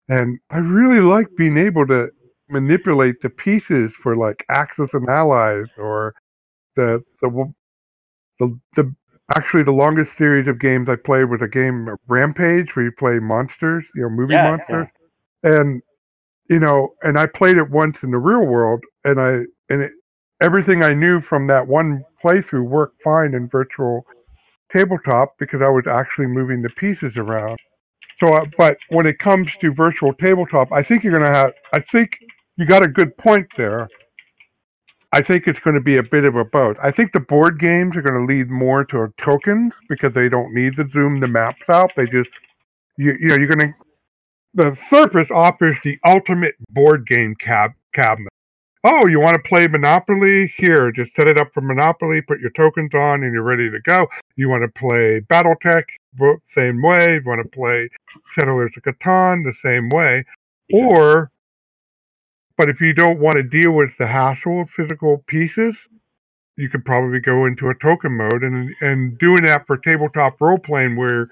And 0.08 0.38
I 0.50 0.58
really 0.58 1.02
like 1.02 1.26
being 1.36 1.58
able 1.58 1.86
to 1.88 2.08
manipulate 2.48 3.16
the 3.22 3.30
pieces 3.30 3.90
for 4.02 4.16
like 4.16 4.44
Axis 4.50 4.88
and 4.92 5.08
Allies 5.08 5.66
or 5.76 6.14
the 6.76 7.02
the 7.22 7.52
the, 8.38 8.58
the 8.76 8.94
actually 9.36 9.64
the 9.64 9.72
longest 9.72 10.10
series 10.16 10.46
of 10.48 10.60
games 10.60 10.88
I 10.88 10.96
played 11.04 11.24
was 11.24 11.40
a 11.42 11.48
game 11.48 11.88
Rampage 12.08 12.68
where 12.74 12.84
you 12.86 12.92
play 12.98 13.18
monsters, 13.18 13.84
you 13.94 14.02
know, 14.02 14.10
movie 14.10 14.34
Yeah, 14.34 14.42
monsters. 14.42 14.86
And 15.42 15.82
you 16.48 16.60
know, 16.60 16.94
and 17.02 17.18
I 17.18 17.26
played 17.26 17.56
it 17.56 17.70
once 17.70 17.96
in 18.02 18.10
the 18.10 18.18
real 18.18 18.46
world 18.46 18.80
and 19.04 19.20
I 19.20 19.30
and 19.72 19.82
it, 19.82 19.92
everything 20.42 20.82
I 20.82 20.94
knew 20.94 21.20
from 21.20 21.46
that 21.48 21.66
one 21.66 22.04
playthrough 22.24 22.68
worked 22.68 23.02
fine 23.02 23.34
in 23.34 23.48
virtual 23.48 24.04
tabletop 24.74 25.34
because 25.38 25.60
I 25.62 25.68
was 25.68 25.84
actually 25.88 26.26
moving 26.26 26.62
the 26.62 26.70
pieces 26.70 27.12
around. 27.16 27.58
So, 28.22 28.32
uh, 28.32 28.44
but 28.56 28.76
when 28.88 29.06
it 29.06 29.18
comes 29.18 29.48
to 29.60 29.72
virtual 29.74 30.12
tabletop, 30.14 30.72
I 30.72 30.82
think 30.82 31.04
you're 31.04 31.12
going 31.12 31.30
to 31.30 31.38
have, 31.38 31.52
I 31.74 31.80
think 31.92 32.10
you 32.56 32.66
got 32.66 32.82
a 32.82 32.88
good 32.88 33.16
point 33.18 33.46
there. 33.56 33.88
I 35.12 35.22
think 35.22 35.44
it's 35.46 35.58
going 35.60 35.74
to 35.74 35.82
be 35.82 35.98
a 35.98 36.02
bit 36.02 36.24
of 36.24 36.34
a 36.36 36.44
both. 36.44 36.76
I 36.82 36.90
think 36.90 37.12
the 37.12 37.20
board 37.20 37.60
games 37.60 37.96
are 37.96 38.02
going 38.02 38.26
to 38.26 38.32
lead 38.32 38.50
more 38.50 38.84
to 38.86 39.12
tokens 39.24 39.72
because 39.88 40.12
they 40.14 40.28
don't 40.28 40.52
need 40.54 40.76
to 40.76 40.88
zoom 40.92 41.20
the 41.20 41.28
maps 41.28 41.62
out. 41.72 41.90
They 41.96 42.04
just, 42.06 42.30
you, 42.98 43.14
you 43.20 43.28
know, 43.28 43.36
you're 43.36 43.48
going 43.48 43.72
to. 43.72 43.85
The 44.56 44.74
Surface 44.88 45.28
offers 45.30 45.76
the 45.84 45.98
ultimate 46.06 46.54
board 46.70 47.06
game 47.06 47.34
cab 47.38 47.72
cabinet. 47.94 48.32
Oh, 48.84 49.06
you 49.06 49.20
want 49.20 49.34
to 49.34 49.48
play 49.48 49.66
Monopoly? 49.66 50.50
Here, 50.56 50.90
just 50.92 51.10
set 51.14 51.28
it 51.28 51.38
up 51.38 51.48
for 51.52 51.60
Monopoly. 51.60 52.22
Put 52.22 52.40
your 52.40 52.52
tokens 52.56 52.94
on, 52.94 53.22
and 53.22 53.34
you're 53.34 53.42
ready 53.42 53.68
to 53.70 53.78
go. 53.86 54.06
You 54.36 54.48
want 54.48 54.62
to 54.62 54.80
play 54.80 55.20
BattleTech? 55.30 55.82
Same 56.54 56.80
way. 56.80 57.20
You 57.20 57.22
want 57.26 57.42
to 57.42 57.54
play 57.54 57.90
Settlers 58.38 58.72
of 58.78 58.82
Catan? 58.82 59.44
The 59.44 59.52
same 59.62 59.90
way. 59.90 60.24
Or 60.72 61.30
but 62.56 62.70
if 62.70 62.80
you 62.80 62.94
don't 62.94 63.20
want 63.20 63.36
to 63.36 63.42
deal 63.42 63.72
with 63.72 63.90
the 63.98 64.06
hassle 64.06 64.62
of 64.62 64.70
physical 64.70 65.22
pieces, 65.26 65.74
you 66.56 66.70
could 66.70 66.86
probably 66.86 67.20
go 67.20 67.44
into 67.44 67.68
a 67.68 67.74
token 67.74 68.16
mode 68.16 68.42
and 68.42 68.74
and 68.80 69.18
doing 69.18 69.44
that 69.44 69.66
for 69.66 69.76
tabletop 69.76 70.40
role 70.40 70.58
playing 70.58 70.96
where 70.96 71.28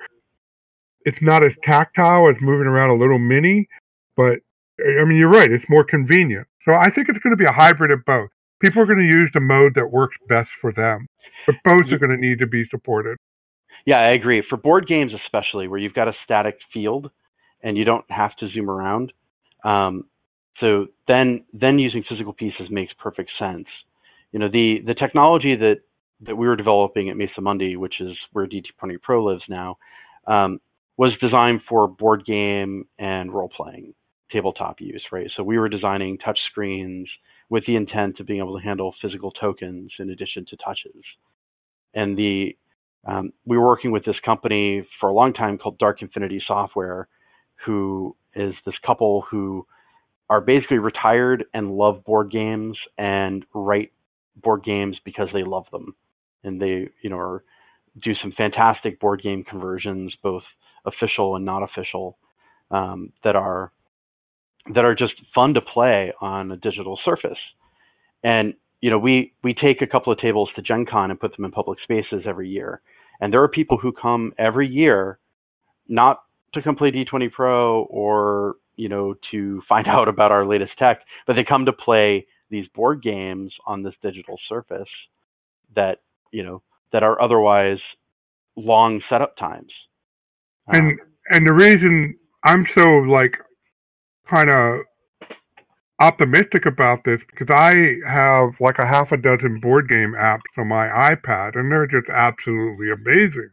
it's 1.05 1.19
not 1.21 1.45
as 1.45 1.53
tactile 1.65 2.29
as 2.29 2.37
moving 2.41 2.67
around 2.67 2.91
a 2.91 3.01
little 3.01 3.19
mini, 3.19 3.69
but 4.17 4.39
I 4.81 5.05
mean 5.05 5.19
you're 5.19 5.31
right, 5.31 5.51
it's 5.51 5.65
more 5.69 5.85
convenient. 5.85 6.47
So 6.65 6.75
I 6.75 6.91
think 6.91 7.09
it's 7.09 7.19
going 7.19 7.37
to 7.37 7.43
be 7.43 7.49
a 7.49 7.53
hybrid 7.53 7.91
of 7.91 8.05
both. 8.05 8.31
People 8.61 8.83
are 8.83 8.87
going 8.87 8.99
to 8.99 9.17
use 9.17 9.31
the 9.35 9.41
mode 9.41 9.73
that 9.75 9.91
works 9.91 10.17
best 10.29 10.49
for 10.61 10.73
them, 10.73 11.07
but 11.47 11.57
both 11.65 11.93
are 11.93 11.99
going 11.99 12.11
to 12.11 12.17
need 12.17 12.39
to 12.39 12.47
be 12.47 12.65
supported. 12.71 13.19
Yeah, 13.87 13.99
I 13.99 14.13
agree. 14.13 14.43
For 14.49 14.57
board 14.57 14.87
games, 14.87 15.13
especially 15.27 15.69
where 15.69 15.79
you've 15.79 15.95
got 15.95 16.09
a 16.09 16.15
static 16.25 16.57
field 16.73 17.11
and 17.63 17.77
you 17.77 17.85
don't 17.85 18.05
have 18.11 18.35
to 18.37 18.49
zoom 18.49 18.71
around, 18.71 19.13
um, 19.65 20.05
so 20.61 20.87
then 21.09 21.45
then 21.53 21.79
using 21.79 22.05
physical 22.09 22.33
pieces 22.33 22.69
makes 22.71 22.93
perfect 22.99 23.31
sense. 23.39 23.67
You 24.33 24.39
know, 24.39 24.49
the 24.49 24.81
the 24.87 24.95
technology 24.95 25.57
that 25.57 25.81
that 26.21 26.37
we 26.37 26.47
were 26.47 26.57
developing 26.57 27.11
at 27.11 27.17
Mesa 27.17 27.41
Mundi, 27.41 27.77
which 27.77 28.01
is 28.01 28.17
where 28.33 28.47
D20 28.47 29.01
Pro 29.03 29.25
lives 29.25 29.43
now, 29.49 29.77
um, 30.27 30.61
was 30.97 31.13
designed 31.21 31.61
for 31.69 31.89
board 31.89 32.25
game 32.25 32.87
and 32.99 33.33
role 33.33 33.51
playing 33.55 33.95
tabletop 34.31 34.81
use, 34.81 35.03
right? 35.13 35.31
So 35.37 35.43
we 35.43 35.59
were 35.59 35.69
designing 35.69 36.19
touch 36.19 36.39
screens 36.51 37.09
with 37.51 37.65
the 37.67 37.77
intent 37.77 38.21
of 38.21 38.27
being 38.27 38.41
able 38.41 38.59
to 38.59 38.65
handle 38.65 38.95
physical 39.03 39.31
tokens 39.33 39.93
in 39.99 40.11
addition 40.11 40.47
to 40.51 40.57
touches. 40.57 41.03
And 41.95 42.17
the 42.17 42.57
um, 43.07 43.33
we 43.45 43.59
were 43.59 43.67
working 43.67 43.93
with 43.93 44.05
this 44.07 44.17
company 44.25 44.87
for 44.99 45.11
a 45.11 45.13
long 45.13 45.35
time 45.35 45.59
called 45.59 45.79
Dark 45.79 46.01
Infinity 46.01 46.43
Software, 46.47 47.07
who 47.65 48.17
is 48.35 48.55
this 48.65 48.75
couple 48.85 49.25
who 49.31 49.67
are 50.31 50.41
basically 50.41 50.79
retired 50.79 51.45
and 51.53 51.77
love 51.77 52.03
board 52.05 52.31
games 52.31 52.79
and 52.97 53.45
write 53.55 53.93
board 54.37 54.65
games 54.65 54.97
because 55.05 55.29
they 55.33 55.45
love 55.45 55.67
them 55.71 55.95
and 56.43 56.61
they 56.61 56.89
you 57.03 57.11
know 57.11 57.19
are, 57.19 57.45
do 58.03 58.13
some 58.21 58.33
fantastic 58.37 58.99
board 58.99 59.23
game 59.23 59.45
conversions 59.45 60.15
both 60.23 60.43
official 60.87 61.37
and 61.37 61.45
not 61.45 61.63
official 61.63 62.19
um, 62.71 63.13
that 63.23 63.37
are 63.37 63.73
that 64.75 64.85
are 64.85 64.95
just 64.95 65.15
fun 65.35 65.55
to 65.55 65.61
play 65.61 66.13
on 66.21 66.51
a 66.53 66.57
digital 66.57 66.99
surface 67.05 67.39
and 68.23 68.55
you 68.81 68.91
know 68.91 68.99
we 68.99 69.33
we 69.43 69.55
take 69.55 69.83
a 69.83 69.87
couple 69.87 70.13
of 70.13 70.19
tables 70.19 70.49
to 70.57 70.63
gen 70.63 70.87
con 70.87 71.11
and 71.11 71.21
put 71.21 71.35
them 71.37 71.45
in 71.45 71.51
public 71.51 71.79
spaces 71.83 72.23
every 72.27 72.49
year 72.49 72.81
and 73.21 73.33
there 73.33 73.43
are 73.43 73.49
people 73.49 73.77
who 73.77 73.93
come 73.93 74.33
every 74.39 74.69
year 74.69 75.19
not 75.89 76.23
to 76.55 76.63
come 76.63 76.77
play 76.77 76.91
d20 76.91 77.31
pro 77.31 77.83
or 77.85 78.57
you 78.77 78.89
know, 78.89 79.15
to 79.31 79.63
find 79.69 79.87
out 79.87 80.09
about 80.09 80.33
our 80.33 80.47
latest 80.47 80.73
tech, 80.79 81.01
but 81.27 81.35
they 81.35 81.45
come 81.45 81.65
to 81.67 81.73
play 81.73 82.27
these 82.51 82.67
board 82.75 83.03
games 83.03 83.53
on 83.67 83.83
this 83.83 83.95
digital 84.03 84.39
surface 84.49 84.89
that, 85.75 86.01
you 86.31 86.43
know, 86.43 86.63
that 86.93 87.03
are 87.03 87.21
otherwise 87.21 87.79
long 88.57 89.01
setup 89.09 89.37
times. 89.37 89.73
And 90.69 90.93
um, 90.93 90.99
and 91.31 91.49
the 91.49 91.55
reason 91.55 92.17
I'm 92.45 92.67
so 92.77 92.85
like 92.99 93.35
kind 94.29 94.51
of 94.51 94.81
optimistic 96.01 96.67
about 96.67 97.05
this 97.05 97.21
because 97.31 97.55
I 97.55 97.97
have 98.07 98.51
like 98.61 98.79
a 98.79 98.87
half 98.87 99.13
a 99.13 99.17
dozen 99.17 99.61
board 99.61 99.89
game 99.89 100.15
apps 100.19 100.41
on 100.59 100.69
my 100.69 100.87
iPad 100.89 101.59
and 101.59 101.71
they're 101.71 101.87
just 101.87 102.09
absolutely 102.09 102.91
amazing. 102.91 103.51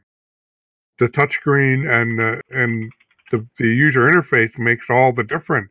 The 1.00 1.08
touchscreen 1.08 1.90
and 1.90 2.18
the 2.20 2.42
and 2.50 2.92
the, 3.32 3.46
the 3.58 3.68
user 3.68 4.08
interface 4.08 4.58
makes 4.58 4.86
all 4.90 5.14
the 5.14 5.24
difference. 5.24 5.70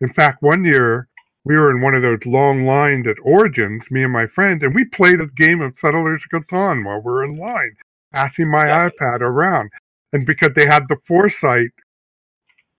In 0.00 0.12
fact, 0.12 0.42
one 0.42 0.64
year 0.64 1.08
we 1.44 1.56
were 1.56 1.70
in 1.70 1.82
one 1.82 1.94
of 1.94 2.02
those 2.02 2.24
long 2.24 2.66
lines 2.66 3.06
at 3.06 3.16
Origins, 3.22 3.82
me 3.90 4.04
and 4.04 4.12
my 4.12 4.26
friends, 4.26 4.62
and 4.62 4.74
we 4.74 4.84
played 4.84 5.20
a 5.20 5.26
game 5.36 5.60
of 5.60 5.74
Settlers 5.80 6.22
of 6.32 6.42
Catan 6.42 6.84
while 6.84 6.98
we 6.98 7.10
were 7.10 7.24
in 7.24 7.36
line, 7.36 7.76
passing 8.12 8.50
my 8.50 8.66
yeah. 8.66 8.88
iPad 8.88 9.20
around. 9.20 9.70
And 10.12 10.26
because 10.26 10.50
they 10.56 10.66
had 10.68 10.84
the 10.88 10.96
foresight 11.06 11.70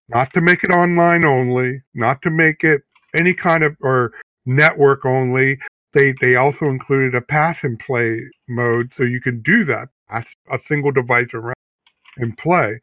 not 0.10 0.32
to 0.34 0.42
make 0.42 0.64
it 0.64 0.72
online 0.72 1.26
only, 1.26 1.82
not 1.94 2.22
to 2.24 2.30
make 2.30 2.64
it 2.64 2.82
any 3.18 3.34
kind 3.34 3.64
of 3.64 3.76
or 3.82 4.12
network 4.46 5.06
only, 5.06 5.58
they 5.94 6.14
they 6.22 6.36
also 6.36 6.66
included 6.66 7.16
a 7.16 7.22
pass 7.22 7.60
and 7.64 7.80
play 7.80 8.20
mode 8.48 8.92
so 8.98 9.04
you 9.04 9.22
can 9.22 9.42
do 9.42 9.66
that, 9.66 9.90
pass 10.10 10.26
a 10.52 10.60
single 10.68 10.92
device 10.92 11.30
around 11.34 11.56
and 12.18 12.38
play. 12.38 12.80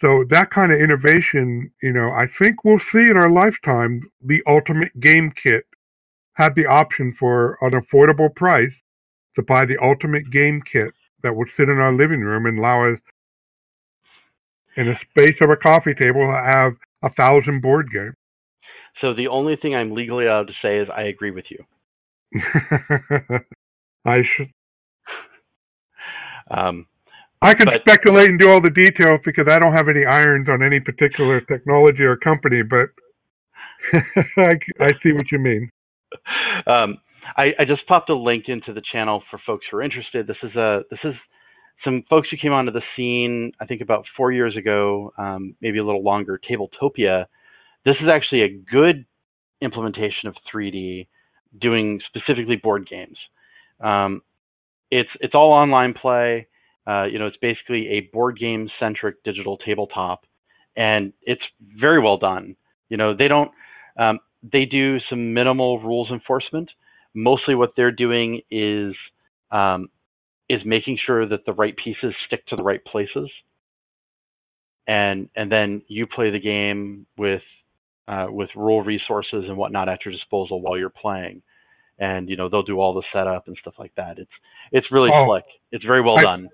So 0.00 0.24
that 0.30 0.50
kind 0.50 0.72
of 0.72 0.80
innovation, 0.80 1.70
you 1.82 1.92
know, 1.92 2.10
I 2.10 2.26
think 2.26 2.64
we'll 2.64 2.80
see 2.80 3.08
in 3.10 3.16
our 3.16 3.30
lifetime. 3.30 4.02
The 4.24 4.42
ultimate 4.46 4.98
game 5.00 5.32
kit 5.42 5.64
had 6.34 6.54
the 6.54 6.66
option 6.66 7.14
for 7.18 7.56
an 7.60 7.72
affordable 7.72 8.34
price 8.34 8.72
to 9.36 9.42
buy 9.42 9.64
the 9.64 9.78
ultimate 9.82 10.30
game 10.30 10.62
kit 10.70 10.92
that 11.22 11.34
would 11.34 11.48
sit 11.56 11.68
in 11.68 11.78
our 11.78 11.92
living 11.92 12.20
room 12.20 12.46
and 12.46 12.58
allow 12.58 12.92
us, 12.92 12.98
in 14.76 14.86
the 14.86 14.94
space 15.10 15.36
of 15.42 15.50
a 15.50 15.56
coffee 15.56 15.94
table, 15.94 16.20
to 16.20 16.42
have 16.44 16.72
a 17.02 17.10
thousand 17.14 17.62
board 17.62 17.90
games. 17.92 18.14
So 19.00 19.14
the 19.14 19.28
only 19.28 19.56
thing 19.56 19.74
I'm 19.74 19.92
legally 19.92 20.26
allowed 20.26 20.46
to 20.48 20.52
say 20.62 20.78
is 20.78 20.88
I 20.94 21.02
agree 21.02 21.30
with 21.30 21.46
you. 21.50 21.64
I 24.04 24.18
should. 24.36 24.50
Um, 26.50 26.86
I 27.40 27.54
can 27.54 27.66
but, 27.66 27.80
speculate 27.80 28.28
and 28.28 28.38
do 28.38 28.50
all 28.50 28.60
the 28.60 28.70
details 28.70 29.20
because 29.24 29.46
I 29.50 29.58
don't 29.58 29.74
have 29.74 29.88
any 29.88 30.04
irons 30.04 30.46
on 30.48 30.62
any 30.62 30.78
particular 30.78 31.40
technology 31.40 32.02
or 32.02 32.16
company, 32.16 32.62
but 32.62 32.90
I, 34.36 34.52
I, 34.80 34.88
see 35.02 35.12
what 35.12 35.30
you 35.32 35.38
mean. 35.38 35.70
Um, 36.66 36.98
I, 37.36 37.52
I, 37.58 37.64
just 37.66 37.86
popped 37.86 38.08
a 38.10 38.14
link 38.14 38.44
into 38.48 38.72
the 38.72 38.82
channel 38.92 39.22
for 39.30 39.40
folks 39.46 39.66
who 39.70 39.76
are 39.76 39.82
interested. 39.82 40.26
This 40.26 40.36
is 40.42 40.54
a 40.54 40.82
this 40.90 41.00
is 41.04 41.14
some 41.82 42.04
folks 42.08 42.28
who 42.30 42.36
came 42.36 42.52
onto 42.52 42.72
the 42.72 42.82
scene 42.96 43.52
I 43.60 43.66
think 43.66 43.80
about 43.80 44.04
four 44.16 44.32
years 44.32 44.56
ago, 44.56 45.12
um, 45.18 45.54
maybe 45.60 45.78
a 45.78 45.84
little 45.84 46.02
longer. 46.02 46.40
Tabletopia. 46.48 47.26
This 47.84 47.96
is 48.00 48.08
actually 48.08 48.42
a 48.42 48.48
good 48.48 49.04
implementation 49.60 50.28
of 50.28 50.34
3D, 50.52 51.06
doing 51.60 52.00
specifically 52.08 52.56
board 52.56 52.88
games. 52.88 53.18
Um, 53.80 54.22
it's 54.90 55.10
it's 55.20 55.34
all 55.34 55.52
online 55.52 55.94
play. 55.94 56.46
Uh, 56.86 57.04
you 57.04 57.18
know, 57.18 57.26
it's 57.26 57.36
basically 57.38 57.88
a 57.88 58.00
board 58.12 58.38
game 58.38 58.68
centric 58.78 59.22
digital 59.24 59.56
tabletop, 59.58 60.26
and 60.76 61.12
it's 61.22 61.42
very 61.60 62.00
well 62.00 62.18
done. 62.18 62.56
You 62.90 62.98
know, 62.98 63.14
they 63.16 63.26
don't, 63.26 63.50
um, 63.98 64.20
they 64.52 64.66
do 64.66 64.98
some 65.08 65.32
minimal 65.32 65.80
rules 65.80 66.10
enforcement. 66.10 66.70
Mostly, 67.14 67.54
what 67.54 67.72
they're 67.76 67.90
doing 67.90 68.42
is 68.50 68.94
um, 69.50 69.88
is 70.48 70.60
making 70.64 70.98
sure 71.06 71.26
that 71.26 71.46
the 71.46 71.52
right 71.52 71.74
pieces 71.76 72.14
stick 72.26 72.46
to 72.48 72.56
the 72.56 72.62
right 72.62 72.84
places, 72.84 73.30
and 74.86 75.28
and 75.34 75.50
then 75.50 75.82
you 75.88 76.06
play 76.06 76.30
the 76.30 76.40
game 76.40 77.06
with 77.16 77.42
uh, 78.08 78.26
with 78.28 78.50
rule 78.54 78.82
resources 78.82 79.44
and 79.48 79.56
whatnot 79.56 79.88
at 79.88 80.04
your 80.04 80.12
disposal 80.12 80.60
while 80.60 80.78
you're 80.78 80.90
playing. 80.90 81.42
And 81.98 82.28
you 82.28 82.36
know 82.36 82.48
they'll 82.48 82.64
do 82.64 82.80
all 82.80 82.92
the 82.92 83.04
setup 83.12 83.46
and 83.46 83.56
stuff 83.60 83.74
like 83.78 83.94
that. 83.96 84.18
It's 84.18 84.30
it's 84.72 84.90
really 84.90 85.10
oh, 85.12 85.26
slick. 85.26 85.44
It's 85.70 85.84
very 85.84 86.02
well 86.02 86.18
I, 86.18 86.22
done. 86.22 86.48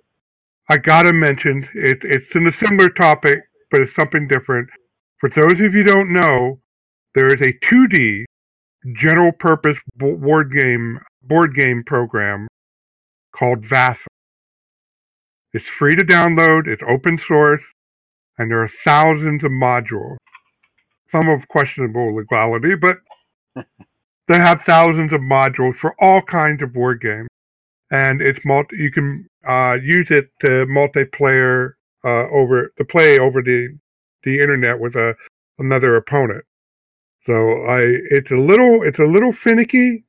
I 0.69 0.77
gotta 0.77 1.13
mention 1.13 1.67
it, 1.75 1.99
it's 2.03 2.27
in 2.35 2.47
a 2.47 2.53
similar 2.65 2.91
topic, 2.91 3.39
but 3.71 3.81
it's 3.81 3.93
something 3.99 4.29
different. 4.29 4.69
For 5.19 5.31
those 5.31 5.53
of 5.53 5.59
you 5.61 5.71
who 5.71 5.83
don't 5.83 6.13
know, 6.13 6.61
there 7.15 7.27
is 7.27 7.41
a 7.41 7.53
2D 7.67 8.25
general 9.01 9.33
purpose 9.33 9.77
board 9.97 10.53
game 10.53 11.01
board 11.23 11.55
game 11.55 11.83
program 11.87 12.49
called 13.41 13.67
Vassal. 13.67 14.13
It's 15.55 15.69
free 15.79 15.97
to 15.97 16.05
download, 16.05 16.69
it's 16.69 16.83
open 16.89 17.21
source, 17.29 17.63
and 18.39 18.51
there 18.53 18.63
are 18.63 18.71
thousands 18.85 19.45
of 19.45 19.53
modules. 19.53 20.19
Some 21.11 21.29
of 21.31 21.49
questionable 21.49 22.17
legality, 22.17 22.75
but 22.77 22.99
they 24.29 24.39
have 24.39 24.63
thousands 24.67 25.13
of 25.13 25.21
modules 25.23 25.77
for 25.77 25.95
all 26.01 26.23
kinds 26.23 26.63
of 26.63 26.75
board 26.75 27.03
games 27.03 27.29
and 27.93 28.23
it's 28.23 28.41
multi. 28.45 28.77
You 28.79 28.93
can 28.93 29.29
uh, 29.49 29.75
use 29.83 30.09
it 30.11 30.31
to 30.47 30.67
multiplayer 30.67 31.75
uh, 32.05 32.29
over 32.33 32.73
to 32.79 32.85
play 32.87 33.19
over 33.19 33.43
the 33.43 33.79
the 34.25 34.41
internet 34.41 34.81
with 34.81 34.97
a 34.97 35.15
another 35.61 35.97
opponent. 35.97 36.45
So 37.27 37.33
I 37.35 37.81
it's 38.11 38.31
a 38.33 38.37
little 38.37 38.83
it's 38.85 39.01
a 39.01 39.05
little 39.05 39.33
finicky. 39.33 40.05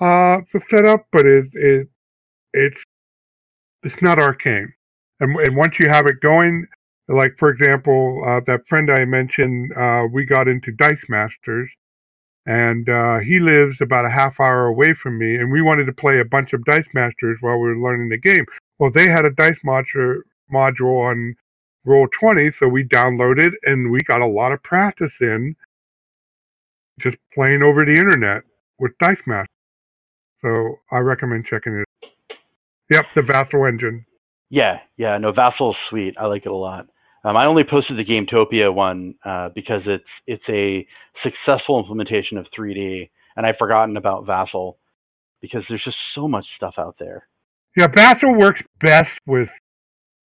uh, 0.00 0.38
the 0.52 0.60
setup, 0.70 1.06
but 1.12 1.26
it 1.26 1.46
it 1.54 1.88
it's 2.52 2.76
it's 3.82 4.02
not 4.02 4.18
arcane. 4.20 4.72
And, 5.20 5.36
and 5.40 5.56
once 5.56 5.74
you 5.78 5.88
have 5.88 6.06
it 6.06 6.20
going, 6.20 6.66
like 7.08 7.34
for 7.38 7.50
example, 7.50 8.22
uh, 8.26 8.40
that 8.46 8.66
friend 8.68 8.90
I 8.90 9.04
mentioned, 9.04 9.72
uh, 9.76 10.04
we 10.12 10.24
got 10.24 10.48
into 10.48 10.72
Dice 10.72 11.04
Masters, 11.08 11.68
and 12.46 12.88
uh, 12.88 13.18
he 13.18 13.38
lives 13.40 13.76
about 13.80 14.04
a 14.04 14.10
half 14.10 14.38
hour 14.40 14.66
away 14.66 14.94
from 15.00 15.18
me, 15.18 15.36
and 15.36 15.50
we 15.50 15.62
wanted 15.62 15.86
to 15.86 15.92
play 15.92 16.20
a 16.20 16.24
bunch 16.24 16.52
of 16.52 16.64
Dice 16.64 16.86
Masters 16.94 17.38
while 17.40 17.58
we 17.58 17.68
were 17.68 17.82
learning 17.82 18.08
the 18.08 18.18
game. 18.18 18.44
Well, 18.78 18.90
they 18.92 19.08
had 19.08 19.24
a 19.24 19.30
dice 19.30 19.58
module 19.64 20.22
module 20.52 21.10
on 21.10 21.34
Roll 21.84 22.08
Twenty, 22.18 22.50
so 22.58 22.68
we 22.68 22.84
downloaded 22.84 23.52
and 23.64 23.90
we 23.90 24.00
got 24.00 24.20
a 24.20 24.26
lot 24.26 24.52
of 24.52 24.62
practice 24.62 25.12
in 25.20 25.54
just 27.00 27.16
playing 27.34 27.62
over 27.62 27.84
the 27.84 27.92
internet 27.92 28.42
with 28.78 28.92
Dice 29.00 29.16
Masters. 29.26 29.48
So 30.42 30.78
I 30.90 30.98
recommend 30.98 31.46
checking 31.46 31.74
it. 31.74 31.86
Yep, 32.92 33.06
the 33.16 33.22
Vassal 33.22 33.64
engine. 33.66 34.04
Yeah, 34.50 34.80
yeah. 34.98 35.16
No, 35.16 35.32
Vassal's 35.32 35.76
sweet. 35.88 36.14
I 36.18 36.26
like 36.26 36.44
it 36.44 36.52
a 36.52 36.54
lot. 36.54 36.86
Um, 37.24 37.36
I 37.36 37.46
only 37.46 37.64
posted 37.64 37.96
the 37.96 38.04
Gametopia 38.04 38.72
one 38.74 39.14
uh, 39.24 39.48
because 39.54 39.80
it's 39.86 40.04
it's 40.26 40.42
a 40.48 40.86
successful 41.22 41.78
implementation 41.78 42.36
of 42.36 42.46
3D, 42.58 43.08
and 43.36 43.46
I've 43.46 43.56
forgotten 43.58 43.96
about 43.96 44.26
Vassal 44.26 44.78
because 45.40 45.62
there's 45.68 45.84
just 45.84 45.96
so 46.14 46.28
much 46.28 46.44
stuff 46.56 46.74
out 46.78 46.96
there. 46.98 47.26
Yeah, 47.76 47.86
Vassal 47.86 48.34
works 48.34 48.60
best 48.80 49.12
with 49.26 49.48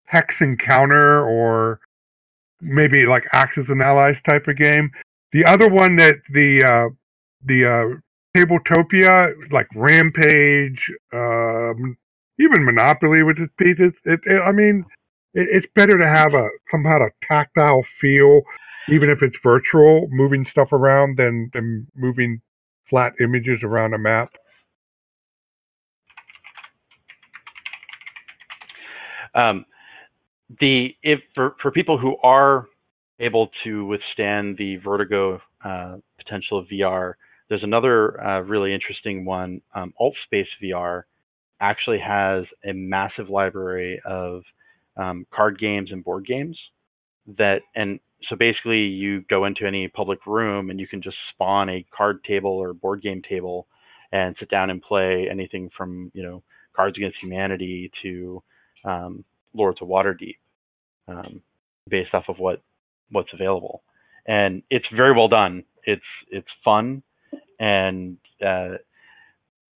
Hex 0.06 0.42
and 0.42 0.60
counter 0.60 1.26
or 1.26 1.80
maybe 2.60 3.06
like 3.06 3.24
Axis 3.32 3.66
and 3.70 3.82
Allies 3.82 4.18
type 4.30 4.48
of 4.48 4.58
game. 4.58 4.92
The 5.32 5.46
other 5.46 5.70
one 5.70 5.96
that 5.98 6.16
the 6.34 6.64
uh, 6.66 6.94
the 7.46 7.66
uh, 7.66 8.00
Tabletopia, 8.38 9.34
like 9.52 9.68
Rampage, 9.74 10.80
um, 11.14 11.98
even 12.40 12.66
Monopoly 12.66 13.24
with 13.24 13.38
its 13.40 13.54
pieces. 13.58 13.94
It, 14.06 14.20
it, 14.26 14.42
I 14.42 14.52
mean, 14.52 14.86
it, 15.34 15.48
it's 15.52 15.68
better 15.76 15.98
to 15.98 16.08
have 16.08 16.34
a 16.34 16.48
somehow 16.72 17.00
a 17.00 17.10
tactile 17.26 17.84
feel, 18.00 18.42
even 18.90 19.10
if 19.10 19.22
it's 19.22 19.38
virtual, 19.44 20.08
moving 20.12 20.46
stuff 20.52 20.72
around 20.72 21.18
than 21.18 21.50
than 21.54 21.88
moving 21.96 22.42
flat 22.90 23.14
images 23.20 23.60
around 23.64 23.94
a 23.94 23.98
map. 23.98 24.32
Um, 29.36 29.66
the 30.60 30.96
if 31.04 31.20
for 31.36 31.56
for 31.62 31.72
people 31.72 31.98
who 31.98 32.18
are 32.24 32.68
able 33.20 33.50
to 33.64 33.86
withstand 33.86 34.58
the 34.58 34.78
vertigo 34.78 35.42
uh, 35.64 35.98
potential 36.18 36.60
of 36.60 36.68
VR, 36.68 37.14
there's 37.50 37.64
another 37.64 38.24
uh, 38.24 38.42
really 38.42 38.74
interesting 38.74 39.26
one. 39.26 39.62
Um, 39.74 39.94
AltSpace 40.00 40.48
VR 40.64 41.04
actually 41.60 42.00
has 42.00 42.46
a 42.66 42.74
massive 42.74 43.30
library 43.30 44.02
of 44.06 44.44
um, 44.98 45.26
card 45.34 45.60
games 45.60 45.92
and 45.92 46.04
board 46.04 46.26
games 46.26 46.58
that 47.38 47.60
and 47.76 48.00
so 48.30 48.36
basically 48.36 48.80
you 48.80 49.22
go 49.30 49.46
into 49.46 49.66
any 49.66 49.88
public 49.88 50.26
room 50.26 50.70
and 50.70 50.80
you 50.80 50.88
can 50.88 51.02
just 51.02 51.18
spawn 51.34 51.70
a 51.70 51.86
card 51.96 52.24
table 52.24 52.52
or 52.52 52.74
board 52.74 53.02
game 53.02 53.22
table 53.28 53.68
and 54.12 54.36
sit 54.40 54.50
down 54.50 54.70
and 54.70 54.82
play 54.82 55.28
anything 55.30 55.70
from 55.78 56.12
you 56.14 56.24
know 56.24 56.42
Cards 56.76 56.98
Against 56.98 57.18
Humanity 57.22 57.92
to 58.04 58.44
um, 58.86 59.26
Lords 59.54 59.80
of 59.82 59.88
Waterdeep, 59.88 60.38
um, 61.08 61.42
based 61.90 62.14
off 62.14 62.26
of 62.30 62.38
what 62.38 62.62
what's 63.12 63.34
available, 63.34 63.82
and 64.28 64.62
it's 64.70 64.86
very 64.96 65.14
well 65.14 65.28
done. 65.28 65.64
It's 65.84 66.02
it's 66.30 66.48
fun, 66.64 67.02
and 67.60 68.18
uh, 68.46 68.76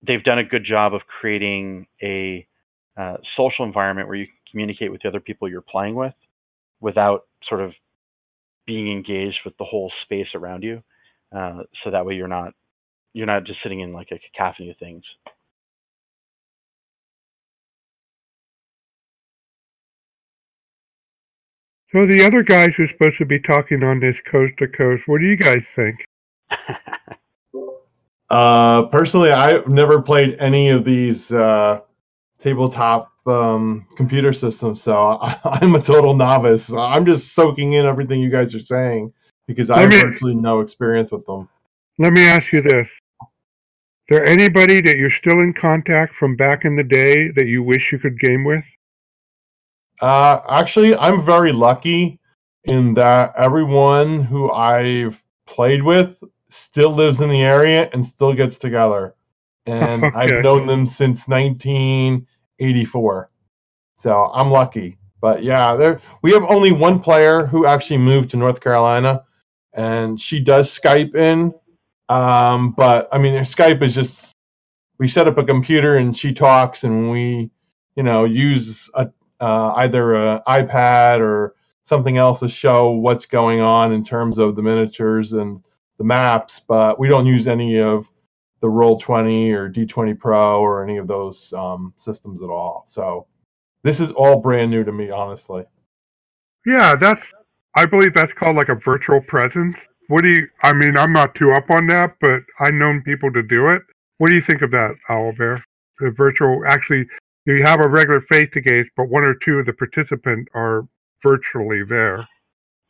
they've 0.06 0.24
done 0.24 0.40
a 0.40 0.44
good 0.44 0.66
job 0.66 0.94
of 0.94 1.02
creating 1.08 1.88
a 2.02 2.48
uh, 2.98 3.18
social 3.38 3.66
environment 3.66 4.08
where 4.08 4.18
you 4.18 4.26
can 4.26 4.36
communicate 4.50 4.92
with 4.92 5.02
the 5.02 5.10
other 5.10 5.20
people 5.20 5.50
you're 5.50 5.62
playing 5.62 5.96
with 5.96 6.14
without 6.80 7.26
sort 7.48 7.62
of 7.62 7.74
being 8.66 8.92
engaged 8.92 9.40
with 9.46 9.58
the 9.58 9.64
whole 9.66 9.92
space 10.04 10.28
around 10.36 10.64
you. 10.64 10.84
Uh, 11.36 11.64
so 11.84 11.92
that 11.92 12.06
way 12.06 12.16
you're 12.16 12.28
not 12.28 12.54
you're 13.14 13.28
not 13.28 13.44
just 13.46 13.60
sitting 13.64 13.82
in 13.82 13.94
like 13.94 14.10
a 14.12 14.20
cacophony 14.20 14.70
of 14.70 14.78
things. 14.78 15.04
So 21.92 22.04
the 22.08 22.26
other 22.26 22.42
guys 22.42 22.70
who're 22.78 22.88
supposed 22.98 23.18
to 23.18 23.26
be 23.26 23.40
talking 23.40 23.84
on 23.84 24.00
this 24.00 24.16
coast 24.32 24.54
to 24.60 24.68
coast, 24.68 25.04
what 25.08 25.20
do 25.20 25.26
you 25.26 25.36
guys 25.36 25.62
think? 25.76 25.98
Uh, 28.32 28.84
personally, 28.84 29.30
I've 29.32 29.68
never 29.68 30.02
played 30.02 30.38
any 30.40 30.70
of 30.70 30.86
these 30.86 31.34
uh, 31.34 31.82
tabletop 32.40 33.12
um, 33.28 33.86
computer 33.98 34.32
systems, 34.32 34.82
so 34.82 35.20
I, 35.22 35.38
I'm 35.44 35.76
a 35.76 35.82
total 35.82 36.14
novice. 36.14 36.72
I'm 36.72 37.06
just 37.06 37.34
soaking 37.36 37.74
in 37.74 37.86
everything 37.86 38.22
you 38.22 38.30
guys 38.30 38.56
are 38.56 38.64
saying 38.64 39.12
because 39.48 39.70
I 39.70 39.82
Let 39.82 39.92
have 39.92 40.04
me- 40.06 40.12
virtually 40.12 40.36
no 40.36 40.62
experience 40.62 41.12
with 41.12 41.26
them. 41.26 41.50
Let 42.00 42.14
me 42.14 42.26
ask 42.26 42.52
you 42.54 42.62
this. 42.62 42.88
Is 42.88 44.18
there 44.18 44.26
anybody 44.26 44.80
that 44.80 44.96
you're 44.96 45.12
still 45.20 45.42
in 45.42 45.54
contact 45.54 46.16
from 46.16 46.38
back 46.38 46.64
in 46.64 46.78
the 46.78 46.84
day 46.84 47.32
that 47.36 47.48
you 47.48 47.62
wish 47.64 47.92
you 47.92 48.00
could 48.00 48.18
game 48.18 48.46
with? 48.46 48.64
Uh, 50.02 50.40
actually, 50.48 50.96
I'm 50.96 51.22
very 51.22 51.52
lucky 51.52 52.18
in 52.64 52.94
that 52.94 53.34
everyone 53.36 54.24
who 54.24 54.50
I've 54.52 55.22
played 55.46 55.84
with 55.84 56.16
still 56.52 56.94
lives 56.94 57.22
in 57.22 57.30
the 57.30 57.42
area 57.42 57.90
and 57.94 58.06
still 58.06 58.34
gets 58.34 58.58
together. 58.60 59.16
And 59.66 60.04
Okay. 60.06 60.18
I've 60.18 60.44
known 60.44 60.68
them 60.68 60.86
since 60.88 61.28
1984. 61.28 63.30
So 63.98 64.32
I'm 64.34 64.52
lucky. 64.52 64.98
But 65.22 65.44
yeah, 65.44 65.76
there 65.76 66.02
we 66.24 66.32
have 66.34 66.44
only 66.44 66.72
one 66.72 67.00
player 67.00 67.46
who 67.46 67.66
actually 67.68 68.00
moved 68.00 68.32
to 68.32 68.38
North 68.38 68.60
Carolina 68.60 69.24
and 69.74 70.20
she 70.20 70.40
does 70.40 70.78
Skype 70.78 71.16
in. 71.16 71.54
Um, 72.10 72.72
but 72.72 73.08
I 73.12 73.18
mean, 73.20 73.34
Skype 73.44 73.82
is 73.84 73.94
just 73.96 74.32
we 74.98 75.08
set 75.08 75.28
up 75.28 75.38
a 75.38 75.44
computer 75.44 75.98
and 75.98 76.18
she 76.18 76.34
talks 76.34 76.84
and 76.84 77.12
we, 77.12 77.52
you 77.96 78.04
know, 78.04 78.26
use 78.26 78.90
a 78.96 79.10
uh, 79.40 79.74
either 79.78 80.16
an 80.16 80.42
iPad 80.48 81.20
or 81.20 81.56
something 81.84 82.18
else 82.18 82.40
to 82.40 82.50
show 82.50 82.92
what's 82.92 83.26
going 83.26 83.60
on 83.60 83.92
in 83.92 84.04
terms 84.04 84.38
of 84.38 84.56
the 84.56 84.62
miniatures 84.62 85.34
and 85.34 85.64
the 85.98 86.04
maps, 86.04 86.60
but 86.60 87.00
we 87.00 87.08
don't 87.08 87.26
use 87.26 87.48
any 87.48 87.80
of 87.80 88.12
the 88.62 88.68
Roll20 88.68 89.54
or 89.54 89.70
D20 89.70 90.18
Pro 90.18 90.62
or 90.62 90.84
any 90.84 90.98
of 90.98 91.08
those 91.08 91.52
um, 91.54 91.94
systems 91.98 92.42
at 92.42 92.50
all. 92.50 92.84
So 92.88 93.28
this 93.84 94.00
is 94.00 94.12
all 94.12 94.40
brand 94.40 94.72
new 94.72 94.84
to 94.84 94.92
me, 94.92 95.10
honestly. 95.10 95.64
Yeah, 96.66 96.96
that's. 96.96 97.22
I 97.76 97.86
believe 97.86 98.14
that's 98.14 98.34
called 98.34 98.58
like 98.58 98.70
a 98.70 98.76
virtual 98.76 99.22
presence. 99.22 99.76
What 100.08 100.24
do 100.24 100.30
you? 100.30 100.48
I 100.64 100.74
mean, 100.74 100.98
I'm 100.98 101.14
not 101.14 101.34
too 101.36 101.52
up 101.54 101.70
on 101.70 101.88
that, 101.88 102.16
but 102.20 102.42
I've 102.60 102.74
known 102.74 103.02
people 103.02 103.32
to 103.32 103.42
do 103.42 103.70
it. 103.70 103.82
What 104.18 104.30
do 104.30 104.36
you 104.36 104.44
think 104.48 104.62
of 104.62 104.72
that, 104.72 104.96
Owlbear? 105.10 105.62
The 106.00 106.12
virtual, 106.12 106.64
actually, 106.68 107.08
you 107.46 107.64
have 107.64 107.80
a 107.80 107.88
regular 107.88 108.22
face 108.32 108.50
to 108.54 108.62
gaze, 108.62 108.86
but 108.96 109.10
one 109.10 109.24
or 109.24 109.36
two 109.46 109.60
of 109.60 109.66
the 109.66 109.74
participants 109.74 110.50
are 110.54 110.88
virtually 111.26 111.84
there. 111.88 112.28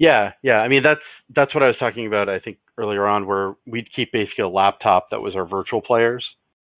Yeah, 0.01 0.33
yeah. 0.43 0.57
I 0.59 0.69
mean, 0.69 0.83
that's 0.83 1.01
that's 1.35 1.55
what 1.55 1.63
I 1.63 1.67
was 1.67 1.77
talking 1.79 2.07
about. 2.07 2.29
I 2.29 2.39
think 2.39 2.57
earlier 2.79 3.07
on, 3.07 3.27
where 3.27 3.55
we'd 3.67 3.87
keep 3.95 4.11
basically 4.11 4.45
a 4.45 4.49
laptop 4.49 5.09
that 5.11 5.21
was 5.21 5.35
our 5.35 5.45
virtual 5.47 5.81
players, 5.83 6.25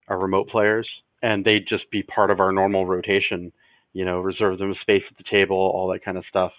our 0.08 0.20
remote 0.20 0.50
players, 0.50 0.90
and 1.24 1.46
they'd 1.46 1.68
just 1.70 1.92
be 1.92 2.04
part 2.04 2.32
of 2.32 2.42
our 2.42 2.52
normal 2.52 2.88
rotation. 2.88 3.54
You 3.94 4.06
know, 4.06 4.22
reserve 4.22 4.60
them 4.60 4.76
space 4.82 5.04
at 5.12 5.18
the 5.18 5.26
table, 5.32 5.58
all 5.58 5.90
that 5.94 6.04
kind 6.06 6.18
of 6.18 6.26
stuff. 6.30 6.54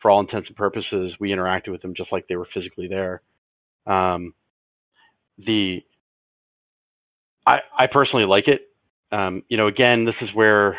For 0.00 0.12
all 0.12 0.20
intents 0.20 0.48
and 0.48 0.56
purposes, 0.56 1.14
we 1.20 1.30
interacted 1.30 1.70
with 1.72 1.82
them 1.82 1.94
just 1.96 2.12
like 2.12 2.28
they 2.28 2.36
were 2.36 2.48
physically 2.54 2.88
there. 2.88 3.22
Um, 3.86 4.34
the 5.38 5.82
I 7.46 7.60
I 7.78 7.86
personally 7.86 8.26
like 8.26 8.48
it. 8.48 8.62
Um, 9.12 9.42
you 9.48 9.56
know, 9.58 9.68
again, 9.68 10.04
this 10.04 10.14
is 10.22 10.30
where 10.34 10.78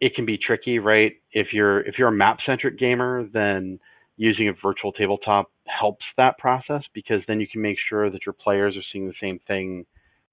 it 0.00 0.14
can 0.14 0.26
be 0.26 0.38
tricky, 0.38 0.80
right? 0.80 1.14
If 1.32 1.48
you're 1.52 1.80
if 1.82 1.98
you're 1.98 2.08
a 2.08 2.12
map 2.12 2.38
centric 2.46 2.78
gamer, 2.78 3.28
then 3.32 3.78
using 4.18 4.48
a 4.48 4.52
virtual 4.52 4.92
tabletop 4.92 5.50
helps 5.66 6.04
that 6.16 6.36
process 6.38 6.82
because 6.92 7.22
then 7.26 7.40
you 7.40 7.46
can 7.50 7.62
make 7.62 7.78
sure 7.88 8.10
that 8.10 8.26
your 8.26 8.34
players 8.34 8.76
are 8.76 8.82
seeing 8.92 9.06
the 9.06 9.14
same 9.22 9.38
thing 9.46 9.86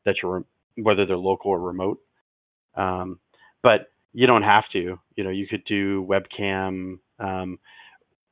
that 0.06 0.16
you're 0.22 0.44
whether 0.78 1.06
they're 1.06 1.16
local 1.16 1.52
or 1.52 1.60
remote. 1.60 2.00
Um, 2.76 3.20
but 3.64 3.88
you 4.12 4.28
don't 4.28 4.44
have 4.44 4.64
to. 4.74 5.00
You 5.16 5.24
know, 5.24 5.30
you 5.30 5.48
could 5.48 5.64
do 5.66 6.06
webcam. 6.06 7.00
Um, 7.20 7.60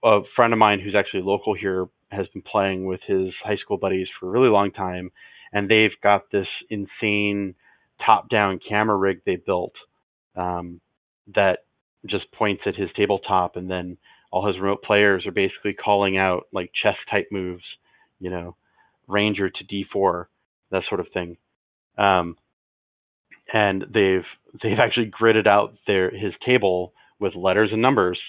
a 0.03 0.21
friend 0.35 0.51
of 0.51 0.59
mine 0.59 0.79
who's 0.81 0.95
actually 0.95 1.23
local 1.23 1.53
here 1.53 1.87
has 2.11 2.27
been 2.33 2.41
playing 2.41 2.85
with 2.85 2.99
his 3.07 3.29
high 3.43 3.55
school 3.57 3.77
buddies 3.77 4.07
for 4.19 4.27
a 4.27 4.31
really 4.31 4.49
long 4.49 4.71
time, 4.71 5.11
and 5.53 5.69
they've 5.69 5.95
got 6.01 6.29
this 6.31 6.47
insane 6.69 7.55
top-down 8.05 8.59
camera 8.67 8.97
rig 8.97 9.21
they 9.25 9.37
built 9.37 9.73
um, 10.35 10.81
that 11.33 11.59
just 12.05 12.29
points 12.33 12.63
at 12.65 12.75
his 12.75 12.89
tabletop, 12.97 13.55
and 13.55 13.69
then 13.69 13.97
all 14.33 14.47
his 14.47 14.59
remote 14.59 14.81
players 14.81 15.27
are 15.27 15.31
basically 15.31 15.73
calling 15.73 16.17
out 16.17 16.47
like 16.51 16.71
chess 16.81 16.95
type 17.09 17.27
moves, 17.31 17.63
you 18.19 18.31
know, 18.31 18.55
ranger 19.07 19.47
to 19.47 19.63
d4, 19.63 20.25
that 20.71 20.81
sort 20.89 20.99
of 20.99 21.05
thing. 21.13 21.37
Um, 21.99 22.35
and 23.53 23.85
they've 23.93 24.25
they've 24.63 24.79
actually 24.79 25.11
gridded 25.11 25.45
out 25.45 25.75
their 25.85 26.09
his 26.09 26.33
table 26.43 26.93
with 27.19 27.35
letters 27.35 27.69
and 27.71 27.81
numbers, 27.83 28.19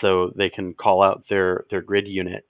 so 0.00 0.30
they 0.36 0.48
can 0.48 0.74
call 0.74 1.02
out 1.02 1.24
their 1.28 1.64
their 1.70 1.82
grid 1.82 2.06
unit 2.06 2.46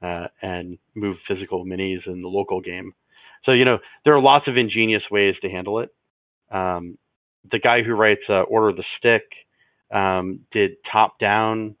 uh, 0.00 0.28
and 0.40 0.78
move 0.94 1.18
physical 1.28 1.66
minis 1.66 2.06
in 2.06 2.22
the 2.22 2.28
local 2.28 2.62
game. 2.62 2.94
So 3.44 3.52
you 3.52 3.66
know 3.66 3.80
there 4.06 4.14
are 4.14 4.22
lots 4.22 4.48
of 4.48 4.56
ingenious 4.56 5.02
ways 5.10 5.34
to 5.42 5.50
handle 5.50 5.80
it. 5.80 5.90
Um, 6.50 6.96
the 7.52 7.58
guy 7.58 7.82
who 7.82 7.92
writes 7.92 8.22
uh, 8.30 8.42
Order 8.42 8.70
of 8.70 8.76
the 8.76 8.84
Stick 8.96 9.24
um, 9.94 10.40
did 10.52 10.72
top-down 10.90 11.76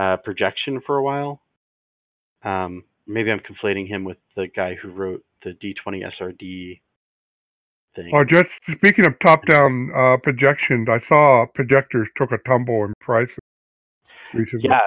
uh, 0.00 0.16
projection 0.18 0.80
for 0.86 0.96
a 0.96 1.02
while. 1.02 1.42
Um, 2.42 2.84
maybe 3.06 3.30
I'm 3.30 3.40
conflating 3.40 3.86
him 3.86 4.04
with 4.04 4.16
the 4.34 4.46
guy 4.54 4.74
who 4.80 4.90
wrote 4.90 5.24
the 5.44 5.50
D20 5.50 6.02
SRD 6.20 6.80
thing. 7.94 8.10
Oh, 8.14 8.24
just 8.24 8.46
speaking 8.76 9.06
of 9.06 9.14
top-down 9.24 9.90
uh, 9.94 10.16
projections, 10.22 10.88
I 10.88 11.00
saw 11.08 11.46
projectors 11.54 12.08
took 12.16 12.32
a 12.32 12.38
tumble 12.48 12.84
in 12.84 12.94
prices 13.00 13.36
recently. 14.32 14.70
Yeah, 14.70 14.78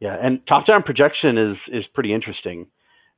yeah, 0.00 0.16
and 0.20 0.40
top-down 0.46 0.82
projection 0.82 1.38
is 1.38 1.56
is 1.72 1.84
pretty 1.94 2.12
interesting. 2.12 2.66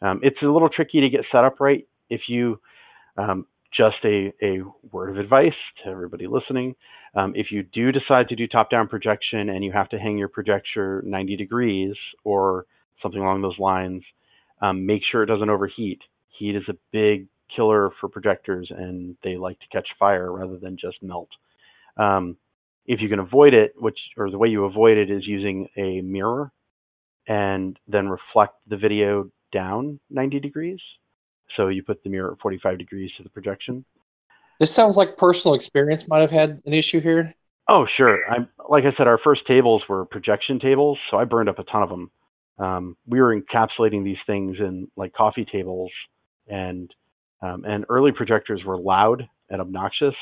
Um, 0.02 0.20
it's 0.22 0.40
a 0.42 0.46
little 0.46 0.68
tricky 0.68 1.00
to 1.00 1.08
get 1.08 1.22
set 1.32 1.44
up 1.44 1.60
right. 1.60 1.86
If 2.08 2.22
you 2.28 2.60
um, 3.16 3.46
just 3.76 3.96
a, 4.04 4.32
a 4.42 4.62
word 4.92 5.10
of 5.10 5.18
advice 5.18 5.52
to 5.84 5.90
everybody 5.90 6.26
listening. 6.26 6.74
Um, 7.14 7.32
if 7.34 7.48
you 7.50 7.62
do 7.62 7.92
decide 7.92 8.28
to 8.28 8.36
do 8.36 8.46
top 8.46 8.70
down 8.70 8.88
projection 8.88 9.48
and 9.50 9.64
you 9.64 9.72
have 9.72 9.88
to 9.90 9.98
hang 9.98 10.18
your 10.18 10.28
projector 10.28 11.02
90 11.04 11.36
degrees 11.36 11.94
or 12.24 12.66
something 13.02 13.20
along 13.20 13.42
those 13.42 13.58
lines, 13.58 14.02
um, 14.60 14.86
make 14.86 15.02
sure 15.10 15.22
it 15.22 15.26
doesn't 15.26 15.50
overheat. 15.50 16.00
Heat 16.38 16.56
is 16.56 16.68
a 16.68 16.76
big 16.92 17.26
killer 17.54 17.90
for 18.00 18.08
projectors 18.08 18.70
and 18.70 19.16
they 19.24 19.36
like 19.36 19.58
to 19.60 19.66
catch 19.72 19.88
fire 19.98 20.32
rather 20.32 20.56
than 20.56 20.76
just 20.76 21.02
melt. 21.02 21.28
Um, 21.96 22.36
if 22.86 23.00
you 23.00 23.08
can 23.08 23.18
avoid 23.18 23.54
it, 23.54 23.74
which 23.78 23.98
or 24.16 24.30
the 24.30 24.38
way 24.38 24.48
you 24.48 24.64
avoid 24.64 24.98
it 24.98 25.10
is 25.10 25.26
using 25.26 25.68
a 25.76 26.00
mirror 26.00 26.50
and 27.26 27.78
then 27.86 28.08
reflect 28.08 28.54
the 28.68 28.76
video 28.76 29.30
down 29.52 30.00
90 30.10 30.40
degrees. 30.40 30.80
So 31.56 31.68
you 31.68 31.82
put 31.82 32.02
the 32.02 32.10
mirror 32.10 32.32
at 32.32 32.40
45 32.40 32.78
degrees 32.78 33.10
to 33.16 33.22
the 33.22 33.28
projection. 33.28 33.84
This 34.58 34.74
sounds 34.74 34.96
like 34.96 35.16
personal 35.16 35.54
experience 35.54 36.06
might 36.08 36.20
have 36.20 36.30
had 36.30 36.60
an 36.66 36.74
issue 36.74 37.00
here. 37.00 37.34
Oh, 37.68 37.86
sure. 37.96 38.18
I'm 38.30 38.48
like 38.68 38.84
I 38.84 38.92
said, 38.96 39.06
our 39.06 39.18
first 39.18 39.46
tables 39.46 39.82
were 39.88 40.04
projection 40.04 40.58
tables, 40.58 40.98
so 41.10 41.16
I 41.18 41.24
burned 41.24 41.48
up 41.48 41.58
a 41.58 41.64
ton 41.64 41.82
of 41.82 41.88
them. 41.88 42.10
Um, 42.58 42.96
we 43.06 43.20
were 43.20 43.34
encapsulating 43.34 44.04
these 44.04 44.18
things 44.26 44.56
in 44.58 44.88
like 44.96 45.12
coffee 45.12 45.46
tables, 45.50 45.90
and 46.48 46.92
um, 47.42 47.64
and 47.64 47.86
early 47.88 48.12
projectors 48.12 48.64
were 48.64 48.76
loud 48.76 49.26
and 49.48 49.60
obnoxious, 49.60 50.14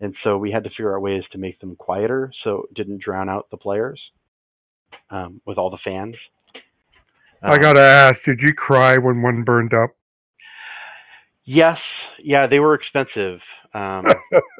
and 0.00 0.14
so 0.22 0.36
we 0.36 0.50
had 0.50 0.64
to 0.64 0.70
figure 0.70 0.94
out 0.94 1.02
ways 1.02 1.22
to 1.32 1.38
make 1.38 1.58
them 1.60 1.76
quieter 1.76 2.30
so 2.44 2.64
it 2.68 2.74
didn't 2.74 3.00
drown 3.00 3.28
out 3.30 3.46
the 3.50 3.56
players 3.56 4.00
um, 5.10 5.40
with 5.46 5.56
all 5.56 5.70
the 5.70 5.78
fans. 5.82 6.14
I 7.42 7.54
Um, 7.54 7.60
gotta 7.62 7.80
ask, 7.80 8.16
did 8.26 8.40
you 8.40 8.52
cry 8.54 8.98
when 8.98 9.22
one 9.22 9.42
burned 9.44 9.72
up? 9.72 9.90
Yes, 11.44 11.78
yeah, 12.22 12.46
they 12.46 12.58
were 12.60 12.74
expensive. 12.74 13.40
Um, 13.74 14.04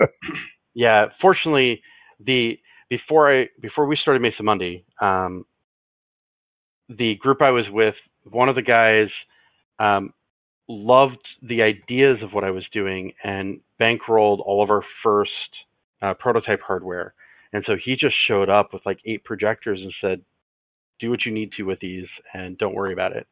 yeah, 0.74 1.06
fortunately, 1.20 1.82
the 2.20 2.58
before 2.88 3.32
I 3.42 3.48
before 3.60 3.86
we 3.86 3.96
started 3.96 4.22
Mesa 4.22 4.42
Mundi, 4.42 4.84
um, 5.00 5.44
the 6.88 7.16
group 7.16 7.42
I 7.42 7.50
was 7.50 7.64
with, 7.70 7.94
one 8.30 8.48
of 8.48 8.56
the 8.56 8.62
guys 8.62 9.08
um, 9.78 10.12
loved 10.68 11.18
the 11.42 11.62
ideas 11.62 12.18
of 12.22 12.32
what 12.32 12.44
I 12.44 12.50
was 12.50 12.64
doing 12.72 13.12
and 13.24 13.60
bankrolled 13.80 14.40
all 14.40 14.62
of 14.62 14.70
our 14.70 14.82
first 15.02 15.30
uh, 16.02 16.14
prototype 16.14 16.60
hardware. 16.60 17.14
And 17.52 17.64
so 17.66 17.74
he 17.82 17.96
just 17.96 18.14
showed 18.28 18.48
up 18.48 18.72
with 18.72 18.84
like 18.86 18.98
eight 19.06 19.24
projectors 19.24 19.80
and 19.80 19.92
said, 20.00 20.22
"Do 21.00 21.10
what 21.10 21.24
you 21.26 21.32
need 21.32 21.52
to 21.58 21.64
with 21.64 21.80
these, 21.80 22.06
and 22.34 22.58
don't 22.58 22.74
worry 22.74 22.92
about 22.92 23.16
it." 23.16 23.26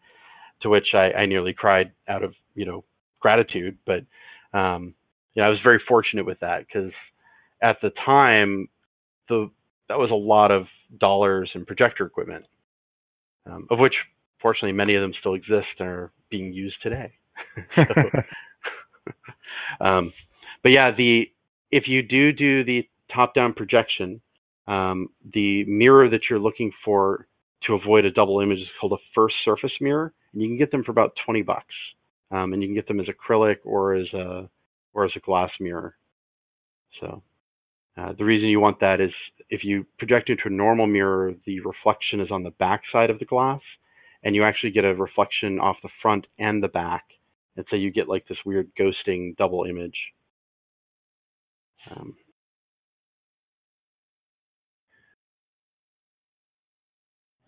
To 0.62 0.70
which 0.70 0.88
I, 0.94 1.12
I 1.12 1.26
nearly 1.26 1.54
cried 1.54 1.92
out 2.08 2.22
of 2.24 2.34
you 2.54 2.66
know 2.66 2.84
gratitude, 3.20 3.78
but 3.86 4.00
um, 4.52 4.94
I 5.40 5.48
was 5.48 5.58
very 5.62 5.80
fortunate 5.88 6.26
with 6.26 6.40
that 6.40 6.66
because 6.66 6.92
at 7.62 7.76
the 7.82 7.90
time, 8.04 8.68
the 9.28 9.50
that 9.88 9.98
was 9.98 10.10
a 10.10 10.14
lot 10.14 10.50
of 10.50 10.66
dollars 10.98 11.50
in 11.54 11.64
projector 11.64 12.06
equipment, 12.06 12.44
um, 13.46 13.66
of 13.70 13.78
which 13.78 13.94
fortunately 14.40 14.72
many 14.72 14.94
of 14.94 15.02
them 15.02 15.12
still 15.20 15.34
exist 15.34 15.66
and 15.78 15.88
are 15.88 16.12
being 16.30 16.52
used 16.52 16.76
today. 16.82 17.12
um, 19.80 20.12
but 20.62 20.74
yeah, 20.74 20.90
the 20.96 21.24
if 21.70 21.84
you 21.86 22.02
do 22.02 22.32
do 22.32 22.64
the 22.64 22.88
top-down 23.14 23.52
projection, 23.52 24.20
um, 24.66 25.08
the 25.34 25.64
mirror 25.64 26.08
that 26.08 26.20
you're 26.28 26.38
looking 26.38 26.70
for 26.84 27.26
to 27.64 27.74
avoid 27.74 28.04
a 28.04 28.10
double 28.10 28.40
image 28.40 28.58
is 28.58 28.68
called 28.80 28.92
a 28.92 29.02
first 29.14 29.34
surface 29.44 29.72
mirror, 29.80 30.12
and 30.32 30.42
you 30.42 30.48
can 30.48 30.58
get 30.58 30.70
them 30.70 30.84
for 30.84 30.92
about 30.92 31.12
20 31.24 31.42
bucks, 31.42 31.74
um, 32.30 32.52
and 32.52 32.62
you 32.62 32.68
can 32.68 32.74
get 32.74 32.86
them 32.88 33.00
as 33.00 33.06
acrylic 33.06 33.56
or 33.64 33.94
as 33.94 34.06
a 34.14 34.48
or 34.92 35.04
as 35.04 35.12
a 35.16 35.20
glass 35.20 35.50
mirror. 35.60 35.94
So 37.00 37.22
uh, 37.96 38.12
the 38.18 38.24
reason 38.24 38.48
you 38.48 38.60
want 38.60 38.80
that 38.80 39.00
is 39.00 39.10
if 39.50 39.64
you 39.64 39.86
project 39.98 40.30
into 40.30 40.42
a 40.46 40.50
normal 40.50 40.86
mirror, 40.86 41.34
the 41.46 41.60
reflection 41.60 42.20
is 42.20 42.30
on 42.30 42.42
the 42.42 42.50
back 42.50 42.82
side 42.92 43.10
of 43.10 43.18
the 43.18 43.24
glass, 43.24 43.60
and 44.22 44.34
you 44.34 44.44
actually 44.44 44.70
get 44.70 44.84
a 44.84 44.94
reflection 44.94 45.58
off 45.60 45.76
the 45.82 45.88
front 46.02 46.26
and 46.38 46.62
the 46.62 46.68
back, 46.68 47.04
and 47.56 47.66
so 47.70 47.76
you 47.76 47.90
get 47.90 48.08
like 48.08 48.26
this 48.28 48.38
weird 48.44 48.70
ghosting 48.78 49.36
double 49.36 49.64
image. 49.64 49.96
Um, 51.90 52.14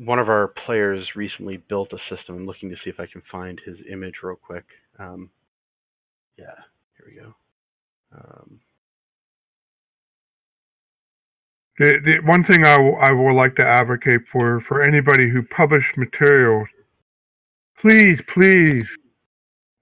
one 0.04 0.18
of 0.18 0.28
our 0.28 0.48
players 0.66 1.06
recently 1.16 1.58
built 1.68 1.92
a 1.92 1.98
system. 2.14 2.36
I'm 2.36 2.46
looking 2.46 2.70
to 2.70 2.76
see 2.76 2.90
if 2.90 2.98
I 3.00 3.06
can 3.06 3.22
find 3.30 3.60
his 3.64 3.76
image 3.90 4.14
real 4.22 4.36
quick. 4.36 4.64
Um, 4.98 5.30
yeah, 6.38 6.54
here 6.96 7.06
we 7.06 7.20
go. 7.20 7.34
Um, 8.14 8.60
The, 11.78 11.98
the 12.04 12.18
one 12.30 12.44
thing 12.44 12.64
I, 12.66 12.76
w- 12.76 12.96
I 12.96 13.12
would 13.12 13.32
like 13.34 13.56
to 13.56 13.64
advocate 13.64 14.20
for 14.30 14.60
for 14.68 14.82
anybody 14.82 15.28
who 15.30 15.42
published 15.42 15.96
materials, 15.96 16.68
please, 17.80 18.20
please 18.32 18.84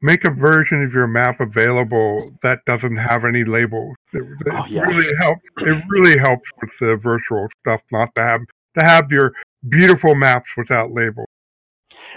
make 0.00 0.24
a 0.24 0.30
version 0.30 0.84
of 0.84 0.92
your 0.92 1.08
map 1.08 1.40
available 1.40 2.24
that 2.44 2.58
doesn't 2.64 2.96
have 2.96 3.24
any 3.24 3.44
labels. 3.44 3.96
It, 4.12 4.22
it 4.22 4.52
Oh, 4.52 4.64
yeah. 4.70 4.82
really 4.82 5.10
helps. 5.20 5.42
It 5.58 5.82
really 5.88 6.18
helps 6.20 6.44
with 6.62 6.70
the 6.80 6.96
virtual 7.02 7.48
stuff 7.60 7.80
not 7.90 8.14
to 8.14 8.22
have 8.22 8.40
to 8.78 8.86
have 8.86 9.10
your 9.10 9.32
beautiful 9.68 10.14
maps 10.14 10.48
without 10.56 10.92
labels. 10.92 11.26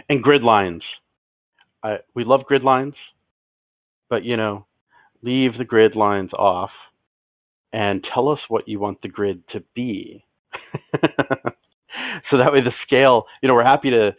and 0.10 0.24
grid 0.24 0.44
lines. 0.44 0.84
I, 1.84 1.98
we 2.16 2.24
love 2.24 2.46
grid 2.46 2.64
lines, 2.64 2.96
but 4.10 4.24
you 4.24 4.38
know, 4.38 4.66
leave 5.22 5.58
the 5.58 5.66
grid 5.66 5.96
lines 5.96 6.32
off 6.34 6.72
and 7.74 8.06
tell 8.14 8.30
us 8.30 8.40
what 8.50 8.68
you 8.68 8.80
want 8.80 9.02
the 9.02 9.10
grid 9.10 9.44
to 9.52 9.64
be. 9.76 10.24
so 12.32 12.38
that 12.38 12.54
way 12.54 12.62
the 12.62 12.74
scale, 12.86 13.26
you 13.42 13.48
know, 13.48 13.56
we're 13.56 13.64
happy 13.64 13.90
to 13.90 14.12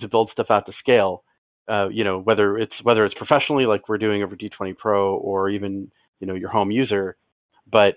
to 0.00 0.08
build 0.08 0.30
stuff 0.32 0.46
out 0.50 0.66
to 0.66 0.72
scale. 0.78 1.24
Uh, 1.68 1.88
you 1.88 2.04
know, 2.04 2.20
whether 2.20 2.58
it's 2.58 2.72
whether 2.82 3.04
it's 3.04 3.14
professionally 3.16 3.66
like 3.66 3.88
we're 3.88 3.98
doing 3.98 4.22
over 4.22 4.36
D20 4.36 4.76
Pro 4.78 5.16
or 5.16 5.50
even 5.50 5.90
you 6.20 6.26
know 6.26 6.34
your 6.34 6.50
home 6.50 6.70
user, 6.70 7.16
but 7.70 7.96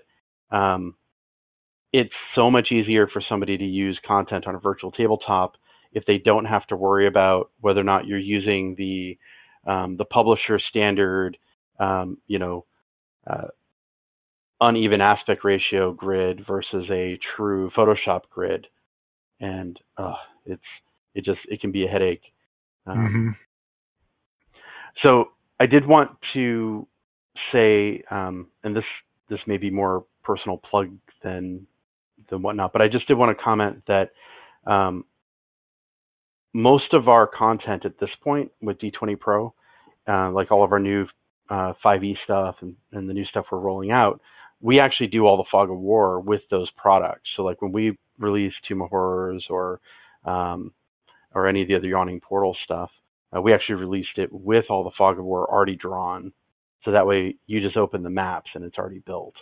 um, 0.50 0.94
it's 1.92 2.12
so 2.34 2.50
much 2.50 2.72
easier 2.72 3.06
for 3.06 3.22
somebody 3.28 3.58
to 3.58 3.64
use 3.64 3.98
content 4.06 4.46
on 4.46 4.54
a 4.54 4.58
virtual 4.58 4.90
tabletop 4.90 5.56
if 5.92 6.04
they 6.06 6.18
don't 6.18 6.46
have 6.46 6.66
to 6.68 6.76
worry 6.76 7.06
about 7.06 7.50
whether 7.60 7.80
or 7.80 7.84
not 7.84 8.06
you're 8.06 8.18
using 8.18 8.74
the 8.76 9.18
um, 9.64 9.96
the 9.96 10.04
publisher 10.04 10.58
standard, 10.70 11.36
um, 11.78 12.18
you 12.26 12.38
know, 12.38 12.64
uh, 13.28 13.48
uneven 14.60 15.00
aspect 15.00 15.44
ratio 15.44 15.92
grid 15.92 16.44
versus 16.46 16.84
a 16.90 17.18
true 17.36 17.70
Photoshop 17.76 18.22
grid, 18.30 18.66
and 19.40 19.78
uh, 19.96 20.14
it's 20.46 20.62
it 21.14 21.24
just 21.24 21.40
it 21.48 21.60
can 21.60 21.70
be 21.70 21.84
a 21.84 21.88
headache. 21.88 22.22
Um, 22.86 23.06
hmm 23.06 23.28
so 25.02 25.30
I 25.58 25.66
did 25.66 25.86
want 25.86 26.10
to 26.34 26.86
say, 27.52 28.02
um, 28.10 28.48
and 28.62 28.76
this 28.76 28.84
this 29.28 29.40
may 29.46 29.56
be 29.56 29.70
more 29.70 30.04
personal 30.22 30.58
plug 30.58 30.90
than 31.22 31.66
than 32.32 32.42
whatnot, 32.42 32.72
but 32.72 32.82
I 32.82 32.88
just 32.88 33.06
did 33.06 33.16
want 33.16 33.36
to 33.36 33.44
comment 33.44 33.84
that 33.86 34.10
um, 34.66 35.04
most 36.54 36.92
of 36.92 37.08
our 37.08 37.26
content 37.26 37.84
at 37.84 38.00
this 38.00 38.10
point 38.24 38.50
with 38.60 38.78
D20 38.78 39.20
Pro, 39.20 39.54
uh, 40.08 40.30
like 40.32 40.50
all 40.50 40.64
of 40.64 40.72
our 40.72 40.80
new 40.80 41.06
uh, 41.48 41.74
5e 41.84 42.14
stuff 42.24 42.56
and, 42.60 42.74
and 42.92 43.08
the 43.08 43.14
new 43.14 43.24
stuff 43.26 43.46
we're 43.52 43.58
rolling 43.58 43.90
out, 43.90 44.20
we 44.60 44.80
actually 44.80 45.08
do 45.08 45.26
all 45.26 45.36
the 45.36 45.48
fog 45.50 45.70
of 45.70 45.78
war 45.78 46.20
with 46.20 46.40
those 46.50 46.70
products. 46.76 47.28
So 47.36 47.42
like 47.42 47.60
when 47.60 47.72
we 47.72 47.98
release 48.18 48.52
Tomb 48.66 48.82
of 48.82 48.90
Horrors 48.90 49.44
or 49.50 49.80
um, 50.24 50.72
or 51.34 51.48
any 51.48 51.62
of 51.62 51.68
the 51.68 51.74
other 51.74 51.88
Yawning 51.88 52.20
Portal 52.20 52.56
stuff, 52.64 52.90
uh, 53.34 53.40
we 53.40 53.52
actually 53.52 53.76
released 53.76 54.18
it 54.18 54.28
with 54.30 54.66
all 54.70 54.84
the 54.84 54.90
fog 54.96 55.18
of 55.18 55.24
war 55.24 55.50
already 55.50 55.76
drawn. 55.76 56.32
so 56.84 56.92
that 56.92 57.06
way 57.06 57.36
you 57.46 57.60
just 57.60 57.76
open 57.76 58.02
the 58.02 58.10
maps 58.10 58.50
and 58.54 58.64
it's 58.64 58.78
already 58.78 59.00
built. 59.00 59.34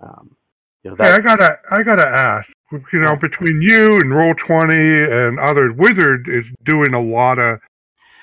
Um, 0.00 0.36
Hey, 0.84 1.12
I 1.12 1.18
gotta, 1.20 1.58
I 1.70 1.82
gotta 1.82 2.08
ask. 2.08 2.48
You 2.92 3.00
know, 3.00 3.14
between 3.16 3.62
you 3.62 4.00
and 4.00 4.14
Roll 4.14 4.34
Twenty 4.46 4.76
and 4.76 5.38
others, 5.38 5.72
Wizard 5.76 6.28
is 6.28 6.44
doing 6.64 6.92
a 6.92 7.00
lot 7.00 7.38
of 7.38 7.60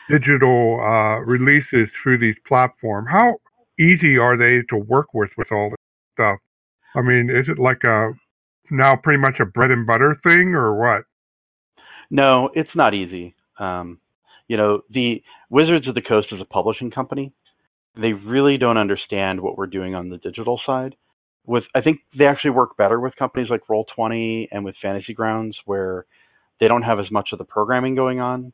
digital 0.09 0.79
uh, 0.81 1.19
releases 1.19 1.87
through 2.03 2.17
these 2.19 2.35
platforms. 2.47 3.07
How 3.09 3.37
easy 3.79 4.17
are 4.17 4.37
they 4.37 4.61
to 4.69 4.77
work 4.77 5.13
with 5.13 5.29
with 5.37 5.51
all 5.51 5.69
this 5.69 5.77
stuff? 6.13 6.39
I 6.95 7.01
mean, 7.01 7.29
is 7.29 7.47
it 7.47 7.59
like 7.59 7.83
a 7.85 8.11
now 8.69 8.95
pretty 8.95 9.19
much 9.19 9.39
a 9.39 9.45
bread 9.45 9.71
and 9.71 9.87
butter 9.87 10.19
thing, 10.23 10.53
or 10.53 10.75
what? 10.77 11.03
no, 12.11 12.49
it's 12.53 12.75
not 12.75 12.93
easy. 12.93 13.33
Um, 13.57 13.99
you 14.47 14.57
know, 14.57 14.81
the 14.89 15.23
Wizards 15.49 15.87
of 15.87 15.95
the 15.95 16.01
Coast 16.01 16.27
is 16.31 16.41
a 16.41 16.45
publishing 16.45 16.91
company. 16.91 17.31
They 17.95 18.13
really 18.13 18.57
don't 18.57 18.77
understand 18.77 19.39
what 19.41 19.57
we're 19.57 19.67
doing 19.67 19.95
on 19.95 20.09
the 20.09 20.17
digital 20.17 20.59
side. 20.65 20.95
With 21.45 21.63
I 21.75 21.81
think 21.81 21.99
they 22.17 22.25
actually 22.25 22.51
work 22.51 22.77
better 22.77 22.99
with 22.99 23.15
companies 23.15 23.49
like 23.49 23.61
Roll20 23.69 24.47
and 24.51 24.63
with 24.63 24.75
Fantasy 24.81 25.13
Grounds, 25.13 25.57
where 25.65 26.05
they 26.59 26.67
don't 26.67 26.83
have 26.83 26.99
as 26.99 27.09
much 27.11 27.29
of 27.33 27.39
the 27.39 27.45
programming 27.45 27.95
going 27.95 28.19
on 28.19 28.53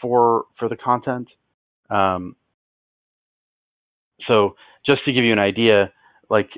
for 0.00 0.44
for 0.58 0.68
the 0.68 0.76
content. 0.76 1.28
Um, 1.90 2.36
so 4.26 4.56
just 4.86 5.04
to 5.04 5.12
give 5.12 5.24
you 5.24 5.32
an 5.32 5.38
idea, 5.38 5.92
like 6.30 6.48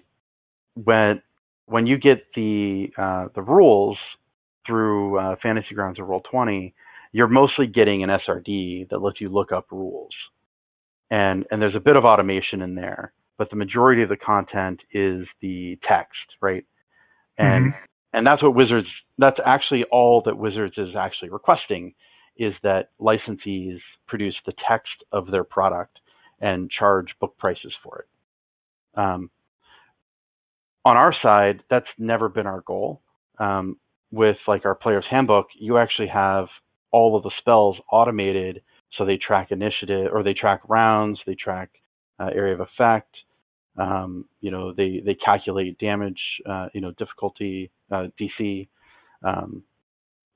when 0.74 1.22
when 1.66 1.86
you 1.86 1.98
get 1.98 2.24
the 2.34 2.88
uh, 2.97 3.26
the 3.34 3.43
rules 3.43 3.98
through 4.66 5.18
uh, 5.18 5.36
Fantasy 5.43 5.74
Grounds 5.74 5.98
or 5.98 6.05
Roll20, 6.05 6.72
you're 7.12 7.28
mostly 7.28 7.66
getting 7.66 8.02
an 8.02 8.10
SRD 8.10 8.88
that 8.90 9.01
lets 9.01 9.20
you 9.20 9.28
look 9.28 9.52
up 9.52 9.66
rules, 9.70 10.12
and 11.10 11.44
and 11.51 11.60
there's 11.60 11.74
a 11.74 11.80
bit 11.80 11.97
of 11.97 12.05
automation 12.05 12.62
in 12.62 12.74
there, 12.74 13.12
but 13.39 13.51
the 13.51 13.57
majority 13.57 14.03
of 14.03 14.09
the 14.09 14.17
content 14.17 14.81
is 14.93 15.27
the 15.41 15.79
text, 15.89 16.37
right? 16.41 16.65
And 17.39 17.75
and 18.13 18.27
that's 18.27 18.43
what 18.43 18.55
Wizards. 18.55 18.89
That's 19.19 19.39
actually 19.45 19.85
all 19.91 20.23
that 20.25 20.37
Wizards 20.37 20.75
is 20.79 20.97
actually 20.99 21.31
requesting 21.31 21.95
is 22.39 22.55
that 22.63 22.91
licensees 23.01 23.79
produce 24.07 24.35
the 24.45 24.53
text 24.69 24.93
of 25.13 25.31
their 25.31 25.45
product 25.45 25.99
and 26.41 26.71
charge 26.71 27.09
book 27.21 27.37
prices 27.39 27.75
for 27.83 28.01
it. 28.01 28.99
Um, 28.99 29.31
on 30.85 30.97
our 30.97 31.15
side, 31.23 31.63
that's 31.69 31.87
never 31.99 32.29
been 32.29 32.47
our 32.47 32.61
goal. 32.61 33.03
Um, 33.39 33.79
with 34.13 34.37
like 34.47 34.65
our 34.65 34.75
player's 34.75 35.05
handbook, 35.11 35.47
you 35.59 35.79
actually 35.79 36.09
have 36.09 36.47
all 36.93 37.17
of 37.17 37.23
the 37.23 37.33
spells 37.39 37.77
automated, 37.91 38.63
so 38.97 39.05
they 39.05 39.19
track 39.19 39.51
initiative 39.51 40.11
or 40.13 40.23
they 40.23 40.33
track 40.33 40.61
rounds, 40.69 41.19
they 41.27 41.35
track 41.35 41.71
uh, 42.19 42.31
area 42.33 42.55
of 42.55 42.61
effect. 42.61 43.15
Um, 43.78 44.27
you 44.40 44.51
know, 44.51 44.73
they 44.73 45.03
they 45.05 45.15
calculate 45.15 45.78
damage, 45.78 46.20
uh, 46.48 46.69
you 46.74 46.81
know, 46.81 46.93
difficulty, 46.93 47.70
uh, 47.90 48.09
DC. 48.20 48.69
Um, 49.24 49.62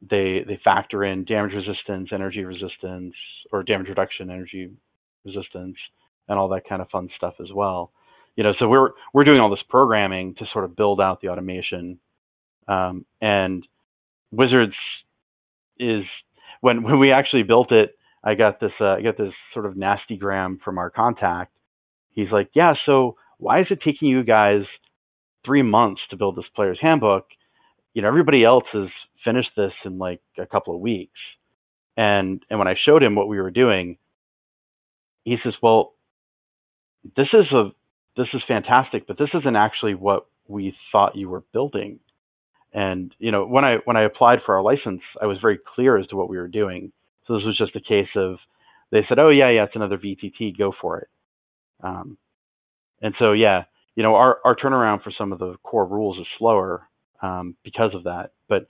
they 0.08 0.44
they 0.46 0.58
factor 0.64 1.04
in 1.04 1.24
damage 1.24 1.52
resistance, 1.54 2.10
energy 2.12 2.44
resistance, 2.44 3.14
or 3.52 3.62
damage 3.62 3.88
reduction, 3.88 4.30
energy 4.30 4.70
resistance, 5.24 5.76
and 6.28 6.38
all 6.38 6.48
that 6.48 6.68
kind 6.68 6.82
of 6.82 6.88
fun 6.90 7.08
stuff 7.16 7.34
as 7.40 7.48
well. 7.54 7.92
You 8.36 8.44
know, 8.44 8.52
so 8.58 8.68
we're 8.68 8.90
we're 9.12 9.24
doing 9.24 9.40
all 9.40 9.50
this 9.50 9.64
programming 9.68 10.34
to 10.36 10.46
sort 10.52 10.64
of 10.64 10.76
build 10.76 11.00
out 11.00 11.20
the 11.20 11.28
automation, 11.28 11.98
um, 12.68 13.04
and 13.20 13.66
Wizards 14.32 14.74
is 15.78 16.04
when 16.60 16.82
when 16.82 16.98
we 16.98 17.12
actually 17.12 17.42
built 17.42 17.72
it. 17.72 17.96
I 18.22 18.34
got 18.34 18.60
this 18.60 18.72
uh, 18.80 18.96
I 18.96 19.02
got 19.02 19.16
this 19.18 19.32
sort 19.54 19.66
of 19.66 19.76
nasty 19.76 20.16
gram 20.16 20.60
from 20.64 20.78
our 20.78 20.90
contact. 20.90 21.52
He's 22.12 22.30
like, 22.32 22.50
yeah, 22.54 22.74
so 22.86 23.16
why 23.40 23.60
is 23.60 23.66
it 23.70 23.80
taking 23.84 24.08
you 24.08 24.22
guys 24.22 24.62
three 25.44 25.62
months 25.62 26.00
to 26.10 26.16
build 26.16 26.36
this 26.36 26.44
player's 26.54 26.78
handbook? 26.80 27.26
You 27.94 28.02
know, 28.02 28.08
everybody 28.08 28.44
else 28.44 28.64
has 28.72 28.88
finished 29.24 29.50
this 29.56 29.72
in 29.84 29.98
like 29.98 30.20
a 30.38 30.46
couple 30.46 30.74
of 30.74 30.80
weeks. 30.80 31.18
And 31.96 32.44
and 32.48 32.58
when 32.58 32.68
I 32.68 32.74
showed 32.86 33.02
him 33.02 33.14
what 33.14 33.28
we 33.28 33.40
were 33.40 33.50
doing, 33.50 33.98
he 35.24 35.36
says, 35.42 35.54
"Well, 35.60 35.94
this 37.16 37.28
is 37.32 37.50
a 37.52 37.70
this 38.16 38.28
is 38.32 38.42
fantastic, 38.46 39.06
but 39.06 39.18
this 39.18 39.30
isn't 39.34 39.56
actually 39.56 39.94
what 39.94 40.26
we 40.46 40.74
thought 40.92 41.16
you 41.16 41.28
were 41.28 41.42
building." 41.52 41.98
And 42.72 43.14
you 43.18 43.32
know, 43.32 43.44
when 43.44 43.64
I 43.64 43.78
when 43.84 43.96
I 43.96 44.02
applied 44.02 44.40
for 44.46 44.54
our 44.54 44.62
license, 44.62 45.02
I 45.20 45.26
was 45.26 45.38
very 45.40 45.58
clear 45.74 45.96
as 45.98 46.06
to 46.08 46.16
what 46.16 46.28
we 46.28 46.38
were 46.38 46.48
doing. 46.48 46.92
So 47.26 47.34
this 47.34 47.44
was 47.44 47.58
just 47.58 47.76
a 47.76 47.80
case 47.80 48.08
of 48.16 48.36
they 48.92 49.04
said, 49.08 49.18
"Oh 49.18 49.30
yeah, 49.30 49.50
yeah, 49.50 49.64
it's 49.64 49.76
another 49.76 49.98
VTT, 49.98 50.56
go 50.56 50.72
for 50.80 50.98
it." 51.00 51.08
Um, 51.82 52.16
and 53.00 53.14
so 53.18 53.32
yeah, 53.32 53.64
you 53.94 54.02
know, 54.02 54.14
our 54.14 54.38
our 54.44 54.56
turnaround 54.56 55.02
for 55.02 55.12
some 55.16 55.32
of 55.32 55.38
the 55.38 55.56
core 55.62 55.86
rules 55.86 56.18
is 56.18 56.26
slower 56.38 56.88
um, 57.22 57.56
because 57.64 57.94
of 57.94 58.04
that, 58.04 58.32
but 58.48 58.66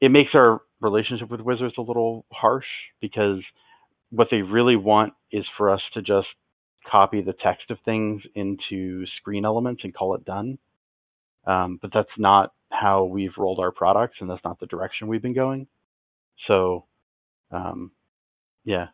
it 0.00 0.10
makes 0.10 0.30
our 0.34 0.60
relationship 0.80 1.30
with 1.30 1.40
Wizards 1.40 1.74
a 1.78 1.82
little 1.82 2.24
harsh 2.32 2.66
because 3.00 3.40
what 4.10 4.28
they 4.30 4.42
really 4.42 4.76
want 4.76 5.12
is 5.32 5.44
for 5.56 5.70
us 5.70 5.80
to 5.94 6.02
just 6.02 6.28
copy 6.90 7.20
the 7.20 7.34
text 7.42 7.70
of 7.70 7.78
things 7.84 8.22
into 8.34 9.04
screen 9.18 9.44
elements 9.44 9.82
and 9.84 9.94
call 9.94 10.14
it 10.14 10.24
done. 10.24 10.58
Um, 11.46 11.78
but 11.82 11.90
that's 11.92 12.08
not 12.16 12.52
how 12.70 13.04
we've 13.04 13.36
rolled 13.36 13.58
our 13.58 13.72
products, 13.72 14.16
and 14.20 14.30
that's 14.30 14.44
not 14.44 14.60
the 14.60 14.66
direction 14.66 15.08
we've 15.08 15.22
been 15.22 15.34
going. 15.34 15.66
So, 16.46 16.84
um, 17.50 17.90
yeah, 18.64 18.88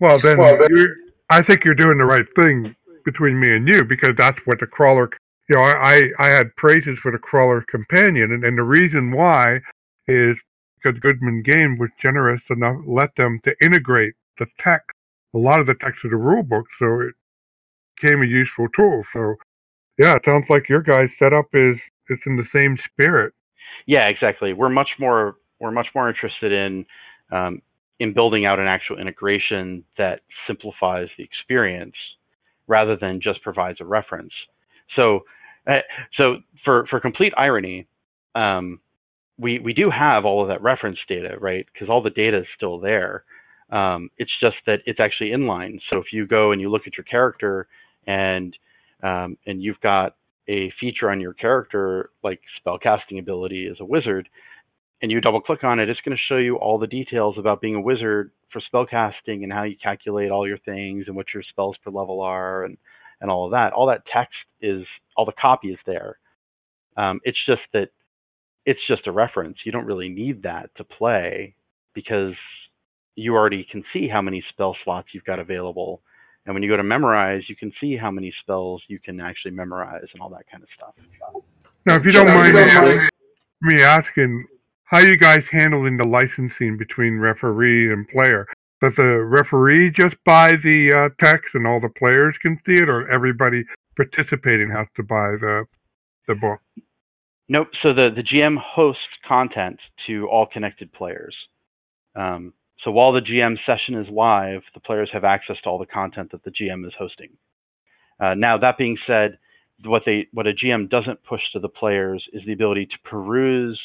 Well, 0.00 0.18
then, 0.18 0.38
Well, 0.38 0.58
then- 0.58 1.12
I 1.30 1.42
think 1.42 1.64
you're 1.64 1.74
doing 1.74 1.98
the 1.98 2.04
right 2.04 2.26
thing 2.36 2.76
between 3.06 3.40
me 3.40 3.56
and 3.56 3.66
you 3.66 3.84
because 3.84 4.14
that's 4.18 4.38
what 4.44 4.60
the 4.60 4.66
crawler. 4.66 5.08
You 5.48 5.56
know, 5.56 5.62
I 5.62 6.02
I 6.18 6.28
had 6.28 6.54
praises 6.56 6.98
for 7.02 7.10
the 7.10 7.18
crawler 7.18 7.64
companion, 7.70 8.32
and, 8.32 8.44
and 8.44 8.58
the 8.58 8.62
reason 8.64 9.12
why 9.12 9.60
is 10.06 10.36
because 10.76 11.00
Goodman 11.00 11.42
Game 11.42 11.78
was 11.78 11.90
generous 12.04 12.42
enough 12.50 12.76
let 12.86 13.10
them 13.16 13.40
to 13.44 13.54
integrate 13.62 14.14
the 14.38 14.46
text, 14.62 14.90
a 15.34 15.38
lot 15.38 15.60
of 15.60 15.66
the 15.66 15.74
text 15.80 16.04
of 16.04 16.10
the 16.10 16.16
rule 16.16 16.42
book, 16.42 16.66
so 16.78 17.00
it 17.00 17.14
became 18.00 18.22
a 18.22 18.26
useful 18.26 18.68
tool. 18.76 19.02
So, 19.12 19.36
yeah, 19.98 20.14
it 20.14 20.22
sounds 20.26 20.44
like 20.50 20.68
your 20.68 20.82
guys' 20.82 21.08
setup 21.18 21.46
is 21.54 21.76
it's 22.08 22.22
in 22.26 22.36
the 22.36 22.46
same 22.54 22.76
spirit. 22.92 23.32
yeah, 23.86 24.08
exactly. 24.08 24.52
We're 24.52 24.68
much 24.68 24.90
more 24.98 25.36
we're 25.60 25.70
much 25.70 25.88
more 25.94 26.08
interested 26.08 26.52
in 26.52 26.86
um, 27.32 27.62
in 27.98 28.12
building 28.12 28.44
out 28.44 28.58
an 28.58 28.66
actual 28.66 28.98
integration 28.98 29.84
that 29.96 30.20
simplifies 30.46 31.08
the 31.16 31.24
experience 31.24 31.94
rather 32.66 32.96
than 32.96 33.20
just 33.20 33.42
provides 33.42 33.80
a 33.80 33.84
reference. 33.84 34.32
So, 34.94 35.20
uh, 35.66 35.80
so 36.18 36.36
for 36.64 36.86
for 36.88 37.00
complete 37.00 37.32
irony, 37.36 37.86
um, 38.34 38.80
we 39.38 39.58
we 39.58 39.72
do 39.72 39.90
have 39.90 40.24
all 40.24 40.42
of 40.42 40.48
that 40.48 40.62
reference 40.62 40.98
data, 41.08 41.36
right? 41.40 41.66
Because 41.72 41.88
all 41.88 42.02
the 42.02 42.10
data 42.10 42.38
is 42.38 42.46
still 42.56 42.78
there. 42.78 43.24
Um, 43.70 44.10
it's 44.18 44.30
just 44.40 44.56
that 44.66 44.80
it's 44.86 45.00
actually 45.00 45.30
inline. 45.30 45.80
So 45.90 45.98
if 45.98 46.12
you 46.12 46.26
go 46.26 46.52
and 46.52 46.60
you 46.60 46.70
look 46.70 46.86
at 46.86 46.96
your 46.96 47.04
character 47.04 47.66
and 48.06 48.56
um, 49.02 49.36
and 49.46 49.62
you've 49.62 49.80
got 49.80 50.16
a 50.48 50.72
feature 50.80 51.10
on 51.10 51.20
your 51.20 51.34
character 51.34 52.10
like 52.22 52.40
spellcasting 52.64 53.18
ability 53.18 53.68
as 53.70 53.76
a 53.80 53.84
wizard, 53.84 54.28
and 55.02 55.10
you 55.10 55.20
double 55.20 55.40
click 55.40 55.64
on 55.64 55.78
it, 55.78 55.88
it's 55.88 56.00
going 56.00 56.16
to 56.16 56.22
show 56.28 56.38
you 56.38 56.56
all 56.56 56.78
the 56.78 56.86
details 56.86 57.36
about 57.38 57.60
being 57.60 57.74
a 57.74 57.80
wizard 57.80 58.30
for 58.52 58.62
spellcasting 58.72 59.42
and 59.42 59.52
how 59.52 59.64
you 59.64 59.76
calculate 59.82 60.30
all 60.30 60.46
your 60.48 60.58
things 60.58 61.04
and 61.06 61.16
what 61.16 61.26
your 61.34 61.42
spells 61.42 61.76
per 61.84 61.90
level 61.90 62.20
are 62.20 62.64
and 62.64 62.76
and 63.20 63.30
all 63.30 63.46
of 63.46 63.52
that. 63.52 63.72
All 63.72 63.86
that 63.86 64.02
text 64.12 64.34
is 64.60 64.84
all 65.16 65.24
the 65.24 65.32
copy 65.40 65.68
is 65.68 65.78
there. 65.86 66.18
Um, 66.96 67.20
it's 67.24 67.38
just 67.46 67.62
that 67.72 67.88
it's 68.66 68.80
just 68.88 69.06
a 69.06 69.12
reference. 69.12 69.58
You 69.64 69.72
don't 69.72 69.86
really 69.86 70.08
need 70.08 70.42
that 70.42 70.70
to 70.76 70.84
play 70.84 71.54
because 71.94 72.34
you 73.14 73.34
already 73.34 73.66
can 73.70 73.82
see 73.92 74.08
how 74.08 74.20
many 74.20 74.44
spell 74.50 74.76
slots 74.84 75.08
you've 75.12 75.24
got 75.24 75.38
available. 75.38 76.02
And 76.44 76.54
when 76.54 76.62
you 76.62 76.68
go 76.68 76.76
to 76.76 76.82
memorize, 76.84 77.42
you 77.48 77.56
can 77.56 77.72
see 77.80 77.96
how 77.96 78.10
many 78.10 78.32
spells 78.42 78.82
you 78.88 78.98
can 79.00 79.20
actually 79.20 79.52
memorize 79.52 80.04
and 80.12 80.22
all 80.22 80.28
that 80.30 80.44
kind 80.50 80.62
of 80.62 80.68
stuff. 80.76 80.94
Now, 81.86 81.96
if 81.96 82.04
you 82.04 82.10
Sure, 82.10 82.24
don't 82.24 82.34
mind 82.34 82.54
you 82.56 82.64
me, 82.64 82.70
don't 82.72 82.84
mind. 82.84 83.10
me 83.62 83.82
asking, 83.82 84.46
how 84.86 84.98
you 84.98 85.16
guys 85.16 85.42
handling 85.50 85.96
the 85.96 86.08
licensing 86.08 86.76
between 86.78 87.18
referee 87.18 87.92
and 87.92 88.08
player? 88.08 88.46
Does 88.80 88.96
the 88.96 89.24
referee 89.24 89.90
just 89.90 90.16
buy 90.24 90.52
the 90.56 90.92
uh, 90.92 91.24
text 91.24 91.54
and 91.54 91.66
all 91.66 91.80
the 91.80 91.88
players 91.88 92.36
can 92.40 92.58
see 92.66 92.74
it, 92.74 92.88
or 92.88 93.10
everybody 93.10 93.64
participating 93.96 94.70
has 94.70 94.86
to 94.96 95.02
buy 95.02 95.32
the 95.40 95.64
the 96.28 96.34
book? 96.34 96.60
Nope. 97.48 97.68
So 97.82 97.94
the, 97.94 98.10
the 98.14 98.22
GM 98.22 98.56
hosts 98.58 99.02
content 99.26 99.78
to 100.06 100.28
all 100.28 100.46
connected 100.46 100.92
players. 100.92 101.34
Um, 102.16 102.52
so 102.82 102.90
while 102.90 103.12
the 103.12 103.20
GM 103.20 103.56
session 103.64 103.94
is 103.94 104.08
live, 104.10 104.62
the 104.74 104.80
players 104.80 105.08
have 105.12 105.24
access 105.24 105.56
to 105.62 105.68
all 105.68 105.78
the 105.78 105.86
content 105.86 106.32
that 106.32 106.44
the 106.44 106.50
GM 106.50 106.86
is 106.86 106.92
hosting. 106.98 107.30
Uh, 108.20 108.34
now, 108.34 108.58
that 108.58 108.78
being 108.78 108.96
said, 109.06 109.38
what 109.84 110.02
they 110.06 110.26
what 110.32 110.46
a 110.46 110.52
GM 110.52 110.88
doesn't 110.88 111.22
push 111.24 111.42
to 111.52 111.60
the 111.60 111.68
players 111.68 112.24
is 112.32 112.42
the 112.46 112.52
ability 112.52 112.86
to 112.86 112.96
peruse 113.04 113.80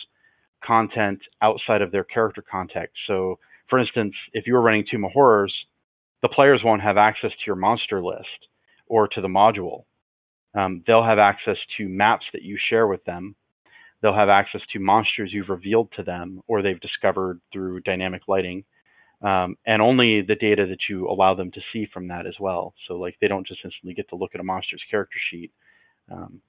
content 0.66 1.20
outside 1.42 1.82
of 1.82 1.92
their 1.92 2.04
character 2.04 2.44
context. 2.50 2.98
So, 3.08 3.40
for 3.70 3.80
instance, 3.80 4.14
if 4.34 4.48
you 4.48 4.54
were 4.54 4.62
running 4.62 4.86
Tomb 4.90 5.06
of 5.06 5.12
Horrors, 5.12 5.54
the 6.22 6.30
players 6.30 6.62
won't 6.64 6.82
have 6.82 6.98
access 6.98 7.32
to 7.32 7.44
your 7.48 7.56
monster 7.56 8.04
list 8.04 8.48
or 8.88 9.08
to 9.08 9.22
the 9.22 9.28
module. 9.28 9.84
Um, 10.54 10.84
they'll 10.86 11.04
have 11.04 11.20
access 11.20 11.58
to 11.78 11.88
maps 11.88 12.26
that 12.34 12.44
you 12.44 12.58
share 12.70 12.88
with 12.88 13.04
them. 13.06 13.36
They'll 14.02 14.16
have 14.16 14.30
access 14.30 14.62
to 14.74 14.80
monsters 14.80 15.32
you've 15.32 15.50
revealed 15.50 15.90
to 15.96 16.04
them 16.04 16.42
or 16.48 16.62
they've 16.62 16.80
discovered 16.80 17.40
through 17.54 17.82
dynamic 17.82 18.24
lighting. 18.28 18.64
Um, 19.22 19.56
and 19.68 19.82
only 19.82 20.22
the 20.22 20.36
data 20.36 20.66
that 20.68 20.80
you 20.90 21.08
allow 21.08 21.36
them 21.36 21.52
to 21.52 21.62
see 21.72 21.88
from 21.94 22.08
that 22.08 22.26
as 22.26 22.34
well. 22.40 22.74
So 22.88 22.96
like 22.96 23.16
they 23.22 23.28
don't 23.28 23.46
just 23.46 23.62
instantly 23.64 23.94
get 23.94 24.10
to 24.10 24.16
look 24.16 24.32
at 24.34 24.42
a 24.42 24.44
monster's 24.44 24.84
character 24.90 25.18
sheet. 25.30 25.52
Um, 26.12 26.42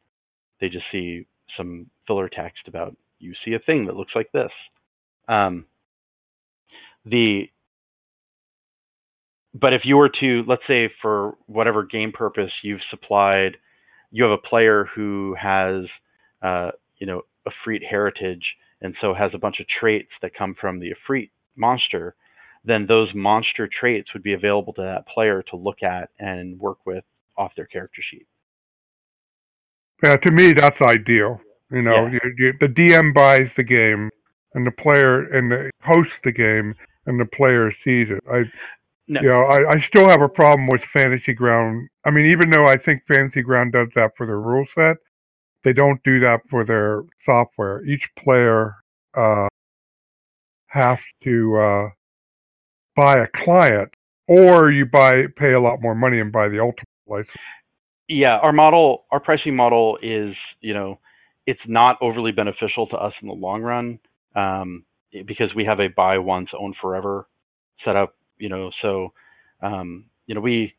they 0.60 0.68
just 0.68 0.86
see 0.90 1.26
some 1.56 1.86
filler 2.06 2.30
text 2.30 2.66
about 2.66 2.96
you 3.22 3.34
see 3.44 3.54
a 3.54 3.58
thing 3.58 3.86
that 3.86 3.96
looks 3.96 4.12
like 4.14 4.30
this. 4.32 4.50
Um, 5.28 5.66
the 7.04 7.44
but 9.54 9.74
if 9.74 9.82
you 9.84 9.96
were 9.96 10.10
to 10.20 10.42
let's 10.46 10.62
say 10.66 10.90
for 11.00 11.34
whatever 11.46 11.84
game 11.84 12.12
purpose 12.12 12.50
you've 12.62 12.80
supplied, 12.90 13.56
you 14.10 14.24
have 14.24 14.32
a 14.32 14.48
player 14.48 14.88
who 14.94 15.34
has 15.40 15.84
uh, 16.42 16.70
you 16.98 17.06
know 17.06 17.22
Efreet 17.46 17.82
heritage 17.88 18.44
and 18.80 18.94
so 19.00 19.14
has 19.14 19.30
a 19.34 19.38
bunch 19.38 19.60
of 19.60 19.66
traits 19.80 20.10
that 20.22 20.34
come 20.34 20.54
from 20.60 20.80
the 20.80 20.92
Efreet 20.92 21.30
monster 21.56 22.14
then 22.64 22.86
those 22.86 23.08
monster 23.14 23.68
traits 23.68 24.12
would 24.12 24.22
be 24.22 24.34
available 24.34 24.72
to 24.74 24.82
that 24.82 25.06
player 25.08 25.42
to 25.50 25.56
look 25.56 25.82
at 25.82 26.10
and 26.18 26.58
work 26.60 26.78
with 26.86 27.04
off 27.36 27.52
their 27.56 27.66
character 27.66 28.02
sheet. 28.08 28.26
Yeah, 30.02 30.16
to 30.16 30.32
me 30.32 30.52
that's 30.52 30.80
ideal. 30.80 31.40
You 31.72 31.82
know, 31.82 32.06
Yeah. 32.06 32.18
you, 32.24 32.34
you, 32.38 32.52
the 32.60 32.68
DM 32.68 33.14
buys 33.14 33.48
the 33.56 33.62
game, 33.64 34.10
and 34.54 34.66
the 34.66 34.70
player 34.70 35.22
and 35.32 35.50
the 35.50 35.70
hosts 35.82 36.12
the 36.24 36.32
game, 36.32 36.74
and 37.06 37.18
the 37.18 37.24
player 37.26 37.72
sees 37.84 38.08
it. 38.10 38.22
I, 38.30 38.44
No. 39.08 39.20
you 39.20 39.28
know, 39.28 39.42
I, 39.44 39.70
I 39.76 39.80
still 39.80 40.08
have 40.08 40.20
a 40.22 40.28
problem 40.28 40.68
with 40.68 40.82
Fantasy 40.92 41.32
Ground. 41.34 41.88
I 42.04 42.10
mean, 42.10 42.26
even 42.26 42.50
though 42.50 42.66
I 42.66 42.76
think 42.76 43.02
Fantasy 43.08 43.42
Ground 43.42 43.72
does 43.72 43.88
that 43.94 44.12
for 44.16 44.26
their 44.26 44.40
rule 44.40 44.66
set, 44.74 44.96
they 45.64 45.72
don't 45.72 46.02
do 46.02 46.20
that 46.20 46.40
for 46.50 46.64
their 46.64 47.02
software. 47.24 47.84
Each 47.84 48.04
player 48.18 48.74
uh, 49.14 49.48
has 50.66 50.98
to 51.24 51.56
uh, 51.56 51.88
buy 52.96 53.18
a 53.18 53.26
client, 53.28 53.90
or 54.26 54.70
you 54.70 54.86
buy 54.86 55.26
pay 55.36 55.52
a 55.52 55.60
lot 55.60 55.80
more 55.80 55.94
money 55.94 56.20
and 56.20 56.32
buy 56.32 56.48
the 56.48 56.60
ultimate 56.60 56.86
license. 57.06 57.30
Yeah, 58.08 58.38
our 58.38 58.52
model, 58.52 59.04
our 59.10 59.20
pricing 59.20 59.54
model 59.56 59.98
is, 60.02 60.34
you 60.60 60.74
know, 60.74 60.98
it's 61.46 61.60
not 61.66 61.96
overly 62.00 62.32
beneficial 62.32 62.86
to 62.88 62.96
us 62.96 63.12
in 63.22 63.28
the 63.28 63.34
long 63.34 63.62
run 63.62 63.98
um, 64.34 64.84
because 65.26 65.54
we 65.54 65.64
have 65.64 65.80
a 65.80 65.88
buy 65.88 66.18
once, 66.18 66.50
own 66.58 66.74
forever 66.80 67.28
setup. 67.84 68.14
You 68.38 68.48
know, 68.48 68.70
so 68.80 69.12
um, 69.62 70.06
you 70.26 70.34
know 70.34 70.40
we, 70.40 70.74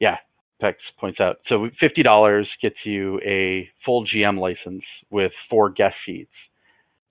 yeah, 0.00 0.16
Pex 0.62 0.74
points 0.98 1.20
out. 1.20 1.36
So 1.48 1.68
fifty 1.80 2.02
dollars 2.02 2.48
gets 2.62 2.76
you 2.84 3.20
a 3.20 3.68
full 3.84 4.06
GM 4.06 4.38
license 4.38 4.84
with 5.10 5.32
four 5.50 5.70
guest 5.70 5.94
seats, 6.04 6.32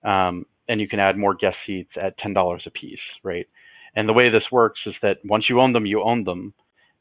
um, 0.04 0.46
and 0.68 0.80
you 0.80 0.88
can 0.88 1.00
add 1.00 1.16
more 1.16 1.34
guest 1.34 1.56
seats 1.66 1.90
at 2.00 2.18
ten 2.18 2.32
dollars 2.32 2.62
a 2.66 2.70
piece, 2.70 2.98
right? 3.22 3.46
And 3.94 4.08
the 4.08 4.12
way 4.12 4.28
this 4.28 4.44
works 4.52 4.80
is 4.86 4.94
that 5.02 5.18
once 5.24 5.46
you 5.48 5.60
own 5.60 5.72
them, 5.72 5.86
you 5.86 6.02
own 6.02 6.24
them 6.24 6.52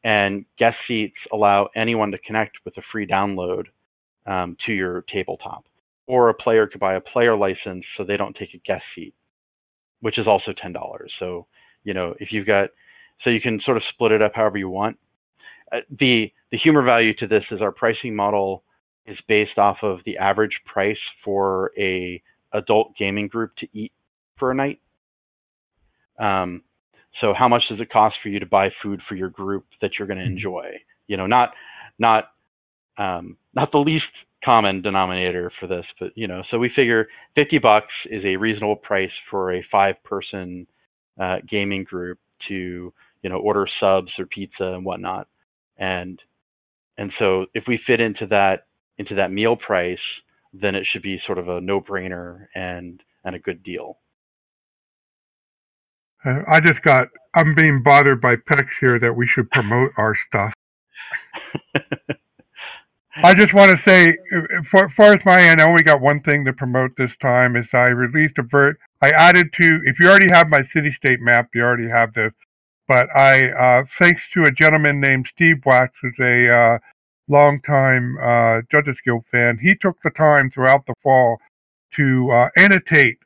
and 0.06 0.46
guest 0.60 0.78
seats 0.88 1.18
allow 1.34 1.68
anyone 1.76 2.12
to 2.12 2.18
connect 2.20 2.58
with 2.64 2.78
a 2.78 2.82
free 2.92 3.08
download 3.08 3.66
um, 4.28 4.56
to 4.66 4.72
your 4.72 5.04
tabletop. 5.12 5.66
Or 6.08 6.30
a 6.30 6.34
player 6.34 6.68
could 6.68 6.80
buy 6.80 6.96
a 6.96 7.02
player 7.02 7.36
license 7.36 7.84
so 7.98 8.04
they 8.04 8.18
don't 8.18 8.36
take 8.36 8.54
a 8.54 8.60
guest 8.60 8.84
seat, 8.94 9.14
which 10.02 10.20
is 10.20 10.28
also 10.28 10.54
ten 10.62 10.72
dollars. 10.72 11.12
So 11.20 11.48
you 11.84 11.94
know 11.94 12.16
if 12.20 12.32
you've 12.32 12.48
got, 12.48 12.70
so 13.24 13.30
you 13.30 13.42
can 13.42 13.60
sort 13.66 13.78
of 13.78 13.84
split 13.94 14.12
it 14.12 14.22
up 14.22 14.34
however 14.36 14.58
you 14.58 14.70
want. 14.70 14.98
Uh, 15.72 15.80
the 16.00 16.32
the 16.52 16.58
humor 16.58 16.84
value 16.84 17.14
to 17.16 17.28
this 17.28 17.44
is 17.52 17.62
our 17.62 17.72
pricing 17.72 18.16
model 18.16 18.64
is 19.06 19.18
based 19.28 19.58
off 19.58 19.78
of 19.82 20.00
the 20.06 20.18
average 20.18 20.60
price 20.66 20.98
for 21.24 21.72
a 21.78 22.22
adult 22.54 22.96
gaming 22.98 23.28
group 23.28 23.56
to 23.58 23.68
eat 23.74 23.92
for 24.38 24.52
a 24.52 24.56
night. 24.56 24.80
Um, 26.20 26.64
so 27.22 27.34
how 27.34 27.48
much 27.48 27.64
does 27.70 27.80
it 27.80 27.90
cost 27.90 28.16
for 28.22 28.30
you 28.30 28.40
to 28.40 28.46
buy 28.46 28.70
food 28.82 29.02
for 29.08 29.16
your 29.16 29.30
group 29.30 29.66
that 29.82 29.92
you're 29.98 30.08
going 30.08 30.20
to 30.20 30.26
enjoy? 30.26 30.72
You 31.08 31.18
know, 31.18 31.28
not 31.28 31.54
not 32.00 32.26
um, 32.98 33.38
not 33.54 33.72
the 33.72 33.78
least 33.78 34.06
common 34.46 34.82
denominator 34.82 35.52
for 35.60 35.68
this, 35.68 35.86
but 36.00 36.12
you 36.16 36.28
know, 36.28 36.44
so 36.52 36.60
we 36.60 36.70
figure 36.76 37.08
50 37.36 37.58
bucks 37.58 37.94
is 38.10 38.24
a 38.24 38.36
reasonable 38.36 38.76
price 38.76 39.12
for 39.30 39.54
a 39.54 39.66
five-person 39.72 40.68
uh, 41.20 41.38
gaming 41.50 41.84
group 41.84 42.20
to 42.48 42.94
you 43.24 43.30
know 43.30 43.38
order 43.38 43.68
subs 43.80 44.12
or 44.20 44.28
pizza 44.28 44.64
and 44.64 44.86
whatnot, 44.86 45.28
and 45.78 46.22
and 46.98 47.12
so 47.18 47.48
if 47.54 47.64
we 47.68 47.80
fit 47.88 48.00
into 48.00 48.28
that 48.28 48.68
into 48.98 49.16
that 49.16 49.32
meal 49.32 49.56
price, 49.56 49.98
then 50.54 50.76
it 50.76 50.86
should 50.92 51.02
be 51.02 51.20
sort 51.26 51.38
of 51.38 51.50
a 51.50 51.60
no-brainer 51.60 52.46
and 52.56 53.02
and 53.24 53.36
a 53.36 53.40
good 53.40 53.64
deal. 53.64 53.98
Uh, 56.26 56.42
I 56.48 56.60
just 56.60 56.82
got. 56.84 57.08
I'm 57.36 57.56
being 57.56 57.82
bothered 57.84 58.22
by 58.22 58.36
Pex 58.36 58.66
here 58.80 59.00
that 59.00 59.14
we 59.14 59.28
should 59.28 59.50
promote 59.50 59.92
our 59.98 60.16
stuff. 60.28 60.54
I 63.24 63.34
just 63.34 63.54
want 63.54 63.72
to 63.72 63.90
say, 63.90 64.18
uh, 64.36 64.62
for, 64.70 64.90
far 64.90 65.14
as 65.14 65.26
my 65.26 65.42
end, 65.42 65.62
I 65.62 65.70
only 65.70 65.84
got 65.84 66.02
one 66.02 66.22
thing 66.22 66.44
to 66.46 66.54
promote 66.54 66.92
this 66.98 67.12
time. 67.22 67.56
Is 67.56 67.66
I 67.74 67.88
released 67.88 68.38
a 68.38 68.44
vert. 68.44 68.78
I 69.02 69.12
added 69.12 69.48
to. 69.62 69.82
If 69.86 70.00
you 70.00 70.10
already 70.10 70.28
have 70.34 70.50
my 70.50 70.62
city-state 70.74 71.22
map, 71.22 71.50
you 71.54 71.62
already 71.62 71.90
have 71.90 72.14
this. 72.14 72.34
But 72.88 73.08
I, 73.16 73.50
uh, 73.50 73.84
thanks 73.98 74.22
to 74.34 74.44
a 74.44 74.52
gentleman 74.52 75.00
named 75.00 75.28
Steve 75.34 75.62
Wax, 75.66 75.94
who's 76.02 76.16
a 76.20 76.54
uh, 76.54 76.78
longtime 77.28 78.18
uh, 78.22 78.62
Judges 78.72 78.98
Guild 79.04 79.24
fan, 79.32 79.58
he 79.62 79.76
took 79.82 79.98
the 80.04 80.12
time 80.12 80.52
throughout 80.52 80.86
the 80.86 80.94
fall 81.02 81.38
to 81.96 82.30
uh, 82.32 82.50
annotate 82.58 83.18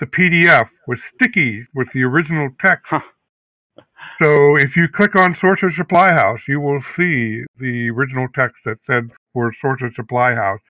the 0.00 0.06
PDF 0.06 0.68
with 0.86 0.98
stickies 1.14 1.64
with 1.74 1.88
the 1.92 2.02
original 2.02 2.48
text. 2.60 2.86
Huh. 2.88 3.00
So 4.22 4.56
if 4.56 4.76
you 4.76 4.86
click 4.88 5.16
on 5.16 5.36
Sorcerer 5.40 5.72
Supply 5.76 6.12
House, 6.12 6.40
you 6.46 6.60
will 6.60 6.82
see 6.96 7.42
the 7.58 7.90
original 7.90 8.28
text 8.34 8.56
that 8.64 8.78
said 8.86 9.10
for 9.32 9.52
Sorcerer 9.60 9.90
Supply 9.94 10.34
House. 10.34 10.60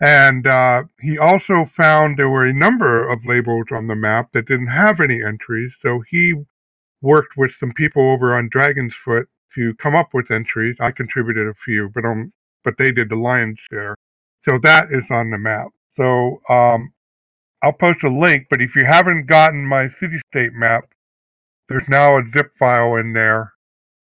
And 0.00 0.46
uh, 0.46 0.84
he 1.00 1.18
also 1.18 1.70
found 1.76 2.16
there 2.16 2.30
were 2.30 2.46
a 2.46 2.54
number 2.54 3.08
of 3.08 3.18
labels 3.26 3.66
on 3.70 3.86
the 3.86 3.94
map 3.94 4.30
that 4.32 4.48
didn't 4.48 4.68
have 4.68 5.00
any 5.00 5.22
entries. 5.22 5.72
So 5.82 6.02
he 6.10 6.34
worked 7.02 7.36
with 7.36 7.50
some 7.60 7.72
people 7.72 8.10
over 8.10 8.36
on 8.36 8.48
Dragon's 8.50 8.94
Foot 9.04 9.28
to 9.54 9.74
come 9.82 9.94
up 9.94 10.10
with 10.14 10.30
entries. 10.30 10.76
I 10.80 10.90
contributed 10.90 11.48
a 11.48 11.54
few, 11.64 11.90
but 11.94 12.04
um, 12.04 12.32
but 12.64 12.74
they 12.78 12.92
did 12.92 13.08
the 13.08 13.16
lion's 13.16 13.58
share. 13.70 13.96
So 14.48 14.58
that 14.62 14.86
is 14.90 15.04
on 15.10 15.30
the 15.30 15.38
map. 15.38 15.68
So 15.96 16.40
um, 16.48 16.92
I'll 17.62 17.72
post 17.72 18.04
a 18.04 18.08
link, 18.08 18.46
but 18.50 18.60
if 18.60 18.70
you 18.74 18.84
haven't 18.88 19.26
gotten 19.26 19.66
my 19.66 19.88
city 20.00 20.20
state 20.32 20.52
map, 20.54 20.84
there's 21.70 21.88
now 21.88 22.18
a 22.18 22.22
zip 22.36 22.52
file 22.58 22.96
in 22.96 23.12
there 23.12 23.52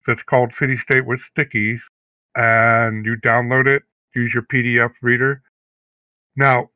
that's 0.07 0.23
called 0.29 0.53
City 0.59 0.77
State 0.83 1.07
with 1.07 1.21
Stickies, 1.31 1.79
and 2.35 3.07
you 3.07 3.17
download 3.25 3.69
it, 3.69 3.85
use 4.17 4.33
your 4.35 4.43
PDF 4.53 4.91
reader. 5.01 5.43
Now, 6.37 6.71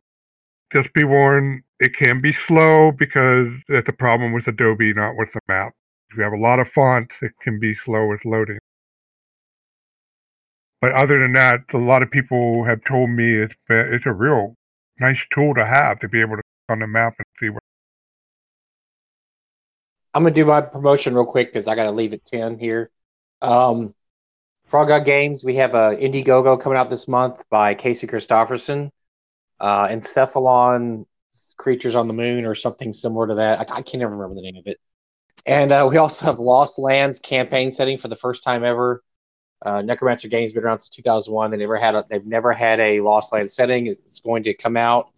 just 0.72 0.92
be 0.94 1.04
warned, 1.04 1.64
it 1.80 1.92
can 1.96 2.20
be 2.20 2.32
slow 2.46 2.92
because 2.92 3.48
it's 3.68 3.88
a 3.88 3.92
problem 3.92 4.32
with 4.32 4.46
Adobe, 4.46 4.94
not 4.94 5.16
with 5.16 5.28
the 5.34 5.40
map. 5.48 5.72
If 6.10 6.16
you 6.16 6.22
have 6.22 6.32
a 6.32 6.38
lot 6.38 6.60
of 6.60 6.68
fonts, 6.68 7.14
it 7.20 7.32
can 7.42 7.58
be 7.58 7.74
slow 7.84 8.06
with 8.06 8.24
loading. 8.24 8.58
But 10.80 10.92
other 10.92 11.18
than 11.18 11.32
that, 11.32 11.62
a 11.74 11.78
lot 11.78 12.02
of 12.02 12.12
people 12.12 12.64
have 12.64 12.78
told 12.86 13.10
me 13.10 13.42
it's 13.42 13.54
it's 13.68 14.06
a 14.06 14.12
real 14.12 14.54
nice 15.00 15.18
tool 15.34 15.52
to 15.54 15.66
have 15.66 15.98
to 16.00 16.08
be 16.08 16.20
able 16.20 16.36
to 16.36 16.42
on 16.68 16.78
the 16.78 16.86
map. 16.86 17.14
I'm 20.16 20.22
gonna 20.22 20.34
do 20.34 20.46
my 20.46 20.62
promotion 20.62 21.14
real 21.14 21.26
quick 21.26 21.48
because 21.48 21.68
I 21.68 21.74
got 21.74 21.84
to 21.84 21.90
leave 21.90 22.14
at 22.14 22.24
ten 22.24 22.58
here. 22.58 22.90
Um, 23.42 23.94
Frog 24.66 24.88
God 24.88 25.04
Games, 25.04 25.44
we 25.44 25.56
have 25.56 25.74
a 25.74 25.94
Indiegogo 25.94 26.58
coming 26.58 26.78
out 26.78 26.88
this 26.88 27.06
month 27.06 27.44
by 27.50 27.74
Casey 27.74 28.06
Christofferson, 28.06 28.92
uh, 29.60 29.88
Encephalon 29.88 31.04
Creatures 31.58 31.94
on 31.94 32.08
the 32.08 32.14
Moon 32.14 32.46
or 32.46 32.54
something 32.54 32.94
similar 32.94 33.26
to 33.26 33.34
that. 33.34 33.58
I, 33.58 33.62
I 33.64 33.82
can't 33.82 33.96
even 33.96 34.08
remember 34.08 34.36
the 34.36 34.40
name 34.40 34.56
of 34.56 34.66
it. 34.66 34.80
And 35.44 35.70
uh, 35.70 35.86
we 35.90 35.98
also 35.98 36.24
have 36.24 36.38
Lost 36.38 36.78
Lands 36.78 37.18
campaign 37.18 37.68
setting 37.68 37.98
for 37.98 38.08
the 38.08 38.16
first 38.16 38.42
time 38.42 38.64
ever. 38.64 39.02
Uh, 39.60 39.82
Necromancer 39.82 40.28
Games 40.28 40.50
been 40.50 40.64
around 40.64 40.78
since 40.78 40.96
2001. 40.96 41.50
They 41.50 41.58
never 41.58 41.76
had 41.76 41.94
a, 41.94 42.06
they've 42.08 42.24
never 42.24 42.54
had 42.54 42.80
a 42.80 43.02
Lost 43.02 43.34
Lands 43.34 43.52
setting. 43.52 43.88
It's 43.88 44.20
going 44.20 44.44
to 44.44 44.54
come 44.54 44.78
out. 44.78 45.08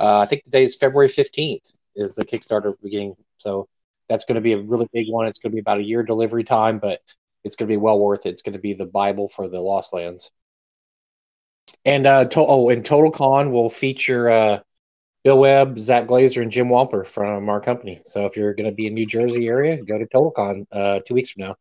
Uh, 0.00 0.18
I 0.18 0.26
think 0.26 0.42
the 0.42 0.50
date 0.50 0.64
is 0.64 0.74
February 0.74 1.08
15th 1.08 1.74
is 1.94 2.16
the 2.16 2.24
Kickstarter 2.24 2.74
beginning. 2.82 3.14
So 3.36 3.68
that's 4.08 4.24
going 4.24 4.36
to 4.36 4.40
be 4.40 4.52
a 4.52 4.60
really 4.60 4.88
big 4.92 5.08
one. 5.08 5.26
It's 5.26 5.38
going 5.38 5.50
to 5.50 5.54
be 5.54 5.60
about 5.60 5.78
a 5.78 5.84
year 5.84 6.02
delivery 6.02 6.44
time, 6.44 6.78
but 6.78 7.00
it's 7.44 7.56
going 7.56 7.68
to 7.68 7.72
be 7.72 7.76
well 7.76 7.98
worth 7.98 8.26
it. 8.26 8.30
It's 8.30 8.42
going 8.42 8.54
to 8.54 8.58
be 8.58 8.74
the 8.74 8.86
Bible 8.86 9.28
for 9.28 9.48
the 9.48 9.60
Lost 9.60 9.92
Lands. 9.92 10.30
And 11.84 12.06
uh, 12.06 12.24
to- 12.26 12.40
oh, 12.40 12.68
and 12.70 12.84
Total 12.84 13.10
Con 13.10 13.52
will 13.52 13.70
feature 13.70 14.28
uh, 14.28 14.60
Bill 15.24 15.38
Webb, 15.38 15.78
Zach 15.78 16.06
Glazar, 16.06 16.42
and 16.42 16.50
Jim 16.50 16.68
Walper 16.68 17.06
from 17.06 17.48
our 17.48 17.60
company. 17.60 18.00
So 18.04 18.24
if 18.26 18.36
you're 18.36 18.54
going 18.54 18.70
to 18.70 18.74
be 18.74 18.86
in 18.86 18.94
New 18.94 19.06
Jersey 19.06 19.46
area, 19.46 19.76
go 19.82 19.98
to 19.98 20.06
Total 20.06 20.30
Con 20.30 20.66
uh, 20.72 21.00
two 21.06 21.14
weeks 21.14 21.30
from 21.32 21.44
now. 21.44 21.56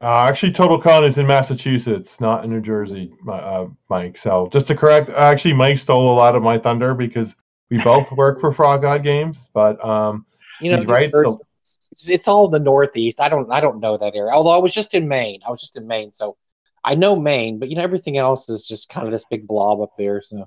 Uh, 0.00 0.26
actually, 0.28 0.52
Total 0.52 0.78
Con 0.78 1.04
is 1.04 1.16
in 1.16 1.26
Massachusetts, 1.26 2.20
not 2.20 2.44
in 2.44 2.50
New 2.50 2.60
Jersey, 2.60 3.14
uh, 3.26 3.66
Mike. 3.88 4.18
So 4.18 4.50
just 4.52 4.66
to 4.66 4.74
correct, 4.74 5.08
actually, 5.08 5.54
Mike 5.54 5.78
stole 5.78 6.12
a 6.12 6.16
lot 6.16 6.34
of 6.34 6.42
my 6.42 6.58
thunder 6.58 6.94
because 6.94 7.34
we 7.70 7.78
both 7.78 8.12
work 8.12 8.38
for 8.38 8.52
Frog 8.52 8.82
God 8.82 9.02
Games. 9.02 9.48
But 9.54 9.82
um, 9.82 10.26
You 10.60 10.76
know, 10.76 10.82
right, 10.84 11.10
Jersey- 11.10 11.38
it's, 11.62 12.10
it's 12.10 12.28
all 12.28 12.46
in 12.46 12.52
the 12.52 12.58
Northeast. 12.58 13.20
I 13.20 13.28
don't 13.28 13.50
I 13.50 13.60
don't 13.60 13.80
know 13.80 13.96
that 13.96 14.14
area. 14.14 14.32
Although 14.32 14.50
I 14.50 14.58
was 14.58 14.74
just 14.74 14.94
in 14.94 15.08
Maine. 15.08 15.40
I 15.46 15.50
was 15.50 15.60
just 15.60 15.76
in 15.76 15.86
Maine, 15.86 16.12
so 16.12 16.36
I 16.84 16.94
know 16.94 17.16
Maine. 17.16 17.58
But 17.58 17.70
you 17.70 17.76
know, 17.76 17.82
everything 17.82 18.18
else 18.18 18.48
is 18.48 18.68
just 18.68 18.88
kind 18.88 19.06
of 19.06 19.12
this 19.12 19.24
big 19.30 19.46
blob 19.46 19.80
up 19.80 19.96
there. 19.96 20.20
So 20.22 20.46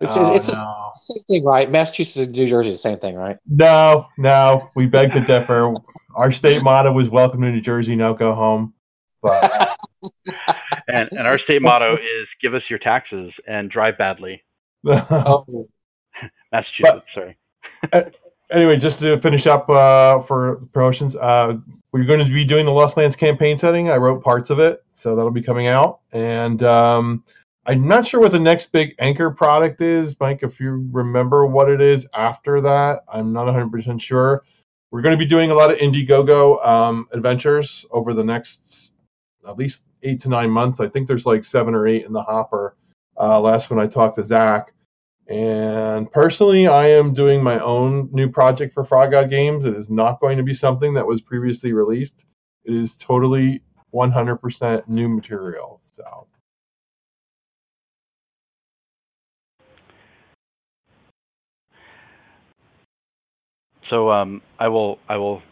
it's 0.00 0.12
oh, 0.16 0.34
it's 0.34 0.46
the 0.46 0.52
no. 0.52 0.90
same 0.96 1.22
thing, 1.28 1.44
right? 1.44 1.70
Massachusetts 1.70 2.26
and 2.26 2.32
New 2.32 2.46
Jersey, 2.46 2.70
the 2.70 2.76
same 2.76 2.98
thing, 2.98 3.14
right? 3.14 3.38
no, 3.48 4.06
no, 4.18 4.60
we 4.76 4.86
beg 4.86 5.12
to 5.12 5.20
differ. 5.20 5.74
Our 6.14 6.32
state 6.32 6.62
motto 6.62 6.92
was 6.92 7.08
"Welcome 7.08 7.40
to 7.42 7.50
New 7.50 7.60
Jersey, 7.60 7.96
now 7.96 8.12
go 8.12 8.34
home." 8.34 8.74
But 9.22 9.44
uh, 9.60 9.74
And, 10.88 11.08
and 11.12 11.26
our 11.26 11.38
state 11.38 11.62
motto 11.62 11.92
is 11.92 12.28
give 12.40 12.54
us 12.54 12.62
your 12.68 12.78
taxes 12.78 13.32
and 13.46 13.70
drive 13.70 13.96
badly. 13.98 14.42
oh, 14.86 15.68
Massachusetts, 16.52 17.06
sorry. 17.14 17.36
Anyway, 18.52 18.76
just 18.76 19.00
to 19.00 19.20
finish 19.20 19.46
up 19.46 19.68
uh, 19.68 20.20
for 20.20 20.56
promotions, 20.72 21.16
uh, 21.16 21.56
we're 21.92 22.04
going 22.04 22.24
to 22.24 22.32
be 22.32 22.44
doing 22.44 22.64
the 22.64 22.72
Lost 22.72 22.96
Lands 22.96 23.16
campaign 23.16 23.58
setting. 23.58 23.90
I 23.90 23.96
wrote 23.96 24.22
parts 24.22 24.50
of 24.50 24.58
it, 24.58 24.84
so 24.94 25.14
that'll 25.14 25.30
be 25.30 25.42
coming 25.42 25.66
out. 25.66 26.00
And 26.12 26.62
um, 26.62 27.24
I'm 27.66 27.86
not 27.86 28.06
sure 28.06 28.20
what 28.20 28.32
the 28.32 28.38
next 28.38 28.72
big 28.72 28.94
anchor 28.98 29.30
product 29.30 29.80
is, 29.80 30.16
Mike. 30.18 30.40
If 30.42 30.60
you 30.60 30.88
remember 30.90 31.46
what 31.46 31.70
it 31.70 31.80
is 31.80 32.06
after 32.14 32.60
that, 32.60 33.04
I'm 33.12 33.32
not 33.32 33.46
100% 33.46 34.00
sure. 34.00 34.44
We're 34.90 35.02
going 35.02 35.16
to 35.16 35.22
be 35.22 35.28
doing 35.28 35.50
a 35.50 35.54
lot 35.54 35.70
of 35.70 35.78
Indiegogo 35.78 36.64
um, 36.66 37.08
adventures 37.12 37.86
over 37.90 38.14
the 38.14 38.24
next 38.24 38.94
at 39.48 39.56
least 39.56 39.84
eight 40.02 40.20
to 40.20 40.28
nine 40.28 40.50
months. 40.50 40.80
I 40.80 40.88
think 40.88 41.08
there's 41.08 41.26
like 41.26 41.44
seven 41.44 41.74
or 41.74 41.86
eight 41.86 42.04
in 42.04 42.12
the 42.12 42.22
hopper. 42.22 42.76
Uh, 43.18 43.40
last 43.40 43.70
when 43.70 43.78
I 43.78 43.86
talked 43.86 44.16
to 44.16 44.24
Zach. 44.24 44.72
And 45.28 46.10
personally, 46.12 46.66
I 46.68 46.88
am 46.88 47.14
doing 47.14 47.42
my 47.42 47.58
own 47.60 48.08
new 48.12 48.30
project 48.30 48.74
for 48.74 48.84
Frog 48.84 49.12
God 49.12 49.30
Games. 49.30 49.64
It 49.64 49.76
is 49.76 49.90
not 49.90 50.20
going 50.20 50.36
to 50.38 50.42
be 50.44 50.54
something 50.54 50.94
that 50.94 51.06
was 51.06 51.20
previously 51.20 51.72
released. 51.72 52.26
It 52.64 52.74
is 52.74 52.96
totally 52.96 53.62
100% 53.94 54.88
new 54.88 55.08
material. 55.08 55.80
So, 55.82 56.26
So 63.90 64.10
um, 64.10 64.40
I 64.58 64.68
will 64.68 64.98
I 65.08 65.16
will 65.18 65.42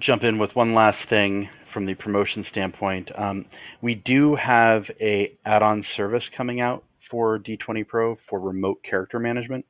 jump 0.00 0.22
in 0.22 0.38
with 0.38 0.50
one 0.54 0.74
last 0.74 0.98
thing 1.08 1.48
from 1.72 1.86
the 1.86 1.94
promotion 1.94 2.44
standpoint. 2.50 3.08
Um, 3.18 3.46
we 3.82 3.94
do 4.04 4.36
have 4.36 4.82
a 5.00 5.38
add-on 5.46 5.84
service 5.96 6.22
coming 6.36 6.60
out 6.60 6.84
for 7.10 7.38
D20 7.38 7.86
Pro 7.86 8.16
for 8.28 8.40
remote 8.40 8.78
character 8.88 9.18
management, 9.18 9.64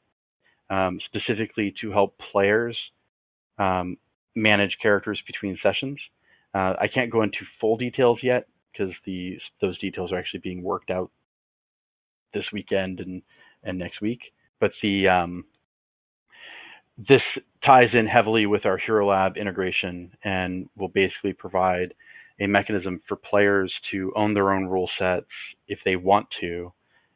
um, 0.69 0.99
specifically 1.07 1.75
to 1.81 1.91
help 1.91 2.17
players 2.33 2.77
um, 3.59 3.97
manage 4.35 4.77
characters 4.83 5.21
between 5.27 5.59
sessions. 5.63 5.99
Uh, 6.55 6.75
I 6.81 6.89
can't 6.93 7.11
go 7.11 7.23
into 7.23 7.39
full 7.61 7.77
details 7.77 8.19
yet 8.23 8.47
because 8.73 8.93
the 9.07 9.39
those 9.61 9.79
details 9.79 10.13
are 10.13 10.19
actually 10.19 10.41
being 10.41 10.63
worked 10.63 10.91
out 10.91 11.11
this 12.35 12.45
weekend 12.53 13.01
and 13.01 13.23
and 13.63 13.79
next 13.79 14.01
week. 14.01 14.21
But 14.61 14.73
the 14.83 15.09
um, 15.09 15.45
this 17.09 17.23
ties 17.65 17.89
in 17.93 18.07
heavily 18.07 18.47
with 18.47 18.67
our 18.67 18.79
Hero 18.79 19.09
Lab 19.09 19.37
integration 19.37 20.13
and 20.25 20.69
will 20.77 20.89
basically 20.89 21.33
provide 21.33 21.95
a 22.41 22.47
mechanism 22.47 23.01
for 23.07 23.17
players 23.17 23.73
to 23.93 24.13
own 24.17 24.35
their 24.35 24.53
own 24.53 24.67
rule 24.67 24.89
sets 24.99 25.27
if 25.69 25.79
they 25.85 25.97
want 25.97 26.27
to, 26.41 26.73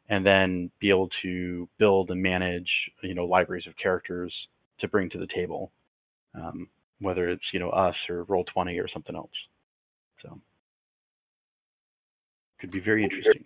and 0.09 0.25
then 0.25 0.71
be 0.79 0.89
able 0.89 1.09
to 1.21 1.67
build 1.79 2.11
and 2.11 2.21
manage, 2.21 2.69
you 3.01 3.15
know, 3.15 3.25
libraries 3.25 3.67
of 3.67 3.75
characters 3.77 4.33
to 4.79 4.87
bring 4.87 5.09
to 5.09 5.17
the 5.17 5.27
table, 5.27 5.71
um, 6.35 6.67
whether 6.99 7.29
it's 7.29 7.45
you 7.53 7.59
know 7.59 7.69
us 7.69 7.95
or 8.09 8.25
Roll20 8.25 8.83
or 8.83 8.87
something 8.87 9.15
else. 9.15 9.31
So, 10.21 10.39
could 12.59 12.71
be 12.71 12.79
very 12.79 13.03
interesting. 13.03 13.45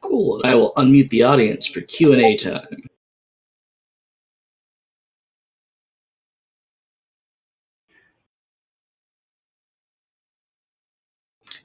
Cool. 0.00 0.40
I 0.44 0.54
will 0.54 0.72
unmute 0.74 1.08
the 1.08 1.24
audience 1.24 1.66
for 1.66 1.80
Q 1.80 2.12
and 2.12 2.22
A 2.22 2.36
time. 2.36 2.82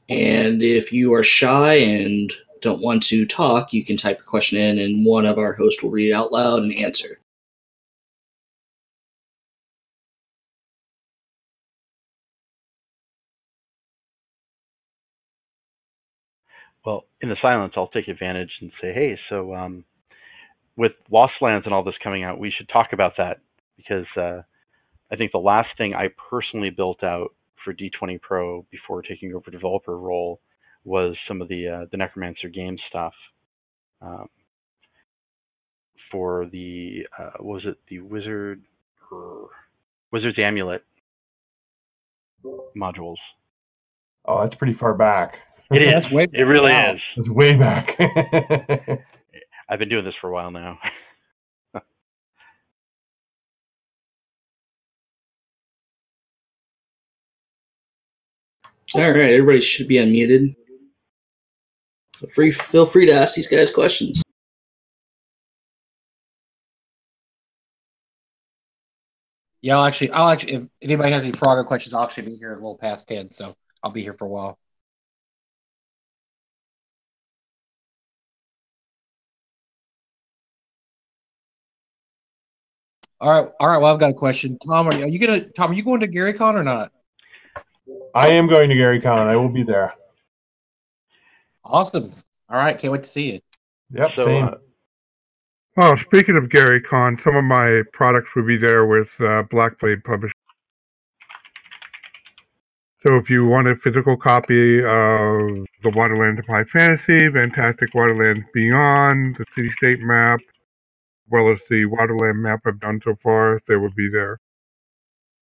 And 0.09 0.61
if 0.61 0.91
you 0.91 1.13
are 1.13 1.23
shy 1.23 1.75
and 1.75 2.33
don't 2.61 2.81
want 2.81 3.03
to 3.03 3.25
talk, 3.25 3.73
you 3.73 3.83
can 3.83 3.97
type 3.97 4.17
your 4.19 4.25
question 4.25 4.57
in, 4.59 4.79
and 4.79 5.05
one 5.05 5.25
of 5.25 5.37
our 5.37 5.53
hosts 5.53 5.83
will 5.83 5.91
read 5.91 6.09
it 6.09 6.13
out 6.13 6.31
loud 6.31 6.63
and 6.63 6.73
answer. 6.73 7.19
Well, 16.85 17.05
in 17.21 17.29
the 17.29 17.37
silence, 17.41 17.73
I'll 17.77 17.87
take 17.89 18.07
advantage 18.07 18.51
and 18.61 18.71
say, 18.81 18.93
hey, 18.93 19.17
so 19.29 19.53
um, 19.53 19.85
with 20.77 20.93
Lost 21.11 21.33
Lands 21.41 21.65
and 21.65 21.73
all 21.73 21.83
this 21.83 21.95
coming 22.03 22.23
out, 22.23 22.39
we 22.39 22.51
should 22.55 22.69
talk 22.69 22.89
about 22.93 23.13
that 23.17 23.39
because 23.77 24.05
uh, 24.17 24.41
I 25.11 25.15
think 25.15 25.31
the 25.31 25.37
last 25.39 25.69
thing 25.77 25.93
I 25.93 26.09
personally 26.29 26.71
built 26.71 27.03
out 27.03 27.35
for 27.63 27.73
D20 27.73 28.21
Pro 28.21 28.65
before 28.71 29.01
taking 29.03 29.33
over 29.35 29.51
developer 29.51 29.97
role 29.97 30.39
was 30.83 31.15
some 31.27 31.41
of 31.41 31.47
the 31.47 31.67
uh, 31.67 31.85
the 31.91 31.97
Necromancer 31.97 32.49
game 32.49 32.77
stuff 32.89 33.13
um, 34.01 34.27
for 36.11 36.47
the 36.51 37.05
uh, 37.17 37.31
was 37.39 37.63
it 37.65 37.77
the 37.89 37.99
Wizard 37.99 38.61
or 39.11 39.49
Wizard's 40.11 40.39
Amulet 40.39 40.83
modules. 42.75 43.17
oh, 44.25 44.41
that's 44.41 44.55
pretty 44.55 44.73
far 44.73 44.93
back. 44.93 45.39
It 45.69 45.85
That's 45.85 46.11
way- 46.11 46.27
It 46.33 46.41
really 46.41 46.71
wow. 46.71 46.93
is. 46.93 47.01
It's 47.15 47.29
way 47.29 47.55
back. 47.55 47.95
I've 49.69 49.79
been 49.79 49.87
doing 49.89 50.03
this 50.03 50.15
for 50.19 50.29
a 50.29 50.33
while 50.33 50.51
now. 50.51 50.77
All 58.93 59.01
right, 59.09 59.33
everybody 59.33 59.61
should 59.61 59.87
be 59.87 59.95
unmuted. 59.95 60.55
So 62.21 62.27
free, 62.27 62.51
feel 62.51 62.85
free 62.85 63.07
to 63.07 63.13
ask 63.13 63.33
these 63.33 63.47
guys 63.47 63.71
questions. 63.71 64.21
Yeah, 69.61 69.77
I'll 69.77 69.85
actually, 69.85 70.11
I'll 70.11 70.29
actually, 70.29 70.53
if, 70.53 70.63
if 70.63 70.69
anybody 70.83 71.11
has 71.13 71.23
any 71.23 71.31
Frogger 71.33 71.65
questions, 71.65 71.95
I'll 71.95 72.03
actually 72.03 72.27
be 72.27 72.35
here 72.35 72.53
a 72.53 72.57
little 72.57 72.77
past 72.77 73.07
10, 73.07 73.31
so 73.31 73.55
I'll 73.81 73.91
be 73.91 74.03
here 74.03 74.13
for 74.13 74.25
a 74.25 74.27
while. 74.27 74.59
All 83.19 83.31
right, 83.31 83.51
all 83.59 83.67
right. 83.67 83.77
Well, 83.77 83.91
I've 83.91 83.99
got 83.99 84.11
a 84.11 84.13
question. 84.13 84.59
Tom, 84.59 84.87
are 84.87 84.95
you, 84.95 85.05
are 85.05 85.07
you 85.07 85.17
gonna 85.17 85.41
Tom? 85.41 85.71
Are 85.71 85.73
you 85.73 85.83
going 85.83 86.01
to 86.01 86.07
GaryCon 86.07 86.53
or 86.53 86.63
not? 86.63 86.91
I 88.13 88.29
am 88.29 88.47
going 88.47 88.69
to 88.69 88.75
Gary 88.75 89.01
Con. 89.01 89.27
I 89.27 89.35
will 89.35 89.49
be 89.49 89.63
there. 89.63 89.93
Awesome. 91.63 92.11
All 92.49 92.57
right, 92.57 92.77
can't 92.77 92.91
wait 92.91 93.03
to 93.03 93.09
see 93.09 93.33
you. 93.33 93.39
Yep, 93.93 94.11
So, 94.15 94.25
same. 94.25 94.43
uh, 94.45 94.51
Oh, 95.77 95.95
speaking 96.05 96.35
of 96.35 96.49
Gary 96.49 96.81
Con, 96.81 97.17
some 97.23 97.35
of 97.37 97.45
my 97.45 97.81
products 97.93 98.27
will 98.35 98.45
be 98.45 98.57
there 98.57 98.85
with 98.85 99.07
uh, 99.19 99.43
Blackblade 99.53 100.03
Publishing. 100.03 100.33
So 103.07 103.15
if 103.15 103.29
you 103.29 103.45
want 103.47 103.67
a 103.69 103.75
physical 103.83 104.17
copy 104.17 104.79
of 104.79 105.65
the 105.81 105.89
Wilderland 105.95 106.39
of 106.39 106.45
High 106.45 106.65
Fantasy, 106.77 107.29
Fantastic 107.31 107.93
Wilderlands 107.95 108.43
Beyond, 108.53 109.37
the 109.39 109.45
city-state 109.55 110.01
map, 110.01 110.39
as 110.41 111.31
well 111.31 111.49
as 111.51 111.57
the 111.69 111.85
Wilderland 111.85 112.35
map 112.41 112.59
I've 112.65 112.79
done 112.81 112.99
so 113.03 113.15
far, 113.23 113.61
they 113.67 113.75
will 113.77 113.93
be 113.95 114.09
there. 114.11 114.39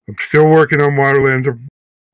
I'm 0.08 0.16
still 0.30 0.48
working 0.48 0.80
on 0.80 0.92
Wilderlands 0.92 1.48
of 1.50 1.58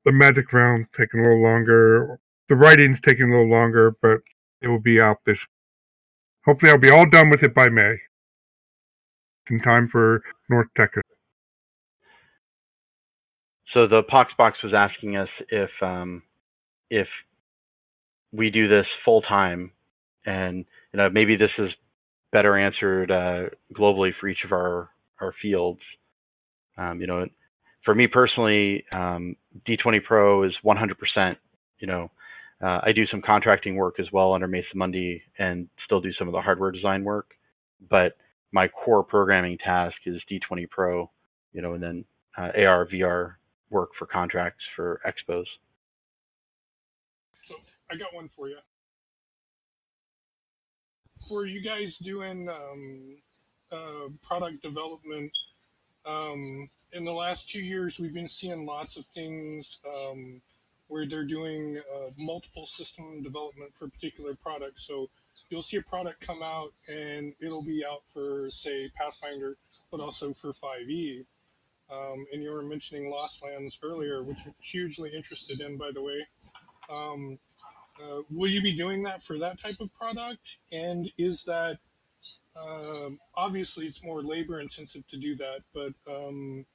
the 0.05 0.11
Magic 0.13 0.51
Realm, 0.53 0.87
taking 0.97 1.19
a 1.19 1.23
little 1.23 1.43
longer. 1.43 2.17
The 2.49 2.55
writing's 2.55 2.99
taking 3.07 3.25
a 3.25 3.29
little 3.31 3.49
longer, 3.49 3.95
but 4.01 4.19
it 4.61 4.67
will 4.67 4.79
be 4.79 4.99
out 4.99 5.17
this. 5.25 5.37
Hopefully, 6.45 6.71
I'll 6.71 6.77
be 6.77 6.91
all 6.91 7.09
done 7.09 7.29
with 7.29 7.43
it 7.43 7.55
by 7.55 7.69
May. 7.69 7.95
In 9.49 9.61
time 9.61 9.89
for 9.91 10.23
North 10.49 10.67
Texas. 10.75 11.03
So 13.73 13.87
the 13.87 14.01
Poxbox 14.03 14.53
was 14.63 14.73
asking 14.75 15.17
us 15.17 15.29
if 15.49 15.69
um, 15.81 16.23
if 16.89 17.07
we 18.31 18.49
do 18.49 18.67
this 18.67 18.85
full 19.03 19.21
time, 19.21 19.71
and 20.25 20.65
you 20.93 20.97
know 20.97 21.09
maybe 21.09 21.35
this 21.35 21.51
is 21.59 21.69
better 22.31 22.57
answered 22.57 23.11
uh, 23.11 23.49
globally 23.73 24.11
for 24.19 24.27
each 24.27 24.43
of 24.45 24.51
our 24.51 24.89
our 25.21 25.33
fields. 25.41 25.81
Um, 26.77 26.99
you 27.01 27.07
know, 27.07 27.25
for 27.83 27.95
me 27.95 28.07
personally, 28.07 28.83
um, 28.91 29.35
D20 29.67 30.03
Pro 30.03 30.43
is 30.43 30.53
100%. 30.65 31.35
You 31.79 31.87
know, 31.87 32.11
uh, 32.63 32.79
I 32.83 32.91
do 32.93 33.05
some 33.07 33.21
contracting 33.21 33.75
work 33.75 33.99
as 33.99 34.11
well 34.11 34.33
under 34.33 34.47
Mesa 34.47 34.67
Mundi 34.75 35.21
and 35.37 35.67
still 35.85 36.01
do 36.01 36.13
some 36.13 36.27
of 36.27 36.31
the 36.31 36.41
hardware 36.41 36.71
design 36.71 37.03
work, 37.03 37.31
but 37.89 38.17
my 38.51 38.67
core 38.67 39.03
programming 39.03 39.57
task 39.57 39.95
is 40.05 40.21
D20 40.31 40.69
Pro. 40.69 41.09
You 41.53 41.61
know, 41.61 41.73
and 41.73 41.83
then 41.83 42.05
uh, 42.37 42.51
AR 42.57 42.87
VR 42.87 43.35
work 43.69 43.91
for 43.97 44.05
contracts 44.05 44.63
for 44.75 45.01
expos. 45.05 45.45
So 47.43 47.55
I 47.91 47.95
got 47.95 48.13
one 48.13 48.27
for 48.27 48.49
you. 48.49 48.57
For 51.29 51.45
you 51.45 51.61
guys 51.61 51.97
doing 51.97 52.49
um, 52.49 53.17
uh, 53.71 54.09
product 54.21 54.61
development, 54.61 55.31
um, 56.05 56.69
in 56.91 57.03
the 57.03 57.11
last 57.11 57.49
two 57.49 57.61
years, 57.61 57.99
we've 57.99 58.13
been 58.13 58.27
seeing 58.27 58.65
lots 58.65 58.97
of 58.97 59.05
things 59.07 59.79
um, 59.87 60.41
where 60.87 61.07
they're 61.07 61.25
doing 61.25 61.77
uh, 61.77 62.09
multiple 62.17 62.67
system 62.67 63.23
development 63.23 63.73
for 63.73 63.85
a 63.85 63.89
particular 63.89 64.35
product. 64.35 64.79
So 64.79 65.09
you'll 65.49 65.63
see 65.63 65.77
a 65.77 65.81
product 65.81 66.25
come 66.25 66.41
out 66.43 66.73
and 66.89 67.33
it'll 67.41 67.63
be 67.63 67.83
out 67.83 68.03
for, 68.13 68.49
say, 68.49 68.91
Pathfinder, 68.95 69.57
but 69.91 69.99
also 69.99 70.33
for 70.33 70.53
5e. 70.53 71.25
Um, 71.91 72.25
and 72.33 72.41
you 72.41 72.51
were 72.51 72.63
mentioning 72.63 73.09
Lost 73.09 73.43
Lands 73.43 73.79
earlier, 73.83 74.23
which 74.23 74.39
I'm 74.45 74.55
hugely 74.59 75.11
interested 75.15 75.61
in, 75.61 75.77
by 75.77 75.91
the 75.93 76.01
way. 76.01 76.27
Um, 76.89 77.39
uh, 78.01 78.21
will 78.29 78.49
you 78.49 78.61
be 78.61 78.75
doing 78.75 79.03
that 79.03 79.21
for 79.21 79.37
that 79.39 79.59
type 79.59 79.79
of 79.79 79.93
product? 79.93 80.57
And 80.71 81.11
is 81.17 81.43
that 81.45 81.77
um, 82.55 83.19
obviously 83.35 83.85
it's 83.85 84.03
more 84.03 84.23
labor 84.23 84.59
intensive 84.59 85.07
to 85.07 85.17
do 85.17 85.35
that, 85.37 85.59
but 85.73 85.93
um, 86.11 86.65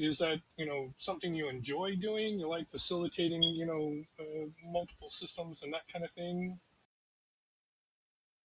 is 0.00 0.18
that 0.18 0.40
you 0.56 0.66
know 0.66 0.92
something 0.96 1.34
you 1.34 1.48
enjoy 1.48 1.96
doing? 1.96 2.38
You 2.38 2.48
like 2.48 2.70
facilitating 2.70 3.42
you 3.42 3.66
know 3.66 3.94
uh, 4.18 4.46
multiple 4.64 5.10
systems 5.10 5.62
and 5.62 5.72
that 5.72 5.82
kind 5.92 6.04
of 6.04 6.10
thing? 6.12 6.58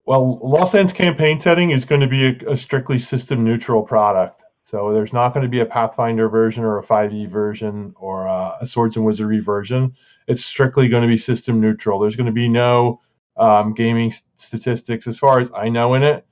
Well, 0.06 0.38
Lost 0.44 0.76
Lands 0.76 0.94
campaign 0.94 1.40
setting 1.40 1.72
is 1.72 1.84
going 1.84 2.02
to 2.02 2.08
be 2.08 2.28
a, 2.28 2.52
a 2.52 2.58
strictly 2.58 3.00
system 3.00 3.44
neutral 3.44 3.82
product. 3.82 4.44
So 4.68 4.94
there's 4.94 5.14
not 5.14 5.34
going 5.34 5.44
to 5.44 5.50
be 5.50 5.62
a 5.62 5.66
Pathfinder 5.66 6.28
version 6.30 6.64
or 6.64 6.78
a 6.80 6.84
5e 6.84 7.28
version 7.30 7.94
or 7.98 8.26
a, 8.26 8.58
a 8.62 8.68
Swords 8.68 8.96
and 8.96 9.06
Wizardry 9.06 9.40
version. 9.40 9.96
It's 10.28 10.44
strictly 10.44 10.90
going 10.90 11.04
to 11.04 11.08
be 11.08 11.18
system 11.18 11.60
neutral. 11.60 12.00
There's 12.00 12.16
going 12.16 12.26
to 12.28 12.32
be 12.32 12.50
no 12.50 13.02
um, 13.38 13.74
gaming 13.74 14.14
statistics, 14.36 15.08
as 15.08 15.18
far 15.18 15.40
as 15.40 15.52
I 15.56 15.70
know, 15.70 15.94
in 15.94 16.04
it. 16.04 16.26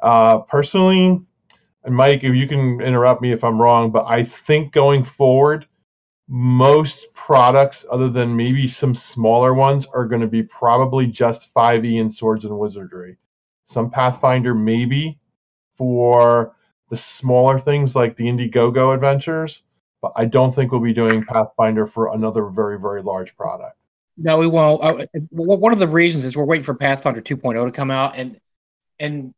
Uh, 0.00 0.40
personally, 0.40 1.20
and 1.84 1.94
Mike, 1.94 2.22
you 2.22 2.46
can 2.46 2.80
interrupt 2.80 3.22
me 3.22 3.32
if 3.32 3.42
I'm 3.42 3.60
wrong, 3.60 3.90
but 3.90 4.06
I 4.06 4.22
think 4.22 4.72
going 4.72 5.04
forward, 5.04 5.66
most 6.28 7.12
products, 7.12 7.84
other 7.90 8.08
than 8.08 8.36
maybe 8.36 8.66
some 8.66 8.94
smaller 8.94 9.52
ones, 9.52 9.86
are 9.92 10.06
going 10.06 10.20
to 10.20 10.28
be 10.28 10.42
probably 10.42 11.06
just 11.06 11.52
5e 11.54 12.00
and 12.00 12.12
Swords 12.12 12.44
and 12.44 12.58
Wizardry. 12.58 13.16
Some 13.66 13.90
Pathfinder, 13.90 14.54
maybe 14.54 15.18
for 15.76 16.54
the 16.88 16.96
smaller 16.96 17.58
things 17.58 17.96
like 17.96 18.16
the 18.16 18.24
Indiegogo 18.24 18.94
adventures, 18.94 19.62
but 20.00 20.12
I 20.14 20.26
don't 20.26 20.54
think 20.54 20.70
we'll 20.70 20.80
be 20.80 20.92
doing 20.92 21.24
Pathfinder 21.24 21.86
for 21.86 22.14
another 22.14 22.46
very, 22.46 22.78
very 22.78 23.02
large 23.02 23.36
product. 23.36 23.76
No, 24.16 24.38
we 24.38 24.46
won't. 24.46 24.82
Uh, 24.84 25.06
one 25.30 25.72
of 25.72 25.78
the 25.78 25.88
reasons 25.88 26.24
is 26.24 26.36
we're 26.36 26.44
waiting 26.44 26.64
for 26.64 26.74
Pathfinder 26.74 27.22
2.0 27.22 27.64
to 27.64 27.72
come 27.72 27.90
out, 27.90 28.16
and 28.16 28.38
and 28.98 29.34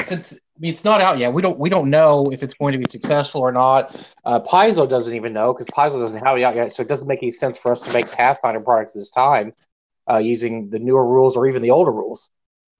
since 0.00 0.34
I 0.34 0.60
mean, 0.60 0.70
it's 0.70 0.84
not 0.84 1.00
out 1.00 1.18
yet, 1.18 1.32
we 1.32 1.42
don't 1.42 1.58
we 1.58 1.68
don't 1.68 1.90
know 1.90 2.26
if 2.32 2.42
it's 2.42 2.54
going 2.54 2.72
to 2.72 2.78
be 2.78 2.86
successful 2.88 3.40
or 3.40 3.52
not. 3.52 3.94
Uh, 4.24 4.40
Paizo 4.40 4.88
doesn't 4.88 5.14
even 5.14 5.32
know 5.32 5.52
because 5.52 5.66
Paizo 5.68 6.00
doesn't 6.00 6.24
have 6.24 6.36
it 6.36 6.42
out 6.42 6.54
yet, 6.54 6.72
so 6.72 6.82
it 6.82 6.88
doesn't 6.88 7.08
make 7.08 7.22
any 7.22 7.30
sense 7.30 7.58
for 7.58 7.72
us 7.72 7.80
to 7.82 7.92
make 7.92 8.10
Pathfinder 8.10 8.60
products 8.60 8.92
this 8.94 9.10
time 9.10 9.52
uh, 10.10 10.18
using 10.18 10.70
the 10.70 10.78
newer 10.78 11.06
rules 11.06 11.36
or 11.36 11.46
even 11.46 11.62
the 11.62 11.70
older 11.70 11.92
rules. 11.92 12.30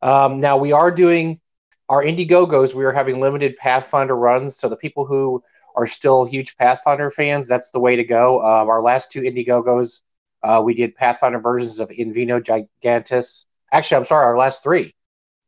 Um, 0.03 0.41
now 0.41 0.57
we 0.57 0.73
are 0.73 0.91
doing 0.91 1.41
our 1.89 2.03
Indiegogos, 2.03 2.75
we 2.75 2.85
are 2.85 2.93
having 2.93 3.21
limited 3.21 3.57
Pathfinder 3.57 4.17
runs. 4.17 4.57
So 4.57 4.69
the 4.69 4.77
people 4.77 5.05
who 5.05 5.43
are 5.77 5.87
still 5.87 6.25
huge 6.25 6.57
Pathfinder 6.57 7.11
fans, 7.11 7.49
that's 7.49 7.71
the 7.71 7.81
way 7.81 7.97
to 7.97 8.05
go. 8.05 8.39
Uh, 8.41 8.65
our 8.67 8.83
last 8.83 9.11
two 9.11 9.23
Indiegogos, 9.23 10.03
uh, 10.43 10.63
we 10.65 10.75
did 10.75 10.95
Pathfinder 10.95 11.41
versions 11.41 11.81
of 11.81 11.91
In 11.91 12.13
Vino 12.13 12.41
Gigantus. 12.41 13.47
Actually, 13.73 13.97
I'm 13.99 14.05
sorry, 14.05 14.25
our 14.25 14.39
last 14.39 14.63
three 14.63 14.95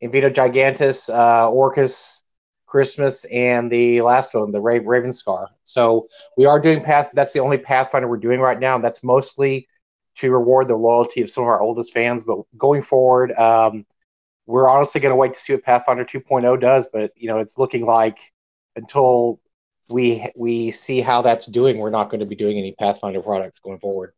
In 0.00 0.10
Vino 0.10 0.28
Gigantus, 0.28 1.08
uh, 1.08 1.50
Orcus, 1.50 2.22
Christmas, 2.66 3.24
and 3.26 3.70
the 3.70 4.02
last 4.02 4.34
one, 4.34 4.52
the 4.52 4.60
Ra- 4.60 4.78
Raven 4.84 5.12
Scar. 5.12 5.48
So 5.64 6.08
we 6.36 6.44
are 6.44 6.60
doing 6.60 6.82
Path. 6.82 7.10
That's 7.14 7.32
the 7.32 7.40
only 7.40 7.58
Pathfinder 7.58 8.08
we're 8.08 8.18
doing 8.18 8.40
right 8.40 8.58
now. 8.58 8.78
That's 8.78 9.02
mostly 9.02 9.68
to 10.16 10.30
reward 10.30 10.68
the 10.68 10.76
loyalty 10.76 11.22
of 11.22 11.30
some 11.30 11.44
of 11.44 11.48
our 11.48 11.60
oldest 11.60 11.92
fans. 11.92 12.24
But 12.24 12.40
going 12.58 12.82
forward, 12.82 13.32
um, 13.32 13.86
we're 14.46 14.68
honestly 14.68 15.00
going 15.00 15.12
to 15.12 15.16
wait 15.16 15.34
to 15.34 15.40
see 15.40 15.52
what 15.52 15.64
Pathfinder 15.64 16.04
2.0 16.04 16.60
does, 16.60 16.88
but 16.92 17.12
you 17.16 17.28
know, 17.28 17.38
it's 17.38 17.58
looking 17.58 17.84
like 17.84 18.18
until 18.76 19.40
we 19.88 20.28
we 20.36 20.70
see 20.70 21.00
how 21.00 21.22
that's 21.22 21.46
doing, 21.46 21.78
we're 21.78 21.90
not 21.90 22.10
going 22.10 22.20
to 22.20 22.26
be 22.26 22.36
doing 22.36 22.58
any 22.58 22.72
Pathfinder 22.72 23.22
products 23.22 23.58
going 23.58 23.78
forward. 23.78 24.12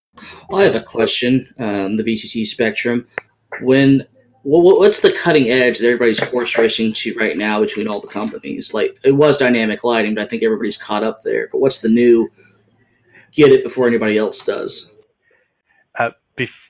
Well, 0.00 0.01
I 0.52 0.62
have 0.62 0.74
a 0.74 0.80
question. 0.80 1.52
Um, 1.58 1.96
the 1.96 2.02
VTT 2.02 2.46
spectrum. 2.46 3.06
When 3.60 4.06
well, 4.44 4.62
what's 4.62 5.02
the 5.02 5.12
cutting 5.12 5.48
edge 5.50 5.78
that 5.78 5.86
everybody's 5.86 6.18
horse 6.30 6.58
racing 6.58 6.94
to 6.94 7.14
right 7.14 7.36
now 7.36 7.60
between 7.60 7.86
all 7.86 8.00
the 8.00 8.08
companies? 8.08 8.74
Like 8.74 8.98
it 9.04 9.12
was 9.12 9.38
dynamic 9.38 9.84
lighting, 9.84 10.14
but 10.14 10.24
I 10.24 10.26
think 10.26 10.42
everybody's 10.42 10.82
caught 10.82 11.04
up 11.04 11.22
there. 11.22 11.48
But 11.52 11.60
what's 11.60 11.80
the 11.80 11.88
new? 11.88 12.30
Get 13.32 13.50
it 13.50 13.64
before 13.64 13.86
anybody 13.86 14.18
else 14.18 14.44
does 14.44 14.94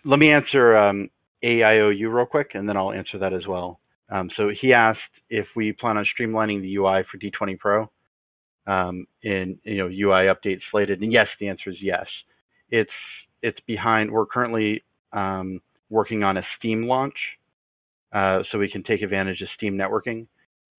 let 0.05 0.19
me 0.19 0.31
answer 0.31 0.77
um, 0.77 1.11
AIOU 1.45 2.13
real 2.13 2.27
quick, 2.27 2.51
and 2.55 2.69
then 2.69 2.77
I'll 2.77 2.93
answer 2.93 3.19
that 3.19 3.33
as 3.33 3.47
well. 3.47 3.81
Um, 4.11 4.31
so 4.37 4.51
he 4.61 4.73
asked 4.73 4.99
if 5.31 5.47
we 5.57 5.73
plan 5.73 5.97
on 5.97 6.07
streamlining 6.19 6.61
the 6.61 6.77
UI 6.77 7.05
for 7.11 7.19
D20 7.19 7.59
Pro 7.59 7.91
um, 8.67 9.07
in 9.23 9.59
you 9.65 9.79
know 9.79 9.87
UI 9.87 10.27
update 10.27 10.61
slated, 10.71 11.01
and 11.01 11.13
yes, 11.13 11.29
the 11.41 11.49
answer 11.49 11.71
is 11.71 11.77
yes. 11.81 12.07
It's 12.71 12.91
it's 13.43 13.59
behind. 13.67 14.11
We're 14.11 14.27
currently 14.27 14.83
um, 15.13 15.61
working 15.91 16.23
on 16.23 16.37
a 16.37 16.43
Steam 16.59 16.87
launch, 16.87 17.17
uh, 18.13 18.41
so 18.51 18.59
we 18.59 18.71
can 18.71 18.83
take 18.83 19.03
advantage 19.03 19.41
of 19.41 19.49
Steam 19.57 19.77
networking. 19.77 20.27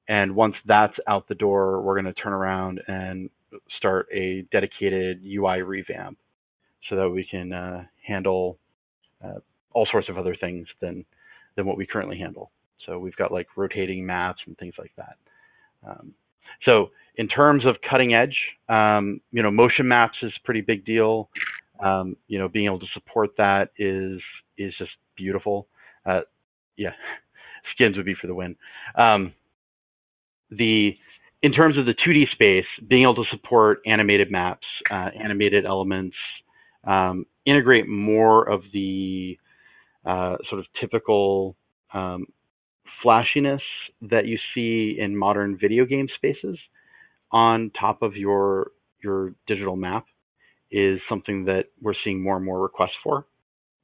And 0.07 0.35
once 0.35 0.55
that's 0.65 0.95
out 1.07 1.27
the 1.27 1.35
door, 1.35 1.81
we're 1.81 1.99
going 2.01 2.13
to 2.13 2.21
turn 2.21 2.33
around 2.33 2.81
and 2.87 3.29
start 3.77 4.07
a 4.11 4.45
dedicated 4.51 5.21
UI 5.25 5.61
revamp, 5.61 6.17
so 6.89 6.95
that 6.95 7.09
we 7.09 7.25
can 7.29 7.53
uh, 7.53 7.83
handle 8.05 8.57
uh, 9.23 9.39
all 9.73 9.87
sorts 9.91 10.09
of 10.09 10.17
other 10.17 10.35
things 10.35 10.67
than 10.81 11.05
than 11.55 11.65
what 11.65 11.77
we 11.77 11.85
currently 11.85 12.17
handle. 12.17 12.51
So 12.85 12.99
we've 12.99 13.15
got 13.15 13.31
like 13.31 13.47
rotating 13.55 14.05
maps 14.05 14.41
and 14.45 14.57
things 14.57 14.73
like 14.77 14.91
that. 14.97 15.15
Um, 15.87 16.13
so 16.65 16.91
in 17.15 17.27
terms 17.27 17.65
of 17.65 17.75
cutting 17.87 18.13
edge, 18.13 18.35
um, 18.69 19.21
you 19.31 19.43
know, 19.43 19.51
motion 19.51 19.87
maps 19.87 20.17
is 20.21 20.31
a 20.37 20.45
pretty 20.45 20.61
big 20.61 20.85
deal. 20.85 21.29
Um, 21.79 22.15
you 22.27 22.39
know, 22.39 22.47
being 22.47 22.65
able 22.65 22.79
to 22.79 22.87
support 22.93 23.31
that 23.37 23.69
is 23.77 24.21
is 24.57 24.73
just 24.77 24.91
beautiful. 25.15 25.67
Uh, 26.05 26.21
yeah, 26.77 26.91
skins 27.73 27.97
would 27.97 28.05
be 28.05 28.15
for 28.19 28.27
the 28.27 28.35
win. 28.35 28.55
Um, 28.95 29.33
the 30.49 30.95
in 31.41 31.51
terms 31.51 31.77
of 31.77 31.85
the 31.85 31.93
2D 31.93 32.31
space, 32.31 32.65
being 32.87 33.03
able 33.03 33.15
to 33.15 33.25
support 33.29 33.81
animated 33.85 34.31
maps, 34.31 34.65
uh, 34.89 35.09
animated 35.21 35.65
elements, 35.65 36.15
um, 36.85 37.25
integrate 37.45 37.87
more 37.87 38.49
of 38.49 38.61
the 38.71 39.37
uh, 40.05 40.37
sort 40.49 40.59
of 40.59 40.65
typical 40.79 41.55
um, 41.93 42.25
flashiness 43.01 43.61
that 44.01 44.25
you 44.25 44.37
see 44.55 44.97
in 44.99 45.15
modern 45.15 45.57
video 45.57 45.85
game 45.85 46.07
spaces 46.15 46.57
on 47.31 47.71
top 47.79 48.01
of 48.01 48.15
your 48.15 48.71
your 49.03 49.33
digital 49.47 49.75
map 49.75 50.05
is 50.73 50.99
something 51.07 51.45
that 51.45 51.65
we're 51.81 51.93
seeing 52.03 52.21
more 52.21 52.35
and 52.35 52.45
more 52.45 52.61
requests 52.61 52.97
for. 53.03 53.25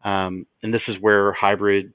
Um, 0.03 0.45
and 0.63 0.73
this 0.73 0.81
is 0.87 0.95
where 0.99 1.31
hybrid 1.33 1.93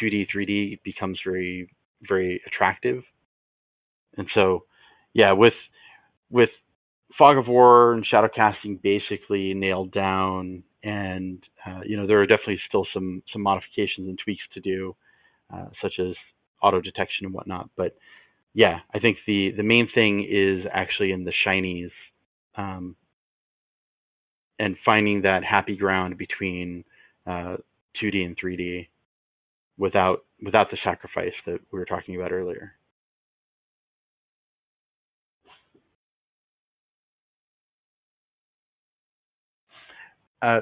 2D, 0.00 0.26
3D 0.34 0.80
becomes 0.84 1.18
very, 1.24 1.68
very 2.06 2.40
attractive. 2.46 3.02
And 4.16 4.28
so, 4.34 4.64
yeah, 5.14 5.32
with 5.32 5.54
with 6.30 6.50
Fog 7.18 7.38
of 7.38 7.48
War 7.48 7.94
and 7.94 8.04
shadow 8.06 8.28
casting 8.34 8.78
basically 8.82 9.54
nailed 9.54 9.92
down 9.92 10.64
and 10.84 11.42
uh, 11.66 11.80
you 11.84 11.96
know 11.96 12.06
there 12.06 12.20
are 12.20 12.26
definitely 12.26 12.60
still 12.68 12.86
some 12.92 13.22
some 13.32 13.42
modifications 13.42 14.08
and 14.08 14.18
tweaks 14.22 14.42
to 14.52 14.60
do, 14.60 14.94
uh, 15.52 15.66
such 15.82 15.94
as 15.98 16.14
auto 16.62 16.80
detection 16.80 17.26
and 17.26 17.34
whatnot. 17.34 17.70
But 17.76 17.96
yeah, 18.52 18.80
I 18.94 18.98
think 18.98 19.18
the 19.26 19.52
the 19.56 19.62
main 19.62 19.88
thing 19.94 20.26
is 20.30 20.66
actually 20.72 21.12
in 21.12 21.24
the 21.24 21.32
shinies, 21.46 21.90
um, 22.56 22.96
and 24.58 24.76
finding 24.84 25.22
that 25.22 25.44
happy 25.44 25.76
ground 25.76 26.16
between 26.18 26.84
uh, 27.26 27.56
2D 28.02 28.24
and 28.24 28.36
3D 28.38 28.88
without 29.78 30.24
without 30.42 30.70
the 30.70 30.78
sacrifice 30.84 31.32
that 31.46 31.60
we 31.72 31.78
were 31.78 31.84
talking 31.84 32.16
about 32.16 32.32
earlier. 32.32 32.72
Uh, 40.42 40.60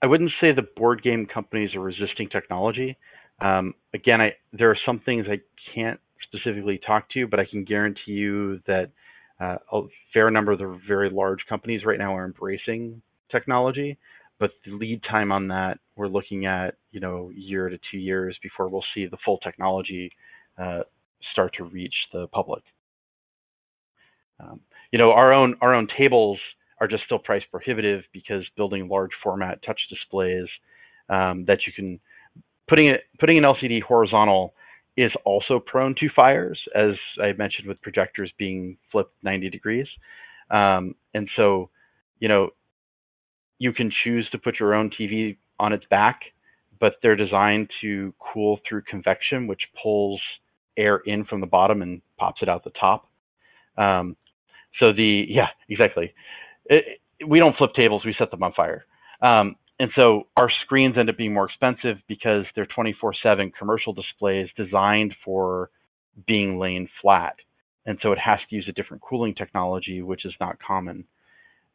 I 0.00 0.06
wouldn't 0.06 0.30
say 0.40 0.52
the 0.52 0.66
board 0.76 1.02
game 1.02 1.26
companies 1.26 1.74
are 1.74 1.80
resisting 1.80 2.28
technology. 2.28 2.96
Um, 3.40 3.74
again, 3.94 4.20
I, 4.20 4.34
there 4.52 4.70
are 4.70 4.78
some 4.86 5.00
things 5.00 5.26
I 5.28 5.40
can't 5.74 5.98
specifically 6.22 6.80
talk 6.86 7.08
to, 7.10 7.26
but 7.26 7.40
I 7.40 7.44
can 7.44 7.64
guarantee 7.64 8.12
you 8.12 8.60
that 8.66 8.90
uh, 9.40 9.56
a 9.72 9.82
fair 10.12 10.30
number 10.30 10.52
of 10.52 10.58
the 10.58 10.80
very 10.86 11.10
large 11.10 11.40
companies 11.48 11.84
right 11.84 11.98
now 11.98 12.16
are 12.16 12.24
embracing 12.24 13.02
technology. 13.30 13.98
But 14.38 14.52
the 14.64 14.72
lead 14.72 15.02
time 15.02 15.32
on 15.32 15.48
that, 15.48 15.78
we're 15.96 16.08
looking 16.08 16.46
at 16.46 16.74
you 16.90 17.00
know 17.00 17.30
year 17.34 17.68
to 17.68 17.78
two 17.90 17.98
years 17.98 18.36
before 18.42 18.68
we'll 18.68 18.84
see 18.94 19.06
the 19.06 19.18
full 19.24 19.38
technology 19.38 20.10
uh, 20.58 20.80
start 21.32 21.54
to 21.58 21.64
reach 21.64 21.94
the 22.12 22.28
public. 22.28 22.62
Um, 24.40 24.60
you 24.92 24.98
know, 24.98 25.12
our 25.12 25.32
own 25.32 25.56
our 25.60 25.74
own 25.74 25.88
tables 25.96 26.38
are 26.80 26.86
just 26.86 27.04
still 27.04 27.18
price 27.18 27.42
prohibitive 27.50 28.04
because 28.12 28.44
building 28.56 28.88
large 28.88 29.10
format 29.22 29.60
touch 29.66 29.80
displays 29.90 30.46
um, 31.08 31.44
that 31.46 31.58
you 31.66 31.72
can 31.72 31.98
putting 32.68 32.88
it 32.88 33.02
putting 33.18 33.38
an 33.38 33.44
LCD 33.44 33.82
horizontal 33.82 34.54
is 34.96 35.12
also 35.24 35.60
prone 35.60 35.94
to 36.00 36.08
fires, 36.14 36.60
as 36.74 36.94
I 37.22 37.32
mentioned 37.32 37.68
with 37.68 37.80
projectors 37.82 38.32
being 38.36 38.76
flipped 38.90 39.14
90 39.22 39.48
degrees. 39.48 39.86
Um, 40.50 40.96
and 41.14 41.28
so, 41.36 41.70
you 42.18 42.26
know, 42.26 42.50
you 43.58 43.72
can 43.72 43.92
choose 44.04 44.28
to 44.30 44.38
put 44.38 44.60
your 44.60 44.74
own 44.74 44.90
TV 44.90 45.36
on 45.58 45.72
its 45.72 45.84
back, 45.90 46.20
but 46.80 46.94
they're 47.02 47.16
designed 47.16 47.70
to 47.80 48.14
cool 48.32 48.60
through 48.68 48.82
convection, 48.82 49.46
which 49.46 49.62
pulls 49.82 50.20
air 50.76 50.98
in 50.98 51.24
from 51.24 51.40
the 51.40 51.46
bottom 51.46 51.82
and 51.82 52.00
pops 52.16 52.40
it 52.42 52.48
out 52.48 52.64
the 52.64 52.70
top. 52.70 53.06
Um, 53.76 54.16
so 54.78 54.92
the 54.92 55.26
yeah, 55.28 55.48
exactly. 55.68 56.14
It, 56.66 57.00
we 57.26 57.38
don't 57.38 57.56
flip 57.56 57.72
tables; 57.74 58.04
we 58.04 58.14
set 58.18 58.30
them 58.30 58.42
on 58.42 58.52
fire. 58.52 58.84
Um, 59.20 59.56
and 59.80 59.90
so 59.94 60.26
our 60.36 60.50
screens 60.64 60.96
end 60.98 61.08
up 61.08 61.16
being 61.16 61.32
more 61.32 61.46
expensive 61.46 61.98
because 62.08 62.44
they're 62.54 62.66
24/7 62.66 63.52
commercial 63.56 63.92
displays 63.92 64.48
designed 64.56 65.14
for 65.24 65.70
being 66.26 66.58
laying 66.58 66.88
flat. 67.00 67.36
And 67.86 67.98
so 68.02 68.12
it 68.12 68.18
has 68.18 68.38
to 68.50 68.56
use 68.56 68.66
a 68.68 68.72
different 68.72 69.02
cooling 69.02 69.34
technology, 69.34 70.02
which 70.02 70.24
is 70.24 70.34
not 70.40 70.58
common. 70.60 71.04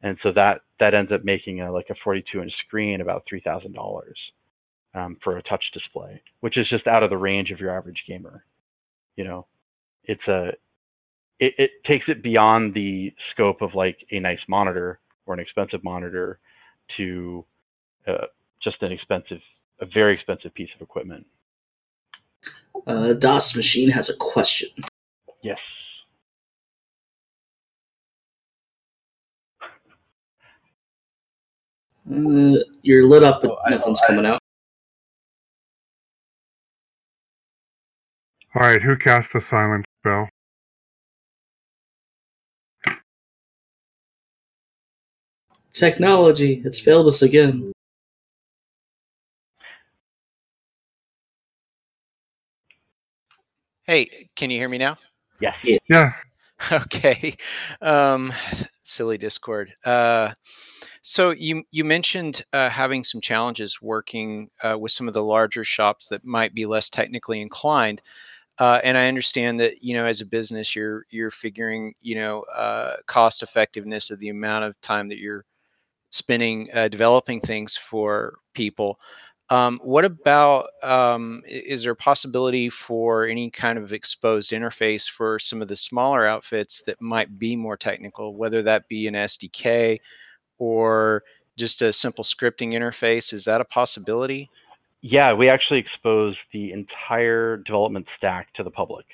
And 0.03 0.17
so 0.21 0.31
that 0.33 0.61
that 0.79 0.93
ends 0.93 1.11
up 1.11 1.23
making 1.23 1.61
a 1.61 1.71
like 1.71 1.87
a 1.89 1.95
42 2.03 2.41
inch 2.41 2.51
screen 2.65 3.01
about 3.01 3.23
three 3.27 3.41
thousand 3.41 3.69
um, 3.69 3.73
dollars 3.73 4.17
for 5.23 5.37
a 5.37 5.43
touch 5.43 5.63
display, 5.73 6.21
which 6.41 6.57
is 6.57 6.67
just 6.69 6.87
out 6.87 7.03
of 7.03 7.09
the 7.09 7.17
range 7.17 7.51
of 7.51 7.59
your 7.59 7.75
average 7.75 8.03
gamer. 8.07 8.45
You 9.15 9.23
know, 9.23 9.47
it's 10.03 10.27
a 10.27 10.49
it, 11.39 11.53
it 11.57 11.71
takes 11.85 12.05
it 12.07 12.21
beyond 12.21 12.73
the 12.73 13.13
scope 13.31 13.61
of 13.61 13.73
like 13.73 13.97
a 14.11 14.19
nice 14.19 14.39
monitor 14.47 14.99
or 15.25 15.33
an 15.33 15.39
expensive 15.39 15.83
monitor 15.83 16.39
to 16.97 17.45
uh, 18.07 18.25
just 18.61 18.81
an 18.81 18.91
expensive, 18.91 19.39
a 19.81 19.85
very 19.85 20.13
expensive 20.13 20.53
piece 20.53 20.69
of 20.75 20.81
equipment. 20.81 21.25
Uh, 22.87 23.13
DOS 23.13 23.55
Machine 23.55 23.89
has 23.89 24.09
a 24.09 24.17
question. 24.17 24.69
Yes. 25.41 25.59
Uh, 32.09 32.59
you're 32.81 33.07
lit 33.07 33.23
up, 33.23 33.41
but 33.41 33.51
Oh, 33.51 33.69
nothing's 33.69 34.01
I- 34.01 34.07
coming 34.07 34.25
out. 34.25 34.39
All 38.55 38.61
right, 38.61 38.81
who 38.81 38.95
cast 38.97 39.29
the 39.33 39.41
silent 39.49 39.85
spell? 39.99 40.29
Technology, 45.73 46.61
it's 46.65 46.79
failed 46.79 47.07
us 47.07 47.21
again. 47.21 47.71
Hey, 53.85 54.29
can 54.35 54.49
you 54.49 54.57
hear 54.57 54.69
me 54.69 54.77
now? 54.77 54.97
Yes. 55.41 55.55
Yeah. 55.63 55.77
Yes. 55.89 56.13
Okay. 56.71 57.35
Um, 57.81 58.31
silly 58.83 59.17
Discord. 59.17 59.73
Uh, 59.85 60.31
so 61.01 61.31
you 61.31 61.63
you 61.71 61.83
mentioned 61.85 62.43
uh, 62.53 62.69
having 62.69 63.03
some 63.03 63.21
challenges 63.21 63.81
working 63.81 64.49
uh, 64.63 64.77
with 64.79 64.91
some 64.91 65.07
of 65.07 65.13
the 65.13 65.23
larger 65.23 65.63
shops 65.63 66.07
that 66.09 66.25
might 66.25 66.53
be 66.53 66.65
less 66.65 66.89
technically 66.89 67.41
inclined. 67.41 68.01
Uh, 68.59 68.81
and 68.83 68.97
I 68.97 69.07
understand 69.09 69.59
that 69.61 69.83
you 69.83 69.93
know 69.95 70.05
as 70.05 70.21
a 70.21 70.25
business 70.27 70.75
you're 70.75 71.05
you're 71.11 71.31
figuring 71.31 71.95
you 72.01 72.15
know 72.15 72.43
uh, 72.55 72.97
cost 73.07 73.43
effectiveness 73.43 74.11
of 74.11 74.19
the 74.19 74.29
amount 74.29 74.65
of 74.65 74.79
time 74.81 75.09
that 75.09 75.19
you're 75.19 75.45
spending 76.11 76.69
uh, 76.73 76.87
developing 76.87 77.41
things 77.41 77.75
for 77.77 78.35
people. 78.53 78.99
Um, 79.53 79.79
what 79.83 80.03
about 80.03 80.69
um, 80.81 81.43
is 81.47 81.83
there 81.83 81.91
a 81.91 81.95
possibility 81.95 82.69
for 82.69 83.27
any 83.27 83.51
kind 83.51 83.77
of 83.77 83.93
exposed 83.93 84.51
interface 84.51 85.07
for 85.07 85.37
some 85.37 85.61
of 85.61 85.67
the 85.67 85.75
smaller 85.75 86.25
outfits 86.25 86.81
that 86.87 86.99
might 86.99 87.37
be 87.37 87.55
more 87.55 87.77
technical, 87.77 88.35
whether 88.35 88.63
that 88.63 88.87
be 88.87 89.05
an 89.05 89.13
SDK 89.13 89.99
or 90.57 91.23
just 91.55 91.83
a 91.83 91.93
simple 91.93 92.23
scripting 92.23 92.73
interface? 92.73 93.31
Is 93.31 93.45
that 93.45 93.61
a 93.61 93.65
possibility? 93.65 94.49
Yeah, 95.01 95.33
we 95.33 95.49
actually 95.49 95.81
expose 95.81 96.35
the 96.51 96.71
entire 96.71 97.57
development 97.57 98.07
stack 98.17 98.51
to 98.55 98.63
the 98.63 98.71
public. 98.71 99.05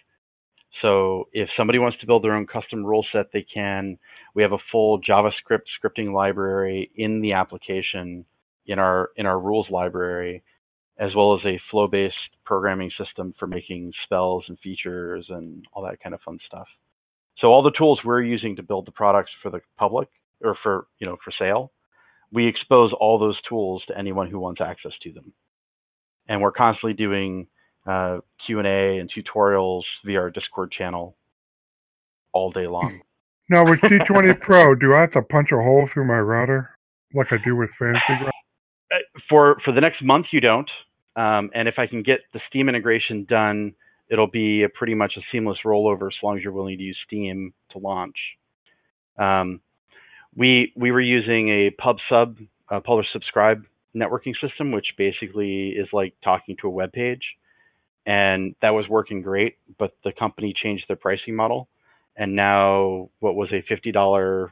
So 0.81 1.27
if 1.33 1.49
somebody 1.57 1.79
wants 1.79 1.99
to 1.99 2.05
build 2.07 2.23
their 2.23 2.35
own 2.35 2.47
custom 2.47 2.85
rule 2.85 3.05
set, 3.11 3.25
they 3.33 3.45
can. 3.53 3.97
We 4.35 4.43
have 4.43 4.53
a 4.53 4.63
full 4.71 5.01
JavaScript 5.01 5.63
scripting 5.83 6.13
library 6.13 6.91
in 6.95 7.19
the 7.19 7.33
application 7.33 8.23
in 8.69 8.79
our 8.79 9.09
in 9.17 9.25
our 9.25 9.39
rules 9.39 9.67
library, 9.69 10.43
as 10.99 11.15
well 11.15 11.35
as 11.35 11.45
a 11.45 11.59
flow-based 11.71 12.15
programming 12.45 12.91
system 12.97 13.33
for 13.39 13.47
making 13.47 13.91
spells 14.05 14.45
and 14.47 14.57
features 14.59 15.25
and 15.29 15.65
all 15.73 15.83
that 15.83 16.01
kind 16.01 16.15
of 16.15 16.21
fun 16.21 16.39
stuff. 16.47 16.67
So 17.39 17.47
all 17.47 17.63
the 17.63 17.71
tools 17.77 17.99
we're 18.03 18.21
using 18.21 18.55
to 18.57 18.63
build 18.63 18.87
the 18.87 18.91
products 18.91 19.31
for 19.41 19.49
the 19.49 19.61
public 19.77 20.09
or 20.43 20.55
for 20.63 20.87
you 20.99 21.07
know 21.07 21.17
for 21.23 21.31
sale, 21.37 21.71
we 22.31 22.47
expose 22.47 22.93
all 22.99 23.19
those 23.19 23.39
tools 23.47 23.83
to 23.87 23.97
anyone 23.97 24.29
who 24.29 24.39
wants 24.39 24.61
access 24.61 24.93
to 25.03 25.11
them 25.11 25.33
and 26.29 26.41
we're 26.41 26.51
constantly 26.51 26.93
doing 26.93 27.47
uh, 27.87 28.19
q&a 28.45 28.99
and 28.99 29.09
tutorials 29.11 29.81
via 30.05 30.19
our 30.19 30.29
discord 30.29 30.71
channel 30.71 31.17
all 32.33 32.51
day 32.51 32.67
long 32.67 33.01
Now 33.51 33.65
with 33.65 33.79
D20 33.81 34.39
Pro, 34.41 34.75
do 34.75 34.93
I 34.93 35.01
have 35.01 35.11
to 35.13 35.23
punch 35.23 35.49
a 35.51 35.55
hole 35.55 35.89
through 35.91 36.05
my 36.05 36.19
router 36.19 36.69
like 37.15 37.27
I 37.31 37.37
do 37.43 37.55
with 37.55 37.71
Fantasy? 37.79 38.29
For 39.29 39.57
for 39.63 39.71
the 39.73 39.81
next 39.81 40.03
month 40.03 40.27
you 40.31 40.41
don't. 40.41 40.69
Um, 41.15 41.49
and 41.53 41.67
if 41.67 41.75
i 41.77 41.87
can 41.87 42.03
get 42.03 42.19
the 42.33 42.39
steam 42.47 42.69
integration 42.69 43.25
done 43.25 43.73
it'll 44.09 44.27
be 44.27 44.63
a 44.63 44.69
pretty 44.69 44.95
much 44.95 45.13
a 45.17 45.21
seamless 45.31 45.59
rollover 45.65 46.07
as 46.07 46.15
long 46.23 46.37
as 46.37 46.43
you're 46.43 46.53
willing 46.53 46.77
to 46.77 46.83
use 46.83 46.97
steam 47.05 47.53
to 47.71 47.77
launch. 47.77 48.15
Um, 49.17 49.61
we 50.35 50.73
we 50.75 50.91
were 50.91 51.01
using 51.01 51.49
a 51.49 51.69
pub 51.71 51.97
sub 52.09 52.37
uh, 52.69 52.79
publish 52.79 53.07
subscribe 53.11 53.63
networking 53.95 54.33
system 54.39 54.71
which 54.71 54.93
basically 54.97 55.69
is 55.69 55.87
like 55.91 56.13
talking 56.23 56.55
to 56.61 56.67
a 56.67 56.71
web 56.71 56.91
page. 56.91 57.23
And 58.05 58.55
that 58.61 58.71
was 58.71 58.87
working 58.87 59.21
great 59.21 59.57
but 59.77 59.95
the 60.03 60.11
company 60.11 60.53
changed 60.55 60.85
their 60.87 60.95
pricing 60.95 61.35
model. 61.35 61.67
And 62.15 62.35
now 62.35 63.09
what 63.19 63.35
was 63.35 63.49
a 63.51 63.63
$50 63.71 64.49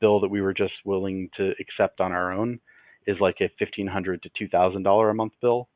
bill 0.00 0.20
that 0.20 0.28
we 0.28 0.40
were 0.42 0.54
just 0.54 0.74
willing 0.84 1.30
to 1.36 1.52
accept 1.60 2.00
on 2.00 2.12
our 2.12 2.32
own 2.32 2.60
is 3.06 3.16
like 3.20 3.36
a 3.40 3.48
1500 3.58 4.22
to 4.22 4.30
$2000 4.48 5.10
a 5.10 5.14
month 5.14 5.32
bill 5.40 5.68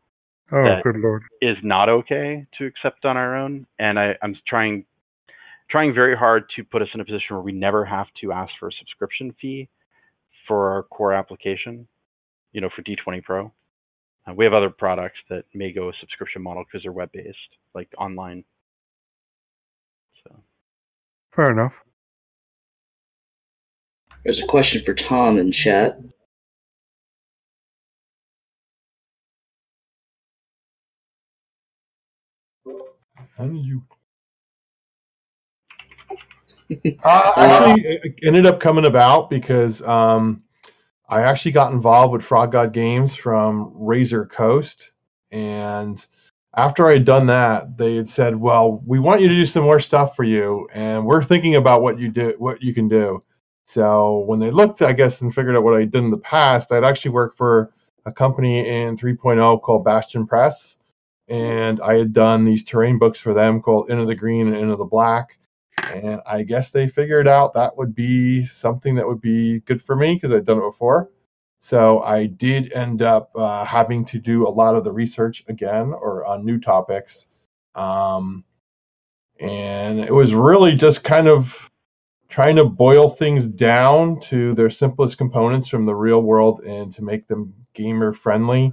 Oh, 0.53 0.65
that- 0.65 0.83
good 0.83 0.97
lord. 0.97 1.23
is 1.41 1.57
not 1.63 1.89
okay 1.89 2.45
to 2.59 2.67
accept 2.67 3.05
on 3.05 3.17
our 3.17 3.37
own 3.37 3.67
and 3.79 3.99
I, 4.01 4.17
i'm 4.23 4.35
trying 4.49 4.85
trying 5.71 5.95
very 5.95 6.17
hard 6.17 6.45
to 6.57 6.65
put 6.65 6.83
us 6.83 6.89
in 6.93 7.01
a 7.01 7.05
position 7.05 7.37
where 7.37 7.43
we 7.45 7.53
never 7.53 7.85
have 7.85 8.09
to 8.21 8.33
ask 8.33 8.51
for 8.59 8.67
a 8.69 8.73
subscription 8.73 9.33
fee 9.41 9.69
for 10.49 10.73
our 10.73 10.83
core 10.83 11.13
application 11.13 11.87
you 12.53 12.61
know 12.61 12.69
for 12.75 12.83
d20 12.83 13.23
pro 13.23 13.53
uh, 14.27 14.35
we 14.35 14.45
have 14.45 14.53
other 14.55 14.71
products 14.71 15.19
that 15.29 15.45
may 15.55 15.71
go 15.73 15.89
a 15.89 15.93
subscription 16.01 16.43
model 16.43 16.65
because 16.65 16.83
they're 16.83 16.91
web 16.93 17.13
based 17.13 17.39
like 17.75 17.89
online 17.97 18.43
so 20.25 20.35
Fair 21.37 21.53
enough. 21.53 21.73
There's 24.25 24.43
a 24.43 24.47
question 24.47 24.83
for 24.83 24.95
Tom 24.95 25.39
in 25.39 25.53
chat. 25.53 25.99
And 33.41 33.65
you. 33.65 33.83
Uh, 37.03 37.33
actually, 37.37 37.99
it 38.05 38.15
ended 38.23 38.47
up 38.47 38.61
coming 38.61 38.85
about 38.85 39.29
because 39.29 39.83
um, 39.83 40.41
I 41.09 41.23
actually 41.23 41.51
got 41.51 41.73
involved 41.73 42.13
with 42.13 42.23
Frog 42.23 42.53
God 42.53 42.73
Games 42.73 43.13
from 43.13 43.73
Razor 43.75 44.27
Coast, 44.27 44.93
and 45.33 46.07
after 46.57 46.87
I 46.87 46.93
had 46.93 47.05
done 47.05 47.27
that, 47.27 47.77
they 47.77 47.97
had 47.97 48.09
said, 48.09 48.37
"Well, 48.37 48.85
we 48.87 49.01
want 49.01 49.21
you 49.21 49.29
to 49.29 49.35
do 49.35 49.45
some 49.45 49.65
more 49.65 49.81
stuff 49.81 50.15
for 50.15 50.23
you, 50.23 50.69
and 50.73 51.05
we're 51.05 51.25
thinking 51.25 51.57
about 51.57 51.83
what 51.83 51.99
you 51.99 52.09
do, 52.09 52.35
what 52.39 52.63
you 52.63 52.73
can 52.73 52.87
do." 52.87 53.21
So 53.67 54.21
when 54.21 54.39
they 54.39 54.53
looked, 54.53 54.81
I 54.81 54.93
guess, 54.93 55.23
and 55.23 55.35
figured 55.35 55.57
out 55.57 55.65
what 55.65 55.75
I 55.75 55.85
did 55.85 55.97
in 55.97 56.11
the 56.11 56.19
past, 56.19 56.71
I'd 56.71 56.85
actually 56.85 57.13
worked 57.13 57.37
for 57.37 57.73
a 58.07 58.13
company 58.13 58.69
in 58.69 58.97
3.0 58.97 59.61
called 59.63 59.85
Bastion 59.85 60.25
Press, 60.25 60.79
and 61.31 61.81
I 61.81 61.95
had 61.95 62.13
done 62.13 62.45
these 62.45 62.65
terrain 62.65 62.99
books 62.99 63.21
for 63.21 63.33
them 63.33 63.63
called 63.63 63.89
Into 63.89 64.05
the 64.05 64.17
Green 64.17 64.49
and 64.49 64.57
Into 64.57 64.75
the 64.75 64.85
Black. 64.85 65.39
And 65.93 66.21
I 66.27 66.43
guess 66.43 66.71
they 66.71 66.89
figured 66.89 67.29
out 67.29 67.55
that 67.55 67.77
would 67.77 67.95
be 67.95 68.45
something 68.45 68.97
that 68.97 69.07
would 69.07 69.21
be 69.21 69.61
good 69.61 69.81
for 69.81 69.95
me 69.95 70.15
because 70.15 70.33
I'd 70.33 70.45
done 70.45 70.59
it 70.59 70.63
before. 70.63 71.09
So 71.61 72.01
I 72.03 72.27
did 72.27 72.73
end 72.73 73.03
up 73.03 73.31
uh, 73.37 73.65
having 73.65 74.05
to 74.07 74.19
do 74.19 74.47
a 74.47 74.51
lot 74.51 74.75
of 74.75 74.83
the 74.83 74.93
research 74.93 75.45
again 75.49 75.93
or 75.93 76.27
on 76.27 76.45
new 76.45 76.59
topics. 76.59 77.29
Um, 77.77 78.45
and 79.39 80.01
it 80.01 80.13
was 80.13 80.35
really 80.35 80.75
just 80.75 81.05
kind 81.05 81.29
of 81.29 81.71
trying 82.29 82.57
to 82.57 82.65
boil 82.65 83.09
things 83.09 83.47
down 83.47 84.21
to 84.21 84.55
their 84.55 84.71
simplest 84.71 85.17
components 85.17 85.69
from 85.69 85.87
the 85.87 85.95
real 85.95 86.23
world 86.23 86.61
and 86.61 86.93
to 86.95 87.05
make 87.05 87.29
them 87.29 87.55
gamer 87.73 88.13
friendly. 88.13 88.73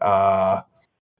Uh, 0.00 0.62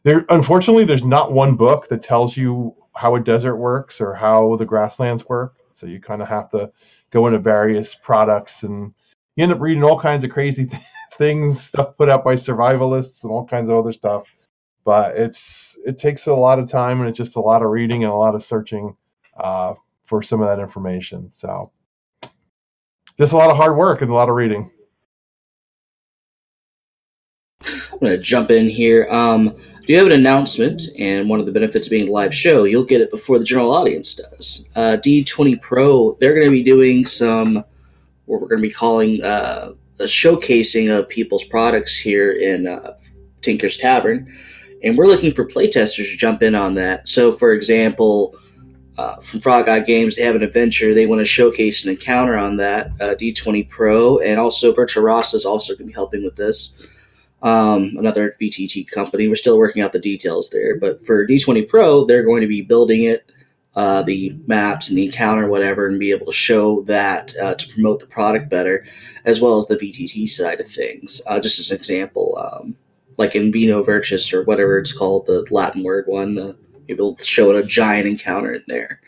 there, 0.05 0.25
unfortunately, 0.29 0.85
there's 0.85 1.05
not 1.05 1.33
one 1.33 1.57
book 1.57 1.89
that 1.89 2.03
tells 2.03 2.37
you 2.37 2.75
how 2.95 3.15
a 3.15 3.21
desert 3.21 3.57
works 3.57 4.01
or 4.01 4.15
how 4.15 4.57
the 4.57 4.65
grasslands 4.67 5.29
work. 5.29 5.57
So 5.73 5.87
you 5.87 6.01
kind 6.01 6.23
of 6.23 6.29
have 6.29 6.51
to 6.51 6.71
go 7.11 7.27
into 7.27 7.39
various 7.39 7.95
products 7.95 8.63
and 8.63 8.93
you 9.37 9.43
end 9.43 9.53
up 9.53 9.61
reading 9.61 9.85
all 9.85 9.99
kinds 9.99 10.25
of 10.25 10.31
crazy 10.31 10.67
th- 10.67 10.83
things, 11.19 11.63
stuff 11.63 11.97
put 11.97 12.09
out 12.09 12.25
by 12.25 12.35
survivalists 12.35 13.23
and 13.23 13.33
all 13.33 13.47
kinds 13.47 13.69
of 13.69 13.77
other 13.77 13.93
stuff. 13.93 14.25
But 14.85 15.17
it's 15.17 15.79
it 15.87 15.99
takes 15.99 16.27
a 16.27 16.35
lot 16.35 16.59
of 16.59 16.71
time 16.71 17.01
and 17.01 17.09
it's 17.09 17.19
just 17.19 17.37
a 17.37 17.41
lot 17.41 17.63
of 17.63 17.71
reading 17.71 18.03
and 18.05 18.13
a 18.13 18.17
lot 18.17 18.35
of 18.35 18.43
searching 18.43 18.97
uh, 19.37 19.75
for 20.05 20.23
some 20.23 20.41
of 20.43 20.49
that 20.49 20.61
information. 20.61 21.31
So 21.33 21.71
just 23.19 23.33
a 23.33 23.37
lot 23.37 23.51
of 23.51 23.57
hard 23.57 23.77
work 23.77 24.03
and 24.03 24.11
a 24.11 24.15
lot 24.15 24.29
of 24.29 24.35
reading. 24.35 24.71
I'm 28.03 28.09
going 28.09 28.19
to 28.19 28.25
jump 28.25 28.51
in 28.51 28.69
here. 28.69 29.07
Um, 29.11 29.45
do 29.47 29.93
you 29.93 29.97
have 29.97 30.09
an 30.09 30.13
announcement? 30.13 30.83
And 30.99 31.29
one 31.29 31.39
of 31.39 31.47
the 31.47 31.53
benefits 31.53 31.87
of 31.87 31.93
being 31.93 32.09
a 32.09 32.13
live 32.13 32.35
show, 32.35 32.65
you'll 32.65 32.83
get 32.83 33.01
it 33.01 33.13
before 33.13 33.39
the 33.39 33.45
general 33.45 33.73
audience 33.73 34.17
does. 34.17 34.67
Uh, 34.75 34.97
D20 35.01 35.61
Pro, 35.61 36.15
they're 36.15 36.35
going 36.35 36.47
to 36.47 36.51
be 36.51 36.65
doing 36.65 37.07
some, 37.07 37.55
what 38.25 38.41
we're 38.41 38.49
going 38.49 38.61
to 38.61 38.69
be 38.69 38.75
calling 38.75 39.23
uh, 39.23 39.75
a 40.01 40.05
showcasing 40.05 40.91
of 40.91 41.09
people's 41.09 41.45
products 41.45 41.97
here 41.97 42.33
in 42.33 42.67
uh, 42.67 42.99
Tinker's 43.41 43.77
Tavern. 43.77 44.29
And 44.83 44.99
we're 44.99 45.07
looking 45.07 45.33
for 45.33 45.47
playtesters 45.47 46.11
to 46.11 46.17
jump 46.17 46.43
in 46.43 46.57
on 46.57 46.75
that. 46.75 47.07
So, 47.07 47.31
for 47.31 47.53
example, 47.53 48.37
uh, 48.99 49.21
from 49.21 49.39
Frog 49.39 49.67
God 49.67 49.87
Games, 49.87 50.17
they 50.17 50.25
have 50.25 50.35
an 50.35 50.43
adventure. 50.43 50.93
They 50.93 51.07
want 51.07 51.21
to 51.21 51.25
showcase 51.25 51.85
an 51.85 51.93
encounter 51.93 52.37
on 52.37 52.57
that 52.57 52.89
uh, 53.01 53.15
D20 53.15 53.69
Pro, 53.69 54.19
and 54.19 54.41
also 54.41 54.73
Virtual 54.73 55.05
Rasa 55.05 55.37
is 55.37 55.47
also 55.47 55.75
going 55.75 55.87
to 55.87 55.93
be 55.93 55.95
helping 55.95 56.25
with 56.25 56.35
this. 56.35 56.85
Um, 57.43 57.95
another 57.97 58.35
VTT 58.41 58.89
company. 58.91 59.29
We're 59.29 59.37
still 59.37 59.59
working 59.59 59.83
out 59.83 59.93
the 59.93 59.99
details 59.99 60.51
there, 60.51 60.79
but 60.79 61.05
for 61.05 61.27
D20 61.27 61.69
Pro, 61.69 62.05
they're 62.05 62.23
going 62.23 62.41
to 62.41 62.47
be 62.47 62.63
building 62.63 63.05
it, 63.05 63.33
uh, 63.75 64.03
the 64.03 64.37
maps 64.47 64.89
and 64.89 64.99
the 64.99 65.07
encounter, 65.07 65.49
whatever, 65.49 65.87
and 65.87 65.99
be 65.99 66.13
able 66.13 66.27
to 66.27 66.33
show 66.33 66.83
that 66.83 67.35
uh, 67.43 67.55
to 67.55 67.69
promote 67.73 67.99
the 67.99 68.07
product 68.07 68.49
better, 68.49 68.85
as 69.25 69.41
well 69.41 69.59
as 69.59 69.67
the 69.67 69.77
VTT 69.77 70.29
side 70.29 70.61
of 70.61 70.67
things. 70.67 71.21
Uh, 71.27 71.41
just 71.41 71.59
as 71.59 71.71
an 71.71 71.77
example, 71.77 72.39
um, 72.39 72.77
like 73.19 73.35
in 73.35 73.51
Vino 73.51 73.83
Virtus 73.83 74.33
or 74.33 74.45
whatever 74.45 74.79
it's 74.79 74.97
called, 74.97 75.27
the 75.27 75.45
Latin 75.51 75.83
word 75.83 76.05
one, 76.07 76.57
Maybe 76.89 77.15
to 77.17 77.25
show 77.25 77.51
a 77.57 77.63
giant 77.63 78.07
encounter 78.07 78.53
in 78.53 78.63
there. 78.67 79.01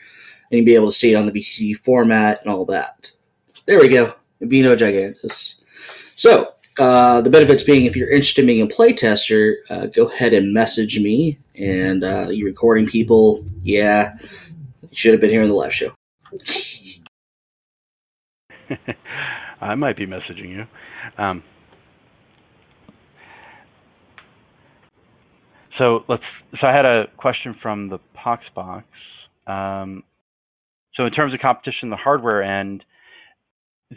And 0.51 0.59
you'll 0.59 0.65
be 0.65 0.74
able 0.74 0.90
to 0.90 0.94
see 0.94 1.12
it 1.12 1.16
on 1.16 1.27
the 1.27 1.32
VTT 1.32 1.77
format 1.78 2.40
and 2.43 2.51
all 2.51 2.65
that. 2.66 3.11
There 3.66 3.81
we 3.81 3.89
go. 3.89 4.15
Vino 4.40 4.74
Gigantus. 4.74 5.61
So, 6.16 6.53
uh, 6.78 7.20
the 7.20 7.30
benefits 7.30 7.62
being 7.62 7.84
if 7.84 7.96
you're 7.96 8.10
interested 8.10 8.42
in 8.42 8.46
being 8.46 8.62
a 8.62 8.66
playtester, 8.66 9.56
uh, 9.70 9.86
go 9.86 10.09
ahead 10.09 10.32
and 10.32 10.52
message 10.52 11.01
me. 11.01 11.38
And 11.55 12.02
uh, 12.02 12.28
you 12.30 12.44
recording 12.44 12.86
people, 12.86 13.44
yeah, 13.62 14.16
you 14.82 14.96
should 14.96 15.12
have 15.12 15.20
been 15.20 15.30
here 15.30 15.42
in 15.42 15.48
the 15.48 15.55
live 15.55 15.72
show. 15.72 15.92
I 19.60 19.74
might 19.74 19.96
be 19.96 20.06
messaging 20.06 20.48
you. 20.48 20.66
Um, 21.22 21.42
So 25.78 26.05
let's. 26.09 26.22
So 26.60 26.66
I 26.66 26.72
had 26.72 26.84
a 26.84 27.06
question 27.16 27.56
from 27.60 27.88
the 27.88 27.98
Poxbox. 28.16 28.84
Um, 29.46 30.05
so 30.94 31.05
in 31.05 31.12
terms 31.12 31.34
of 31.34 31.40
competition, 31.40 31.90
the 31.90 31.96
hardware 31.96 32.42
end, 32.42 32.84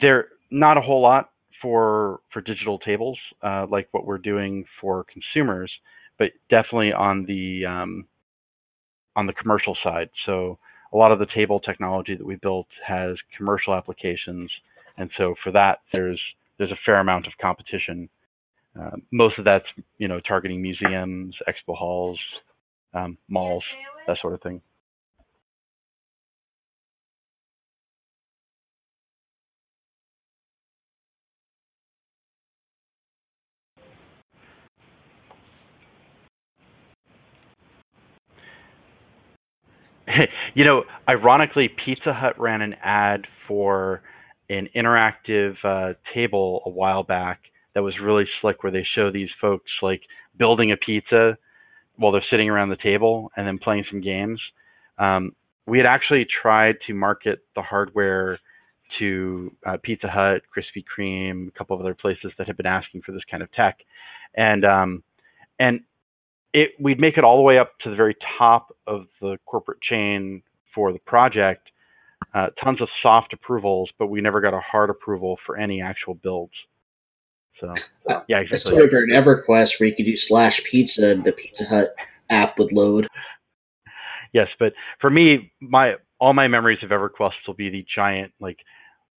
there 0.01 0.29
not 0.49 0.77
a 0.77 0.81
whole 0.81 1.01
lot 1.01 1.29
for 1.61 2.19
for 2.31 2.41
digital 2.41 2.79
tables 2.79 3.17
uh, 3.43 3.65
like 3.69 3.88
what 3.91 4.05
we're 4.05 4.17
doing 4.17 4.65
for 4.81 5.05
consumers, 5.11 5.71
but 6.17 6.31
definitely 6.49 6.93
on 6.93 7.25
the 7.25 7.65
um, 7.65 8.05
on 9.15 9.25
the 9.25 9.34
commercial 9.34 9.77
side. 9.84 10.09
So 10.25 10.57
a 10.93 10.97
lot 10.97 11.11
of 11.11 11.19
the 11.19 11.27
table 11.35 11.59
technology 11.59 12.15
that 12.15 12.25
we 12.25 12.35
built 12.35 12.67
has 12.85 13.15
commercial 13.35 13.73
applications, 13.73 14.51
and 14.97 15.09
so 15.17 15.35
for 15.43 15.51
that 15.51 15.79
there's 15.91 16.21
there's 16.57 16.71
a 16.71 16.79
fair 16.85 16.99
amount 16.99 17.27
of 17.27 17.34
competition 17.41 18.09
uh, 18.79 18.91
most 19.11 19.38
of 19.39 19.45
that's 19.45 19.65
you 19.97 20.07
know 20.07 20.19
targeting 20.19 20.61
museums, 20.61 21.35
expo 21.47 21.75
halls, 21.75 22.19
um, 22.93 23.17
malls, 23.27 23.63
that 24.07 24.17
sort 24.21 24.34
of 24.34 24.41
thing. 24.41 24.61
you 40.53 40.65
know, 40.65 40.84
ironically, 41.07 41.69
Pizza 41.84 42.13
Hut 42.13 42.39
ran 42.39 42.61
an 42.61 42.75
ad 42.84 43.27
for 43.47 44.01
an 44.49 44.69
interactive 44.75 45.55
uh, 45.63 45.93
table 46.13 46.61
a 46.65 46.69
while 46.69 47.03
back 47.03 47.41
that 47.73 47.84
was 47.84 47.93
really 48.01 48.25
slick 48.41 48.63
where 48.63 48.71
they 48.71 48.85
show 48.95 49.11
these 49.11 49.29
folks 49.39 49.69
like 49.81 50.01
building 50.38 50.71
a 50.71 50.77
pizza 50.77 51.38
while 51.97 52.11
they're 52.11 52.23
sitting 52.29 52.49
around 52.49 52.69
the 52.69 52.77
table 52.77 53.31
and 53.35 53.45
then 53.45 53.57
playing 53.57 53.84
some 53.89 54.01
games. 54.01 54.39
Um, 54.97 55.34
we 55.65 55.77
had 55.77 55.85
actually 55.85 56.25
tried 56.41 56.77
to 56.88 56.93
market 56.93 57.39
the 57.55 57.61
hardware 57.61 58.39
to 58.99 59.51
uh, 59.65 59.77
Pizza 59.84 60.07
Hut, 60.07 60.41
Krispy 60.55 60.84
Kreme, 60.85 61.49
a 61.49 61.51
couple 61.51 61.75
of 61.75 61.81
other 61.81 61.93
places 61.93 62.31
that 62.38 62.47
had 62.47 62.55
been 62.55 62.65
asking 62.65 63.01
for 63.01 63.11
this 63.11 63.23
kind 63.29 63.43
of 63.43 63.51
tech, 63.51 63.77
and 64.35 64.63
um, 64.63 65.03
and 65.59 65.81
it 66.53 66.72
we'd 66.80 66.99
make 66.99 67.18
it 67.18 67.24
all 67.24 67.38
the 67.38 67.44
way 67.44 67.57
up 67.57 67.78
to 67.84 67.90
the 67.90 67.95
very 67.95 68.15
top 68.38 68.76
of 68.86 69.06
the 69.22 69.38
corporate 69.45 69.82
chain 69.82 70.41
for 70.74 70.91
the 70.91 70.99
project. 70.99 71.69
Uh, 72.34 72.48
tons 72.64 72.82
of 72.82 72.88
soft 73.02 73.34
approvals, 73.34 73.90
but 73.99 74.07
we 74.07 74.22
never 74.22 74.41
got 74.41 74.53
a 74.53 74.60
hard 74.60 74.90
approval 74.90 75.38
for 75.45 75.56
any 75.57 75.82
actual 75.82 76.15
builds. 76.15 76.53
So 77.60 77.74
uh, 78.10 78.22
yeah, 78.28 78.40
exactly. 78.40 78.74
I 78.74 78.88
started 78.88 79.10
an 79.10 79.24
EverQuest 79.24 79.80
where 79.80 79.90
you 79.90 79.95
could 79.95 80.06
do 80.06 80.15
slash 80.15 80.64
pizza 80.64 81.11
and 81.11 81.24
the 81.24 81.32
Pizza 81.32 81.65
Hut 81.65 81.95
app 82.30 82.57
would 82.60 82.72
load. 82.72 83.07
Yes, 84.34 84.48
but 84.60 84.74
for 84.99 85.10
me, 85.10 85.52
my 85.61 85.95
all 86.19 86.34
my 86.34 86.48
memories 86.48 86.80
of 86.84 86.90
EverQuest 86.90 87.48
will 87.48 87.53
be 87.53 87.69
the 87.69 87.86
giant 87.95 88.34
like 88.40 88.60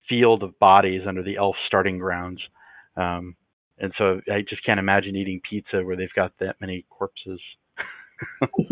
field 0.09 0.43
of 0.43 0.59
bodies 0.59 1.03
under 1.07 1.23
the 1.23 1.37
elf 1.37 1.57
starting 1.67 1.99
grounds. 1.99 2.41
Um, 2.97 3.37
and 3.81 3.93
so 3.99 4.21
I 4.33 4.43
just 4.49 4.65
can't 4.65 4.81
imagine 4.81 5.17
eating 5.17 5.41
pizza 5.49 5.83
where 5.83 5.97
they've 5.97 6.13
got 6.15 6.33
that 6.41 6.57
many 6.61 6.85
corpses. 6.91 7.41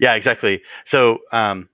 yeah, 0.00 0.14
exactly. 0.14 0.60
So 0.90 1.18
um, 1.32 1.68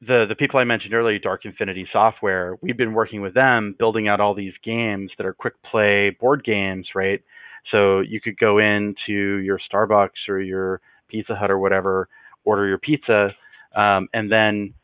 the 0.00 0.26
the 0.28 0.34
people 0.34 0.60
I 0.60 0.64
mentioned 0.64 0.94
earlier, 0.94 1.18
Dark 1.18 1.44
Infinity 1.44 1.86
Software, 1.92 2.56
we've 2.60 2.76
been 2.76 2.92
working 2.92 3.20
with 3.20 3.34
them 3.34 3.74
building 3.78 4.08
out 4.08 4.20
all 4.20 4.34
these 4.34 4.54
games 4.64 5.10
that 5.16 5.26
are 5.26 5.34
quick 5.34 5.54
play 5.62 6.16
board 6.20 6.44
games, 6.44 6.88
right? 6.94 7.22
So 7.70 8.00
you 8.00 8.20
could 8.20 8.38
go 8.38 8.58
into 8.58 9.38
your 9.38 9.58
Starbucks 9.72 10.28
or 10.28 10.40
your 10.40 10.80
Pizza 11.08 11.34
Hut 11.34 11.50
or 11.50 11.58
whatever, 11.58 12.08
order 12.44 12.66
your 12.66 12.78
pizza, 12.78 13.30
um, 13.74 14.08
and 14.12 14.30
then 14.30 14.74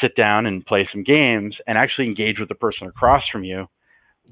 sit 0.00 0.16
down 0.16 0.46
and 0.46 0.64
play 0.66 0.88
some 0.92 1.04
games 1.04 1.56
and 1.66 1.78
actually 1.78 2.06
engage 2.06 2.38
with 2.38 2.48
the 2.48 2.54
person 2.54 2.86
across 2.88 3.22
from 3.30 3.44
you, 3.44 3.66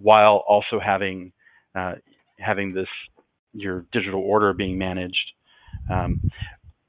while 0.01 0.43
also 0.49 0.81
having 0.85 1.33
uh, 1.75 1.95
having 2.39 2.73
this 2.73 2.89
your 3.53 3.87
digital 3.93 4.21
order 4.21 4.53
being 4.53 4.79
managed. 4.79 5.33
Um, 5.91 6.21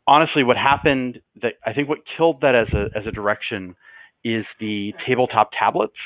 honestly, 0.07 0.44
what 0.44 0.57
happened 0.57 1.22
that 1.41 1.53
I 1.65 1.73
think 1.73 1.90
what 1.90 1.99
killed 2.18 2.41
that 2.41 2.56
as 2.56 2.68
a 2.73 2.98
as 2.98 3.06
a 3.07 3.11
direction 3.11 3.76
is 4.23 4.45
the 4.60 4.94
tabletop 5.07 5.52
tablets. 5.57 5.98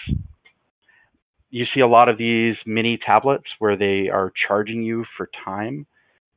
You 1.51 1.65
see 1.73 1.79
a 1.79 1.87
lot 1.87 2.09
of 2.09 2.17
these 2.17 2.55
mini 2.65 2.99
tablets 3.03 3.45
where 3.57 3.75
they 3.75 4.09
are 4.09 4.31
charging 4.47 4.83
you 4.83 5.05
for 5.17 5.29
time 5.43 5.87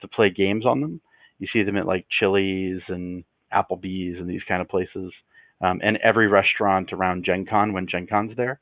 to 0.01 0.09
play 0.09 0.30
games 0.30 0.64
on 0.64 0.80
them. 0.80 1.01
You 1.39 1.48
see 1.52 1.62
them 1.64 1.76
at 1.76 1.86
like 1.86 2.06
Chili's 2.18 2.80
and 2.89 3.24
Applebee's 3.52 4.18
and 4.18 4.28
these 4.28 4.40
kind 4.48 4.62
of 4.62 4.68
places. 4.68 5.12
um, 5.62 5.80
and 5.82 5.97
every 5.98 6.26
restaurant 6.26 6.93
around 6.93 7.24
Gen 7.24 7.47
Con 7.47 7.72
when 7.72 7.86
Gen 7.86 8.06
Con's 8.06 8.36
there. 8.36 8.60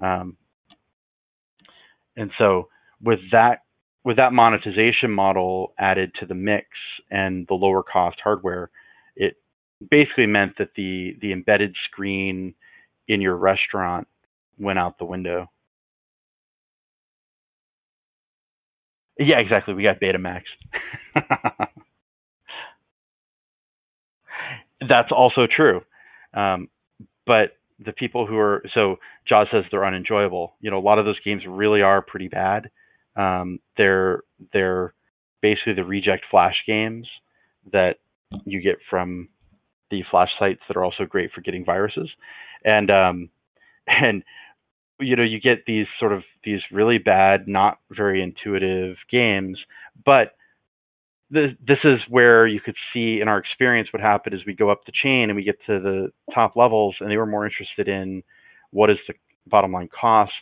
Um, 0.00 0.36
and 2.20 2.32
so 2.38 2.68
with 3.02 3.20
that 3.32 3.60
with 4.04 4.18
that 4.18 4.34
monetization 4.34 5.10
model 5.12 5.74
added 5.80 6.12
to 6.20 6.26
the 6.26 6.34
mix 6.36 6.68
and 7.10 7.46
the 7.48 7.54
lower 7.54 7.82
cost 7.84 8.18
hardware, 8.24 8.70
it 9.16 9.36
basically 9.90 10.26
meant 10.26 10.54
that 10.58 10.70
the 10.76 11.16
the 11.22 11.32
embedded 11.32 11.74
screen 11.90 12.54
in 13.08 13.22
your 13.22 13.36
restaurant 13.36 14.08
went 14.58 14.78
out 14.78 14.98
the 14.98 15.06
window. 15.06 15.48
Yeah, 19.18 19.38
exactly. 19.40 19.74
We 19.74 19.84
got 19.84 20.00
Betamax. 20.00 20.42
That's 24.88 25.12
also 25.12 25.46
true. 25.54 25.82
Um, 26.34 26.68
but 27.26 27.56
the 27.84 27.92
people 27.92 28.26
who 28.26 28.36
are 28.38 28.62
so 28.74 28.96
Jaws 29.28 29.48
says 29.50 29.64
they're 29.70 29.84
unenjoyable. 29.84 30.54
You 30.60 30.70
know, 30.70 30.78
a 30.78 30.80
lot 30.80 30.98
of 30.98 31.04
those 31.04 31.20
games 31.24 31.42
really 31.46 31.82
are 31.82 32.02
pretty 32.02 32.28
bad. 32.28 32.70
Um, 33.16 33.58
they're 33.76 34.22
they're 34.52 34.94
basically 35.42 35.74
the 35.74 35.84
reject 35.84 36.24
flash 36.30 36.56
games 36.66 37.08
that 37.72 37.96
you 38.44 38.60
get 38.60 38.76
from 38.88 39.28
the 39.90 40.02
flash 40.10 40.30
sites 40.38 40.60
that 40.68 40.76
are 40.76 40.84
also 40.84 41.04
great 41.04 41.32
for 41.32 41.40
getting 41.40 41.64
viruses, 41.64 42.08
and 42.64 42.90
um, 42.90 43.30
and 43.86 44.22
you 45.00 45.16
know 45.16 45.22
you 45.22 45.40
get 45.40 45.64
these 45.66 45.86
sort 45.98 46.12
of 46.12 46.22
these 46.44 46.60
really 46.70 46.98
bad, 46.98 47.48
not 47.48 47.78
very 47.90 48.22
intuitive 48.22 48.96
games, 49.10 49.58
but 50.04 50.32
this, 51.30 51.78
is 51.84 52.00
where 52.08 52.46
you 52.46 52.60
could 52.60 52.74
see 52.92 53.20
in 53.20 53.28
our 53.28 53.38
experience 53.38 53.88
what 53.92 54.02
happened 54.02 54.34
is 54.34 54.40
we 54.46 54.54
go 54.54 54.70
up 54.70 54.84
the 54.84 54.92
chain 55.02 55.30
and 55.30 55.36
we 55.36 55.44
get 55.44 55.58
to 55.66 55.80
the 55.80 56.08
top 56.34 56.56
levels 56.56 56.96
and 57.00 57.10
they 57.10 57.16
were 57.16 57.26
more 57.26 57.46
interested 57.46 57.88
in 57.88 58.22
what 58.70 58.90
is 58.90 58.96
the 59.06 59.14
bottom 59.46 59.72
line 59.72 59.88
cost 59.88 60.32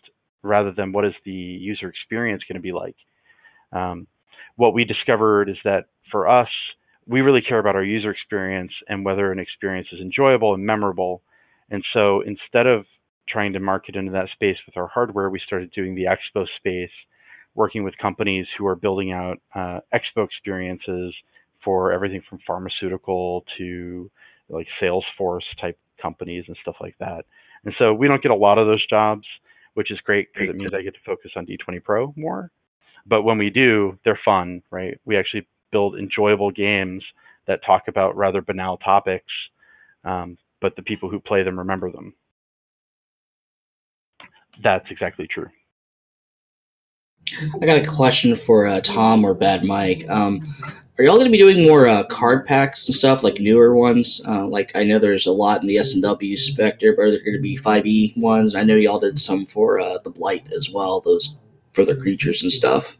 rather 0.42 0.72
than 0.72 0.92
what 0.92 1.04
is 1.04 1.12
the 1.24 1.30
user 1.30 1.88
experience 1.88 2.42
going 2.48 2.56
to 2.56 2.62
be 2.62 2.72
like. 2.72 2.96
Um, 3.72 4.06
what 4.56 4.72
we 4.72 4.84
discovered 4.84 5.50
is 5.50 5.56
that 5.64 5.86
for 6.10 6.26
us 6.28 6.48
we 7.06 7.20
really 7.20 7.42
care 7.42 7.58
about 7.58 7.76
our 7.76 7.84
user 7.84 8.10
experience 8.10 8.72
and 8.88 9.04
whether 9.04 9.30
an 9.30 9.38
experience 9.38 9.88
is 9.92 10.00
enjoyable 10.00 10.54
and 10.54 10.64
memorable. 10.64 11.22
And 11.70 11.84
so 11.92 12.22
instead 12.22 12.66
of 12.66 12.84
trying 13.28 13.52
to 13.52 13.60
market 13.60 13.94
into 13.94 14.12
that 14.12 14.28
space 14.32 14.56
with 14.64 14.76
our 14.78 14.88
hardware 14.88 15.28
we 15.28 15.40
started 15.46 15.70
doing 15.72 15.94
the 15.94 16.04
expo 16.04 16.46
space 16.56 16.90
working 17.58 17.82
with 17.82 17.98
companies 17.98 18.46
who 18.56 18.66
are 18.68 18.76
building 18.76 19.10
out 19.10 19.38
uh, 19.52 19.80
expo 19.92 20.24
experiences 20.24 21.12
for 21.64 21.90
everything 21.90 22.22
from 22.30 22.38
pharmaceutical 22.46 23.44
to 23.58 24.08
like 24.48 24.68
Salesforce 24.80 25.42
type 25.60 25.76
companies 26.00 26.44
and 26.46 26.56
stuff 26.62 26.76
like 26.80 26.96
that. 27.00 27.24
And 27.64 27.74
so 27.76 27.92
we 27.92 28.06
don't 28.06 28.22
get 28.22 28.30
a 28.30 28.36
lot 28.36 28.58
of 28.58 28.68
those 28.68 28.86
jobs, 28.86 29.26
which 29.74 29.90
is 29.90 29.98
great 30.02 30.28
because 30.32 30.50
it 30.50 30.56
means 30.56 30.72
I 30.72 30.82
get 30.82 30.94
to 30.94 31.00
focus 31.04 31.32
on 31.34 31.46
D20 31.46 31.82
Pro 31.82 32.14
more. 32.16 32.52
But 33.04 33.22
when 33.22 33.38
we 33.38 33.50
do, 33.50 33.98
they're 34.04 34.20
fun, 34.24 34.62
right? 34.70 34.96
We 35.04 35.16
actually 35.16 35.48
build 35.72 35.98
enjoyable 35.98 36.52
games 36.52 37.02
that 37.48 37.60
talk 37.66 37.88
about 37.88 38.16
rather 38.16 38.40
banal 38.40 38.76
topics, 38.76 39.32
um, 40.04 40.38
but 40.60 40.76
the 40.76 40.82
people 40.82 41.10
who 41.10 41.18
play 41.18 41.42
them 41.42 41.58
remember 41.58 41.90
them. 41.90 42.14
That's 44.62 44.86
exactly 44.90 45.26
true. 45.26 45.48
I 47.60 47.66
got 47.66 47.84
a 47.84 47.86
question 47.86 48.34
for 48.34 48.66
uh, 48.66 48.80
Tom 48.80 49.24
or 49.24 49.34
Bad 49.34 49.64
Mike. 49.64 50.08
Um, 50.08 50.42
are 50.98 51.04
y'all 51.04 51.14
going 51.14 51.26
to 51.26 51.30
be 51.30 51.38
doing 51.38 51.62
more 51.62 51.86
uh, 51.86 52.02
card 52.04 52.44
packs 52.44 52.88
and 52.88 52.94
stuff 52.94 53.22
like 53.22 53.38
newer 53.38 53.74
ones? 53.74 54.20
Uh, 54.26 54.48
like 54.48 54.72
I 54.74 54.82
know 54.84 54.98
there's 54.98 55.26
a 55.26 55.32
lot 55.32 55.60
in 55.60 55.68
the 55.68 55.78
S 55.78 55.94
and 55.94 56.02
W 56.02 56.36
Spectre, 56.36 56.94
but 56.96 57.02
are 57.02 57.10
there 57.10 57.20
going 57.20 57.36
to 57.36 57.40
be 57.40 57.56
5e 57.56 58.16
ones? 58.16 58.54
I 58.54 58.64
know 58.64 58.74
y'all 58.74 58.98
did 58.98 59.18
some 59.18 59.46
for 59.46 59.78
uh, 59.78 59.98
the 59.98 60.10
Blight 60.10 60.50
as 60.52 60.70
well. 60.70 61.00
Those 61.00 61.38
for 61.72 61.84
the 61.84 61.94
creatures 61.94 62.42
and 62.42 62.50
stuff. 62.50 62.98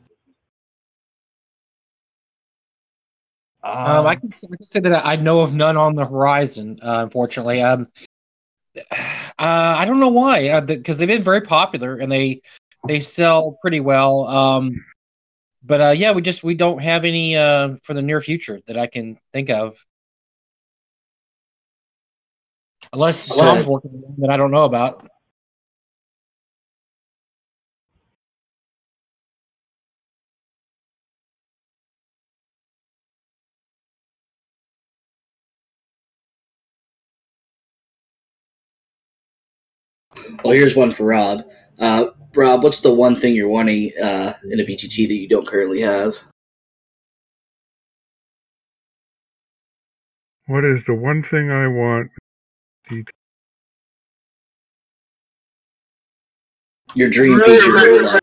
Um, 3.64 4.06
I, 4.06 4.14
can, 4.14 4.30
I, 4.30 4.56
can, 4.56 4.62
say 4.62 4.80
that 4.80 5.04
I 5.04 5.16
know 5.16 5.40
of 5.40 5.54
none 5.54 5.76
on 5.76 5.96
the 5.96 6.06
horizon. 6.06 6.78
Uh, 6.80 7.00
unfortunately, 7.02 7.60
um, 7.60 7.88
I 9.40 9.84
don't 9.84 9.98
know 9.98 10.08
why 10.08 10.60
because 10.60 10.98
they've 10.98 11.08
been 11.08 11.22
very 11.22 11.40
popular 11.40 11.96
and 11.96 12.10
they 12.10 12.42
they 12.86 13.00
sell 13.00 13.58
pretty 13.60 13.80
well. 13.80 14.26
Um, 14.26 14.84
but 15.62 15.80
uh, 15.80 15.90
yeah, 15.90 16.12
we 16.12 16.22
just 16.22 16.44
we 16.44 16.54
don't 16.54 16.82
have 16.82 17.04
any 17.04 17.36
uh, 17.36 17.76
for 17.82 17.94
the 17.94 18.02
near 18.02 18.20
future 18.20 18.60
that 18.66 18.76
I 18.76 18.86
can 18.86 19.18
think 19.32 19.50
of, 19.50 19.76
unless 22.92 23.22
some's 23.22 23.66
working 23.66 24.02
that 24.18 24.30
I 24.30 24.36
don't 24.36 24.50
know 24.50 24.64
about. 24.64 25.08
Well, 40.44 40.54
here's 40.54 40.76
one 40.76 40.92
for 40.92 41.04
Rob. 41.04 41.44
Uh, 41.78 42.10
Rob, 42.34 42.62
what's 42.62 42.80
the 42.80 42.92
one 42.92 43.16
thing 43.16 43.34
you're 43.34 43.48
wanting 43.48 43.90
uh, 44.02 44.32
in 44.50 44.60
a 44.60 44.64
VTT 44.64 45.08
that 45.08 45.14
you 45.14 45.28
don't 45.28 45.46
currently 45.46 45.80
have? 45.80 46.14
What 50.46 50.64
is 50.64 50.78
the 50.86 50.94
one 50.94 51.22
thing 51.22 51.50
I 51.50 51.66
want? 51.66 52.10
Your 56.94 57.10
dream 57.10 57.40
feature. 57.42 58.18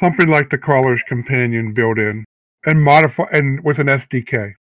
Something 0.00 0.28
like 0.28 0.48
the 0.50 0.58
caller's 0.58 1.02
companion 1.08 1.74
built 1.74 1.98
in 1.98 2.24
and 2.66 2.82
modify 2.82 3.24
and 3.32 3.62
with 3.64 3.78
an 3.78 3.88
SDK. 3.88 4.52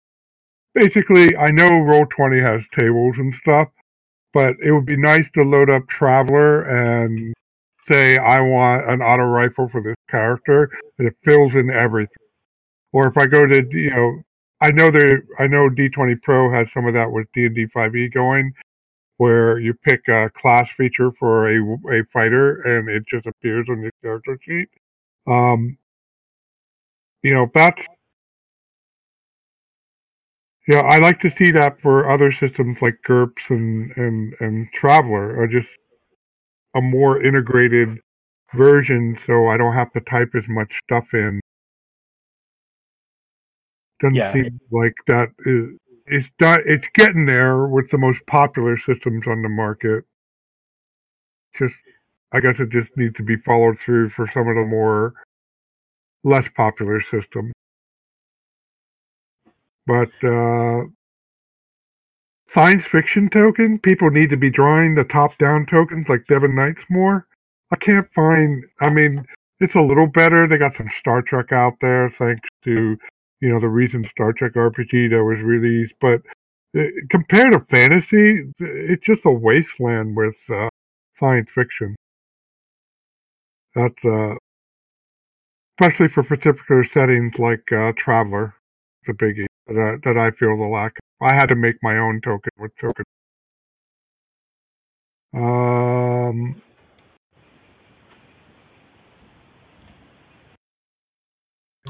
Basically, 0.75 1.37
I 1.37 1.51
know 1.51 1.71
Roll20 1.71 2.43
has 2.43 2.63
tables 2.79 3.17
and 3.19 3.35
stuff, 3.43 3.69
but 4.37 4.55
it 4.63 4.71
would 4.71 4.85
be 4.85 4.99
nice 4.99 5.25
to 5.33 5.43
load 5.43 5.71
up 5.71 5.83
Traveller 5.89 6.65
and 6.65 7.35
say 7.91 8.19
I 8.19 8.39
want 8.43 8.91
an 8.91 9.01
auto 9.01 9.23
rifle 9.23 9.71
for 9.73 9.81
this 9.81 9.97
character, 10.11 10.69
and 10.99 11.09
it 11.09 11.15
fills 11.25 11.53
in 11.55 11.71
everything. 11.71 12.13
Or 12.93 13.09
if 13.09 13.17
I 13.17 13.25
go 13.25 13.47
to 13.47 13.67
you 13.71 13.89
know, 13.89 14.21
I 14.61 14.73
know 14.73 14.91
there, 14.91 15.23
I 15.39 15.47
know 15.47 15.71
D20 15.71 16.21
Pro 16.23 16.53
has 16.53 16.67
some 16.75 16.87
of 16.87 16.93
that 16.93 17.11
with 17.11 17.27
D&D 17.33 17.69
5e 17.75 18.13
going, 18.13 18.53
where 19.17 19.59
you 19.59 19.73
pick 19.89 20.07
a 20.09 20.29
class 20.39 20.67
feature 20.77 21.13
for 21.19 21.49
a 21.49 21.59
a 21.99 22.05
fighter 22.13 22.61
and 22.61 22.91
it 22.91 23.05
just 23.11 23.25
appears 23.25 23.67
on 23.71 23.81
your 23.81 23.93
character 24.03 24.39
sheet. 24.47 24.69
Um, 25.27 25.79
you 27.23 27.33
know, 27.33 27.47
that's 27.55 27.81
yeah, 30.69 30.81
I 30.81 30.99
like 30.99 31.21
to 31.21 31.31
see 31.39 31.53
that 31.53 31.77
for 31.81 32.11
other 32.11 32.35
systems 32.41 32.77
like 32.81 32.99
GURPS 33.09 33.43
and 33.51 33.93
and 33.97 34.35
and 34.41 34.67
Traveller, 34.81 35.37
or 35.37 35.45
uh, 35.45 35.47
just 35.47 35.69
a 36.75 36.81
more 36.81 37.23
integrated 37.23 37.99
version, 38.55 39.17
so 39.27 39.49
I 39.49 39.57
don't 39.57 39.75
have 39.75 39.93
to 39.93 40.01
type 40.11 40.31
as 40.37 40.43
much 40.49 40.71
stuff 40.85 41.05
in. 41.13 41.41
Doesn't 44.01 44.17
Yeah. 44.17 44.33
seem 44.33 44.61
like 44.71 44.95
that 45.07 45.29
is 45.47 45.79
it's 46.07 46.29
not 46.41 46.61
it's 46.67 46.85
getting 46.95 47.27
there 47.27 47.67
with 47.67 47.91
the 47.91 47.99
most 47.99 48.19
popular 48.27 48.79
systems 48.87 49.25
on 49.27 49.43
the 49.43 49.49
market. 49.49 50.05
Just 51.59 51.75
I 52.33 52.41
guess 52.41 52.55
it 52.59 52.71
just 52.71 52.91
needs 52.97 53.15
to 53.17 53.23
be 53.23 53.37
followed 53.37 53.79
through 53.85 54.11
for 54.11 54.29
some 54.35 54.49
of 54.49 54.57
the 54.57 54.65
more 54.65 55.15
less 56.25 56.45
popular 56.57 57.01
systems. 57.11 57.53
But 59.87 60.11
uh, 60.27 60.85
science 62.53 62.85
fiction 62.91 63.29
token, 63.31 63.79
people 63.79 64.11
need 64.11 64.31
to 64.31 64.37
be 64.37 64.51
drawing 64.51 64.95
the 64.95 65.05
top 65.05 65.39
down 65.39 65.67
tokens 65.67 66.07
like 66.09 66.27
Devin 66.29 66.55
Night's 66.55 66.83
more. 66.91 67.27
I 67.73 67.77
can't 67.77 68.07
find. 68.15 68.65
I 68.81 68.91
mean, 68.91 69.25
it's 69.61 69.75
a 69.75 69.83
little 69.83 70.07
better. 70.07 70.47
They 70.47 70.59
got 70.59 70.77
some 70.77 70.91
Star 71.01 71.23
Trek 71.23 71.53
out 71.53 71.75
there, 71.81 72.13
thanks 72.19 72.49
to 72.65 72.97
you 73.41 73.49
know 73.49 73.61
the 73.61 73.69
recent 73.69 74.07
Star 74.11 74.33
Trek 74.33 74.55
RPG 74.55 75.11
that 75.11 75.25
was 75.25 75.39
released. 75.43 75.95
But 76.01 76.21
uh, 76.79 76.85
compared 77.11 77.53
to 77.53 77.61
fantasy, 77.71 78.53
it's 78.59 79.05
just 79.05 79.23
a 79.25 79.33
wasteland 79.33 80.17
with 80.17 80.37
uh, 80.51 80.69
science 81.19 81.49
fiction. 81.55 81.97
That's 83.75 84.05
uh, 84.05 84.35
especially 85.79 86.09
for 86.09 86.23
particular 86.23 86.87
settings 86.95 87.35
like 87.39 87.65
uh, 87.73 87.93
Traveller, 87.99 88.55
it's 89.03 89.11
a 89.11 89.25
biggie 89.25 89.46
that 89.67 89.77
I, 89.77 89.97
that 90.09 90.19
I 90.19 90.31
feel 90.39 90.57
the 90.57 90.65
lack. 90.65 90.93
I 91.21 91.35
had 91.35 91.47
to 91.47 91.55
make 91.57 91.77
my 91.83 91.99
own 91.99 92.21
token 92.23 92.51
with 92.59 92.73
token. 92.81 93.05
Um, 95.35 96.63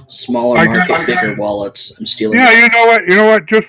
Smaller 0.08 0.58
I 0.58 0.66
got- 0.66 0.88
market, 0.88 1.06
bigger 1.06 1.34
wallets. 1.36 1.98
I'm 1.98 2.06
stealing. 2.06 2.38
yeah, 2.38 2.50
you 2.52 2.68
know 2.68 2.86
what? 2.86 3.02
You 3.08 3.16
know 3.16 3.26
what? 3.26 3.46
Just 3.46 3.66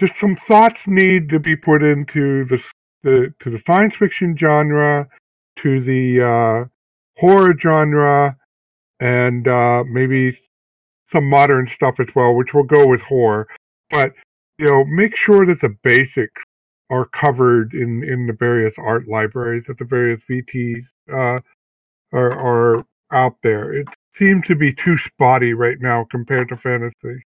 just 0.00 0.12
some 0.20 0.36
thoughts 0.46 0.78
need 0.86 1.28
to 1.28 1.38
be 1.38 1.56
put 1.56 1.82
into 1.82 2.44
the, 2.46 2.58
the 3.02 3.34
to 3.42 3.50
the 3.50 3.60
science 3.66 3.94
fiction 3.98 4.36
genre, 4.38 5.06
to 5.62 5.80
the 5.84 6.22
uh, 6.64 6.68
horror 7.20 7.54
genre, 7.60 8.36
and 9.00 9.46
uh, 9.46 9.84
maybe 9.84 10.36
some 11.12 11.28
modern 11.28 11.68
stuff 11.74 11.94
as 11.98 12.08
well, 12.14 12.34
which 12.34 12.54
will 12.54 12.64
go 12.64 12.86
with 12.86 13.00
horror. 13.00 13.46
But 13.90 14.12
you 14.58 14.66
know, 14.66 14.84
make 14.84 15.12
sure 15.16 15.46
that 15.46 15.60
the 15.60 15.76
basics 15.82 16.42
are 16.90 17.06
covered 17.06 17.74
in 17.74 18.02
in 18.04 18.26
the 18.26 18.32
various 18.32 18.74
art 18.78 19.08
libraries 19.08 19.64
that 19.68 19.78
the 19.78 19.84
various 19.84 20.20
VTs 20.30 20.84
uh, 21.12 21.40
are 22.12 22.32
are 22.32 22.84
out 23.12 23.36
there. 23.42 23.72
It 23.72 23.86
seems 24.18 24.46
to 24.46 24.54
be 24.54 24.72
too 24.72 24.96
spotty 24.98 25.52
right 25.52 25.80
now 25.80 26.06
compared 26.10 26.48
to 26.48 26.56
fantasy. 26.56 27.22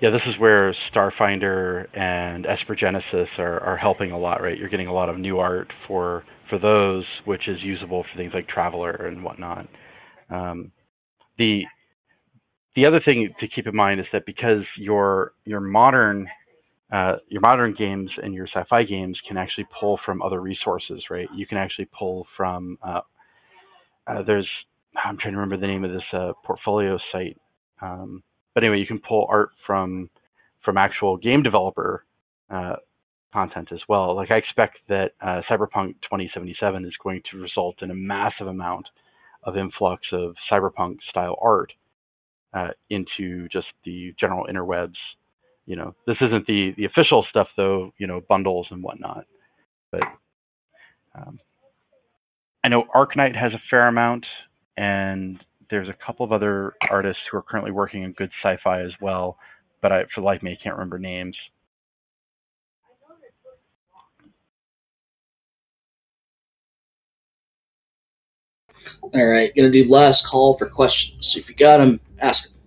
Yeah, 0.00 0.10
this 0.10 0.22
is 0.28 0.38
where 0.38 0.74
Starfinder 0.94 1.86
and 1.92 2.46
Esper 2.46 2.76
Genesis 2.76 3.28
are, 3.36 3.58
are 3.60 3.76
helping 3.76 4.12
a 4.12 4.18
lot, 4.18 4.40
right? 4.40 4.56
You're 4.56 4.68
getting 4.68 4.86
a 4.86 4.92
lot 4.92 5.08
of 5.08 5.18
new 5.18 5.38
art 5.38 5.72
for 5.86 6.24
for 6.48 6.58
those, 6.58 7.04
which 7.24 7.48
is 7.48 7.58
usable 7.62 8.04
for 8.04 8.16
things 8.16 8.32
like 8.32 8.48
Traveller 8.48 8.92
and 8.92 9.22
whatnot. 9.24 9.68
Um, 10.30 10.72
the 11.38 11.62
the 12.76 12.86
other 12.86 13.00
thing 13.04 13.32
to 13.40 13.48
keep 13.48 13.66
in 13.66 13.74
mind 13.74 14.00
is 14.00 14.06
that 14.12 14.26
because 14.26 14.62
your 14.76 15.32
your 15.44 15.60
modern 15.60 16.28
uh, 16.92 17.16
your 17.28 17.40
modern 17.40 17.74
games 17.74 18.10
and 18.22 18.34
your 18.34 18.46
sci-fi 18.46 18.82
games 18.82 19.18
can 19.26 19.36
actually 19.36 19.66
pull 19.78 19.98
from 20.06 20.22
other 20.22 20.40
resources, 20.40 21.02
right? 21.10 21.28
You 21.34 21.46
can 21.46 21.58
actually 21.58 21.88
pull 21.96 22.26
from 22.36 22.78
uh, 22.82 23.00
uh, 24.06 24.22
there's 24.22 24.48
I'm 25.04 25.18
trying 25.18 25.34
to 25.34 25.38
remember 25.38 25.56
the 25.56 25.66
name 25.66 25.84
of 25.84 25.92
this 25.92 26.02
uh, 26.12 26.32
portfolio 26.44 26.98
site. 27.12 27.36
Um, 27.80 28.22
but 28.54 28.64
anyway, 28.64 28.78
you 28.78 28.86
can 28.86 29.00
pull 29.00 29.26
art 29.28 29.50
from 29.66 30.10
from 30.64 30.76
actual 30.76 31.16
game 31.16 31.42
developer 31.42 32.04
uh, 32.50 32.76
content 33.32 33.68
as 33.72 33.80
well. 33.88 34.14
Like 34.16 34.30
I 34.30 34.36
expect 34.36 34.78
that 34.88 35.12
uh, 35.20 35.42
Cyberpunk 35.50 35.94
2077 36.02 36.84
is 36.84 36.92
going 37.02 37.22
to 37.30 37.38
result 37.38 37.82
in 37.82 37.90
a 37.90 37.94
massive 37.94 38.46
amount 38.46 38.86
of 39.44 39.56
influx 39.56 40.02
of 40.12 40.34
cyberpunk 40.50 40.96
style 41.08 41.36
art 41.40 41.72
uh, 42.54 42.68
into 42.90 43.48
just 43.48 43.66
the 43.84 44.14
general 44.18 44.46
interwebs. 44.50 44.96
You 45.66 45.76
know, 45.76 45.94
this 46.06 46.16
isn't 46.20 46.46
the 46.46 46.72
the 46.76 46.86
official 46.86 47.24
stuff 47.28 47.48
though. 47.56 47.92
You 47.98 48.06
know, 48.06 48.20
bundles 48.28 48.66
and 48.70 48.82
whatnot. 48.82 49.26
But 49.90 50.02
um, 51.14 51.38
I 52.64 52.68
know 52.68 52.84
Arknight 52.94 53.36
has 53.36 53.52
a 53.52 53.62
fair 53.70 53.88
amount, 53.88 54.26
and 54.76 55.38
there's 55.70 55.88
a 55.88 56.06
couple 56.06 56.24
of 56.24 56.32
other 56.32 56.74
artists 56.90 57.22
who 57.30 57.38
are 57.38 57.42
currently 57.42 57.72
working 57.72 58.02
in 58.02 58.12
good 58.12 58.30
sci-fi 58.42 58.82
as 58.82 58.92
well, 59.00 59.36
but 59.82 59.92
I, 59.92 60.02
for 60.14 60.20
the 60.20 60.26
life 60.26 60.38
of 60.38 60.42
me, 60.44 60.52
I 60.52 60.62
can't 60.62 60.74
remember 60.74 60.98
names. 60.98 61.36
All 69.02 69.26
right, 69.26 69.54
gonna 69.56 69.70
do 69.70 69.88
last 69.88 70.26
call 70.26 70.56
for 70.56 70.66
questions. 70.66 71.36
If 71.36 71.48
you 71.48 71.54
got 71.54 71.78
them, 71.78 72.00
ask 72.20 72.52
them. 72.52 72.58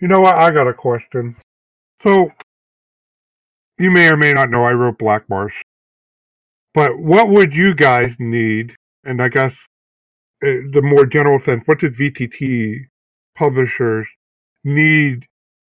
You 0.00 0.08
know 0.08 0.20
what? 0.20 0.38
I 0.38 0.50
got 0.50 0.68
a 0.68 0.74
question. 0.74 1.36
So, 2.06 2.30
you 3.78 3.90
may 3.90 4.08
or 4.08 4.16
may 4.16 4.32
not 4.32 4.50
know 4.50 4.64
I 4.64 4.72
wrote 4.72 4.98
Black 4.98 5.28
Marsh. 5.28 5.54
But 6.74 6.98
what 6.98 7.30
would 7.30 7.54
you 7.54 7.74
guys 7.74 8.10
need? 8.18 8.72
And 9.06 9.22
I 9.22 9.28
guess 9.28 9.52
uh, 10.44 10.68
the 10.72 10.82
more 10.82 11.06
general 11.06 11.40
sense, 11.46 11.62
what 11.66 11.80
did 11.80 11.96
VTT 11.96 12.86
publishers 13.36 14.06
need 14.64 15.24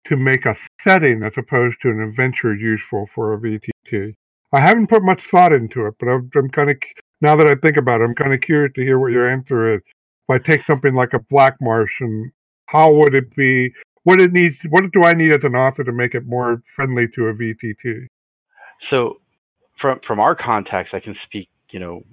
to 0.07 0.15
make 0.15 0.45
a 0.45 0.55
setting 0.87 1.23
as 1.23 1.33
opposed 1.37 1.77
to 1.81 1.89
an 1.89 2.01
adventure 2.01 2.55
useful 2.55 3.07
for 3.13 3.33
a 3.33 3.37
VTT? 3.37 4.15
I 4.53 4.61
haven't 4.61 4.89
put 4.89 5.03
much 5.03 5.21
thought 5.29 5.51
into 5.51 5.85
it, 5.85 5.95
but 5.99 6.07
I'm, 6.07 6.29
I'm 6.35 6.49
kind 6.49 6.69
of 6.69 6.77
now 7.21 7.35
that 7.35 7.49
I 7.51 7.55
think 7.55 7.77
about 7.77 8.01
it, 8.01 8.05
I'm 8.05 8.15
kind 8.15 8.33
of 8.33 8.41
curious 8.41 8.73
to 8.75 8.81
hear 8.81 8.99
what 8.99 9.11
your 9.11 9.29
answer 9.29 9.75
is. 9.75 9.81
If 10.27 10.41
I 10.41 10.49
take 10.49 10.61
something 10.69 10.93
like 10.93 11.13
a 11.13 11.19
Black 11.29 11.55
Martian, 11.61 12.31
how 12.67 12.91
would 12.93 13.13
it 13.13 13.35
be 13.35 13.73
what 14.03 14.21
it 14.21 14.31
needs 14.31 14.55
what 14.69 14.83
do 14.91 15.03
I 15.03 15.13
need 15.13 15.35
as 15.35 15.43
an 15.43 15.55
author 15.55 15.83
to 15.83 15.91
make 15.91 16.15
it 16.15 16.25
more 16.25 16.61
friendly 16.75 17.07
to 17.15 17.27
a 17.27 17.33
VTT? 17.33 18.07
So 18.89 19.17
from 19.81 19.99
from 20.07 20.19
our 20.19 20.35
context, 20.35 20.93
I 20.93 20.99
can 20.99 21.15
speak, 21.25 21.49
you 21.71 21.79
know, 21.79 22.03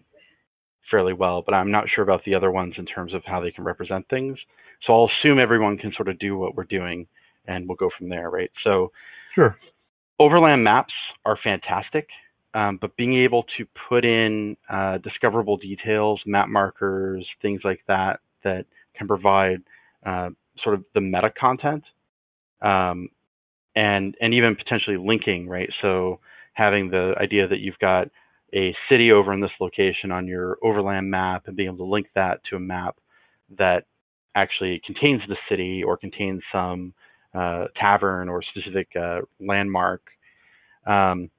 fairly 0.93 1.15
well, 1.15 1.43
but 1.45 1.55
I'm 1.55 1.71
not 1.71 1.87
sure 1.93 2.05
about 2.05 2.25
the 2.25 2.35
other 2.35 2.53
ones 2.53 2.75
in 2.77 2.87
terms 2.87 3.15
of 3.15 3.23
how 3.25 3.41
they 3.41 3.51
can 3.51 3.65
represent 3.65 4.07
things. 4.09 4.39
So 4.87 4.93
I'll 4.93 5.11
assume 5.21 5.41
everyone 5.41 5.79
can 5.79 5.93
sort 5.97 6.09
of 6.09 6.19
do 6.19 6.37
what 6.37 6.55
we're 6.55 6.65
doing, 6.65 7.07
and 7.49 7.67
we'll 7.67 7.77
go 7.77 7.91
from 7.99 8.09
there, 8.11 8.31
right? 8.31 8.51
So 8.63 8.93
sure, 9.35 9.57
overland 10.21 10.63
maps 10.63 10.93
are 11.25 11.39
fantastic, 11.43 12.09
um, 12.55 12.79
but 12.81 12.95
being 12.97 13.17
able 13.17 13.45
to 13.57 13.67
put 13.89 14.05
in 14.05 14.57
uh, 14.71 14.99
discoverable 14.99 15.57
details, 15.57 16.21
map 16.27 16.49
markers, 16.49 17.27
things 17.41 17.63
like 17.65 17.81
that, 17.89 18.21
that 18.45 18.67
can 18.95 19.09
provide 19.09 19.63
uh, 20.05 20.29
sort 20.63 20.75
of 20.75 20.85
the 20.95 21.01
meta 21.01 21.33
content, 21.41 21.85
um, 22.61 23.09
and 23.75 24.15
and 24.21 24.35
even 24.35 24.55
potentially 24.55 24.99
linking, 24.99 25.49
right? 25.49 25.71
So 25.81 26.21
having 26.53 26.91
the 26.91 27.15
idea 27.19 27.49
that 27.49 27.61
you've 27.61 27.79
got 27.79 28.09
a 28.55 28.75
city 28.89 29.13
over 29.13 29.33
in 29.33 29.41
this 29.41 29.51
location 29.61 30.11
on 30.13 30.27
your 30.27 30.59
overland 30.63 31.11
map 31.11 31.45
and 31.47 31.57
being 31.57 31.69
able 31.69 31.79
to 31.79 31.91
link 31.91 32.07
that 32.15 32.41
to 32.51 32.57
a 32.57 32.61
map 32.61 32.97
that 33.59 33.85
actually 34.35 34.81
contains 34.87 35.23
the 35.29 35.37
city 35.49 35.83
or 35.83 35.97
contains 35.97 36.43
some 36.53 36.95
uh, 37.35 37.67
tavern 37.81 38.29
or 38.29 38.43
specific 38.43 38.89
uh, 38.97 39.21
landmark. 39.41 40.03
Um, 40.87 41.31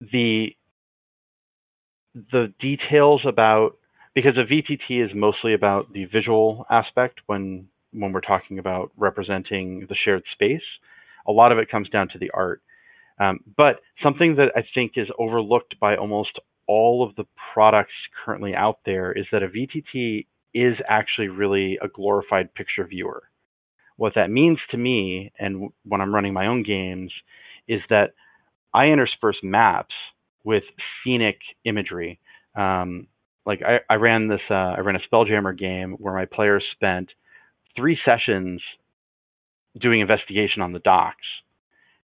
the 0.00 0.48
the 2.32 2.52
details 2.60 3.22
about 3.26 3.76
because 4.14 4.36
a 4.36 4.44
VTT 4.44 5.04
is 5.04 5.10
mostly 5.14 5.54
about 5.54 5.92
the 5.92 6.06
visual 6.06 6.66
aspect 6.70 7.20
when 7.26 7.68
when 7.92 8.12
we're 8.12 8.20
talking 8.20 8.58
about 8.58 8.90
representing 8.96 9.86
the 9.88 9.96
shared 10.04 10.22
space. 10.32 10.62
A 11.26 11.32
lot 11.32 11.52
of 11.52 11.58
it 11.58 11.70
comes 11.70 11.88
down 11.90 12.08
to 12.08 12.18
the 12.18 12.30
art. 12.32 12.62
Um, 13.20 13.40
but 13.56 13.80
something 14.02 14.36
that 14.36 14.52
I 14.54 14.62
think 14.74 14.92
is 14.96 15.08
overlooked 15.18 15.78
by 15.80 15.96
almost 15.96 16.38
all 16.66 17.02
of 17.02 17.16
the 17.16 17.24
products 17.52 17.92
currently 18.24 18.54
out 18.54 18.78
there 18.84 19.12
is 19.12 19.26
that 19.32 19.42
a 19.42 19.48
VTT 19.48 20.26
is 20.54 20.74
actually 20.88 21.28
really 21.28 21.78
a 21.82 21.88
glorified 21.88 22.54
picture 22.54 22.86
viewer. 22.86 23.24
What 23.96 24.14
that 24.14 24.30
means 24.30 24.58
to 24.70 24.76
me, 24.76 25.32
and 25.38 25.70
when 25.84 26.00
I'm 26.00 26.14
running 26.14 26.32
my 26.32 26.46
own 26.46 26.62
games, 26.62 27.12
is 27.66 27.80
that 27.90 28.14
I 28.72 28.86
intersperse 28.86 29.38
maps 29.42 29.94
with 30.44 30.62
scenic 31.02 31.38
imagery. 31.64 32.20
Um, 32.54 33.08
like 33.44 33.60
I, 33.62 33.78
I, 33.90 33.96
ran 33.96 34.28
this, 34.28 34.40
uh, 34.50 34.54
I 34.54 34.80
ran 34.80 34.96
a 34.96 35.14
Spelljammer 35.14 35.58
game 35.58 35.92
where 35.98 36.14
my 36.14 36.26
players 36.26 36.64
spent 36.74 37.08
three 37.76 37.98
sessions 38.04 38.62
doing 39.80 40.00
investigation 40.00 40.62
on 40.62 40.72
the 40.72 40.78
docks. 40.80 41.26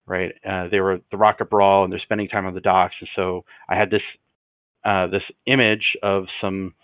Right, 0.06 0.32
uh, 0.48 0.68
they 0.68 0.80
were 0.80 1.00
the 1.10 1.16
Rocket 1.16 1.48
Brawl, 1.48 1.84
and 1.84 1.92
they're 1.92 2.00
spending 2.00 2.28
time 2.28 2.46
on 2.46 2.54
the 2.54 2.60
docks. 2.60 2.94
And 3.00 3.08
so 3.16 3.44
I 3.68 3.76
had 3.76 3.90
this 3.90 4.02
uh, 4.84 5.06
this 5.06 5.22
image 5.46 5.96
of 6.02 6.24
some 6.40 6.74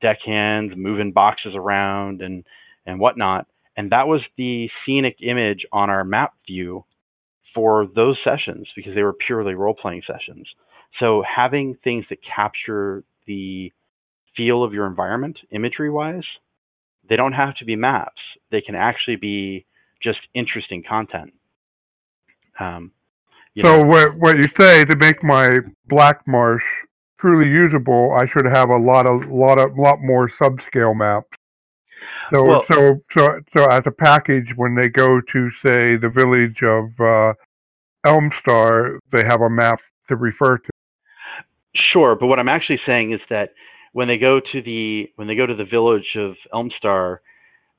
deckhands 0.00 0.74
moving 0.76 1.12
boxes 1.12 1.54
around 1.54 2.20
and 2.22 2.44
and 2.86 2.98
whatnot, 2.98 3.46
and 3.76 3.92
that 3.92 4.08
was 4.08 4.22
the 4.36 4.68
scenic 4.84 5.18
image 5.22 5.64
on 5.72 5.88
our 5.90 6.04
map 6.04 6.32
view 6.46 6.84
for 7.54 7.86
those 7.94 8.18
sessions 8.24 8.68
because 8.74 8.94
they 8.96 9.02
were 9.02 9.14
purely 9.14 9.54
role 9.54 9.74
playing 9.74 10.02
sessions. 10.06 10.48
So 10.98 11.22
having 11.22 11.76
things 11.84 12.04
that 12.10 12.18
capture 12.24 13.04
the 13.26 13.72
feel 14.36 14.64
of 14.64 14.72
your 14.74 14.86
environment 14.86 15.38
imagery 15.52 15.90
wise 15.90 16.24
they 17.08 17.16
don't 17.16 17.32
have 17.32 17.56
to 17.56 17.64
be 17.64 17.76
maps. 17.76 18.20
They 18.50 18.60
can 18.60 18.74
actually 18.74 19.16
be 19.16 19.66
just 20.02 20.18
interesting 20.34 20.82
content. 20.88 21.32
Um, 22.60 22.92
so 23.62 23.82
know. 23.82 23.84
what 23.84 24.16
what 24.16 24.36
you 24.38 24.48
say 24.58 24.84
to 24.84 24.96
make 24.96 25.22
my 25.22 25.58
black 25.88 26.26
marsh 26.26 26.62
truly 27.20 27.48
usable, 27.48 28.16
I 28.18 28.26
should 28.26 28.46
have 28.46 28.70
a 28.70 28.76
lot 28.76 29.06
of 29.06 29.30
lot 29.30 29.58
of 29.58 29.78
lot 29.78 30.00
more 30.02 30.30
subscale 30.40 30.96
maps. 30.96 31.28
So 32.32 32.42
well, 32.46 32.64
so 32.70 33.00
so 33.16 33.40
so 33.56 33.64
as 33.66 33.82
a 33.86 33.90
package, 33.90 34.48
when 34.56 34.74
they 34.74 34.88
go 34.88 35.20
to 35.20 35.50
say 35.66 35.96
the 35.96 36.10
village 36.14 36.62
of 36.62 36.90
uh, 36.98 37.34
Elmstar, 38.06 38.98
they 39.12 39.22
have 39.26 39.40
a 39.40 39.50
map 39.50 39.78
to 40.08 40.16
refer 40.16 40.58
to. 40.58 40.70
Sure, 41.92 42.14
but 42.14 42.26
what 42.26 42.38
I'm 42.38 42.48
actually 42.48 42.80
saying 42.86 43.12
is 43.12 43.20
that 43.30 43.50
when 43.92 44.08
they 44.08 44.18
go 44.18 44.40
to 44.40 44.62
the 44.62 45.10
when 45.16 45.28
they 45.28 45.36
go 45.36 45.46
to 45.46 45.54
the 45.54 45.64
village 45.64 46.16
of 46.16 46.34
Elmstar, 46.52 47.18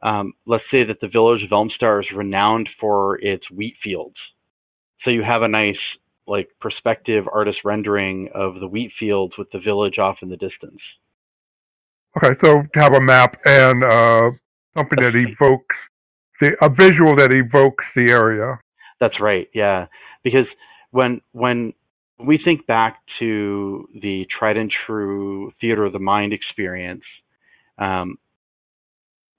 um, 0.02 0.34
let's 0.46 0.64
say 0.72 0.84
that 0.84 1.00
the 1.02 1.08
village 1.08 1.44
of 1.44 1.50
Elmstar 1.50 2.00
is 2.00 2.08
renowned 2.16 2.70
for 2.80 3.20
its 3.22 3.50
wheat 3.52 3.76
fields. 3.84 4.16
So 5.06 5.12
you 5.12 5.24
have 5.24 5.44
a 5.44 5.48
nice 5.48 5.78
like 6.28 6.50
perspective 6.60 7.26
artist 7.32 7.60
rendering 7.64 8.30
of 8.34 8.60
the 8.60 8.68
wheat 8.68 8.92
fields 9.00 9.34
with 9.38 9.50
the 9.52 9.60
village 9.60 10.00
off 10.00 10.18
in 10.24 10.30
the 10.30 10.38
distance. 10.38 10.82
Okay, 12.18 12.36
so 12.44 12.64
to 12.64 12.80
have 12.80 12.96
a 12.96 13.02
map 13.02 13.38
and 13.46 13.84
uh, 13.84 14.32
something 14.76 15.00
that 15.02 15.16
evokes 15.16 15.76
the 16.42 16.56
a 16.62 16.70
visual 16.70 17.16
that 17.16 17.32
evokes 17.34 17.86
the 17.96 18.12
area. 18.12 18.60
That's 19.00 19.20
right. 19.20 19.48
Yeah, 19.54 19.86
because 20.24 20.48
when 20.92 21.22
when 21.34 21.74
we 22.18 22.40
think 22.44 22.66
back 22.66 23.02
to 23.20 23.88
the 24.02 24.26
tried 24.38 24.58
and 24.58 24.72
true 24.86 25.54
theater 25.62 25.86
of 25.86 25.94
the 25.94 26.00
mind 26.00 26.34
experience, 26.34 27.04
um, 27.78 28.18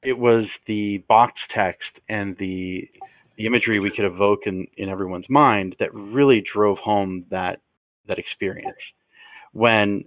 it 0.03 0.17
was 0.17 0.45
the 0.67 0.99
box 1.09 1.33
text 1.55 1.89
and 2.09 2.37
the 2.39 2.89
the 3.37 3.47
imagery 3.47 3.81
we 3.81 3.91
could 3.95 4.05
evoke 4.05 4.41
in, 4.47 4.67
in 4.77 4.89
everyone's 4.89 5.29
mind 5.29 5.77
that 5.79 5.93
really 5.95 6.43
drove 6.53 6.79
home 6.79 7.25
that 7.31 7.61
that 8.09 8.19
experience. 8.19 8.77
When 9.53 10.05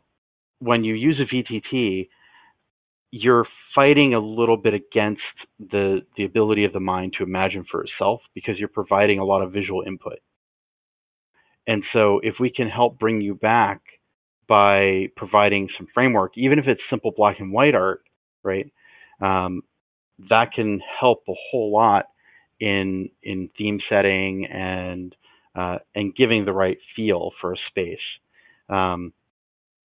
when 0.59 0.83
you 0.83 0.95
use 0.95 1.19
a 1.19 1.33
VTT, 1.33 2.09
you're 3.11 3.45
fighting 3.75 4.13
a 4.13 4.19
little 4.19 4.57
bit 4.57 4.73
against 4.73 5.21
the 5.59 6.01
the 6.17 6.25
ability 6.25 6.65
of 6.65 6.73
the 6.73 6.79
mind 6.79 7.13
to 7.17 7.23
imagine 7.23 7.65
for 7.69 7.83
itself 7.83 8.21
because 8.33 8.57
you're 8.57 8.67
providing 8.67 9.19
a 9.19 9.25
lot 9.25 9.41
of 9.41 9.51
visual 9.51 9.83
input. 9.85 10.19
And 11.67 11.83
so 11.93 12.19
if 12.23 12.35
we 12.39 12.49
can 12.49 12.67
help 12.67 12.97
bring 12.97 13.21
you 13.21 13.35
back 13.35 13.81
by 14.47 15.07
providing 15.15 15.69
some 15.77 15.87
framework, 15.93 16.31
even 16.35 16.57
if 16.57 16.65
it's 16.67 16.81
simple 16.89 17.13
black 17.15 17.39
and 17.39 17.53
white 17.53 17.75
art, 17.75 18.01
right? 18.43 18.71
Um, 19.21 19.61
that 20.29 20.51
can 20.55 20.81
help 20.99 21.23
a 21.29 21.33
whole 21.51 21.71
lot 21.71 22.05
in 22.59 23.09
in 23.23 23.49
theme 23.57 23.79
setting 23.89 24.45
and 24.45 25.15
uh, 25.55 25.77
and 25.95 26.15
giving 26.15 26.45
the 26.45 26.53
right 26.53 26.77
feel 26.95 27.31
for 27.41 27.53
a 27.53 27.57
space. 27.69 27.97
Um, 28.69 29.13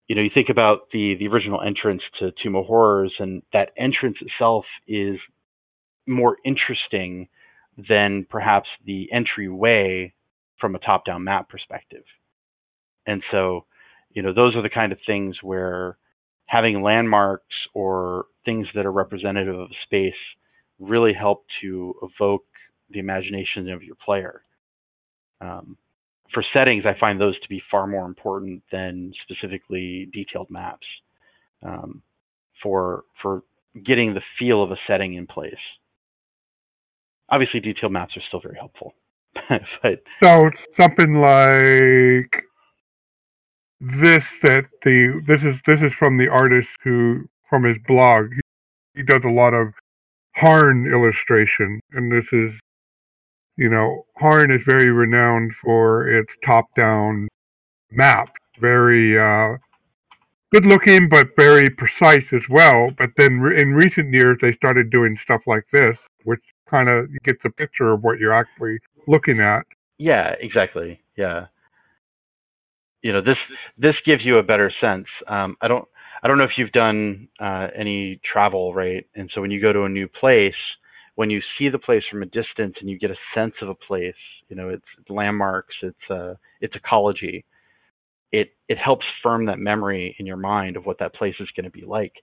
you 0.07 0.15
know, 0.15 0.21
you 0.21 0.29
think 0.33 0.49
about 0.49 0.89
the 0.91 1.15
the 1.19 1.27
original 1.27 1.61
entrance 1.61 2.01
to 2.19 2.31
Tomb 2.43 2.55
of 2.55 2.65
Horrors, 2.65 3.13
and 3.19 3.41
that 3.53 3.71
entrance 3.77 4.17
itself 4.21 4.65
is 4.87 5.17
more 6.07 6.37
interesting 6.45 7.27
than 7.89 8.25
perhaps 8.29 8.69
the 8.85 9.11
entryway 9.11 10.13
from 10.59 10.75
a 10.75 10.79
top-down 10.79 11.23
map 11.23 11.49
perspective. 11.49 12.03
And 13.05 13.21
so, 13.31 13.65
you 14.11 14.21
know, 14.21 14.33
those 14.33 14.55
are 14.55 14.61
the 14.61 14.69
kind 14.69 14.91
of 14.91 14.99
things 15.05 15.35
where 15.41 15.97
having 16.45 16.81
landmarks 16.81 17.55
or 17.73 18.25
things 18.45 18.67
that 18.75 18.85
are 18.85 18.91
representative 18.91 19.59
of 19.59 19.69
space 19.83 20.13
really 20.79 21.13
help 21.13 21.45
to 21.61 21.95
evoke 22.01 22.45
the 22.89 22.99
imagination 22.99 23.69
of 23.69 23.83
your 23.83 23.95
player. 24.03 24.41
Um, 25.41 25.77
for 26.33 26.43
settings, 26.55 26.83
I 26.85 26.97
find 26.99 27.19
those 27.19 27.39
to 27.39 27.49
be 27.49 27.61
far 27.69 27.87
more 27.87 28.05
important 28.05 28.63
than 28.71 29.13
specifically 29.23 30.09
detailed 30.13 30.49
maps 30.49 30.85
um, 31.63 32.01
for 32.61 33.03
for 33.21 33.43
getting 33.85 34.13
the 34.13 34.21
feel 34.39 34.63
of 34.63 34.71
a 34.71 34.77
setting 34.87 35.15
in 35.15 35.27
place. 35.27 35.53
Obviously, 37.29 37.59
detailed 37.59 37.91
maps 37.91 38.15
are 38.17 38.23
still 38.27 38.41
very 38.41 38.57
helpful, 38.57 38.93
but 39.49 40.03
so 40.23 40.49
something 40.79 41.15
like 41.15 42.43
this 43.79 44.23
that 44.43 44.65
the 44.83 45.21
this 45.27 45.41
is 45.41 45.55
this 45.67 45.79
is 45.81 45.91
from 45.99 46.17
the 46.17 46.27
artist 46.27 46.67
who 46.83 47.21
from 47.49 47.63
his 47.63 47.77
blog. 47.87 48.31
He, 48.31 49.01
he 49.01 49.03
does 49.03 49.21
a 49.25 49.31
lot 49.31 49.53
of 49.53 49.73
Harn 50.35 50.85
illustration, 50.85 51.79
and 51.93 52.11
this 52.11 52.25
is 52.33 52.51
you 53.57 53.69
know, 53.69 54.05
Harn 54.17 54.51
is 54.51 54.61
very 54.67 54.91
renowned 54.91 55.51
for 55.63 56.09
its 56.09 56.29
top-down 56.45 57.27
map, 57.91 58.29
very 58.59 59.17
uh, 59.17 59.57
good 60.51 60.65
looking, 60.65 61.09
but 61.09 61.27
very 61.37 61.69
precise 61.69 62.25
as 62.33 62.41
well. 62.49 62.91
But 62.97 63.11
then 63.17 63.39
re- 63.39 63.61
in 63.61 63.73
recent 63.73 64.13
years, 64.13 64.37
they 64.41 64.53
started 64.53 64.89
doing 64.89 65.17
stuff 65.23 65.41
like 65.47 65.65
this, 65.71 65.95
which 66.23 66.41
kind 66.69 66.89
of 66.89 67.07
gets 67.23 67.39
a 67.45 67.49
picture 67.49 67.93
of 67.93 68.03
what 68.03 68.19
you're 68.19 68.33
actually 68.33 68.79
looking 69.07 69.39
at. 69.39 69.63
Yeah, 69.97 70.33
exactly. 70.39 70.99
Yeah. 71.17 71.47
You 73.01 73.13
know, 73.13 73.21
this 73.21 73.37
this 73.77 73.95
gives 74.05 74.25
you 74.25 74.39
a 74.39 74.43
better 74.43 74.71
sense. 74.81 75.05
Um, 75.27 75.55
I 75.61 75.67
don't 75.67 75.87
I 76.23 76.27
don't 76.27 76.37
know 76.39 76.43
if 76.43 76.57
you've 76.57 76.71
done 76.71 77.27
uh, 77.39 77.67
any 77.77 78.19
travel, 78.29 78.73
right? 78.73 79.05
And 79.15 79.29
so 79.33 79.41
when 79.41 79.51
you 79.51 79.61
go 79.61 79.71
to 79.71 79.83
a 79.83 79.89
new 79.89 80.07
place, 80.07 80.55
when 81.15 81.29
you 81.29 81.41
see 81.57 81.69
the 81.69 81.79
place 81.79 82.03
from 82.09 82.23
a 82.23 82.27
distance 82.27 82.75
and 82.79 82.89
you 82.89 82.99
get 82.99 83.11
a 83.11 83.15
sense 83.33 83.53
of 83.61 83.69
a 83.69 83.75
place, 83.75 84.13
you 84.49 84.55
know, 84.55 84.69
its 84.69 84.85
landmarks, 85.09 85.75
its 85.81 85.97
uh, 86.09 86.35
its 86.61 86.75
ecology, 86.75 87.45
it 88.31 88.49
it 88.67 88.77
helps 88.77 89.05
firm 89.23 89.45
that 89.45 89.59
memory 89.59 90.15
in 90.19 90.25
your 90.25 90.37
mind 90.37 90.75
of 90.75 90.85
what 90.85 90.99
that 90.99 91.15
place 91.15 91.35
is 91.39 91.49
going 91.55 91.63
to 91.63 91.71
be 91.71 91.85
like. 91.85 92.13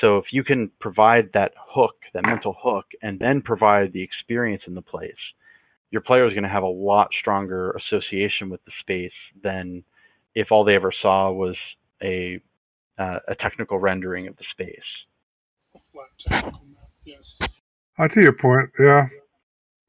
So 0.00 0.18
if 0.18 0.26
you 0.30 0.44
can 0.44 0.70
provide 0.80 1.30
that 1.34 1.52
hook, 1.56 1.96
that 2.14 2.26
mental 2.26 2.54
hook, 2.62 2.86
and 3.02 3.18
then 3.18 3.42
provide 3.42 3.92
the 3.92 4.02
experience 4.02 4.62
in 4.66 4.74
the 4.74 4.82
place, 4.82 5.12
your 5.90 6.02
player 6.02 6.26
is 6.26 6.32
going 6.32 6.44
to 6.44 6.48
have 6.48 6.62
a 6.62 6.66
lot 6.66 7.08
stronger 7.18 7.72
association 7.72 8.50
with 8.50 8.64
the 8.64 8.72
space 8.80 9.12
than 9.42 9.82
if 10.34 10.52
all 10.52 10.64
they 10.64 10.74
ever 10.76 10.92
saw 11.02 11.32
was 11.32 11.56
a 12.02 12.40
uh, 12.98 13.18
a 13.28 13.34
technical 13.36 13.78
rendering 13.78 14.28
of 14.28 14.36
the 14.36 14.44
space. 14.52 14.78
A 15.74 15.78
flat 15.92 16.08
technical 16.18 16.66
map, 16.66 16.90
yes. 17.04 17.38
I 17.98 18.08
see 18.08 18.22
your 18.22 18.32
point. 18.32 18.70
Yeah. 18.78 19.08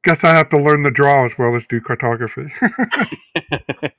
Guess 0.04 0.18
I 0.24 0.34
have 0.34 0.50
to 0.50 0.56
learn 0.56 0.82
the 0.82 0.90
draw 0.90 1.26
as 1.26 1.32
well 1.38 1.54
as 1.56 1.62
do 1.68 1.80
cartography. 1.80 2.50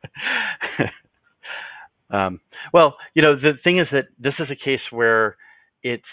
um, 2.10 2.40
well, 2.74 2.98
you 3.14 3.22
know, 3.22 3.36
the 3.36 3.54
thing 3.64 3.80
is 3.80 3.88
that 3.92 4.06
this 4.20 4.34
is 4.40 4.48
a 4.50 4.56
case 4.56 4.82
where 4.92 5.38
it's 5.84 6.04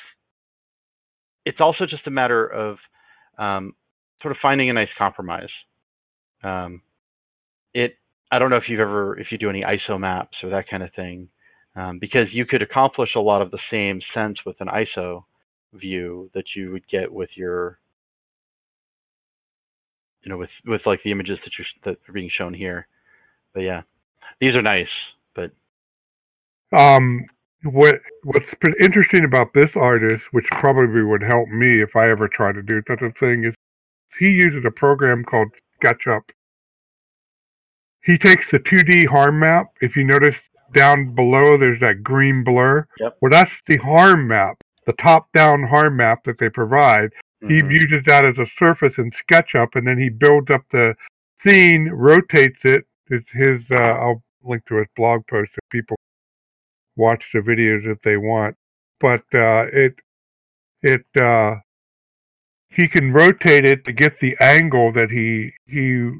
it's 1.44 1.60
also 1.60 1.86
just 1.86 2.06
a 2.06 2.10
matter 2.10 2.46
of 2.46 2.76
um, 3.38 3.74
sort 4.22 4.32
of 4.32 4.38
finding 4.42 4.68
a 4.68 4.72
nice 4.74 4.88
compromise. 4.98 5.48
Um, 6.42 6.82
it 7.72 7.96
I 8.30 8.38
don't 8.38 8.50
know 8.50 8.56
if 8.56 8.64
you've 8.68 8.80
ever 8.80 9.18
if 9.18 9.28
you 9.30 9.38
do 9.38 9.50
any 9.50 9.62
ISO 9.62 9.98
maps 9.98 10.36
or 10.42 10.50
that 10.50 10.68
kind 10.68 10.82
of 10.82 10.92
thing, 10.94 11.28
um, 11.74 11.98
because 11.98 12.26
you 12.32 12.44
could 12.44 12.62
accomplish 12.62 13.10
a 13.16 13.20
lot 13.20 13.40
of 13.40 13.50
the 13.50 13.58
same 13.70 14.00
sense 14.14 14.38
with 14.44 14.56
an 14.60 14.68
ISO 14.68 15.24
view 15.72 16.30
that 16.34 16.44
you 16.54 16.72
would 16.72 16.86
get 16.88 17.10
with 17.12 17.30
your 17.34 17.78
you 20.22 20.30
know, 20.30 20.38
with 20.38 20.50
with 20.66 20.82
like 20.86 21.00
the 21.04 21.10
images 21.10 21.38
that 21.44 21.52
you 21.58 21.64
that 21.84 21.98
are 22.08 22.12
being 22.12 22.30
shown 22.36 22.54
here. 22.54 22.86
But 23.54 23.60
yeah, 23.60 23.82
these 24.40 24.54
are 24.54 24.62
nice. 24.62 24.86
But 25.34 25.50
um, 26.76 27.24
what 27.62 28.00
what's 28.24 28.54
been 28.60 28.74
interesting 28.80 29.24
about 29.24 29.52
this 29.54 29.70
artist, 29.74 30.22
which 30.32 30.46
probably 30.52 31.02
would 31.02 31.22
help 31.22 31.48
me 31.48 31.82
if 31.82 31.96
I 31.96 32.10
ever 32.10 32.28
try 32.28 32.52
to 32.52 32.62
do 32.62 32.82
such 32.88 33.02
a 33.02 33.12
thing, 33.18 33.44
is 33.44 33.54
he 34.18 34.26
uses 34.26 34.64
a 34.66 34.70
program 34.70 35.24
called 35.24 35.48
SketchUp. 35.82 36.22
He 38.04 38.16
takes 38.16 38.44
the 38.50 38.58
2D 38.58 39.06
Harn 39.08 39.38
map. 39.38 39.66
If 39.80 39.96
you 39.96 40.04
notice 40.04 40.36
down 40.74 41.14
below, 41.14 41.58
there's 41.58 41.80
that 41.80 42.02
green 42.02 42.44
blur. 42.44 42.86
Yep. 43.00 43.16
Well, 43.20 43.30
that's 43.30 43.50
the 43.66 43.76
Harn 43.78 44.26
map, 44.26 44.56
the 44.86 44.94
top-down 44.94 45.64
Harn 45.64 45.96
map 45.96 46.24
that 46.24 46.38
they 46.38 46.48
provide. 46.48 47.10
Mhm. 47.42 47.50
He 47.50 47.74
uses 47.74 48.02
that 48.06 48.24
as 48.24 48.36
a 48.38 48.46
surface 48.58 48.94
in 48.98 49.10
SketchUp, 49.12 49.76
and 49.76 49.86
then 49.86 49.98
he 49.98 50.08
builds 50.08 50.50
up 50.50 50.62
the 50.70 50.94
scene, 51.46 51.88
rotates 51.88 52.58
it. 52.64 52.86
It's 53.08 53.28
his. 53.32 53.62
Uh, 53.70 53.82
I'll 53.82 54.22
link 54.42 54.64
to 54.66 54.76
his 54.76 54.86
blog 54.96 55.26
post 55.28 55.50
if 55.54 55.70
people 55.70 55.96
watch 56.96 57.22
the 57.32 57.40
videos 57.40 57.86
if 57.86 58.00
they 58.02 58.16
want. 58.16 58.56
But 59.00 59.22
uh, 59.32 59.66
it 59.72 59.94
it 60.82 61.06
uh, 61.20 61.56
he 62.70 62.88
can 62.88 63.12
rotate 63.12 63.64
it 63.64 63.84
to 63.84 63.92
get 63.92 64.18
the 64.20 64.36
angle 64.40 64.92
that 64.92 65.10
he 65.10 65.52
he 65.66 66.10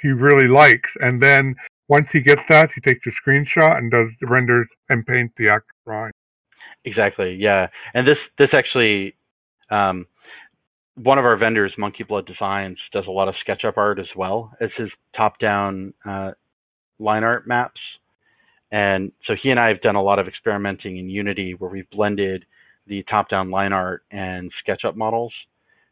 he 0.00 0.08
really 0.08 0.48
likes, 0.48 0.90
and 1.00 1.22
then 1.22 1.54
once 1.88 2.08
he 2.12 2.20
gets 2.20 2.42
that, 2.48 2.70
he 2.74 2.80
takes 2.80 3.06
a 3.06 3.10
screenshot 3.10 3.78
and 3.78 3.90
does 3.90 4.08
the 4.20 4.26
renders 4.26 4.66
and 4.88 5.06
paints 5.06 5.34
the 5.36 5.48
actual 5.48 5.76
drawing. 5.84 6.12
exactly, 6.84 7.34
yeah. 7.34 7.68
And 7.94 8.06
this 8.06 8.18
this 8.38 8.48
actually, 8.54 9.14
um, 9.70 10.06
one 10.96 11.18
of 11.18 11.24
our 11.24 11.36
vendors, 11.36 11.72
Monkey 11.78 12.04
Blood 12.04 12.26
Designs, 12.26 12.78
does 12.92 13.06
a 13.06 13.10
lot 13.10 13.28
of 13.28 13.34
SketchUp 13.46 13.76
art 13.76 13.98
as 13.98 14.06
well 14.16 14.52
as 14.60 14.70
his 14.76 14.90
top-down 15.16 15.94
uh, 16.04 16.32
line 16.98 17.24
art 17.24 17.46
maps. 17.46 17.80
And 18.70 19.12
so 19.26 19.34
he 19.40 19.50
and 19.50 19.60
I 19.60 19.68
have 19.68 19.80
done 19.80 19.96
a 19.96 20.02
lot 20.02 20.18
of 20.18 20.28
experimenting 20.28 20.98
in 20.98 21.08
Unity 21.08 21.54
where 21.54 21.70
we've 21.70 21.88
blended 21.90 22.44
the 22.86 23.02
top-down 23.04 23.50
line 23.50 23.72
art 23.72 24.04
and 24.10 24.50
SketchUp 24.66 24.96
models 24.96 25.32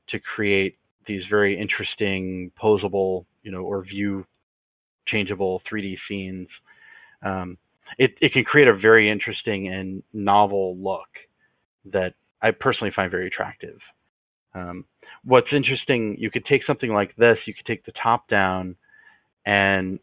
to 0.08 0.18
create 0.18 0.76
these 1.06 1.22
very 1.30 1.58
interesting 1.58 2.50
posable, 2.62 3.24
you 3.42 3.50
know, 3.50 3.62
or 3.62 3.84
view 3.84 4.24
changeable 5.06 5.62
3D 5.70 5.96
scenes. 6.08 6.48
Um, 7.22 7.58
it, 7.98 8.14
it 8.20 8.32
can 8.32 8.44
create 8.44 8.68
a 8.68 8.76
very 8.76 9.10
interesting 9.10 9.68
and 9.68 10.02
novel 10.12 10.76
look 10.76 11.08
that 11.86 12.14
I 12.42 12.50
personally 12.50 12.92
find 12.94 13.10
very 13.10 13.26
attractive. 13.26 13.78
Um, 14.54 14.84
what's 15.24 15.48
interesting, 15.52 16.16
you 16.18 16.30
could 16.30 16.44
take 16.46 16.62
something 16.66 16.92
like 16.92 17.14
this, 17.16 17.38
you 17.46 17.54
could 17.54 17.66
take 17.66 17.84
the 17.84 17.92
top 18.02 18.28
down, 18.28 18.76
and 19.46 19.98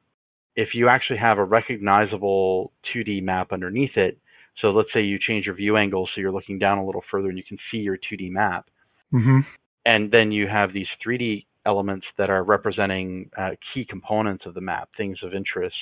if 0.55 0.69
you 0.73 0.89
actually 0.89 1.19
have 1.19 1.37
a 1.37 1.43
recognizable 1.43 2.71
2D 2.93 3.21
map 3.21 3.51
underneath 3.51 3.95
it, 3.95 4.17
so 4.61 4.71
let's 4.71 4.89
say 4.93 5.01
you 5.01 5.19
change 5.19 5.45
your 5.45 5.55
view 5.55 5.77
angle 5.77 6.07
so 6.07 6.21
you're 6.21 6.31
looking 6.31 6.57
down 6.57 6.79
a 6.79 6.85
little 6.85 7.03
further 7.11 7.29
and 7.29 7.37
you 7.37 7.43
can 7.43 7.57
see 7.71 7.77
your 7.77 7.97
2D 7.97 8.31
map, 8.31 8.69
hmm 9.11 9.39
and 9.85 10.11
then 10.11 10.33
you 10.33 10.47
have 10.47 10.73
these 10.73 10.87
3D 11.05 11.45
elements 11.65 12.05
that 12.17 12.29
are 12.29 12.43
representing 12.43 13.29
uh, 13.37 13.51
key 13.73 13.85
components 13.89 14.45
of 14.45 14.53
the 14.53 14.61
map, 14.61 14.89
things 14.97 15.17
of 15.23 15.33
interest, 15.33 15.75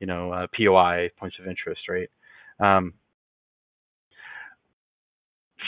you 0.00 0.06
know, 0.06 0.32
uh, 0.32 0.46
POI, 0.56 1.10
points 1.18 1.36
of 1.38 1.46
interest, 1.46 1.82
right? 1.88 2.08
Um, 2.60 2.94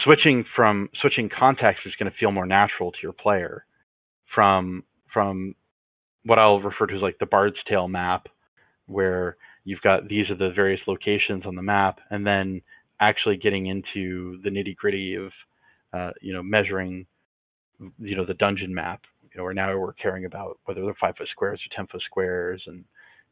switching 0.04 0.44
from 0.54 0.88
switching 1.00 1.28
context 1.36 1.82
is 1.86 1.94
going 1.98 2.10
to 2.10 2.18
feel 2.18 2.30
more 2.30 2.46
natural 2.46 2.92
to 2.92 2.98
your 3.02 3.12
player 3.12 3.64
from 4.34 4.84
from 5.12 5.54
what 6.24 6.38
I'll 6.38 6.60
refer 6.60 6.86
to 6.86 6.94
as 6.94 7.02
like 7.02 7.18
the 7.18 7.26
Bard's 7.26 7.56
Tale 7.68 7.88
map, 7.88 8.26
where 8.86 9.36
you've 9.64 9.80
got 9.82 10.08
these 10.08 10.30
are 10.30 10.36
the 10.36 10.52
various 10.54 10.80
locations 10.86 11.44
on 11.46 11.54
the 11.54 11.62
map, 11.62 11.98
and 12.10 12.26
then 12.26 12.62
actually 13.00 13.36
getting 13.36 13.66
into 13.66 14.40
the 14.42 14.50
nitty 14.50 14.76
gritty 14.76 15.16
of 15.16 15.32
uh, 15.92 16.10
you 16.20 16.32
know 16.32 16.42
measuring 16.42 17.06
you 17.98 18.16
know 18.16 18.24
the 18.24 18.34
dungeon 18.34 18.72
map 18.72 19.02
you 19.22 19.30
know 19.36 19.44
where 19.44 19.54
now 19.54 19.76
we're 19.76 19.92
caring 19.94 20.24
about 20.26 20.58
whether 20.64 20.82
they're 20.82 20.94
five 21.00 21.16
foot 21.16 21.28
squares 21.30 21.60
or 21.60 21.76
ten 21.76 21.86
foot 21.88 22.02
squares 22.02 22.62
and 22.66 22.84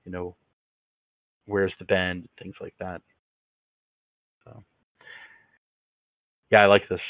you 0.05 0.11
know 0.11 0.35
where's 1.47 1.73
the 1.79 1.85
bend 1.85 2.29
things 2.41 2.55
like 2.61 2.75
that 2.81 3.01
so 4.45 4.63
yeah 6.53 6.61
i 6.61 6.67
like 6.67 6.89
this 6.89 7.01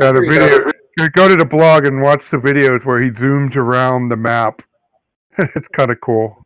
Yeah, 0.00 0.12
the 0.12 0.20
video. 0.20 1.08
Go 1.14 1.28
to 1.28 1.36
the 1.36 1.44
blog 1.44 1.86
and 1.86 2.02
watch 2.02 2.22
the 2.30 2.36
videos 2.36 2.84
where 2.84 3.00
he 3.00 3.10
zooms 3.10 3.56
around 3.56 4.08
the 4.08 4.16
map. 4.16 4.60
it's 5.38 5.66
kind 5.76 5.90
of 5.90 5.98
cool. 6.02 6.42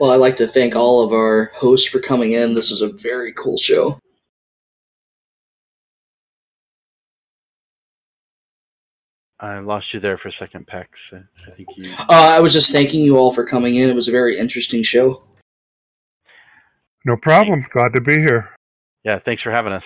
Well, 0.00 0.10
I'd 0.10 0.16
like 0.16 0.36
to 0.36 0.46
thank 0.46 0.74
all 0.74 1.02
of 1.02 1.12
our 1.12 1.52
hosts 1.54 1.86
for 1.86 2.00
coming 2.00 2.32
in. 2.32 2.54
This 2.54 2.70
was 2.70 2.82
a 2.82 2.88
very 2.88 3.32
cool 3.32 3.58
show. 3.58 3.98
i 9.40 9.58
lost 9.58 9.84
you 9.92 10.00
there 10.00 10.16
for 10.16 10.28
a 10.28 10.32
second 10.38 10.66
pex 10.66 10.86
i 11.12 11.16
I 11.16 11.54
think 11.54 11.68
you 11.76 11.92
Uh, 11.98 12.06
I 12.08 12.40
was 12.40 12.54
just 12.54 12.72
thanking 12.72 13.02
you 13.02 13.18
all 13.18 13.30
for 13.32 13.44
coming 13.44 13.74
in. 13.74 13.90
It 13.90 13.94
was 13.94 14.08
a 14.08 14.12
very 14.12 14.38
interesting 14.38 14.82
show. 14.82 15.22
No 17.04 17.16
problem. 17.16 17.64
Glad 17.72 17.92
to 17.94 18.00
be 18.00 18.14
here. 18.14 18.50
yeah 19.04 19.18
thanks 19.24 19.42
for 19.42 19.50
having 19.52 19.72
us 19.72 19.82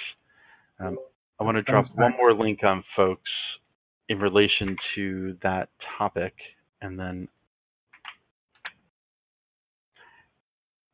um, 0.81 0.97
i 1.40 1.45
want 1.45 1.57
to 1.57 1.62
drop 1.62 1.85
Thanks, 1.86 1.99
one 1.99 2.15
more 2.19 2.32
link 2.32 2.62
on 2.65 2.85
folks 2.97 3.31
in 4.09 4.19
relation 4.19 4.77
to 4.95 5.36
that 5.43 5.69
topic 5.99 6.35
and 6.81 6.99
then 6.99 7.28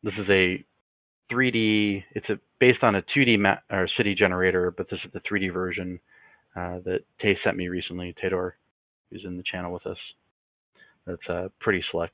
this 0.02 0.14
is 0.18 0.28
a 0.30 0.64
3D. 1.32 2.04
It's 2.12 2.28
a, 2.28 2.38
based 2.60 2.82
on 2.82 2.96
a 2.96 3.02
2D 3.16 3.38
map 3.38 3.64
or 3.70 3.88
city 3.96 4.14
generator, 4.14 4.70
but 4.70 4.88
this 4.90 5.00
is 5.04 5.12
the 5.12 5.20
3D 5.20 5.52
version 5.52 5.98
uh, 6.56 6.78
that 6.84 7.00
Tay 7.20 7.36
sent 7.42 7.56
me 7.56 7.68
recently. 7.68 8.14
Tador, 8.22 8.52
who's 9.10 9.24
in 9.24 9.36
the 9.36 9.44
channel 9.50 9.72
with 9.72 9.86
us. 9.86 9.96
That's 11.06 11.28
uh, 11.28 11.48
pretty 11.60 11.82
slick. 11.90 12.12